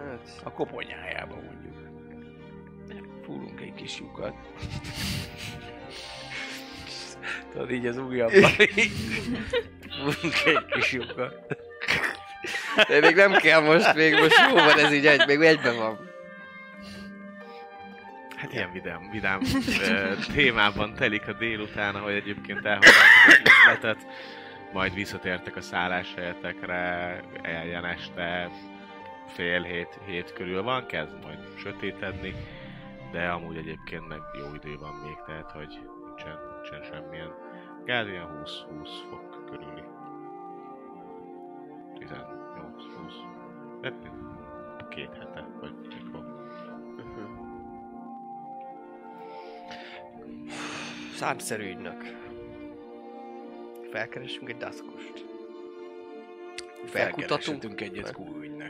Hát, 0.10 0.42
A 0.44 0.52
koponyájába 0.52 1.36
mondjuk. 1.36 1.72
Fúrunk 3.26 3.62
egy 3.62 3.74
kis 3.74 4.00
lyukat. 4.00 4.34
Tudod, 7.52 7.72
így 7.72 7.86
az 7.86 7.98
ujjabban. 7.98 8.52
Fúrunk 10.00 10.46
egy 10.46 10.66
kis 10.66 10.92
lyukat. 10.92 11.58
de 12.88 13.00
még 13.00 13.16
nem 13.16 13.32
kell 13.32 13.62
most, 13.62 13.94
még 13.94 14.14
most 14.14 14.36
jó 14.50 14.56
van 14.56 14.80
ez 14.80 14.94
így 14.94 15.06
egy, 15.06 15.28
még 15.28 15.42
egyben 15.42 15.78
van. 15.78 16.10
Hát 18.36 18.54
ilyen 18.54 18.72
vidám, 18.72 19.10
vidám 19.12 19.40
témában 20.34 20.94
telik 20.94 21.28
a 21.28 21.34
délután, 21.34 21.96
ahogy 21.96 22.14
egyébként 22.14 22.66
elhagyják 22.66 22.96
az 23.28 23.40
üzletet, 23.60 24.08
majd 24.74 24.94
visszatértek 24.94 25.56
a 25.56 25.62
szálláshelyetekre, 25.62 27.20
ilyen 27.44 27.86
este 27.86 28.50
fél 29.34 29.62
hét, 29.62 30.00
hét 30.06 30.34
körül 30.34 30.64
van, 30.64 30.86
kezd 30.86 31.24
majd 31.24 31.40
sötétedni, 31.58 32.36
de 33.12 33.28
amúgy 33.28 33.58
egyébként 33.58 34.08
meg 34.08 34.20
jó 34.34 34.56
idő 34.56 34.78
van 34.78 34.94
még, 34.94 35.16
tehát 35.26 35.52
hogy 35.52 35.80
nincsen, 36.06 36.40
nincsen 36.56 36.84
semmilyen. 36.84 37.34
Gáz 37.86 38.08
ilyen 38.08 38.44
20-20 38.44 38.90
fok 39.10 39.46
körüli. 39.46 39.84
18-20. 42.00 43.14
Hát 43.82 43.94
két 44.90 45.18
hete, 45.18 45.48
vagy 45.60 45.74
mikor. 46.04 46.40
Számszerű 51.16 51.70
ügynök. 51.70 52.04
Felkeresünk 53.92 54.50
egy 54.50 54.58
daszkost. 54.58 55.26
Felkutatunk, 56.86 57.82
egyet 57.82 58.18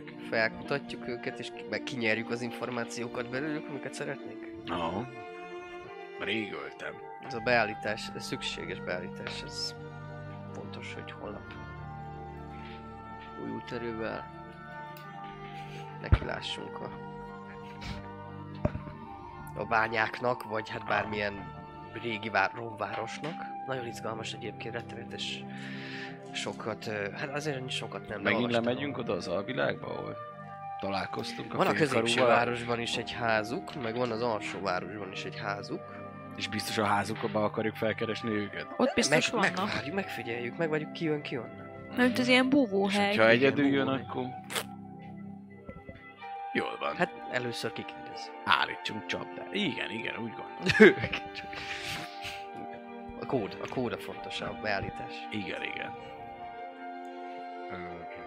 kúügynek. 0.04 0.30
felkutatjuk 0.30 1.08
őket, 1.08 1.40
és 1.40 1.52
meg 1.70 1.84
kinyerjük 1.84 2.30
az 2.30 2.42
információkat 2.42 3.30
belőlük, 3.30 3.70
amiket 3.70 3.94
szeretnénk. 3.94 4.66
No. 4.66 5.04
Rég 6.20 6.54
öltem. 6.54 6.94
Ez 7.26 7.34
a 7.34 7.40
beállítás, 7.40 8.10
ez 8.16 8.26
szükséges 8.26 8.80
beállítás, 8.80 9.44
ez 9.44 9.76
fontos, 10.54 10.94
hogy 10.94 11.12
holnap 11.12 11.54
új 13.42 13.62
erővel 13.72 14.30
nekilássunk 16.02 16.80
a, 16.80 16.90
a 19.56 19.66
bányáknak, 19.66 20.44
vagy 20.44 20.70
hát 20.70 20.86
bármilyen 20.86 21.60
régi 22.02 22.30
vár, 22.30 22.52
romvárosnak. 22.54 23.34
Nagyon 23.68 23.88
izgalmas 23.88 24.34
egyébként, 24.34 24.74
rettenetes 24.74 25.44
sokat, 26.34 26.86
hát 27.16 27.30
azért 27.34 27.70
sokat 27.70 28.08
nem. 28.08 28.22
Megint 28.22 28.42
olvastam. 28.42 28.64
lemegyünk 28.64 28.98
oda 28.98 29.14
az 29.14 29.28
alvilágba, 29.28 29.88
ahol 29.88 30.16
találkoztunk 30.80 31.54
a 31.54 31.58
Van 31.58 31.68
a 31.68 31.74
középső 31.74 32.22
városban 32.26 32.80
is 32.80 32.98
egy 32.98 33.12
házuk, 33.12 33.82
meg 33.82 33.96
van 33.96 34.12
az 34.12 34.22
alsó 34.22 34.62
városban 34.62 35.12
is 35.12 35.24
egy 35.24 35.38
házuk. 35.40 35.82
És 36.36 36.48
biztos 36.48 36.78
a 36.78 36.84
házukba 36.84 37.44
akarjuk 37.44 37.76
felkeresni 37.76 38.30
őket. 38.30 38.68
Ott 38.78 38.94
biztos 38.96 39.32
meg, 39.32 39.42
vannak. 39.42 39.66
megvárjuk, 39.66 39.96
megfigyeljük, 39.96 40.58
megvárjuk 40.58 40.92
ki 40.92 41.06
jön, 41.06 41.22
ki 41.22 41.38
onnan. 41.38 41.70
Mert 41.96 42.20
ez 42.20 42.28
ilyen 42.28 42.50
búvóhely. 42.50 43.14
Igen, 43.14 43.28
egyedül 43.28 43.68
jön, 43.68 43.88
akkor... 43.88 44.24
Jól 46.54 46.78
van. 46.80 46.96
Hát 46.96 47.12
először 47.32 47.74
kikérdez. 47.74 48.32
Állítsunk 48.46 49.06
csapdát. 49.06 49.54
Igen, 49.54 49.92
igen, 49.92 50.16
úgy 50.18 50.32
gondolom. 50.32 50.96
A 53.22 53.26
kód, 53.26 53.58
a 53.64 53.68
kód 53.68 53.92
a 53.94 53.98
fontosabb, 53.98 54.62
beállítás. 54.62 55.14
Igen, 55.32 55.64
igen. 55.64 55.92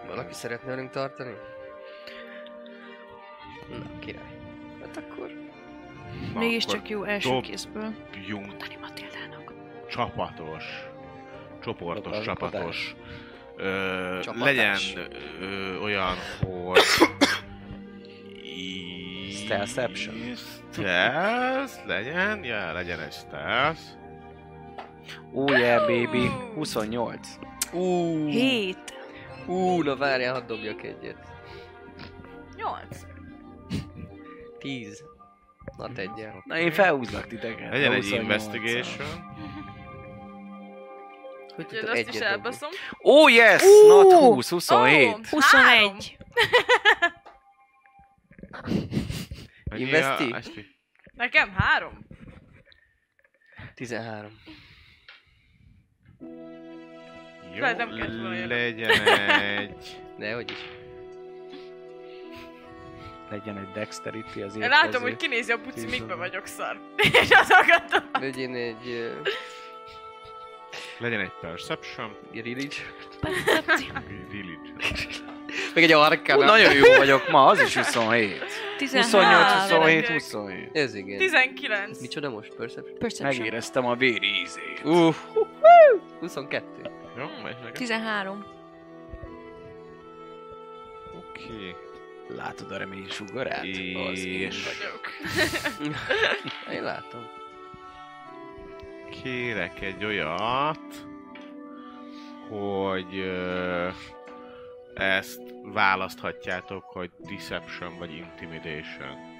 Valaki 0.07 0.33
szeretne 0.33 0.69
velünk 0.69 0.89
tartani? 0.91 1.33
Na, 3.69 3.99
király. 3.99 4.37
Hát 4.81 4.97
akkor... 4.97 5.31
Mégiscsak 6.33 6.89
jó 6.89 7.03
első 7.03 7.39
kézből. 7.41 7.93
Dobjunk 8.13 8.45
Mondani 8.45 8.77
Matildának. 8.81 9.53
csapatos, 9.89 10.63
csoportos, 11.63 12.23
Csapatos. 12.23 12.25
csapatos. 12.25 12.95
Ö, 13.57 14.19
legyen 14.43 14.77
ö, 15.41 15.77
olyan, 15.79 16.15
hogy... 16.43 16.79
Stealthception. 19.45 20.15
Stealth, 20.71 21.85
legyen, 21.85 22.43
ja, 22.43 22.73
legyen 22.73 22.99
egy 22.99 23.11
stealth. 23.13 23.79
Oh 25.33 25.49
yeah, 25.59 25.79
baby. 25.79 26.27
28. 26.55 27.27
Ú, 27.73 28.27
Hét. 28.27 28.94
Ú, 29.47 29.81
na 29.83 29.95
várjál, 29.95 30.33
hadd 30.33 30.47
dobjak 30.47 30.83
egyet. 30.83 31.17
8. 32.55 33.05
Tíz. 34.59 35.03
Na 35.77 35.91
tegyel. 35.91 36.41
Na 36.45 36.57
én 36.57 36.71
felhúzlak 36.71 37.27
titeket. 37.27 37.71
Legyen 37.71 37.91
egy 37.93 38.03
28-al. 38.05 38.21
investigation. 38.21 39.07
Hogy 41.55 41.65
Úgyhogy 41.65 41.79
tudod 41.79 41.89
azt 41.89 41.99
is 41.99 42.07
egyet 42.07 42.11
dobni? 42.13 42.25
elbaszom. 42.27 42.69
Oh 42.97 43.31
yes! 43.31 43.61
Ú! 43.63 43.87
Not 43.87 44.11
20, 44.13 44.49
27. 44.49 45.13
Ó, 45.13 45.19
21. 45.29 46.17
Mennyi 49.69 49.83
Investi? 49.83 50.31
a- 50.31 50.35
Esti? 50.35 50.65
Nekem 51.13 51.49
három. 51.49 52.05
13. 53.73 54.31
Jó, 57.55 57.61
Lehet, 57.61 57.77
nem 57.77 57.89
kellett 57.89 58.19
volna 58.19 58.33
jönnöm. 58.33 58.49
legyen 58.49 58.89
egy... 59.39 59.97
Nehogy 60.17 60.51
is. 60.51 60.57
Legyen 63.29 63.57
egy 63.57 63.71
dexterity 63.73 64.41
az 64.41 64.55
Én 64.55 64.69
látom, 64.69 65.01
hogy 65.01 65.15
kinézi 65.15 65.51
a 65.51 65.59
puci, 65.59 65.85
mikbe 65.85 66.15
vagyok 66.15 66.45
szar. 66.45 66.79
És 66.95 67.29
az 67.31 67.49
akadtam. 67.49 68.21
Legyen 68.21 68.55
egy... 68.55 68.87
Uh, 68.87 69.27
Legyen 70.99 71.19
egy 71.19 71.31
perception. 71.41 72.15
religion. 72.33 72.69
Religion. 74.31 74.75
Meg 75.73 75.83
egy 75.83 75.91
Hú, 75.91 75.99
arcana. 75.99 76.45
nagyon 76.45 76.73
jó 76.73 76.93
vagyok 76.97 77.29
ma, 77.29 77.45
az 77.45 77.61
is 77.61 77.75
27. 77.75 78.43
28, 78.79 78.79
13. 78.79 79.81
27, 79.81 79.93
gyerekek. 79.93 80.11
27. 80.11 80.69
Ez 80.73 80.95
igen. 80.95 81.17
19. 81.17 81.99
Micsoda 82.01 82.29
most? 82.29 82.53
Perception? 82.55 82.97
Perception. 82.97 83.37
Megéreztem 83.37 83.85
a 83.85 83.95
véri 83.95 84.27
ízét. 84.41 84.81
Uff. 84.83 85.17
22. 86.19 86.65
Jó, 87.17 87.27
megy 87.43 87.55
meg. 87.63 87.71
13. 87.71 88.45
Oké. 91.17 91.75
Látod 92.27 92.71
a 92.71 92.77
remény 92.77 93.09
sugarát? 93.09 93.59
Az 93.59 94.25
én 94.25 94.49
vagyok. 94.49 95.09
Én 96.75 96.83
látom. 96.83 97.27
Kérek 99.23 99.81
egy 99.81 100.05
olyat, 100.05 101.07
hogy 102.49 103.17
ö, 103.17 103.89
ezt 104.93 105.41
választhatjátok, 105.63 106.83
hogy 106.83 107.11
Deception 107.17 107.97
vagy 107.97 108.11
Intimidation. 108.13 109.34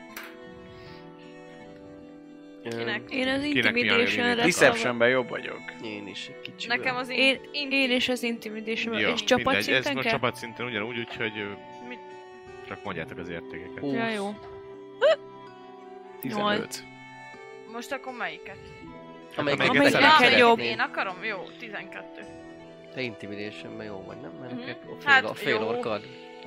Kinek? 2.69 3.01
Én 3.09 3.27
az 3.27 3.41
mi 3.41 3.61
lényeg? 3.91 4.35
Deceptionben 4.35 5.09
jobb 5.09 5.29
vagyok. 5.29 5.61
Én 5.83 6.07
is 6.07 6.27
egy 6.27 6.41
kicsi. 6.41 6.67
Nekem 6.67 6.95
az 6.95 7.09
Én, 7.09 7.39
in- 7.51 7.71
én 7.71 7.91
is 7.91 8.09
az 8.09 8.23
Intimidation 8.23 8.99
Ja, 8.99 9.09
És 9.09 9.23
csapat 9.23 9.45
mindegy, 9.45 9.69
ez 9.69 9.73
szinten 9.75 9.93
most 9.95 10.07
csapatszinten 10.09 10.65
ugyanúgy, 10.65 10.97
úgyhogy 10.97 11.39
ö, 11.39 11.45
Mit? 11.87 11.99
csak 12.67 12.83
mondjátok 12.83 13.17
az 13.17 13.29
értékeket. 13.29 13.79
Hú. 13.79 13.93
Ja, 13.93 14.09
jó. 14.09 14.33
15. 16.21 16.83
Most 17.73 17.91
akkor 17.91 18.13
melyiket? 18.13 18.57
Amelyiket 19.35 19.67
Amelyiket 19.69 19.91
szeretnéd. 19.91 20.29
kell 20.29 20.39
jobb. 20.39 20.59
Én 20.59 20.79
akarom? 20.79 21.23
Jó, 21.23 21.43
12. 21.59 22.03
Te 22.93 23.01
intimidationben 23.01 23.85
jó 23.85 24.03
vagy, 24.07 24.17
nem? 24.21 24.31
Mert 24.41 24.51
Mhm. 24.51 24.59
neked 24.59 24.77
a 24.89 24.95
fél, 25.01 25.11
Hát, 25.11 25.23
a 25.25 25.33
fél 25.33 25.53
jó. 25.59 25.67
orkad. 25.67 26.01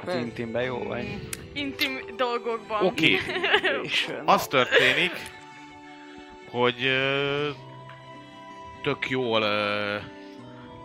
Az 0.07 0.15
intimben 0.15 0.63
jó 0.63 0.79
vagy. 0.79 1.07
Intim 1.53 2.01
dolgokban. 2.17 2.87
Oké. 2.87 3.19
Az 4.25 4.47
történik, 4.47 5.11
hogy 6.51 6.91
tök 8.83 9.09
jól 9.09 9.43
ö, 9.43 9.97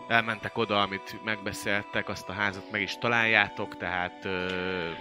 elmentek 0.08 0.58
oda, 0.58 0.82
amit 0.82 1.24
megbeszéltek, 1.24 2.10
azt 2.10 2.30
a 2.30 2.34
házat 2.34 2.72
meg 2.72 2.82
is 2.82 2.98
találjátok, 2.98 3.78
tehát 3.78 4.28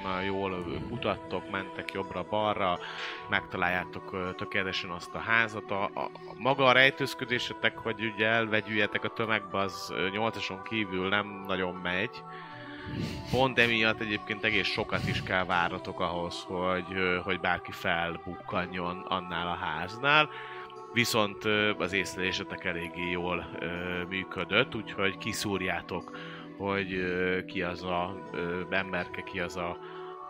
már 0.04 0.24
jól 0.24 0.64
kutattok, 0.88 1.50
mentek 1.50 1.92
jobbra-balra, 1.92 2.78
megtaláljátok 3.28 4.34
tökéletesen 4.36 4.90
azt 4.90 5.14
a 5.14 5.18
házat. 5.18 5.70
A, 5.70 5.84
a, 5.84 6.00
a 6.00 6.10
maga 6.38 6.64
a 6.64 6.72
rejtőzködésetek, 6.72 7.78
hogy 7.78 8.12
ugye 8.14 8.26
elvegyüljetek 8.26 9.04
a 9.04 9.08
tömegbe, 9.08 9.58
az 9.58 9.92
ö, 9.94 10.08
nyolcason 10.08 10.62
kívül 10.62 11.08
nem 11.08 11.44
nagyon 11.46 11.74
megy. 11.74 12.22
Pont 13.30 13.58
emiatt 13.58 14.00
egyébként 14.00 14.44
egész 14.44 14.66
sokat 14.66 15.08
is 15.08 15.22
kell 15.22 15.44
várnatok 15.44 16.00
ahhoz, 16.00 16.44
hogy, 16.46 17.20
hogy 17.24 17.40
bárki 17.40 17.72
felbukkanjon 17.72 19.04
annál 19.08 19.46
a 19.46 19.64
háznál. 19.64 20.28
Viszont 20.92 21.44
az 21.78 21.92
észlelésetek 21.92 22.64
eléggé 22.64 23.10
jól 23.10 23.46
működött, 24.08 24.74
úgyhogy 24.74 25.18
kiszúrjátok, 25.18 26.18
hogy 26.56 27.04
ki 27.46 27.62
az 27.62 27.82
a 27.82 28.28
emberke, 28.70 29.22
ki 29.22 29.40
az 29.40 29.56
a 29.56 29.78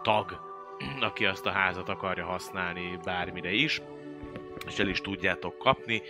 tag, 0.03 0.41
aki 1.09 1.27
azt 1.27 1.47
a 1.47 1.51
házat 1.51 1.89
akarja 1.89 2.25
használni 2.25 2.99
bármire 3.05 3.53
is, 3.53 3.81
és 4.67 4.79
el 4.79 4.89
is 4.89 5.01
tudjátok 5.01 5.59
kapni. 5.59 6.03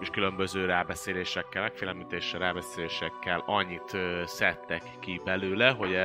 És 0.00 0.08
különböző 0.10 0.64
rábeszélésekkel, 0.64 1.62
megfélemlítéssel, 1.62 2.40
rábeszélésekkel 2.40 3.42
annyit 3.46 3.96
szedtek 4.24 4.82
ki 5.00 5.20
belőle, 5.24 5.70
hogy 5.70 5.96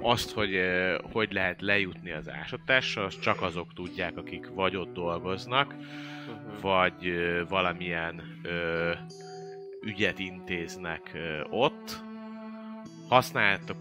azt, 0.00 0.32
hogy 0.32 0.60
hogy 1.12 1.32
lehet 1.32 1.62
lejutni 1.62 2.12
az 2.12 2.30
ásatásra, 2.30 3.04
azt 3.04 3.20
csak 3.20 3.42
azok 3.42 3.72
tudják, 3.74 4.16
akik 4.16 4.48
vagy 4.54 4.76
ott 4.76 4.92
dolgoznak, 4.92 5.74
vagy 6.60 7.06
ö, 7.06 7.42
valamilyen 7.48 8.22
ö, 8.42 8.92
ügyet 9.80 10.18
intéznek 10.18 11.10
ö, 11.14 11.40
ott. 11.50 12.02
Használjátok 13.08 13.76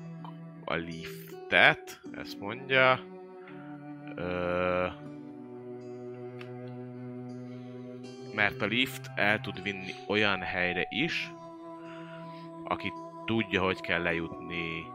a 0.65 0.73
liftet, 0.73 2.01
ezt 2.17 2.39
mondja. 2.39 2.99
Ö, 4.15 4.85
mert 8.33 8.61
a 8.61 8.65
lift 8.65 9.11
el 9.15 9.41
tud 9.41 9.61
vinni 9.63 9.91
olyan 10.07 10.41
helyre 10.41 10.87
is, 10.89 11.31
aki 12.63 12.91
tudja, 13.25 13.61
hogy 13.63 13.81
kell 13.81 14.01
lejutni 14.01 14.85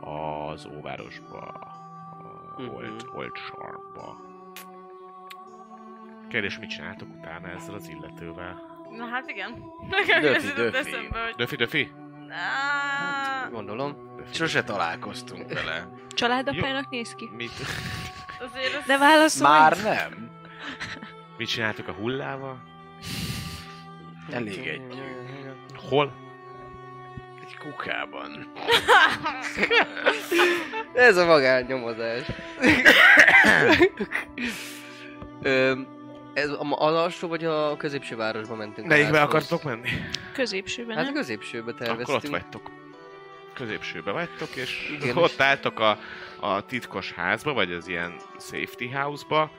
az 0.00 0.66
óvárosba, 0.76 1.38
a 1.38 1.72
Mhm. 2.62 2.68
Old, 2.74 3.06
Old 3.14 3.36
Sharpba. 3.36 4.16
Kérdés, 6.34 6.58
mit 6.58 6.70
csináltok 6.70 7.08
utána 7.18 7.48
ezzel 7.48 7.74
az 7.74 7.88
illetővel? 7.88 8.62
Na 8.90 9.06
hát 9.06 9.30
igen. 9.30 9.62
Döfi, 9.88 10.12
Ez 10.34 10.52
döfi. 10.52 10.76
eszembe, 10.76 11.22
hogy... 11.24 11.34
Döfi, 11.36 11.56
Döfi? 11.56 11.90
Á, 12.28 13.48
Gondolom. 13.50 13.96
Sose 14.32 14.64
találkoztunk 14.64 15.52
vele. 15.52 15.88
Családapának 16.08 16.90
néz 16.90 17.14
ki? 17.14 17.30
Mit, 17.36 17.50
Azért 18.40 18.74
ez... 18.74 18.86
De 18.86 18.98
válaszolj! 18.98 19.50
Már 19.50 19.82
nem. 19.82 20.30
mit 21.36 21.48
csináltok 21.48 21.88
a 21.88 21.92
hullával? 21.92 22.62
Elég 24.30 24.66
egy, 24.66 25.02
Hol? 25.88 26.12
egy 27.44 27.56
kukában. 27.56 28.46
Ez 30.94 31.16
a 31.16 31.26
magánnyomozás. 31.26 32.26
Ö, 35.42 35.80
ez 36.34 36.48
a, 36.50 36.60
az 36.78 36.94
alsó 36.94 37.28
vagy 37.28 37.44
a 37.44 37.76
középső 37.76 38.16
városba 38.16 38.54
mentünk? 38.54 38.86
Melyikbe 38.88 39.20
akartok 39.22 39.62
menni? 39.62 39.88
Középsőben, 40.32 40.96
Hát 40.96 41.04
a 41.04 41.06
nem? 41.06 41.14
középsőbe 41.14 41.72
terveztünk. 41.72 42.08
Akkor 42.08 42.14
ott 42.24 42.28
vagytok. 42.30 42.70
Középsőbe 43.54 44.10
vagytok, 44.10 44.56
és 44.56 44.96
Igen, 45.00 45.16
ott 45.16 45.30
és- 45.30 45.38
álltok 45.38 45.80
a, 45.80 45.98
a 46.40 46.64
titkos 46.66 47.12
házba, 47.12 47.52
vagy 47.52 47.72
az 47.72 47.88
ilyen 47.88 48.14
safety 48.40 48.88
house-ba. 48.92 49.50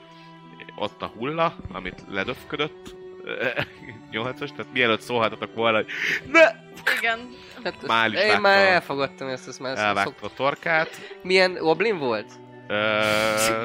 Ott 0.76 1.02
a 1.02 1.06
hulla, 1.06 1.56
amit 1.72 2.04
ledöfködött. 2.10 2.96
8-as, 4.12 4.56
tehát 4.56 4.74
mielőtt 4.74 5.02
szólhatatok 5.02 5.54
volna, 5.56 5.78
hogy 5.78 5.88
ne! 6.32 6.50
Igen. 6.98 7.20
Hát, 7.64 7.74
én 7.82 7.88
vágta. 7.88 8.40
már 8.40 8.68
elfogadtam 8.68 9.28
ezt, 9.28 9.48
ezt 9.48 9.60
már 9.60 9.78
ezt 9.78 10.04
szok... 10.04 10.14
A 10.22 10.34
torkát. 10.36 11.18
Milyen 11.22 11.54
Goblin 11.54 11.98
volt? 11.98 12.32
Ö, 12.68 13.64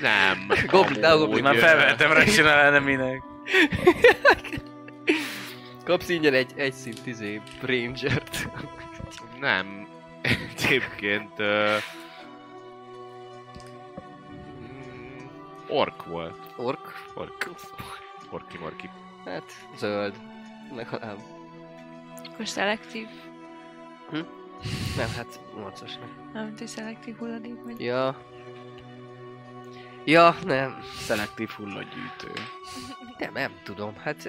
nem. 0.00 0.46
Goblin, 0.66 1.04
amúgy, 1.04 1.18
goblin, 1.26 1.42
Már 1.42 1.56
felvettem 1.56 2.12
racionál 2.12 2.58
eneminek. 2.66 3.22
Kapsz 5.84 6.08
ingyen 6.08 6.34
egy, 6.34 6.52
egy 6.56 6.72
szint 6.72 7.06
izé, 7.06 7.40
Rangert. 7.62 8.48
Nem. 9.40 9.88
Egyébként... 10.22 11.38
ö, 11.38 11.76
mm, 14.62 15.26
Ork 15.68 16.04
volt. 16.06 16.38
Ork? 16.56 17.10
Ork. 17.14 17.50
Orki 18.30 18.58
morki. 18.58 18.90
Hát, 19.24 19.52
zöld. 19.76 20.14
Legalább. 20.74 21.18
Akkor 22.32 22.48
szelektív, 22.48 23.06
Nem, 24.96 25.08
hát 25.16 25.40
8-asnak. 25.56 26.32
nem, 26.32 26.54
hogy 26.58 26.66
szelektív 26.66 27.16
hulladék 27.16 27.62
vagy. 27.64 27.80
Ja. 27.80 28.16
Ja, 30.04 30.34
nem. 30.44 30.82
Szelektív 30.98 31.48
hullagyűjtő. 31.48 32.28
Nem, 33.18 33.32
nem 33.32 33.50
tudom. 33.64 33.92
Hát... 34.02 34.28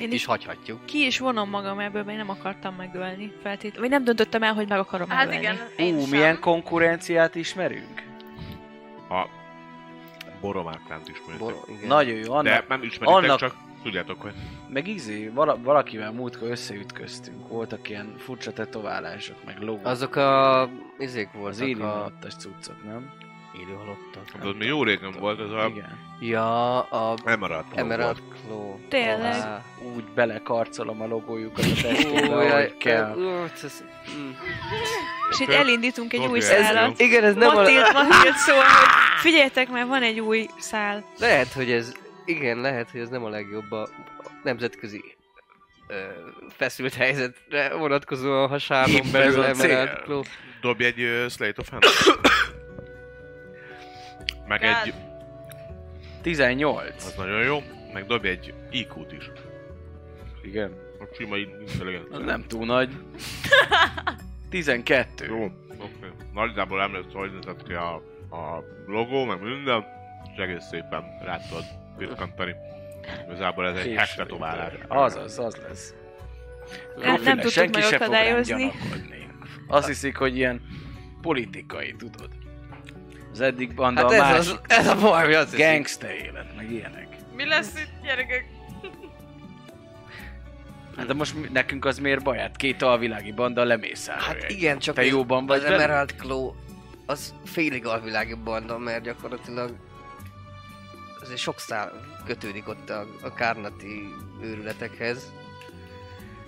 Én 0.00 0.12
is 0.12 0.24
hagyhatjuk. 0.24 0.84
ki 0.86 1.06
is 1.06 1.18
vonom 1.18 1.48
magam 1.50 1.78
ebből, 1.78 2.04
mert 2.04 2.18
nem 2.18 2.30
akartam 2.30 2.74
megölni 2.74 3.32
feltétlenül. 3.42 3.80
Vagy 3.80 3.90
nem 3.90 4.04
döntöttem 4.04 4.42
el, 4.42 4.54
hogy 4.54 4.68
meg 4.68 4.78
akarom 4.78 5.08
Hát 5.08 5.26
megölni. 5.26 5.44
igen, 5.44 5.68
én 5.76 5.94
Ú, 5.94 6.00
sem. 6.00 6.10
milyen 6.10 6.40
konkurenciát 6.40 7.34
ismerünk? 7.34 8.02
A 9.10 9.26
Boromárkánt 10.40 11.08
ismeritek. 11.08 11.38
Bor, 11.38 11.54
igen. 11.68 11.80
De 11.80 11.86
Nagyon 11.86 12.14
jó, 12.16 12.32
annak, 12.32 12.68
nem 12.68 12.82
ismeritek, 12.82 13.22
annak- 13.22 13.38
csak 13.38 13.54
tudjátok, 13.82 14.20
hogy 14.20 14.32
meg 14.68 14.86
izé, 14.88 15.28
vala, 15.28 15.58
valakivel 15.62 16.12
múltkor 16.12 16.50
összeütköztünk, 16.50 17.48
voltak 17.48 17.88
ilyen 17.88 18.14
furcsa 18.18 18.52
tetoválások, 18.52 19.44
meg 19.44 19.58
logók. 19.60 19.86
Azok 19.86 20.16
a... 20.16 20.68
Izék 20.98 21.28
az 21.28 21.38
voltak 21.40 21.66
élő 21.66 21.82
a... 21.82 22.12
cuccok, 22.38 22.84
nem? 22.84 23.12
Élő 23.60 23.72
halottak. 23.78 24.24
tudod, 24.40 24.56
mi 24.56 24.64
jó 24.64 24.82
régen 24.82 25.12
volt 25.18 25.40
ez 25.40 25.50
a 25.50 25.66
Igen. 25.66 25.98
Ja, 26.20 26.80
a... 26.80 27.14
Emerald. 27.24 27.64
Emerald 27.74 28.22
Claw. 28.46 28.78
Tényleg? 28.88 29.34
Ah. 29.34 29.94
Úgy 29.94 30.04
belekarcolom 30.04 31.00
a 31.00 31.06
logójukat 31.06 31.64
a 31.64 31.82
testébe, 31.82 32.34
ahogy 32.34 32.76
kell. 32.76 33.14
mm. 33.16 34.30
És 35.30 35.40
itt 35.40 35.48
elindítunk 35.48 36.12
egy 36.12 36.26
új 36.26 36.38
ez 36.38 36.44
szállat. 36.44 37.00
Igen, 37.00 37.24
ez 37.24 37.34
nem 37.34 37.48
a... 37.48 37.54
Matild 37.54 37.84
szól, 38.36 38.56
hogy 38.56 39.20
figyeljetek, 39.20 39.70
mert 39.70 39.88
van 39.88 40.02
egy 40.02 40.20
új 40.20 40.46
szál. 40.58 41.04
Lehet, 41.18 41.52
hogy 41.52 41.70
ez... 41.70 41.92
Igen, 42.24 42.60
lehet, 42.60 42.90
hogy 42.90 43.00
ez 43.00 43.08
nem 43.08 43.24
a 43.24 43.28
legjobb 43.28 43.72
a 43.72 43.88
nemzetközi 44.42 45.16
feszült 46.56 46.94
helyzetre 46.94 47.74
vonatkozóan, 47.74 48.48
ha 48.48 48.86
Épp 48.86 49.04
belül 49.12 49.44
Claw. 50.04 50.22
Dobj 50.60 50.84
egy 50.84 51.00
uh, 51.00 51.28
Slate 51.28 51.60
of 51.60 51.68
Hand. 51.68 51.84
Meg 54.48 54.62
egy... 54.62 54.94
18. 56.22 57.04
Az 57.04 57.14
nagyon 57.16 57.42
jó. 57.42 57.62
Meg 57.92 58.06
dobj 58.06 58.28
egy 58.28 58.54
IQ-t 58.70 59.12
is. 59.12 59.30
Igen. 60.42 60.72
A 61.00 61.14
sima 61.14 61.36
intelligencia. 61.36 62.16
Az 62.16 62.24
nem 62.24 62.44
túl 62.46 62.66
nagy. 62.66 62.90
12. 64.50 65.24
Jó, 65.26 65.34
oké. 65.34 65.52
Okay. 65.76 66.10
Nagyjából 66.32 66.82
emlékszel, 66.82 67.20
hogy 67.20 67.32
nézett 67.32 67.62
ki 67.62 67.72
a, 67.72 67.94
a 68.30 68.64
logó, 68.86 69.24
meg 69.24 69.42
minden, 69.42 69.84
és 70.32 70.42
egész 70.42 70.64
szépen 70.64 71.18
rá 71.24 71.38
tudod 71.48 71.64
pitkantani. 71.96 72.54
Igazából 73.26 73.66
ez 73.66 73.76
egy 73.76 73.82
Késő 73.82 73.96
hack 73.96 74.14
tetoválás. 74.14 74.72
Az 74.88 75.16
az, 75.16 75.38
az 75.38 75.56
lesz. 75.68 75.94
Nem, 76.96 77.22
nem 77.22 77.34
tudtuk 77.34 77.50
Senki 77.50 77.80
se 77.80 77.98
fog 77.98 78.00
rám 78.00 78.10
megakadályozni. 78.10 78.72
Azt 79.66 79.86
hiszik, 79.86 80.16
hogy 80.16 80.36
ilyen 80.36 80.62
politikai, 81.20 81.94
tudod. 81.98 82.28
Az 83.32 83.40
eddig 83.40 83.74
banda 83.74 84.00
Hát 84.00 84.10
a 84.10 84.14
ez, 84.14 84.20
másik 84.20 84.52
az, 84.52 84.76
ez 84.78 84.86
a 84.86 84.96
baj, 84.96 85.34
az 85.34 85.56
gangster 85.56 86.10
élet, 86.10 86.56
meg 86.56 86.70
ilyenek. 86.70 87.16
Mi 87.34 87.46
lesz 87.46 87.74
itt, 87.76 88.04
gyerekek? 88.04 88.44
Hát 90.96 91.06
de 91.06 91.14
most 91.14 91.52
nekünk 91.52 91.84
az 91.84 91.98
miért 91.98 92.22
baj? 92.22 92.38
Hát 92.38 92.56
két 92.56 92.82
alvilági 92.82 93.32
banda 93.32 93.64
lemészál. 93.64 94.18
Hát 94.18 94.50
igen, 94.50 94.78
csak 94.78 94.94
Te 94.94 95.04
jóban 95.04 95.46
vagy 95.46 95.58
az 95.58 95.64
vele? 95.64 95.74
Emerald 95.74 96.14
Claw 96.14 96.52
az 97.06 97.34
félig 97.44 97.86
alvilági 97.86 98.34
banda, 98.34 98.78
mert 98.78 99.02
gyakorlatilag 99.02 99.76
azért 101.20 101.38
sok 101.38 101.58
szál 101.58 101.92
kötődik 102.26 102.68
ott 102.68 102.90
a, 102.90 103.06
a 103.22 103.34
kárnati 103.34 104.14
őrületekhez. 104.42 105.32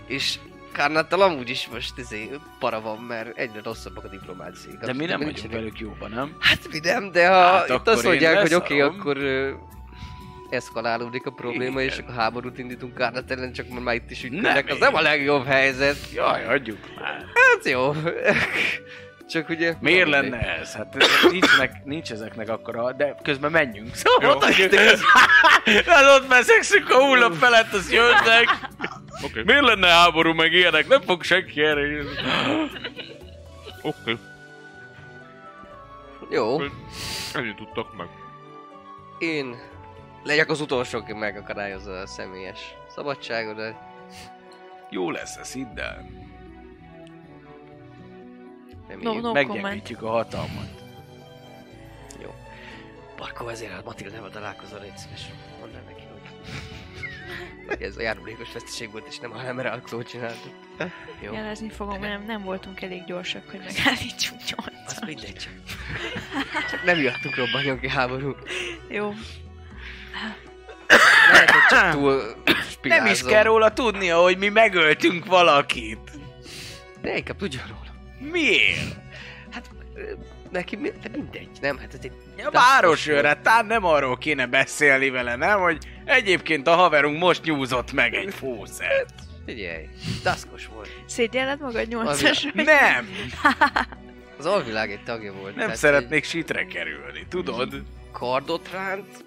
És 0.07 0.39
Kárnattal 0.73 1.23
amúgy 1.23 1.49
is 1.49 1.69
most 1.73 1.99
izé, 1.99 2.31
para 2.59 2.81
van, 2.81 2.99
mert 2.99 3.37
egyre 3.39 3.61
rosszabbak 3.65 4.05
a 4.05 4.09
diplomáciák. 4.09 4.79
De 4.79 4.93
mi 4.93 5.05
nem 5.05 5.19
vagyunk 5.19 5.25
nincsenek- 5.25 5.53
velük 5.57 5.79
jóban, 5.79 6.11
nem? 6.11 6.37
Hát 6.39 6.59
mi 6.71 6.79
nem, 6.83 7.11
de 7.13 7.29
ha 7.29 7.35
Hát 7.35 7.69
itt 7.69 7.89
azt 7.89 8.05
mondják, 8.05 8.41
hogy 8.41 8.55
oké, 8.55 8.75
leszarom. 8.79 9.01
akkor 9.01 9.17
ö, 9.17 9.53
eszkalálódik 10.51 11.27
a 11.27 11.31
probléma, 11.31 11.81
Igen. 11.81 11.93
és 11.93 11.99
akkor 11.99 12.15
háborút 12.15 12.59
indítunk 12.59 12.95
Kárnat 12.95 13.31
ellen, 13.31 13.53
csak 13.53 13.69
már 13.69 13.81
már 13.81 13.95
itt 13.95 14.11
is 14.11 14.21
Nem 14.23 14.33
ütködnek, 14.33 14.69
az 14.71 14.79
nem 14.79 14.95
a 14.95 15.01
legjobb 15.01 15.45
helyzet. 15.47 15.97
Jaj, 16.15 16.45
hagyjuk 16.45 16.79
már. 17.01 17.25
Hát 17.35 17.65
jó. 17.65 17.93
Csak 19.31 19.49
ugye... 19.49 19.75
Miért 19.81 20.09
lenne 20.09 20.39
ez? 20.39 20.75
Hát 20.75 20.97
ez- 20.97 21.31
nincsenek, 21.31 21.85
nincs 21.85 22.13
ezeknek 22.13 22.49
akkora, 22.49 22.93
de 22.93 23.15
közben 23.23 23.51
menjünk. 23.51 23.95
Szóval 23.95 24.33
Jó. 24.33 24.39
hagyjuk. 24.39 24.73
Hát 25.87 26.21
ott 26.21 26.29
veszekszünk 26.29 26.91
a 26.91 27.05
hullap 27.07 27.35
felett, 27.35 27.73
az 27.73 27.93
jönnek. 27.93 28.59
Oké, 29.25 29.43
Miért 29.43 29.63
lenne 29.65 29.89
háború 29.89 30.33
meg 30.33 30.53
ilyenek? 30.53 30.89
Nem 30.89 31.01
fog 31.01 31.23
senki 31.23 31.63
erre 31.63 32.03
oké. 33.83 34.17
Jó. 36.31 36.61
Ennyit 37.35 37.57
tudtok 37.57 37.97
meg. 37.97 38.09
Én 39.19 39.57
legyek 40.23 40.51
az 40.51 40.61
utolsó, 40.61 40.99
aki 40.99 41.13
megakadályozza 41.13 41.93
a 41.93 42.07
személyes 42.07 42.61
szabadságodat. 42.95 43.75
Jó 44.91 45.11
lesz 45.11 45.37
ez, 45.37 45.53
hidd 45.53 45.79
el. 45.79 46.30
Reméljük. 48.91 49.15
No, 49.15 49.21
no. 49.21 49.33
Meggyengítjük 49.33 50.03
a 50.03 50.09
hatalmat. 50.11 50.81
Barkó 53.21 53.49
ezért 53.49 53.85
Matildával 53.85 54.31
találkozol, 54.31 54.81
légy 54.81 54.97
szíves. 54.97 55.21
Mondd 55.61 55.75
el 55.75 55.83
neki, 55.89 56.03
hogy... 56.13 57.67
hogy 57.67 57.83
ez 57.83 57.97
a 57.97 58.01
járulékos 58.01 58.53
veszteség 58.53 58.91
volt, 58.91 59.07
és 59.07 59.19
nem 59.19 59.33
a 59.33 59.81
Claw 59.81 60.03
csináltuk. 60.03 60.53
Jó. 61.21 61.33
Jelezni 61.33 61.69
fogom, 61.69 62.01
mert 62.01 62.13
nem, 62.19 62.27
nem 62.27 62.43
voltunk 62.43 62.83
elég 62.83 63.05
gyorsak, 63.05 63.51
hogy 63.51 63.59
megállítsuk 63.59 64.37
Az 64.37 64.55
nyolcan. 64.57 65.07
mindegy 65.07 65.35
csak. 65.35 65.53
Csak 66.71 66.85
nem 66.89 66.99
miattuk 66.99 67.37
robbanjon 67.37 67.81
ki 67.81 67.89
háború. 67.89 68.37
Jó. 68.89 69.15
Lehet, 71.33 71.51
hogy 71.51 71.67
csak 71.69 71.91
túl 71.91 72.35
Nem 72.45 72.57
spirázom. 72.71 73.07
is 73.07 73.23
kell 73.23 73.43
róla 73.43 73.73
tudnia, 73.73 74.19
hogy 74.23 74.39
mi 74.39 74.49
megöltünk 74.49 75.27
valakit. 75.27 76.11
De 77.01 77.17
inkább 77.17 77.37
tudja 77.37 77.63
róla. 77.69 77.90
Miért? 78.21 78.97
Hát 79.51 79.71
neki 80.51 80.77
mi, 80.77 80.91
de 81.03 81.09
mindegy, 81.13 81.49
nem? 81.61 81.79
Hát 81.79 81.95
ez 81.95 82.01
egy... 82.03 82.13
A 82.45 82.51
városőr, 82.51 83.39
tán 83.39 83.67
nem 83.67 83.85
arról 83.85 84.19
kéne 84.19 84.47
beszélni 84.47 85.11
vele, 85.11 85.37
nem? 85.37 85.61
Hogy 85.61 85.79
egyébként 86.05 86.67
a 86.67 86.75
haverunk 86.75 87.19
most 87.19 87.45
nyúzott 87.45 87.93
meg 87.93 88.15
egy 88.15 88.35
fószert. 88.35 89.15
Figyelj, 89.47 89.89
daszkos 90.23 90.67
volt. 90.67 90.89
Szégyelled 91.07 91.61
magad 91.61 91.89
nyolcas? 91.89 92.47
Nem! 92.53 93.09
Az 94.39 94.47
alvilág 94.47 94.91
egy 94.91 95.03
tagja 95.05 95.33
volt. 95.33 95.57
Nem 95.57 95.75
szeretnék 95.75 96.25
sitre 96.25 96.67
kerülni, 96.67 97.27
tudod? 97.29 97.75
egy 97.75 97.83
Kardot 98.13 98.71
ránt, 98.73 99.25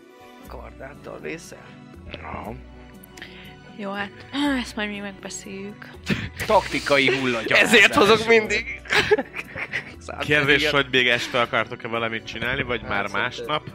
kardáttal 0.48 1.20
vészel. 1.20 1.65
Aha. 2.24 2.53
Jó, 3.76 3.91
hát 3.91 4.12
ezt 4.62 4.76
majd 4.76 4.90
mi 4.90 5.00
megbeszéljük. 5.00 5.88
Taktikai 6.45 7.18
hullagyarázás. 7.18 7.74
Ezért 7.74 7.95
hozok 7.95 8.28
mindig. 8.28 8.82
Kérdés, 10.20 10.70
hogy 10.70 10.88
még 10.91 11.08
este 11.08 11.41
akartok-e 11.41 11.88
valamit 11.88 12.26
csinálni, 12.26 12.64
vagy 12.64 12.82
már 12.82 13.08
másnap? 13.08 13.70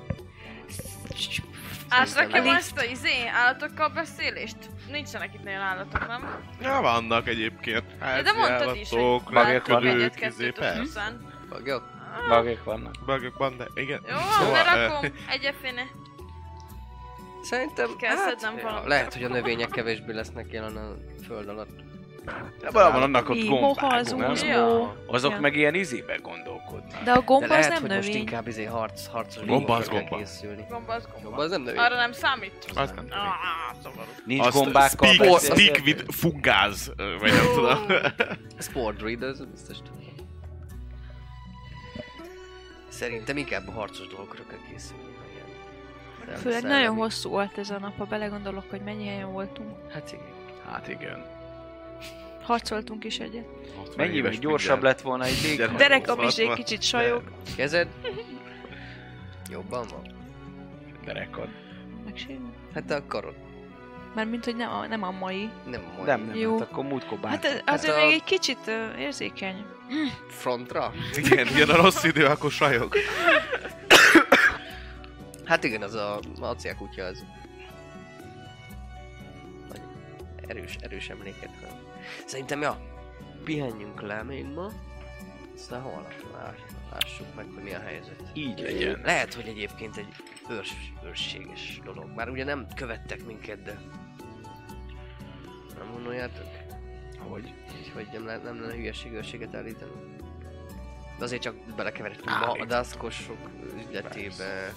Átrakjam 1.88 2.44
nem. 2.44 2.54
ezt 2.54 2.78
a 2.78 2.84
izé 2.84 3.26
állatokkal 3.32 3.88
beszélést? 3.88 4.56
Nincsenek 4.90 5.34
itt 5.34 5.44
nagyon 5.44 5.60
állatok, 5.60 6.06
nem? 6.06 6.40
Ja, 6.62 6.80
vannak 6.80 7.28
egyébként. 7.28 7.84
Ja, 8.00 8.22
de 8.22 8.32
mondtad 8.32 8.76
is, 8.76 8.88
hogy 8.90 9.00
vannak, 9.30 9.46
repülők, 9.66 10.20
izé, 10.20 10.50
persze. 10.50 11.16
Bagyok? 11.48 11.82
Bagek 12.28 12.64
vannak. 12.64 12.94
Bugokban, 13.06 13.56
de 13.56 13.66
igen. 13.74 14.00
Jó, 14.08 14.16
Szóval, 14.16 14.76
ö, 14.76 14.86
rakom, 14.86 15.12
egyeféne. 15.28 15.82
Szerintem, 17.48 17.96
Kell 17.98 18.16
hát, 18.16 18.38
szednem 18.38 18.62
valamit. 18.62 18.88
lehet, 18.88 19.12
hogy 19.14 19.22
a 19.22 19.28
növények 19.28 19.68
kevésbé 19.68 20.12
lesznek 20.12 20.46
jelen 20.52 20.76
a 20.76 20.94
föld 21.26 21.48
alatt. 21.48 21.86
De 22.60 22.70
valahol 22.70 23.02
annak 23.02 23.28
ott 23.28 23.44
gombák, 23.44 24.14
nem? 24.16 24.34
Ja. 24.46 24.96
Azok 25.06 25.32
Ja. 25.32 25.40
meg 25.40 25.56
ilyen 25.56 25.74
izébe 25.74 26.16
gondolkodnak. 26.22 27.02
De 27.04 27.10
a 27.10 27.14
De 27.14 27.22
gomba 27.24 27.56
az 27.56 27.66
nem 27.66 27.80
hogy 27.80 27.90
most 27.90 28.06
növény. 28.06 28.20
inkább 28.20 28.46
izé 28.48 28.64
harc, 28.64 29.06
harcos 29.06 29.44
Gomba 29.44 29.74
az 29.76 29.88
gomba. 29.88 30.16
készülni. 30.16 30.64
Gomba 30.70 30.92
az 30.92 31.04
gomba. 31.12 31.28
Gomba 31.28 31.42
az 31.42 31.50
nem 31.50 31.62
növény. 31.62 31.78
Arra 31.80 31.94
nem 31.96 32.12
számít? 32.12 32.52
Az 32.74 32.90
nem. 32.90 33.06
Ah, 33.10 33.76
szomorú. 33.82 34.08
Nincs 34.24 34.46
Azt 34.46 34.56
gombákkal 34.56 35.12
speak, 35.12 35.30
beszélni. 35.32 35.62
speak 35.62 35.84
with 35.84 36.04
fungáz, 36.08 36.92
ö, 36.96 37.16
vagy 37.20 37.32
nem 37.32 37.46
tudom. 37.54 37.78
Sport 38.58 39.02
Reader, 39.02 39.28
ez 39.28 39.44
biztos 39.44 39.76
tudom. 39.76 39.96
Szerintem 42.88 43.36
inkább 43.36 43.68
a 43.68 43.72
harcos 43.72 44.06
dolgokra 44.06 44.42
kell 44.48 44.58
készülni. 44.70 45.07
Szell- 46.28 46.40
Főleg 46.40 46.60
szellemi. 46.60 46.80
nagyon 46.82 46.96
hosszú 46.96 47.30
volt 47.30 47.58
ez 47.58 47.70
a 47.70 47.78
nap, 47.78 47.96
ha 47.98 48.04
belegondolok, 48.04 48.64
hogy 48.70 48.80
mennyi 48.80 49.06
helyen 49.06 49.32
voltunk. 49.32 49.70
Hát 49.92 50.12
igen. 50.12 50.26
Hát 50.70 50.88
igen. 50.88 51.24
Harcoltunk 52.42 53.04
is 53.04 53.18
egyet. 53.18 53.44
60 53.76 53.94
Mennyivel 53.96 54.30
gyorsabb 54.30 54.70
minden. 54.72 54.90
lett 54.90 55.00
volna 55.00 55.24
egy 55.24 55.38
dég? 55.42 55.76
Derekam 55.76 56.20
is 56.22 56.36
egy 56.36 56.52
kicsit 56.52 56.82
sajog, 56.82 57.22
Kezed? 57.56 57.88
Jobban 59.50 59.86
van? 59.90 60.14
Derekad. 61.04 61.48
megsérül. 62.04 62.52
Hát 62.74 62.90
a 62.90 63.06
karod. 63.06 63.34
Mármint, 64.14 64.44
hogy 64.44 64.56
nem 64.56 64.70
a, 64.70 64.86
nem 64.86 65.02
a 65.02 65.10
mai. 65.10 65.50
Nem 65.70 65.80
majd. 65.96 66.06
Nem, 66.06 66.26
nem, 66.26 66.36
Jó. 66.36 66.58
hát 66.58 66.68
akkor 66.70 66.84
múltkor 66.84 67.18
Hát 67.22 67.30
bántott. 67.30 67.44
ez- 67.50 67.62
azért 67.66 67.94
Hát 67.94 68.02
a- 68.02 68.06
még 68.06 68.14
egy 68.14 68.24
kicsit 68.24 68.58
uh, 68.66 69.00
érzékeny. 69.00 69.64
Frontra? 70.28 70.92
Igen, 71.16 71.46
jön 71.56 71.68
a 71.70 71.76
rossz 71.76 72.04
idő, 72.04 72.24
akkor 72.26 72.50
sajog. 72.50 72.94
Hát 75.48 75.64
igen, 75.64 75.82
az 75.82 75.94
a 75.94 76.20
acélkutya 76.40 77.04
az... 77.04 77.24
Nagy 79.68 79.80
erős, 80.46 80.76
erős 80.80 81.08
emléket. 81.08 81.50
van. 81.62 81.70
Szerintem, 82.26 82.60
ja, 82.60 82.80
pihenjünk 83.44 84.00
le 84.00 84.22
még 84.22 84.44
ma, 84.44 84.70
aztán 85.54 85.80
holnap 85.80 86.14
lás- 86.32 86.64
lássuk 86.92 87.34
meg, 87.34 87.46
hogy 87.54 87.62
mi 87.62 87.72
a 87.74 87.80
helyzet. 87.80 88.22
Így 88.32 88.60
legyen. 88.60 89.00
Lehet, 89.04 89.34
hogy 89.34 89.48
egyébként 89.48 89.96
egy 89.96 90.14
őrs, 90.50 90.72
őrséges 91.04 91.80
dolog. 91.84 92.10
Már 92.14 92.28
ugye 92.28 92.44
nem 92.44 92.66
követtek 92.74 93.24
minket, 93.24 93.62
de... 93.62 93.78
Nem 95.78 95.92
gondoljátok? 95.92 96.46
Hogy? 97.18 97.46
Így, 97.78 97.90
hogy 97.94 98.08
nem, 98.12 98.26
le- 98.26 98.42
nem 98.42 98.60
lenne 98.60 98.74
hülyeség 98.74 99.12
őrséget 99.12 99.54
állítani? 99.54 99.92
De 101.18 101.24
azért 101.24 101.42
csak 101.42 101.54
belekeveredtünk 101.76 102.60
a 102.60 102.64
daszkosok 102.64 103.50
üzletébe. 103.76 104.72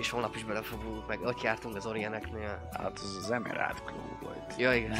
És 0.00 0.10
holnap 0.10 0.36
is 0.36 0.44
belefogunk, 0.44 1.06
meg 1.06 1.20
ott 1.22 1.42
jártunk 1.42 1.76
az 1.76 1.86
Orieneknél. 1.86 2.68
Hát 2.72 2.98
az 2.98 3.16
az 3.16 3.30
Emerald 3.30 3.82
Club 3.84 4.22
volt. 4.22 4.54
Ja, 4.58 4.74
igen. 4.74 4.96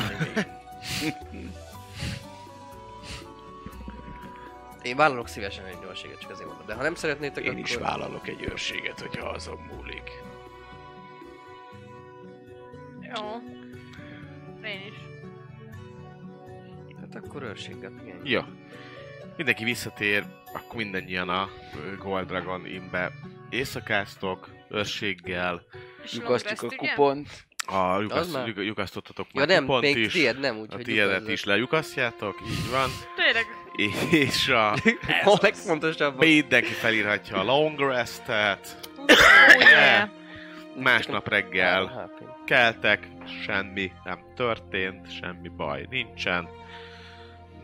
Én 4.83 4.97
vállalok 4.97 5.29
szívesen 5.29 5.65
egy 5.65 5.79
gyorséget, 5.83 6.19
csak 6.19 6.31
azért 6.31 6.49
mondom. 6.49 6.67
De 6.67 6.75
ha 6.75 6.83
nem 6.83 6.95
szeretnétek, 6.95 7.45
Én 7.45 7.51
akkor... 7.51 7.63
is 7.63 7.75
vállalok 7.75 8.29
egy 8.29 8.43
őrséget, 8.43 9.01
hogyha 9.01 9.29
azon 9.29 9.59
múlik. 9.73 10.11
Jó. 13.01 13.27
Én 14.65 14.87
is. 14.87 14.95
Hát 17.01 17.25
akkor 17.25 17.43
őrséget, 17.43 17.93
igen. 18.03 18.21
Ja. 18.25 18.49
Mindenki 19.37 19.65
visszatér, 19.65 20.25
akkor 20.53 20.77
mindannyian 20.77 21.29
a 21.29 21.49
Gold 21.99 22.27
Dragon 22.27 22.67
Innbe 22.67 23.13
éjszakáztok, 23.51 24.49
őrséggel, 24.71 25.63
Lyukasztjuk 26.13 26.63
a 26.63 26.77
kupont. 26.77 27.29
a 27.67 27.75
Az 27.77 28.01
lyukasz, 28.01 28.33
már? 28.33 28.47
lyukasztottatok 28.47 29.27
Ja 29.33 29.39
már 29.41 29.49
nem, 29.49 29.61
kupont 29.65 29.83
még 29.83 29.97
is, 29.97 30.13
tiéd 30.13 30.39
nem, 30.41 30.57
a 30.57 30.59
úgyhogy... 30.59 30.83
tiédet 30.83 31.29
is 31.29 31.45
lejukasztjátok, 31.45 32.41
így 32.51 32.71
van, 32.71 32.91
Tényleg. 33.17 33.47
és 34.29 34.49
a 34.49 34.73
A 35.35 35.39
legfontosabb. 35.41 36.19
mindenki 36.19 36.73
felírhatja 36.73 37.37
a 37.37 37.45
long 37.45 37.79
restet, 37.81 38.91
yeah. 39.59 40.09
másnap 40.77 41.29
reggel 41.29 41.87
Hát, 41.87 42.11
keltek, 42.47 43.07
semmi 43.45 43.93
nem 44.05 44.19
történt, 44.37 45.19
semmi 45.21 45.49
baj 45.49 45.87
nincsen, 45.91 46.49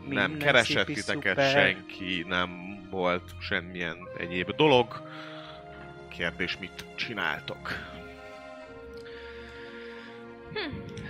nem 0.09 0.37
keresett 0.39 0.87
titeket 0.87 1.37
szuper. 1.37 1.51
senki, 1.51 2.25
nem 2.29 2.51
volt 2.91 3.23
semmilyen 3.41 3.97
egyéb 4.19 4.51
dolog. 4.51 5.09
Kérdés, 6.17 6.59
mit 6.59 6.85
csináltok? 6.95 7.69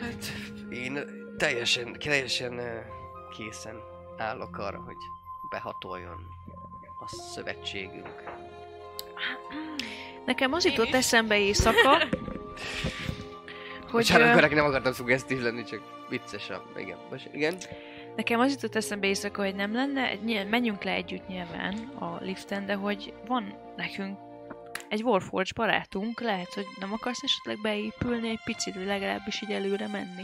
Hát, 0.01 0.33
én 0.71 0.99
teljesen, 1.37 1.93
teljesen 1.93 2.61
készen 3.37 3.77
állok 4.17 4.59
arra, 4.59 4.81
hogy 4.81 4.97
behatoljon 5.51 6.27
a 7.01 7.09
szövetségünk. 7.09 8.23
Nekem 10.25 10.53
az 10.53 10.65
jutott 10.65 10.87
is. 10.87 10.95
eszembe 10.95 11.39
éjszaka, 11.39 11.99
hogy 13.81 13.91
Bocsánat, 13.91 14.51
ö, 14.51 14.55
nem 14.55 14.65
akartam 14.65 14.93
szuggesztív 14.93 15.41
lenni, 15.41 15.65
csak 15.65 15.81
vicces 16.09 16.51
a... 16.51 16.63
Igen, 16.77 16.99
most, 17.11 17.29
igen. 17.33 17.57
nekem 18.17 18.41
az 18.41 18.53
jutott 18.53 18.75
eszembe 18.75 19.07
éjszaka, 19.07 19.43
hogy 19.43 19.55
nem 19.55 19.73
lenne, 19.73 20.45
menjünk 20.45 20.83
le 20.83 20.93
együtt 20.93 21.27
nyilván 21.27 21.75
a 21.99 22.19
liften, 22.21 22.67
de 22.67 22.75
hogy 22.75 23.13
van 23.27 23.59
nekünk 23.77 24.26
egy 24.89 25.03
Warforge 25.03 25.51
barátunk, 25.55 26.21
lehet, 26.21 26.55
hogy 26.55 26.67
nem 26.81 26.93
akarsz 26.93 27.23
esetleg 27.23 27.59
beépülni 27.63 28.29
egy 28.29 28.41
picit, 28.45 28.75
vagy 28.75 28.87
legalábbis 28.87 29.43
így 29.43 29.51
előre 29.53 29.89
menni. 29.89 30.23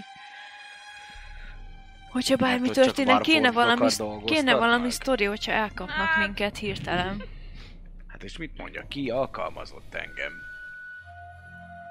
Hogyha 2.10 2.36
bármi 2.36 2.66
csak 2.70 2.84
történik, 2.84 3.20
kéne 3.20 3.50
valami, 3.50 3.86
kéne 4.24 4.54
valami 4.54 4.90
sztori, 4.90 5.24
hogyha 5.24 5.52
elkapnak 5.52 5.96
Hát. 6.06 6.26
minket 6.26 6.56
hirtelen. 6.58 7.22
Hát 8.08 8.22
és 8.22 8.36
mit 8.36 8.56
mondja, 8.58 8.84
ki 8.88 9.10
alkalmazott 9.10 9.94
engem? 9.94 10.32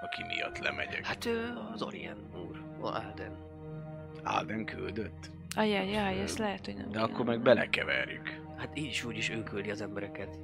Aki 0.01 0.23
miatt 0.23 0.57
lemegyek. 0.57 1.05
Hát 1.05 1.25
ő 1.25 1.53
az 1.73 1.81
Orient 1.81 2.35
úr, 2.35 2.61
Alden. 2.81 3.37
Alden 4.23 4.65
küldött. 4.65 5.29
Ajajaj, 5.55 6.19
ezt 6.21 6.37
lehet, 6.37 6.65
hogy 6.65 6.75
nem 6.75 6.85
De 6.85 6.91
kéne. 6.91 7.03
akkor 7.03 7.25
meg 7.25 7.41
belekeverjük. 7.41 8.39
Hát 8.57 8.77
így 8.77 8.85
is 8.85 9.03
úgy 9.03 9.17
is 9.17 9.29
ő 9.29 9.43
küldi 9.43 9.71
az 9.71 9.81
embereket. 9.81 10.37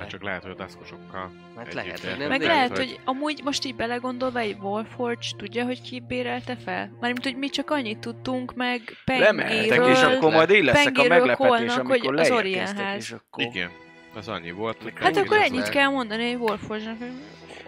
Hát 0.00 0.08
csak 0.08 0.22
lehet, 0.22 0.42
hogy 0.42 0.50
a 0.50 0.54
daszkosokkal 0.54 1.32
Hát 1.56 1.64
együtt, 1.66 1.74
lehet, 1.74 1.98
hogy 2.00 2.18
nem- 2.18 2.28
Meg 2.28 2.38
nem, 2.40 2.48
lehet, 2.48 2.68
hogy- 2.68 2.78
hogy 2.78 3.00
amúgy 3.04 3.40
most 3.44 3.64
így 3.64 3.74
belegondolva 3.74 4.38
egy 4.38 4.56
Warforge 4.60 5.26
tudja, 5.36 5.64
hogy 5.64 5.80
ki 5.82 6.02
bérelte 6.08 6.56
fel? 6.64 6.96
Mármint, 7.00 7.24
hogy 7.24 7.36
mi 7.36 7.48
csak 7.48 7.70
annyit 7.70 7.98
tudtunk 7.98 8.54
meg 8.54 8.80
Lemehetek, 9.06 9.86
és 9.86 10.02
akkor 10.02 10.32
majd 10.32 10.50
én 10.50 10.64
leszek 10.64 10.98
a 10.98 11.02
meglepetés, 11.08 11.36
Kolnak, 11.48 11.70
hogy 11.86 11.98
amikor 12.00 12.20
az 12.20 12.30
Orienház. 12.30 12.96
és 12.96 13.10
akkor... 13.12 13.44
Igen, 13.44 13.70
az 14.14 14.28
annyi 14.28 14.50
volt. 14.50 14.82
hogy 14.82 14.92
Hát 15.00 15.16
akkor 15.16 15.36
ennyit 15.36 15.62
le. 15.66 15.68
kell 15.68 15.88
mondani 15.88 16.24
egy 16.24 16.34
Warforge-nak, 16.36 16.98
hogy 16.98 17.10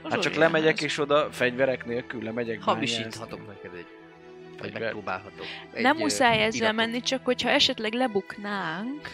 az 0.03 0.13
Hát 0.13 0.21
csak 0.21 0.35
lemegyek, 0.35 0.81
és 0.83 0.99
oda 0.99 1.29
fegyverek 1.31 1.85
nélkül 1.87 2.23
lemegyek. 2.23 2.63
Hamisíthatok 2.63 3.47
neked 3.47 3.71
egy... 3.79 3.87
Vagy 4.59 4.73
megpróbálhatok. 4.73 5.45
Nem 5.75 5.97
muszáj 5.97 6.43
ezzel 6.43 6.61
iratot. 6.61 6.77
menni, 6.77 7.01
csak 7.01 7.25
hogyha 7.25 7.49
esetleg 7.49 7.93
lebuknánk, 7.93 9.09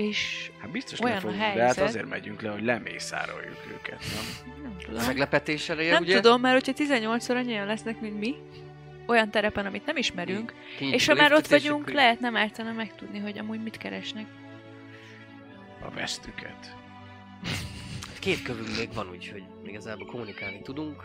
és 0.00 0.50
Hát 0.60 0.70
biztos 0.70 1.00
Olyan 1.00 1.16
a 1.16 1.20
fogunk, 1.20 1.38
de 1.38 1.44
hát 1.44 1.56
helyzet. 1.56 1.88
azért 1.88 2.08
megyünk 2.08 2.42
le, 2.42 2.50
hogy 2.50 2.62
lemészároljuk 2.64 3.56
őket, 3.72 3.98
nem? 4.14 4.52
nem 4.62 4.74
A 4.78 4.84
tudom. 4.84 5.06
meglepetés 5.06 5.68
eleje, 5.68 5.92
Nem 5.92 6.02
ugye? 6.02 6.14
tudom, 6.14 6.40
mert 6.40 6.66
hogyha 6.66 6.84
18-szor 6.84 7.36
annyian 7.36 7.66
lesznek, 7.66 8.00
mint 8.00 8.18
mi, 8.18 8.34
olyan 9.06 9.30
terepen, 9.30 9.66
amit 9.66 9.86
nem 9.86 9.96
ismerünk, 9.96 10.54
Kinyitjuk 10.78 11.00
és 11.00 11.08
a 11.08 11.14
ha 11.14 11.20
már 11.20 11.32
ott 11.32 11.46
vagyunk, 11.46 11.80
akkor- 11.82 11.94
lehet 11.94 12.20
nem 12.20 12.36
ártana 12.36 12.72
megtudni, 12.72 13.18
hogy 13.18 13.38
amúgy 13.38 13.62
mit 13.62 13.76
keresnek. 13.76 14.26
A 15.82 15.90
vesztüket. 15.90 16.76
Két 18.18 18.42
kövünk 18.42 18.76
még 18.76 18.94
van, 18.94 19.10
úgyhogy 19.10 19.42
igazából 19.64 20.06
kommunikálni 20.06 20.60
tudunk. 20.62 21.02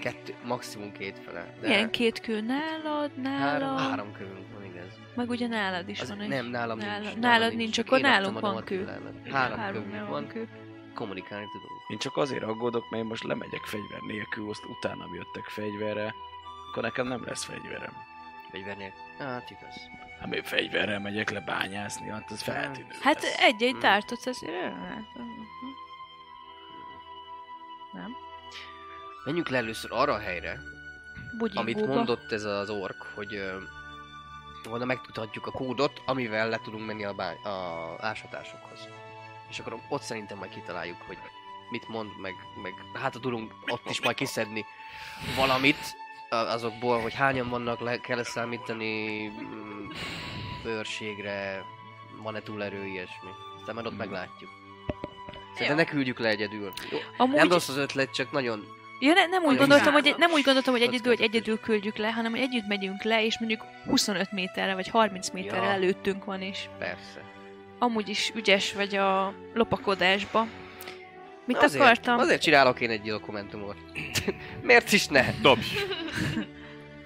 Kettő, 0.00 0.34
maximum 0.44 0.92
két 0.92 1.18
fele. 1.18 1.54
De 1.60 1.68
Milyen 1.68 1.90
két 1.90 2.20
kő? 2.20 2.40
Nálad, 2.40 3.10
három, 3.22 3.22
nálad, 3.22 3.78
három 3.80 4.12
kövünk 4.12 4.52
van, 4.54 4.64
igaz. 4.64 4.98
meg 5.14 5.28
ugye 5.30 5.46
nálad 5.46 5.88
is 5.88 6.00
Az, 6.00 6.08
van 6.08 6.20
egy. 6.20 6.28
nem, 6.28 6.46
nálam 6.46 6.78
nála- 6.78 7.00
nincs. 7.02 7.16
nálad 7.16 7.54
nincs, 7.56 7.70
csak 7.74 7.86
akkor 7.86 7.98
én 7.98 8.04
nálunk 8.04 8.40
van 8.40 8.64
kő. 8.64 8.84
nálad. 8.84 9.14
Három, 9.30 9.58
Háromnál 9.58 9.72
kövünk 9.72 10.08
van 10.08 10.26
kő. 10.26 10.48
kommunikálni 10.94 11.44
tudunk. 11.52 11.80
Én 11.88 11.98
csak 11.98 12.16
azért 12.16 12.42
aggódok, 12.42 12.90
mert 12.90 13.02
én 13.02 13.08
most 13.08 13.24
lemegyek 13.24 13.64
fegyver 13.64 14.00
nélkül, 14.00 14.50
azt 14.50 14.64
utána 14.64 15.04
jöttek 15.14 15.44
fegyverre, 15.44 16.14
akkor 16.70 16.82
nekem 16.82 17.06
nem 17.06 17.24
lesz 17.24 17.44
fegyverem. 17.44 17.92
Fegyvernél. 18.50 18.92
Hát 19.18 19.50
igaz. 19.50 19.74
Hát 20.20 20.28
még 20.30 20.44
fegyverrel 20.44 21.00
megyek 21.00 21.30
le 21.30 21.40
bányászni, 21.40 22.08
hát 22.08 22.30
az 22.30 22.42
feltűnő 22.42 22.88
Hát 23.00 23.22
egy-egy 23.38 23.74
Mm. 23.74 23.78
tártot 23.78 24.26
azért 24.26 24.52
el- 24.62 25.06
Nem? 27.92 28.16
Menjünk 29.24 29.48
le 29.48 29.56
először 29.56 29.90
arra 29.92 30.12
a 30.12 30.18
helyre, 30.18 30.60
Bugyingóba. 31.38 31.60
amit 31.60 31.86
mondott 31.86 32.32
ez 32.32 32.44
az 32.44 32.70
ork, 32.70 33.02
hogy 33.14 33.34
ö, 33.34 33.56
volna 34.68 34.84
megtudhatjuk 34.84 35.46
a 35.46 35.50
kódot, 35.50 36.02
amivel 36.06 36.48
le 36.48 36.58
tudunk 36.64 36.86
menni 36.86 37.04
a, 37.04 37.12
bány- 37.12 37.44
a 37.44 37.96
ásatásokhoz. 38.00 38.88
És 39.50 39.58
akkor 39.58 39.78
ott 39.88 40.02
szerintem 40.02 40.38
majd 40.38 40.50
kitaláljuk, 40.50 40.96
hogy 41.06 41.18
mit 41.70 41.88
mond, 41.88 42.10
meg, 42.20 42.32
meg 42.62 42.72
hát 43.02 43.18
tudunk 43.20 43.52
ott 43.66 43.90
is 43.90 44.00
majd 44.02 44.16
kiszedni 44.16 44.64
valamit 45.36 45.96
azokból, 46.28 47.00
hogy 47.00 47.14
hányan 47.14 47.48
vannak, 47.48 47.80
le 47.80 47.98
kell 48.00 48.22
számítani 48.22 49.26
mm, 49.28 49.88
őrségre, 50.64 51.64
van-e 52.22 52.40
túlerő, 52.42 52.84
ilyesmi. 52.86 53.28
Aztán 53.58 53.74
majd 53.74 53.86
ott 53.86 53.92
Mhm. 53.92 54.00
meglátjuk. 54.00 54.50
Szerintem 55.52 55.76
ne 55.76 55.84
küldjük 55.84 56.18
le 56.18 56.28
egyedül. 56.28 56.72
Jó, 56.90 56.98
Amúgy... 57.16 57.36
nem 57.36 57.48
rossz 57.48 57.68
az 57.68 57.76
ötlet, 57.76 58.10
csak 58.14 58.30
nagyon... 58.30 58.64
Ja, 59.04 59.12
ne, 59.12 59.26
nem, 59.26 59.44
úgy 59.44 59.56
gondoltam, 59.56 59.92
hogy, 59.92 60.14
nem 60.18 60.30
úgy 60.30 60.42
gondoltam, 60.42 60.72
hogy 60.72 60.82
egyedül, 60.82 61.14
hogy 61.16 61.24
egyedül 61.24 61.60
küldjük 61.60 61.96
le, 61.96 62.10
hanem 62.10 62.30
hogy 62.30 62.40
együtt 62.40 62.66
megyünk 62.66 63.02
le, 63.02 63.24
és 63.24 63.38
mondjuk 63.38 63.64
25 63.86 64.32
méterre 64.32 64.74
vagy 64.74 64.88
30 64.88 65.30
méterre 65.30 65.66
Ja. 65.66 65.70
előttünk 65.72 66.24
van, 66.24 66.40
és 66.40 66.58
Persze. 66.78 67.20
amúgy 67.78 68.08
is 68.08 68.32
ügyes 68.34 68.72
vagy 68.72 68.94
a 68.96 69.34
lopakodásba. 69.54 70.46
Mit 71.44 71.56
azért, 71.56 71.82
akartam? 71.82 72.18
Azért 72.18 72.42
csinálok 72.42 72.80
én 72.80 72.90
egy 72.90 73.00
dokumentumot. 73.02 73.76
Miért 74.62 74.92
is 74.92 75.06
ne? 75.06 75.24
Dobj, 75.40 75.64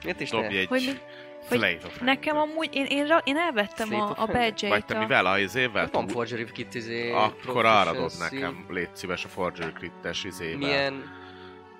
Miért 0.03 0.21
is 0.21 0.31
dobj 0.31 0.47
ne? 0.47 0.59
egy 0.59 0.67
Hogy 0.69 0.81
mi- 0.81 1.01
hogy 1.49 1.79
Nekem 2.01 2.37
amúgy, 2.37 2.69
én, 2.73 2.85
én, 2.85 3.07
ra- 3.07 3.27
én 3.27 3.37
elvettem 3.37 3.87
Slate 3.87 4.21
a, 4.21 4.23
a 4.23 4.27
badge 4.27 4.69
Vagy 4.69 4.85
te 4.85 4.99
mivel 4.99 5.27
a 5.27 5.39
izével? 5.39 5.89
Van 5.93 6.09
Forgery 6.09 6.45
Kit 6.53 6.75
izé... 6.75 7.11
Akkor 7.11 7.65
arra 7.65 7.93
dob 7.93 8.11
nekem, 8.19 8.67
légy 8.69 8.89
szíves 8.93 9.25
a 9.25 9.29
Forgery 9.29 9.73
Crit-es 9.73 10.25
izével. 10.25 10.57
Milyen? 10.57 11.16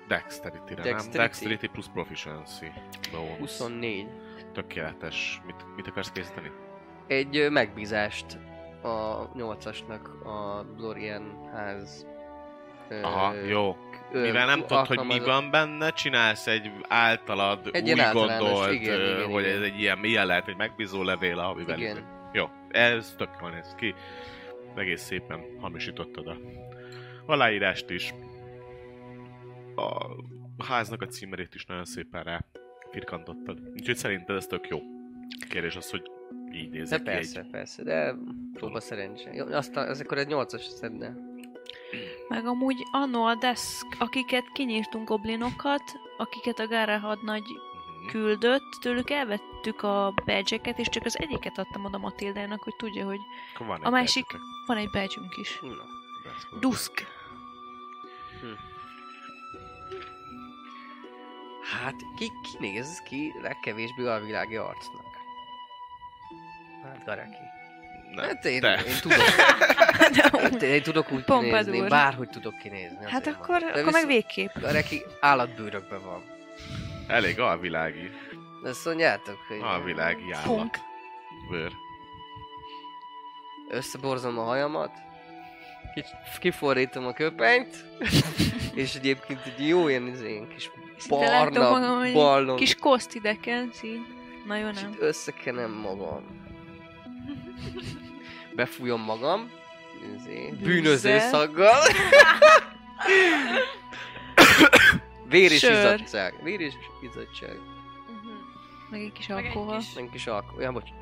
Dexterity-re, 0.07 0.83
nem? 0.83 0.91
Dexterity? 0.91 1.17
Dexterity 1.17 1.65
plusz 1.67 1.89
Proficiency. 1.93 2.65
Bonus. 3.11 3.37
24. 3.37 4.07
Tökéletes. 4.53 5.41
Mit, 5.45 5.55
mit 5.75 5.87
akarsz 5.87 6.11
készíteni? 6.11 6.51
Egy 7.07 7.47
megbízást 7.51 8.25
a 8.81 9.29
8-asnak 9.31 10.23
a 10.23 10.63
Dorian 10.77 11.49
ház... 11.53 12.07
ö, 12.89 13.01
Aha, 13.01 13.33
jó. 13.33 13.75
ö, 14.11 14.21
Mivel 14.21 14.45
nem 14.45 14.59
tudod, 14.65 14.87
hogy 14.87 15.05
mi 15.05 15.19
van 15.19 15.51
benne, 15.51 15.89
csinálsz 15.91 16.47
egy 16.47 16.71
általad 16.87 17.69
Egy 17.71 17.91
úgy 17.91 18.09
gondolt, 18.13 18.71
igen, 18.71 18.99
igen, 19.01 19.29
hogy 19.31 19.43
igen. 19.43 19.55
ez 19.55 19.61
egy 19.61 19.79
ilyen, 19.79 19.97
milyen 19.97 20.25
lehet, 20.25 20.47
egy 20.47 20.55
megbízó 20.57 21.03
levél, 21.03 21.39
amivel... 21.39 21.79
Igen. 21.79 22.15
Jó, 22.33 22.49
ez 22.69 23.13
tök 23.17 23.29
jól 23.41 23.49
néz 23.49 23.73
ki. 23.77 23.95
Egész 24.75 25.01
szépen 25.01 25.39
hamisítottad 25.61 26.27
a 26.27 26.37
aláírást 27.25 27.89
is. 27.89 28.13
A 29.77 30.15
háznak 30.63 31.01
a 31.01 31.05
címerét 31.05 31.55
is 31.55 31.65
nagyon 31.65 31.85
szépen 31.85 32.23
rá 32.23 32.45
firkantottad. 32.91 33.59
Úgyhogy 33.73 33.95
szerinted 33.97 34.35
ez 34.35 34.45
tök 34.45 34.67
jó. 34.67 34.79
Kérdés 35.49 35.75
az, 35.75 35.89
hogy 35.89 36.11
így 36.53 36.69
néz 36.69 36.89
De 36.89 36.97
ki 36.97 37.03
persze, 37.03 37.39
egy... 37.39 37.49
persze, 37.49 37.83
de 37.83 38.15
próba 38.53 38.79
szerencse. 38.79 39.33
Jó, 39.33 39.45
aztán 39.45 39.87
ez 39.87 39.99
akkor 39.99 40.17
egy 40.17 40.27
8-as 40.29 40.61
szedne. 40.69 41.15
Meg 42.27 42.45
amúgy 42.45 42.83
annó 42.91 43.25
a 43.25 43.35
desk, 43.35 43.85
akiket 43.99 44.51
kinyírtunk 44.53 45.07
goblinokat, 45.07 45.83
akiket 46.17 46.59
a 46.59 46.67
Gára 46.67 46.97
hadnagy 46.97 47.43
Mhm. 47.97 48.07
küldött, 48.07 48.71
tőlük 48.81 49.09
elvettük 49.09 49.81
a 49.83 50.13
badge 50.25 50.73
és 50.75 50.89
csak 50.89 51.05
az 51.05 51.19
egyiket 51.19 51.57
adtam 51.57 51.85
oda 51.85 51.97
Matildának, 51.97 52.63
hogy 52.63 52.75
tudja, 52.75 53.05
hogy 53.05 53.19
a 53.81 53.89
másik, 53.89 54.25
percetek. 54.25 54.47
van 54.65 54.77
egy 54.77 54.89
badge 54.89 55.21
is. 55.39 55.59
Na. 55.61 55.69
That's 55.69 56.49
good. 56.49 56.61
Hát, 61.71 61.95
ki, 62.17 62.31
ki 62.43 62.57
néz 62.59 63.01
ki 63.05 63.33
legkevésbé 63.41 64.05
a 64.07 64.19
világi 64.19 64.55
arcnak? 64.55 65.05
Hát, 66.83 67.05
Gareki. 67.05 67.35
Nem, 68.15 68.25
Hát 68.25 68.45
én, 68.45 68.59
te. 68.61 68.83
én 68.87 68.95
tudok. 69.01 69.17
hát 70.41 70.61
én 70.61 70.81
tudok 70.81 71.11
úgy 71.11 71.23
Pompadour. 71.23 71.49
kinézni, 71.63 71.77
én 71.77 71.87
bárhogy 71.87 72.29
tudok 72.29 72.57
kinézni. 72.57 72.97
Hát 73.11 73.27
akkor, 73.27 73.49
mondom. 73.49 73.71
De 73.73 73.79
akkor 73.79 73.91
meg 73.91 74.05
végképp. 74.05 74.57
Gareki 74.59 75.01
állatbőrökben 75.19 76.03
van. 76.03 76.23
Elég 77.07 77.39
alvilági. 77.39 78.09
De 78.63 78.69
azt 78.69 78.85
mondjátok, 78.85 79.37
hogy 79.47 79.59
Alvilági 79.61 80.31
állat. 80.31 80.45
Punk. 80.45 80.77
Bőr. 81.49 81.71
összeborzom 83.69 84.37
a 84.39 84.43
hajamat, 84.43 84.91
kics- 85.93 86.37
kifordítom 86.39 87.05
a 87.05 87.13
köpenyt, 87.13 87.85
és 88.73 88.95
egyébként 88.95 89.45
egy 89.45 89.67
jó 89.67 89.87
ilyen, 89.87 90.07
ilyen 90.07 90.47
kis 90.47 90.69
Látom 91.09 91.63
magam, 91.63 92.13
barna 92.13 92.55
kis 92.55 92.75
koszt 92.75 93.15
ideken, 93.15 93.69
szín. 93.73 94.05
Nagyon 94.45 94.73
és 94.73 94.81
nem. 94.81 94.91
itt 94.91 94.99
összekenem 95.01 95.71
magam. 95.71 96.23
Befújom 98.55 99.01
magam, 99.01 99.51
izé, 100.17 100.53
bűnöző 100.61 101.19
szaggal. 101.19 101.81
Vér 105.29 105.51
és 105.51 105.59
Sör. 105.59 105.71
izzadság. 105.71 106.33
Vér 106.43 106.59
és 106.59 106.73
izzadság. 107.01 107.55
Mhm. 107.55 108.31
Meg 108.89 109.01
egy 109.01 109.11
kis 109.11 109.27
Meg 109.27 109.37
egy 109.37 109.45
alkohol. 109.45 109.77
kis- 110.11 110.27
alkohol. 110.27 110.61
Ja, 110.61 110.71
bocs. 110.71 110.89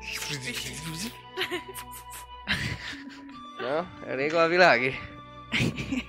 Na, 3.60 3.86
elég 4.06 4.34
a 4.34 4.48
világi? 4.48 4.94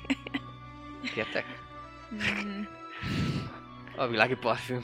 Kértek. 1.13 1.45
Mm. 2.13 2.61
A 3.97 4.07
világi 4.07 4.35
parfüm. 4.35 4.81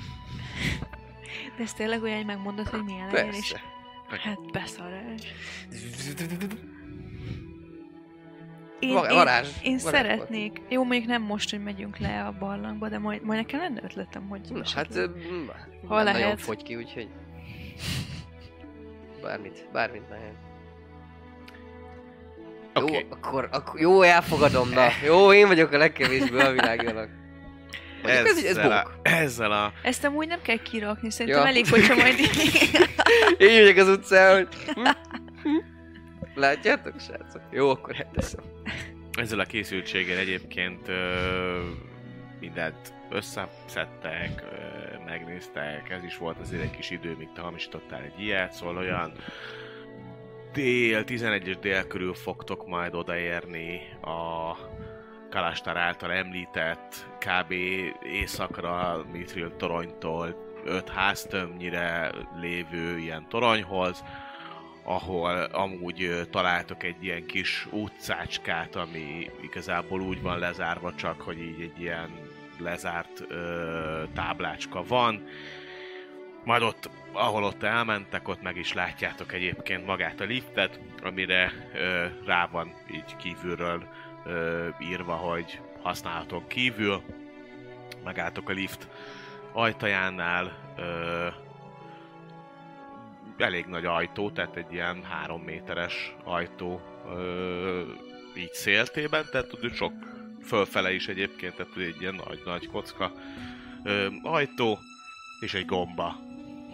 De 1.57 1.63
ez 1.63 1.73
tényleg 1.73 2.01
olyan, 2.03 2.15
hogy 2.15 2.25
megmondod, 2.25 2.67
hogy 2.67 2.83
milyen 2.83 3.11
legyen, 3.11 3.33
és 3.33 3.55
Persze. 4.09 4.29
hát 4.29 4.51
beszarás. 4.51 5.21
Én, 8.79 8.93
Va- 8.93 9.09
én, 9.09 9.15
varázs. 9.15 9.47
én 9.63 9.77
varázs 9.83 9.95
szeretnék, 10.01 10.61
jó 10.69 10.83
mondjuk 10.83 11.07
nem 11.09 11.21
most, 11.21 11.49
hogy 11.49 11.63
megyünk 11.63 11.97
le 11.97 12.25
a 12.25 12.31
barlangba, 12.39 12.89
de 12.89 12.97
majd, 12.97 13.23
majd 13.23 13.39
nekem 13.39 13.59
lenne 13.59 13.81
ötletem, 13.83 14.27
hogy 14.27 14.41
Na, 14.49 14.61
hát 14.75 14.99
Ha 15.87 16.03
lehet. 16.03 16.21
nagyon 16.21 16.37
fogy 16.37 16.63
ki, 16.63 16.75
úgyhogy... 16.75 17.09
Bármit, 19.21 19.67
bármit 19.71 20.03
lehet. 20.09 20.33
Oké. 22.73 22.93
Jó, 22.93 22.99
akkor, 23.09 23.49
akkor, 23.51 23.79
jó, 23.79 24.01
elfogadom, 24.01 24.69
na. 24.69 24.87
Jó, 25.05 25.33
én 25.33 25.47
vagyok 25.47 25.71
a 25.71 25.77
legkevésbé 25.77 26.39
a 26.39 26.51
világjának. 26.51 27.09
Mondjuk 28.03 28.27
ez, 28.27 28.37
ez 28.37 28.57
Ezzel 28.57 28.71
a, 28.71 28.91
ezzel 29.01 29.51
a... 29.51 29.73
Ezt 29.83 30.03
amúgy 30.03 30.27
nem 30.27 30.41
kell 30.41 30.57
kirakni, 30.57 31.11
szerintem 31.11 31.41
Ja. 31.41 31.47
elég, 31.47 31.67
hogyha 31.69 31.95
majd 31.95 32.19
Én 33.37 33.53
megyek 33.63 33.77
az 33.85 33.87
utcán, 33.87 34.35
hogy... 34.35 34.47
Látjátok, 36.35 36.99
srácok? 36.99 37.41
Jó, 37.51 37.69
akkor 37.69 37.95
elteszem. 38.05 38.43
Ezzel 39.19 39.39
a 39.39 39.43
készültséggel 39.43 40.17
egyébként 40.17 40.87
ö, 40.87 41.59
mindent 42.39 42.93
összeszedtek, 43.09 44.43
ö, 44.51 45.03
megnéztek, 45.05 45.89
ez 45.89 46.03
is 46.03 46.17
volt 46.17 46.39
azért 46.39 46.61
egy 46.61 46.71
kis 46.75 46.89
idő, 46.89 47.15
míg 47.17 47.27
te 47.35 47.41
hamisítottál 47.41 48.01
egy 48.01 48.19
ilyet, 48.23 48.53
szóval 48.53 48.77
olyan 48.77 49.13
dél, 50.53 51.03
11-es 51.07 51.57
dél 51.61 51.87
körül 51.87 52.13
fogtok 52.13 52.67
majd 52.67 52.93
odaérni 52.93 53.81
a 54.01 54.51
Kalastar 55.33 55.77
által 55.77 56.11
említett 56.11 57.05
kb. 57.19 57.51
északra 58.03 59.05
Mithril 59.11 59.55
toronytól 59.55 60.35
5 60.65 60.89
háztömnyire 60.89 62.11
lévő 62.39 62.97
ilyen 62.97 63.25
toronyhoz, 63.29 64.03
ahol 64.83 65.43
amúgy 65.43 66.27
találtok 66.31 66.83
egy 66.83 67.03
ilyen 67.03 67.25
kis 67.25 67.67
utcácskát, 67.71 68.75
ami 68.75 69.31
igazából 69.41 70.01
úgy 70.01 70.21
van 70.21 70.39
lezárva, 70.39 70.95
csak 70.95 71.21
hogy 71.21 71.41
így 71.41 71.61
egy 71.61 71.81
ilyen 71.81 72.09
lezárt 72.59 73.23
ö, 73.27 74.03
táblácska 74.15 74.83
van. 74.83 75.27
Majd 76.43 76.61
ott, 76.61 76.89
ahol 77.11 77.43
ott 77.43 77.63
elmentek, 77.63 78.27
ott 78.27 78.41
meg 78.41 78.57
is 78.57 78.73
látjátok 78.73 79.33
egyébként 79.33 79.85
magát 79.85 80.19
a 80.19 80.25
liftet, 80.25 80.79
amire 81.03 81.51
ö, 81.73 82.05
rá 82.25 82.47
van 82.51 82.73
így 82.91 83.15
kívülről 83.15 83.87
ö, 84.25 84.67
írva, 84.79 85.13
hogy 85.15 85.61
használhatok 85.81 86.47
kívül. 86.47 87.01
Megálltok 88.03 88.49
a 88.49 88.53
lift 88.53 88.87
ajtajánál, 89.51 90.51
ö, 90.77 91.27
elég 93.37 93.65
nagy 93.65 93.85
ajtó, 93.85 94.31
tehát 94.31 94.55
egy 94.55 94.73
ilyen 94.73 95.03
három 95.03 95.41
méteres 95.41 96.15
ajtó 96.23 96.81
ö, 97.07 97.81
így 98.37 98.53
széltében, 98.53 99.25
tehát 99.31 99.47
tudod, 99.47 99.73
sok 99.73 99.93
fölfele 100.43 100.93
is 100.93 101.07
egyébként, 101.07 101.55
tehát 101.55 101.77
egy 101.77 102.01
ilyen 102.01 102.21
nagy-nagy 102.27 102.67
kocka 102.67 103.11
ö, 103.83 104.07
ajtó, 104.23 104.79
és 105.39 105.53
egy 105.53 105.65
gomba. 105.65 106.19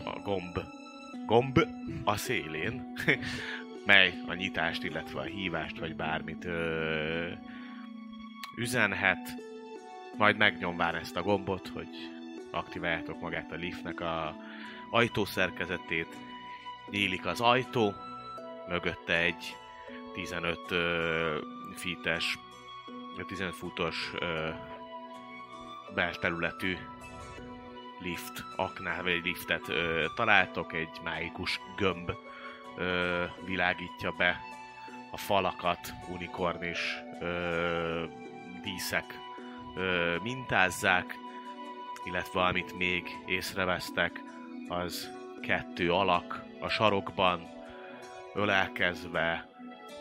A 0.05 0.19
gomb. 0.23 0.59
Gomb 1.25 1.59
a 2.03 2.17
szélén, 2.17 2.93
mely? 3.85 4.13
A 4.27 4.33
nyitást, 4.33 4.83
illetve 4.83 5.19
a 5.19 5.23
hívást, 5.23 5.79
vagy 5.79 5.95
bármit 5.95 6.45
ö, 6.45 7.31
üzenhet. 8.57 9.35
Majd 10.17 10.37
megnyomván 10.37 10.95
ezt 10.95 11.15
a 11.15 11.21
gombot, 11.21 11.67
hogy 11.67 11.87
aktiváljátok 12.51 13.19
magát 13.21 13.51
a 13.51 13.55
liftnek 13.55 13.99
a 14.01 14.35
ajtószerkezetét, 14.91 16.15
nyílik 16.89 17.25
az 17.25 17.41
ajtó, 17.41 17.93
mögötte 18.67 19.17
egy 19.17 19.55
15 20.13 20.59
ö, 20.69 21.37
feet-es, 21.75 22.39
15 23.27 23.55
futos 23.55 24.11
ö, 24.19 24.49
belterületű 25.95 26.77
lift, 27.99 28.43
aknál 28.55 29.03
vagy 29.03 29.11
egy 29.11 29.23
liftet 29.23 29.69
ö, 29.69 30.05
találtok, 30.15 30.73
egy 30.73 30.99
mágikus 31.03 31.59
gömb 31.77 32.11
ö, 32.79 33.23
világítja 33.45 34.11
be 34.17 34.39
a 35.11 35.17
falakat, 35.17 35.93
unikornis 36.07 37.03
ö, 37.19 38.03
díszek 38.61 39.19
ö, 39.75 40.15
mintázzák, 40.23 41.15
illetve 42.05 42.41
amit 42.41 42.77
még 42.77 43.17
észrevesztek, 43.25 44.21
az 44.67 45.11
kettő 45.41 45.93
alak 45.93 46.43
a 46.59 46.69
sarokban, 46.69 47.47
ölelkezve 48.33 49.49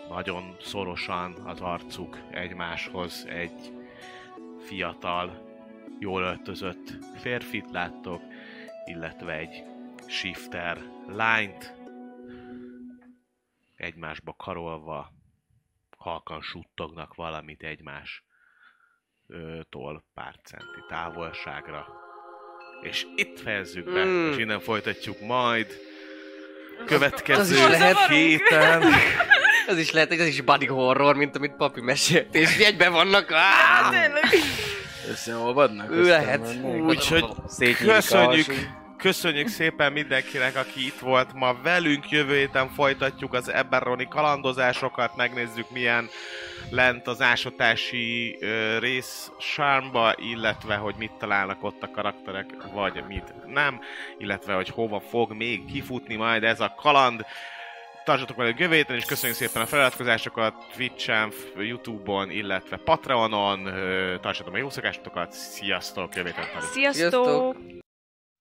nagyon 0.09 0.57
szorosan 0.61 1.33
az 1.33 1.61
arcuk 1.61 2.19
egymáshoz 2.31 3.27
egy 3.29 3.73
fiatal, 4.61 5.47
jól 5.99 6.23
öltözött 6.23 6.99
férfit 7.17 7.71
láttok, 7.71 8.23
illetve 8.85 9.33
egy 9.33 9.65
shifter 10.07 10.79
lányt, 11.07 11.78
egymásba 13.79 14.35
karolva, 14.39 15.13
halkan 15.99 16.41
suttognak 16.43 17.15
valamit 17.15 17.63
egymás 17.63 18.25
ö, 19.27 19.61
tól 19.71 20.05
pár 20.15 20.35
centi 20.45 20.85
távolságra. 20.89 21.87
És 22.83 23.07
itt 23.17 23.41
fejezzük 23.41 23.93
be, 23.93 24.05
Mm. 24.05 24.31
és 24.31 24.37
innen 24.37 24.61
folytatjuk 24.61 25.21
majd 25.21 25.67
Az 26.81 26.85
következő 26.87 27.55
is 27.55 27.67
lehet. 27.67 28.07
héten. 28.07 28.83
Ez 29.69 29.79
is 29.79 29.91
lehet, 29.93 30.09
hogy 30.09 30.21
ez 30.21 30.27
is 30.27 30.41
body 30.41 30.67
horror, 30.67 31.17
mint 31.17 31.37
amit 31.37 31.57
papi 31.57 31.81
mesélt, 31.81 32.35
és 32.35 32.57
egyben 32.59 32.93
vannak. 32.93 33.33
Áh! 33.33 34.13
Összeolvadnak? 35.09 35.91
Ő 35.91 36.03
lehet. 36.03 36.55
Úgyhogy 36.65 37.25
köszönjük. 37.79 38.47
Köszönjük 38.99 39.49
szépen 39.49 39.93
mindenkinek, 39.93 40.57
aki 40.57 40.87
itt 40.87 40.99
volt 40.99 41.33
ma 41.33 41.55
velünk. 41.63 42.11
Jövő 42.11 42.37
héten 42.37 42.69
folytatjuk 42.69 43.35
az 43.35 43.49
Eberroni 43.49 44.09
kalandozásokat, 44.09 45.17
megnézzük 45.17 45.71
milyen 45.71 46.09
lent 46.71 47.07
az 47.07 47.21
ásatási 47.21 48.39
rész 48.79 49.31
sármba, 49.39 50.15
illetve 50.17 50.77
hogy 50.77 50.95
mit 50.99 51.13
találnak 51.13 51.65
ott 51.65 51.83
a 51.83 51.91
karakterek, 51.91 52.47
vagy 52.73 53.05
mit 53.09 53.35
nem, 53.47 53.81
illetve 54.19 54.55
hogy 54.55 54.69
hova 54.69 55.01
fog 55.01 55.33
még 55.33 55.65
kifutni 55.73 56.17
majd 56.17 56.45
ez 56.45 56.61
a 56.61 56.75
kaland. 56.77 57.25
Tartsatok 58.05 58.37
velünk 58.37 58.59
jövő 58.59 58.75
héten, 58.75 58.97
és 58.97 59.05
köszönjük 59.05 59.39
szépen 59.39 59.63
a 59.63 59.67
feliratkozásokat 59.67 60.55
Twitch-en, 60.77 61.33
Youtube-on, 61.57 62.31
illetve 62.31 62.77
Patreonon. 62.77 63.65
Tartsatok 64.21 64.55
a 64.55 64.59
jó 64.59 64.71
szokásokat, 64.71 65.33
sziasztok, 65.33 66.15
jövő 66.15 66.29
héten. 66.29 66.61
Sziasztok! 66.61 67.11
Sziasztok! 67.11 67.87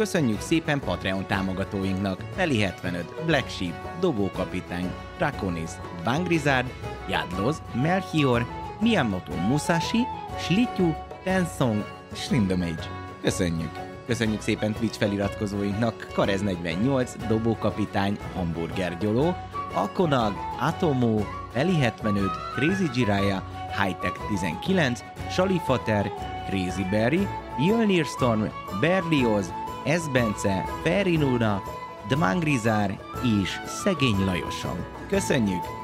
Köszönjük 0.00 0.40
szépen 0.40 0.80
Patreon 0.80 1.26
támogatóinknak 1.26 2.24
Feli 2.36 2.60
75, 2.60 3.24
Black 3.24 3.48
Sheep, 3.48 3.74
Dobókapitány, 4.00 4.90
Draconis, 5.16 5.70
Vangrizard, 6.04 6.66
Jadloz, 7.08 7.62
Melchior, 7.74 8.46
Miyamoto 8.80 9.32
Musashi, 9.32 9.98
Slityu, 10.38 10.92
Tensong, 11.24 11.84
Slindomage. 12.12 12.82
Köszönjük! 13.22 13.70
Köszönjük 14.06 14.40
szépen 14.40 14.72
Twitch 14.72 14.98
feliratkozóinknak 14.98 16.06
Karez 16.12 16.40
48, 16.40 17.12
Dobókapitány, 17.28 18.18
Hamburger 18.34 18.98
Gyoló, 18.98 19.34
Akonag, 19.74 20.32
Atomo, 20.60 21.24
Feli 21.52 21.78
75, 21.78 22.30
Crazy 22.54 22.88
Jiraya, 22.94 23.42
Hightech 23.82 24.20
19, 24.28 25.04
Salifater, 25.30 26.12
Crazy 26.48 26.84
Berry, 26.90 27.28
Jölnir 27.58 28.04
Storm, 28.04 28.50
Berlioz, 28.80 29.52
Esbence, 29.84 30.64
Ferinuna, 30.82 31.62
Dmangrizár 32.08 32.98
és 33.40 33.60
Szegény 33.66 34.24
Lajosom. 34.24 34.84
Köszönjük! 35.08 35.79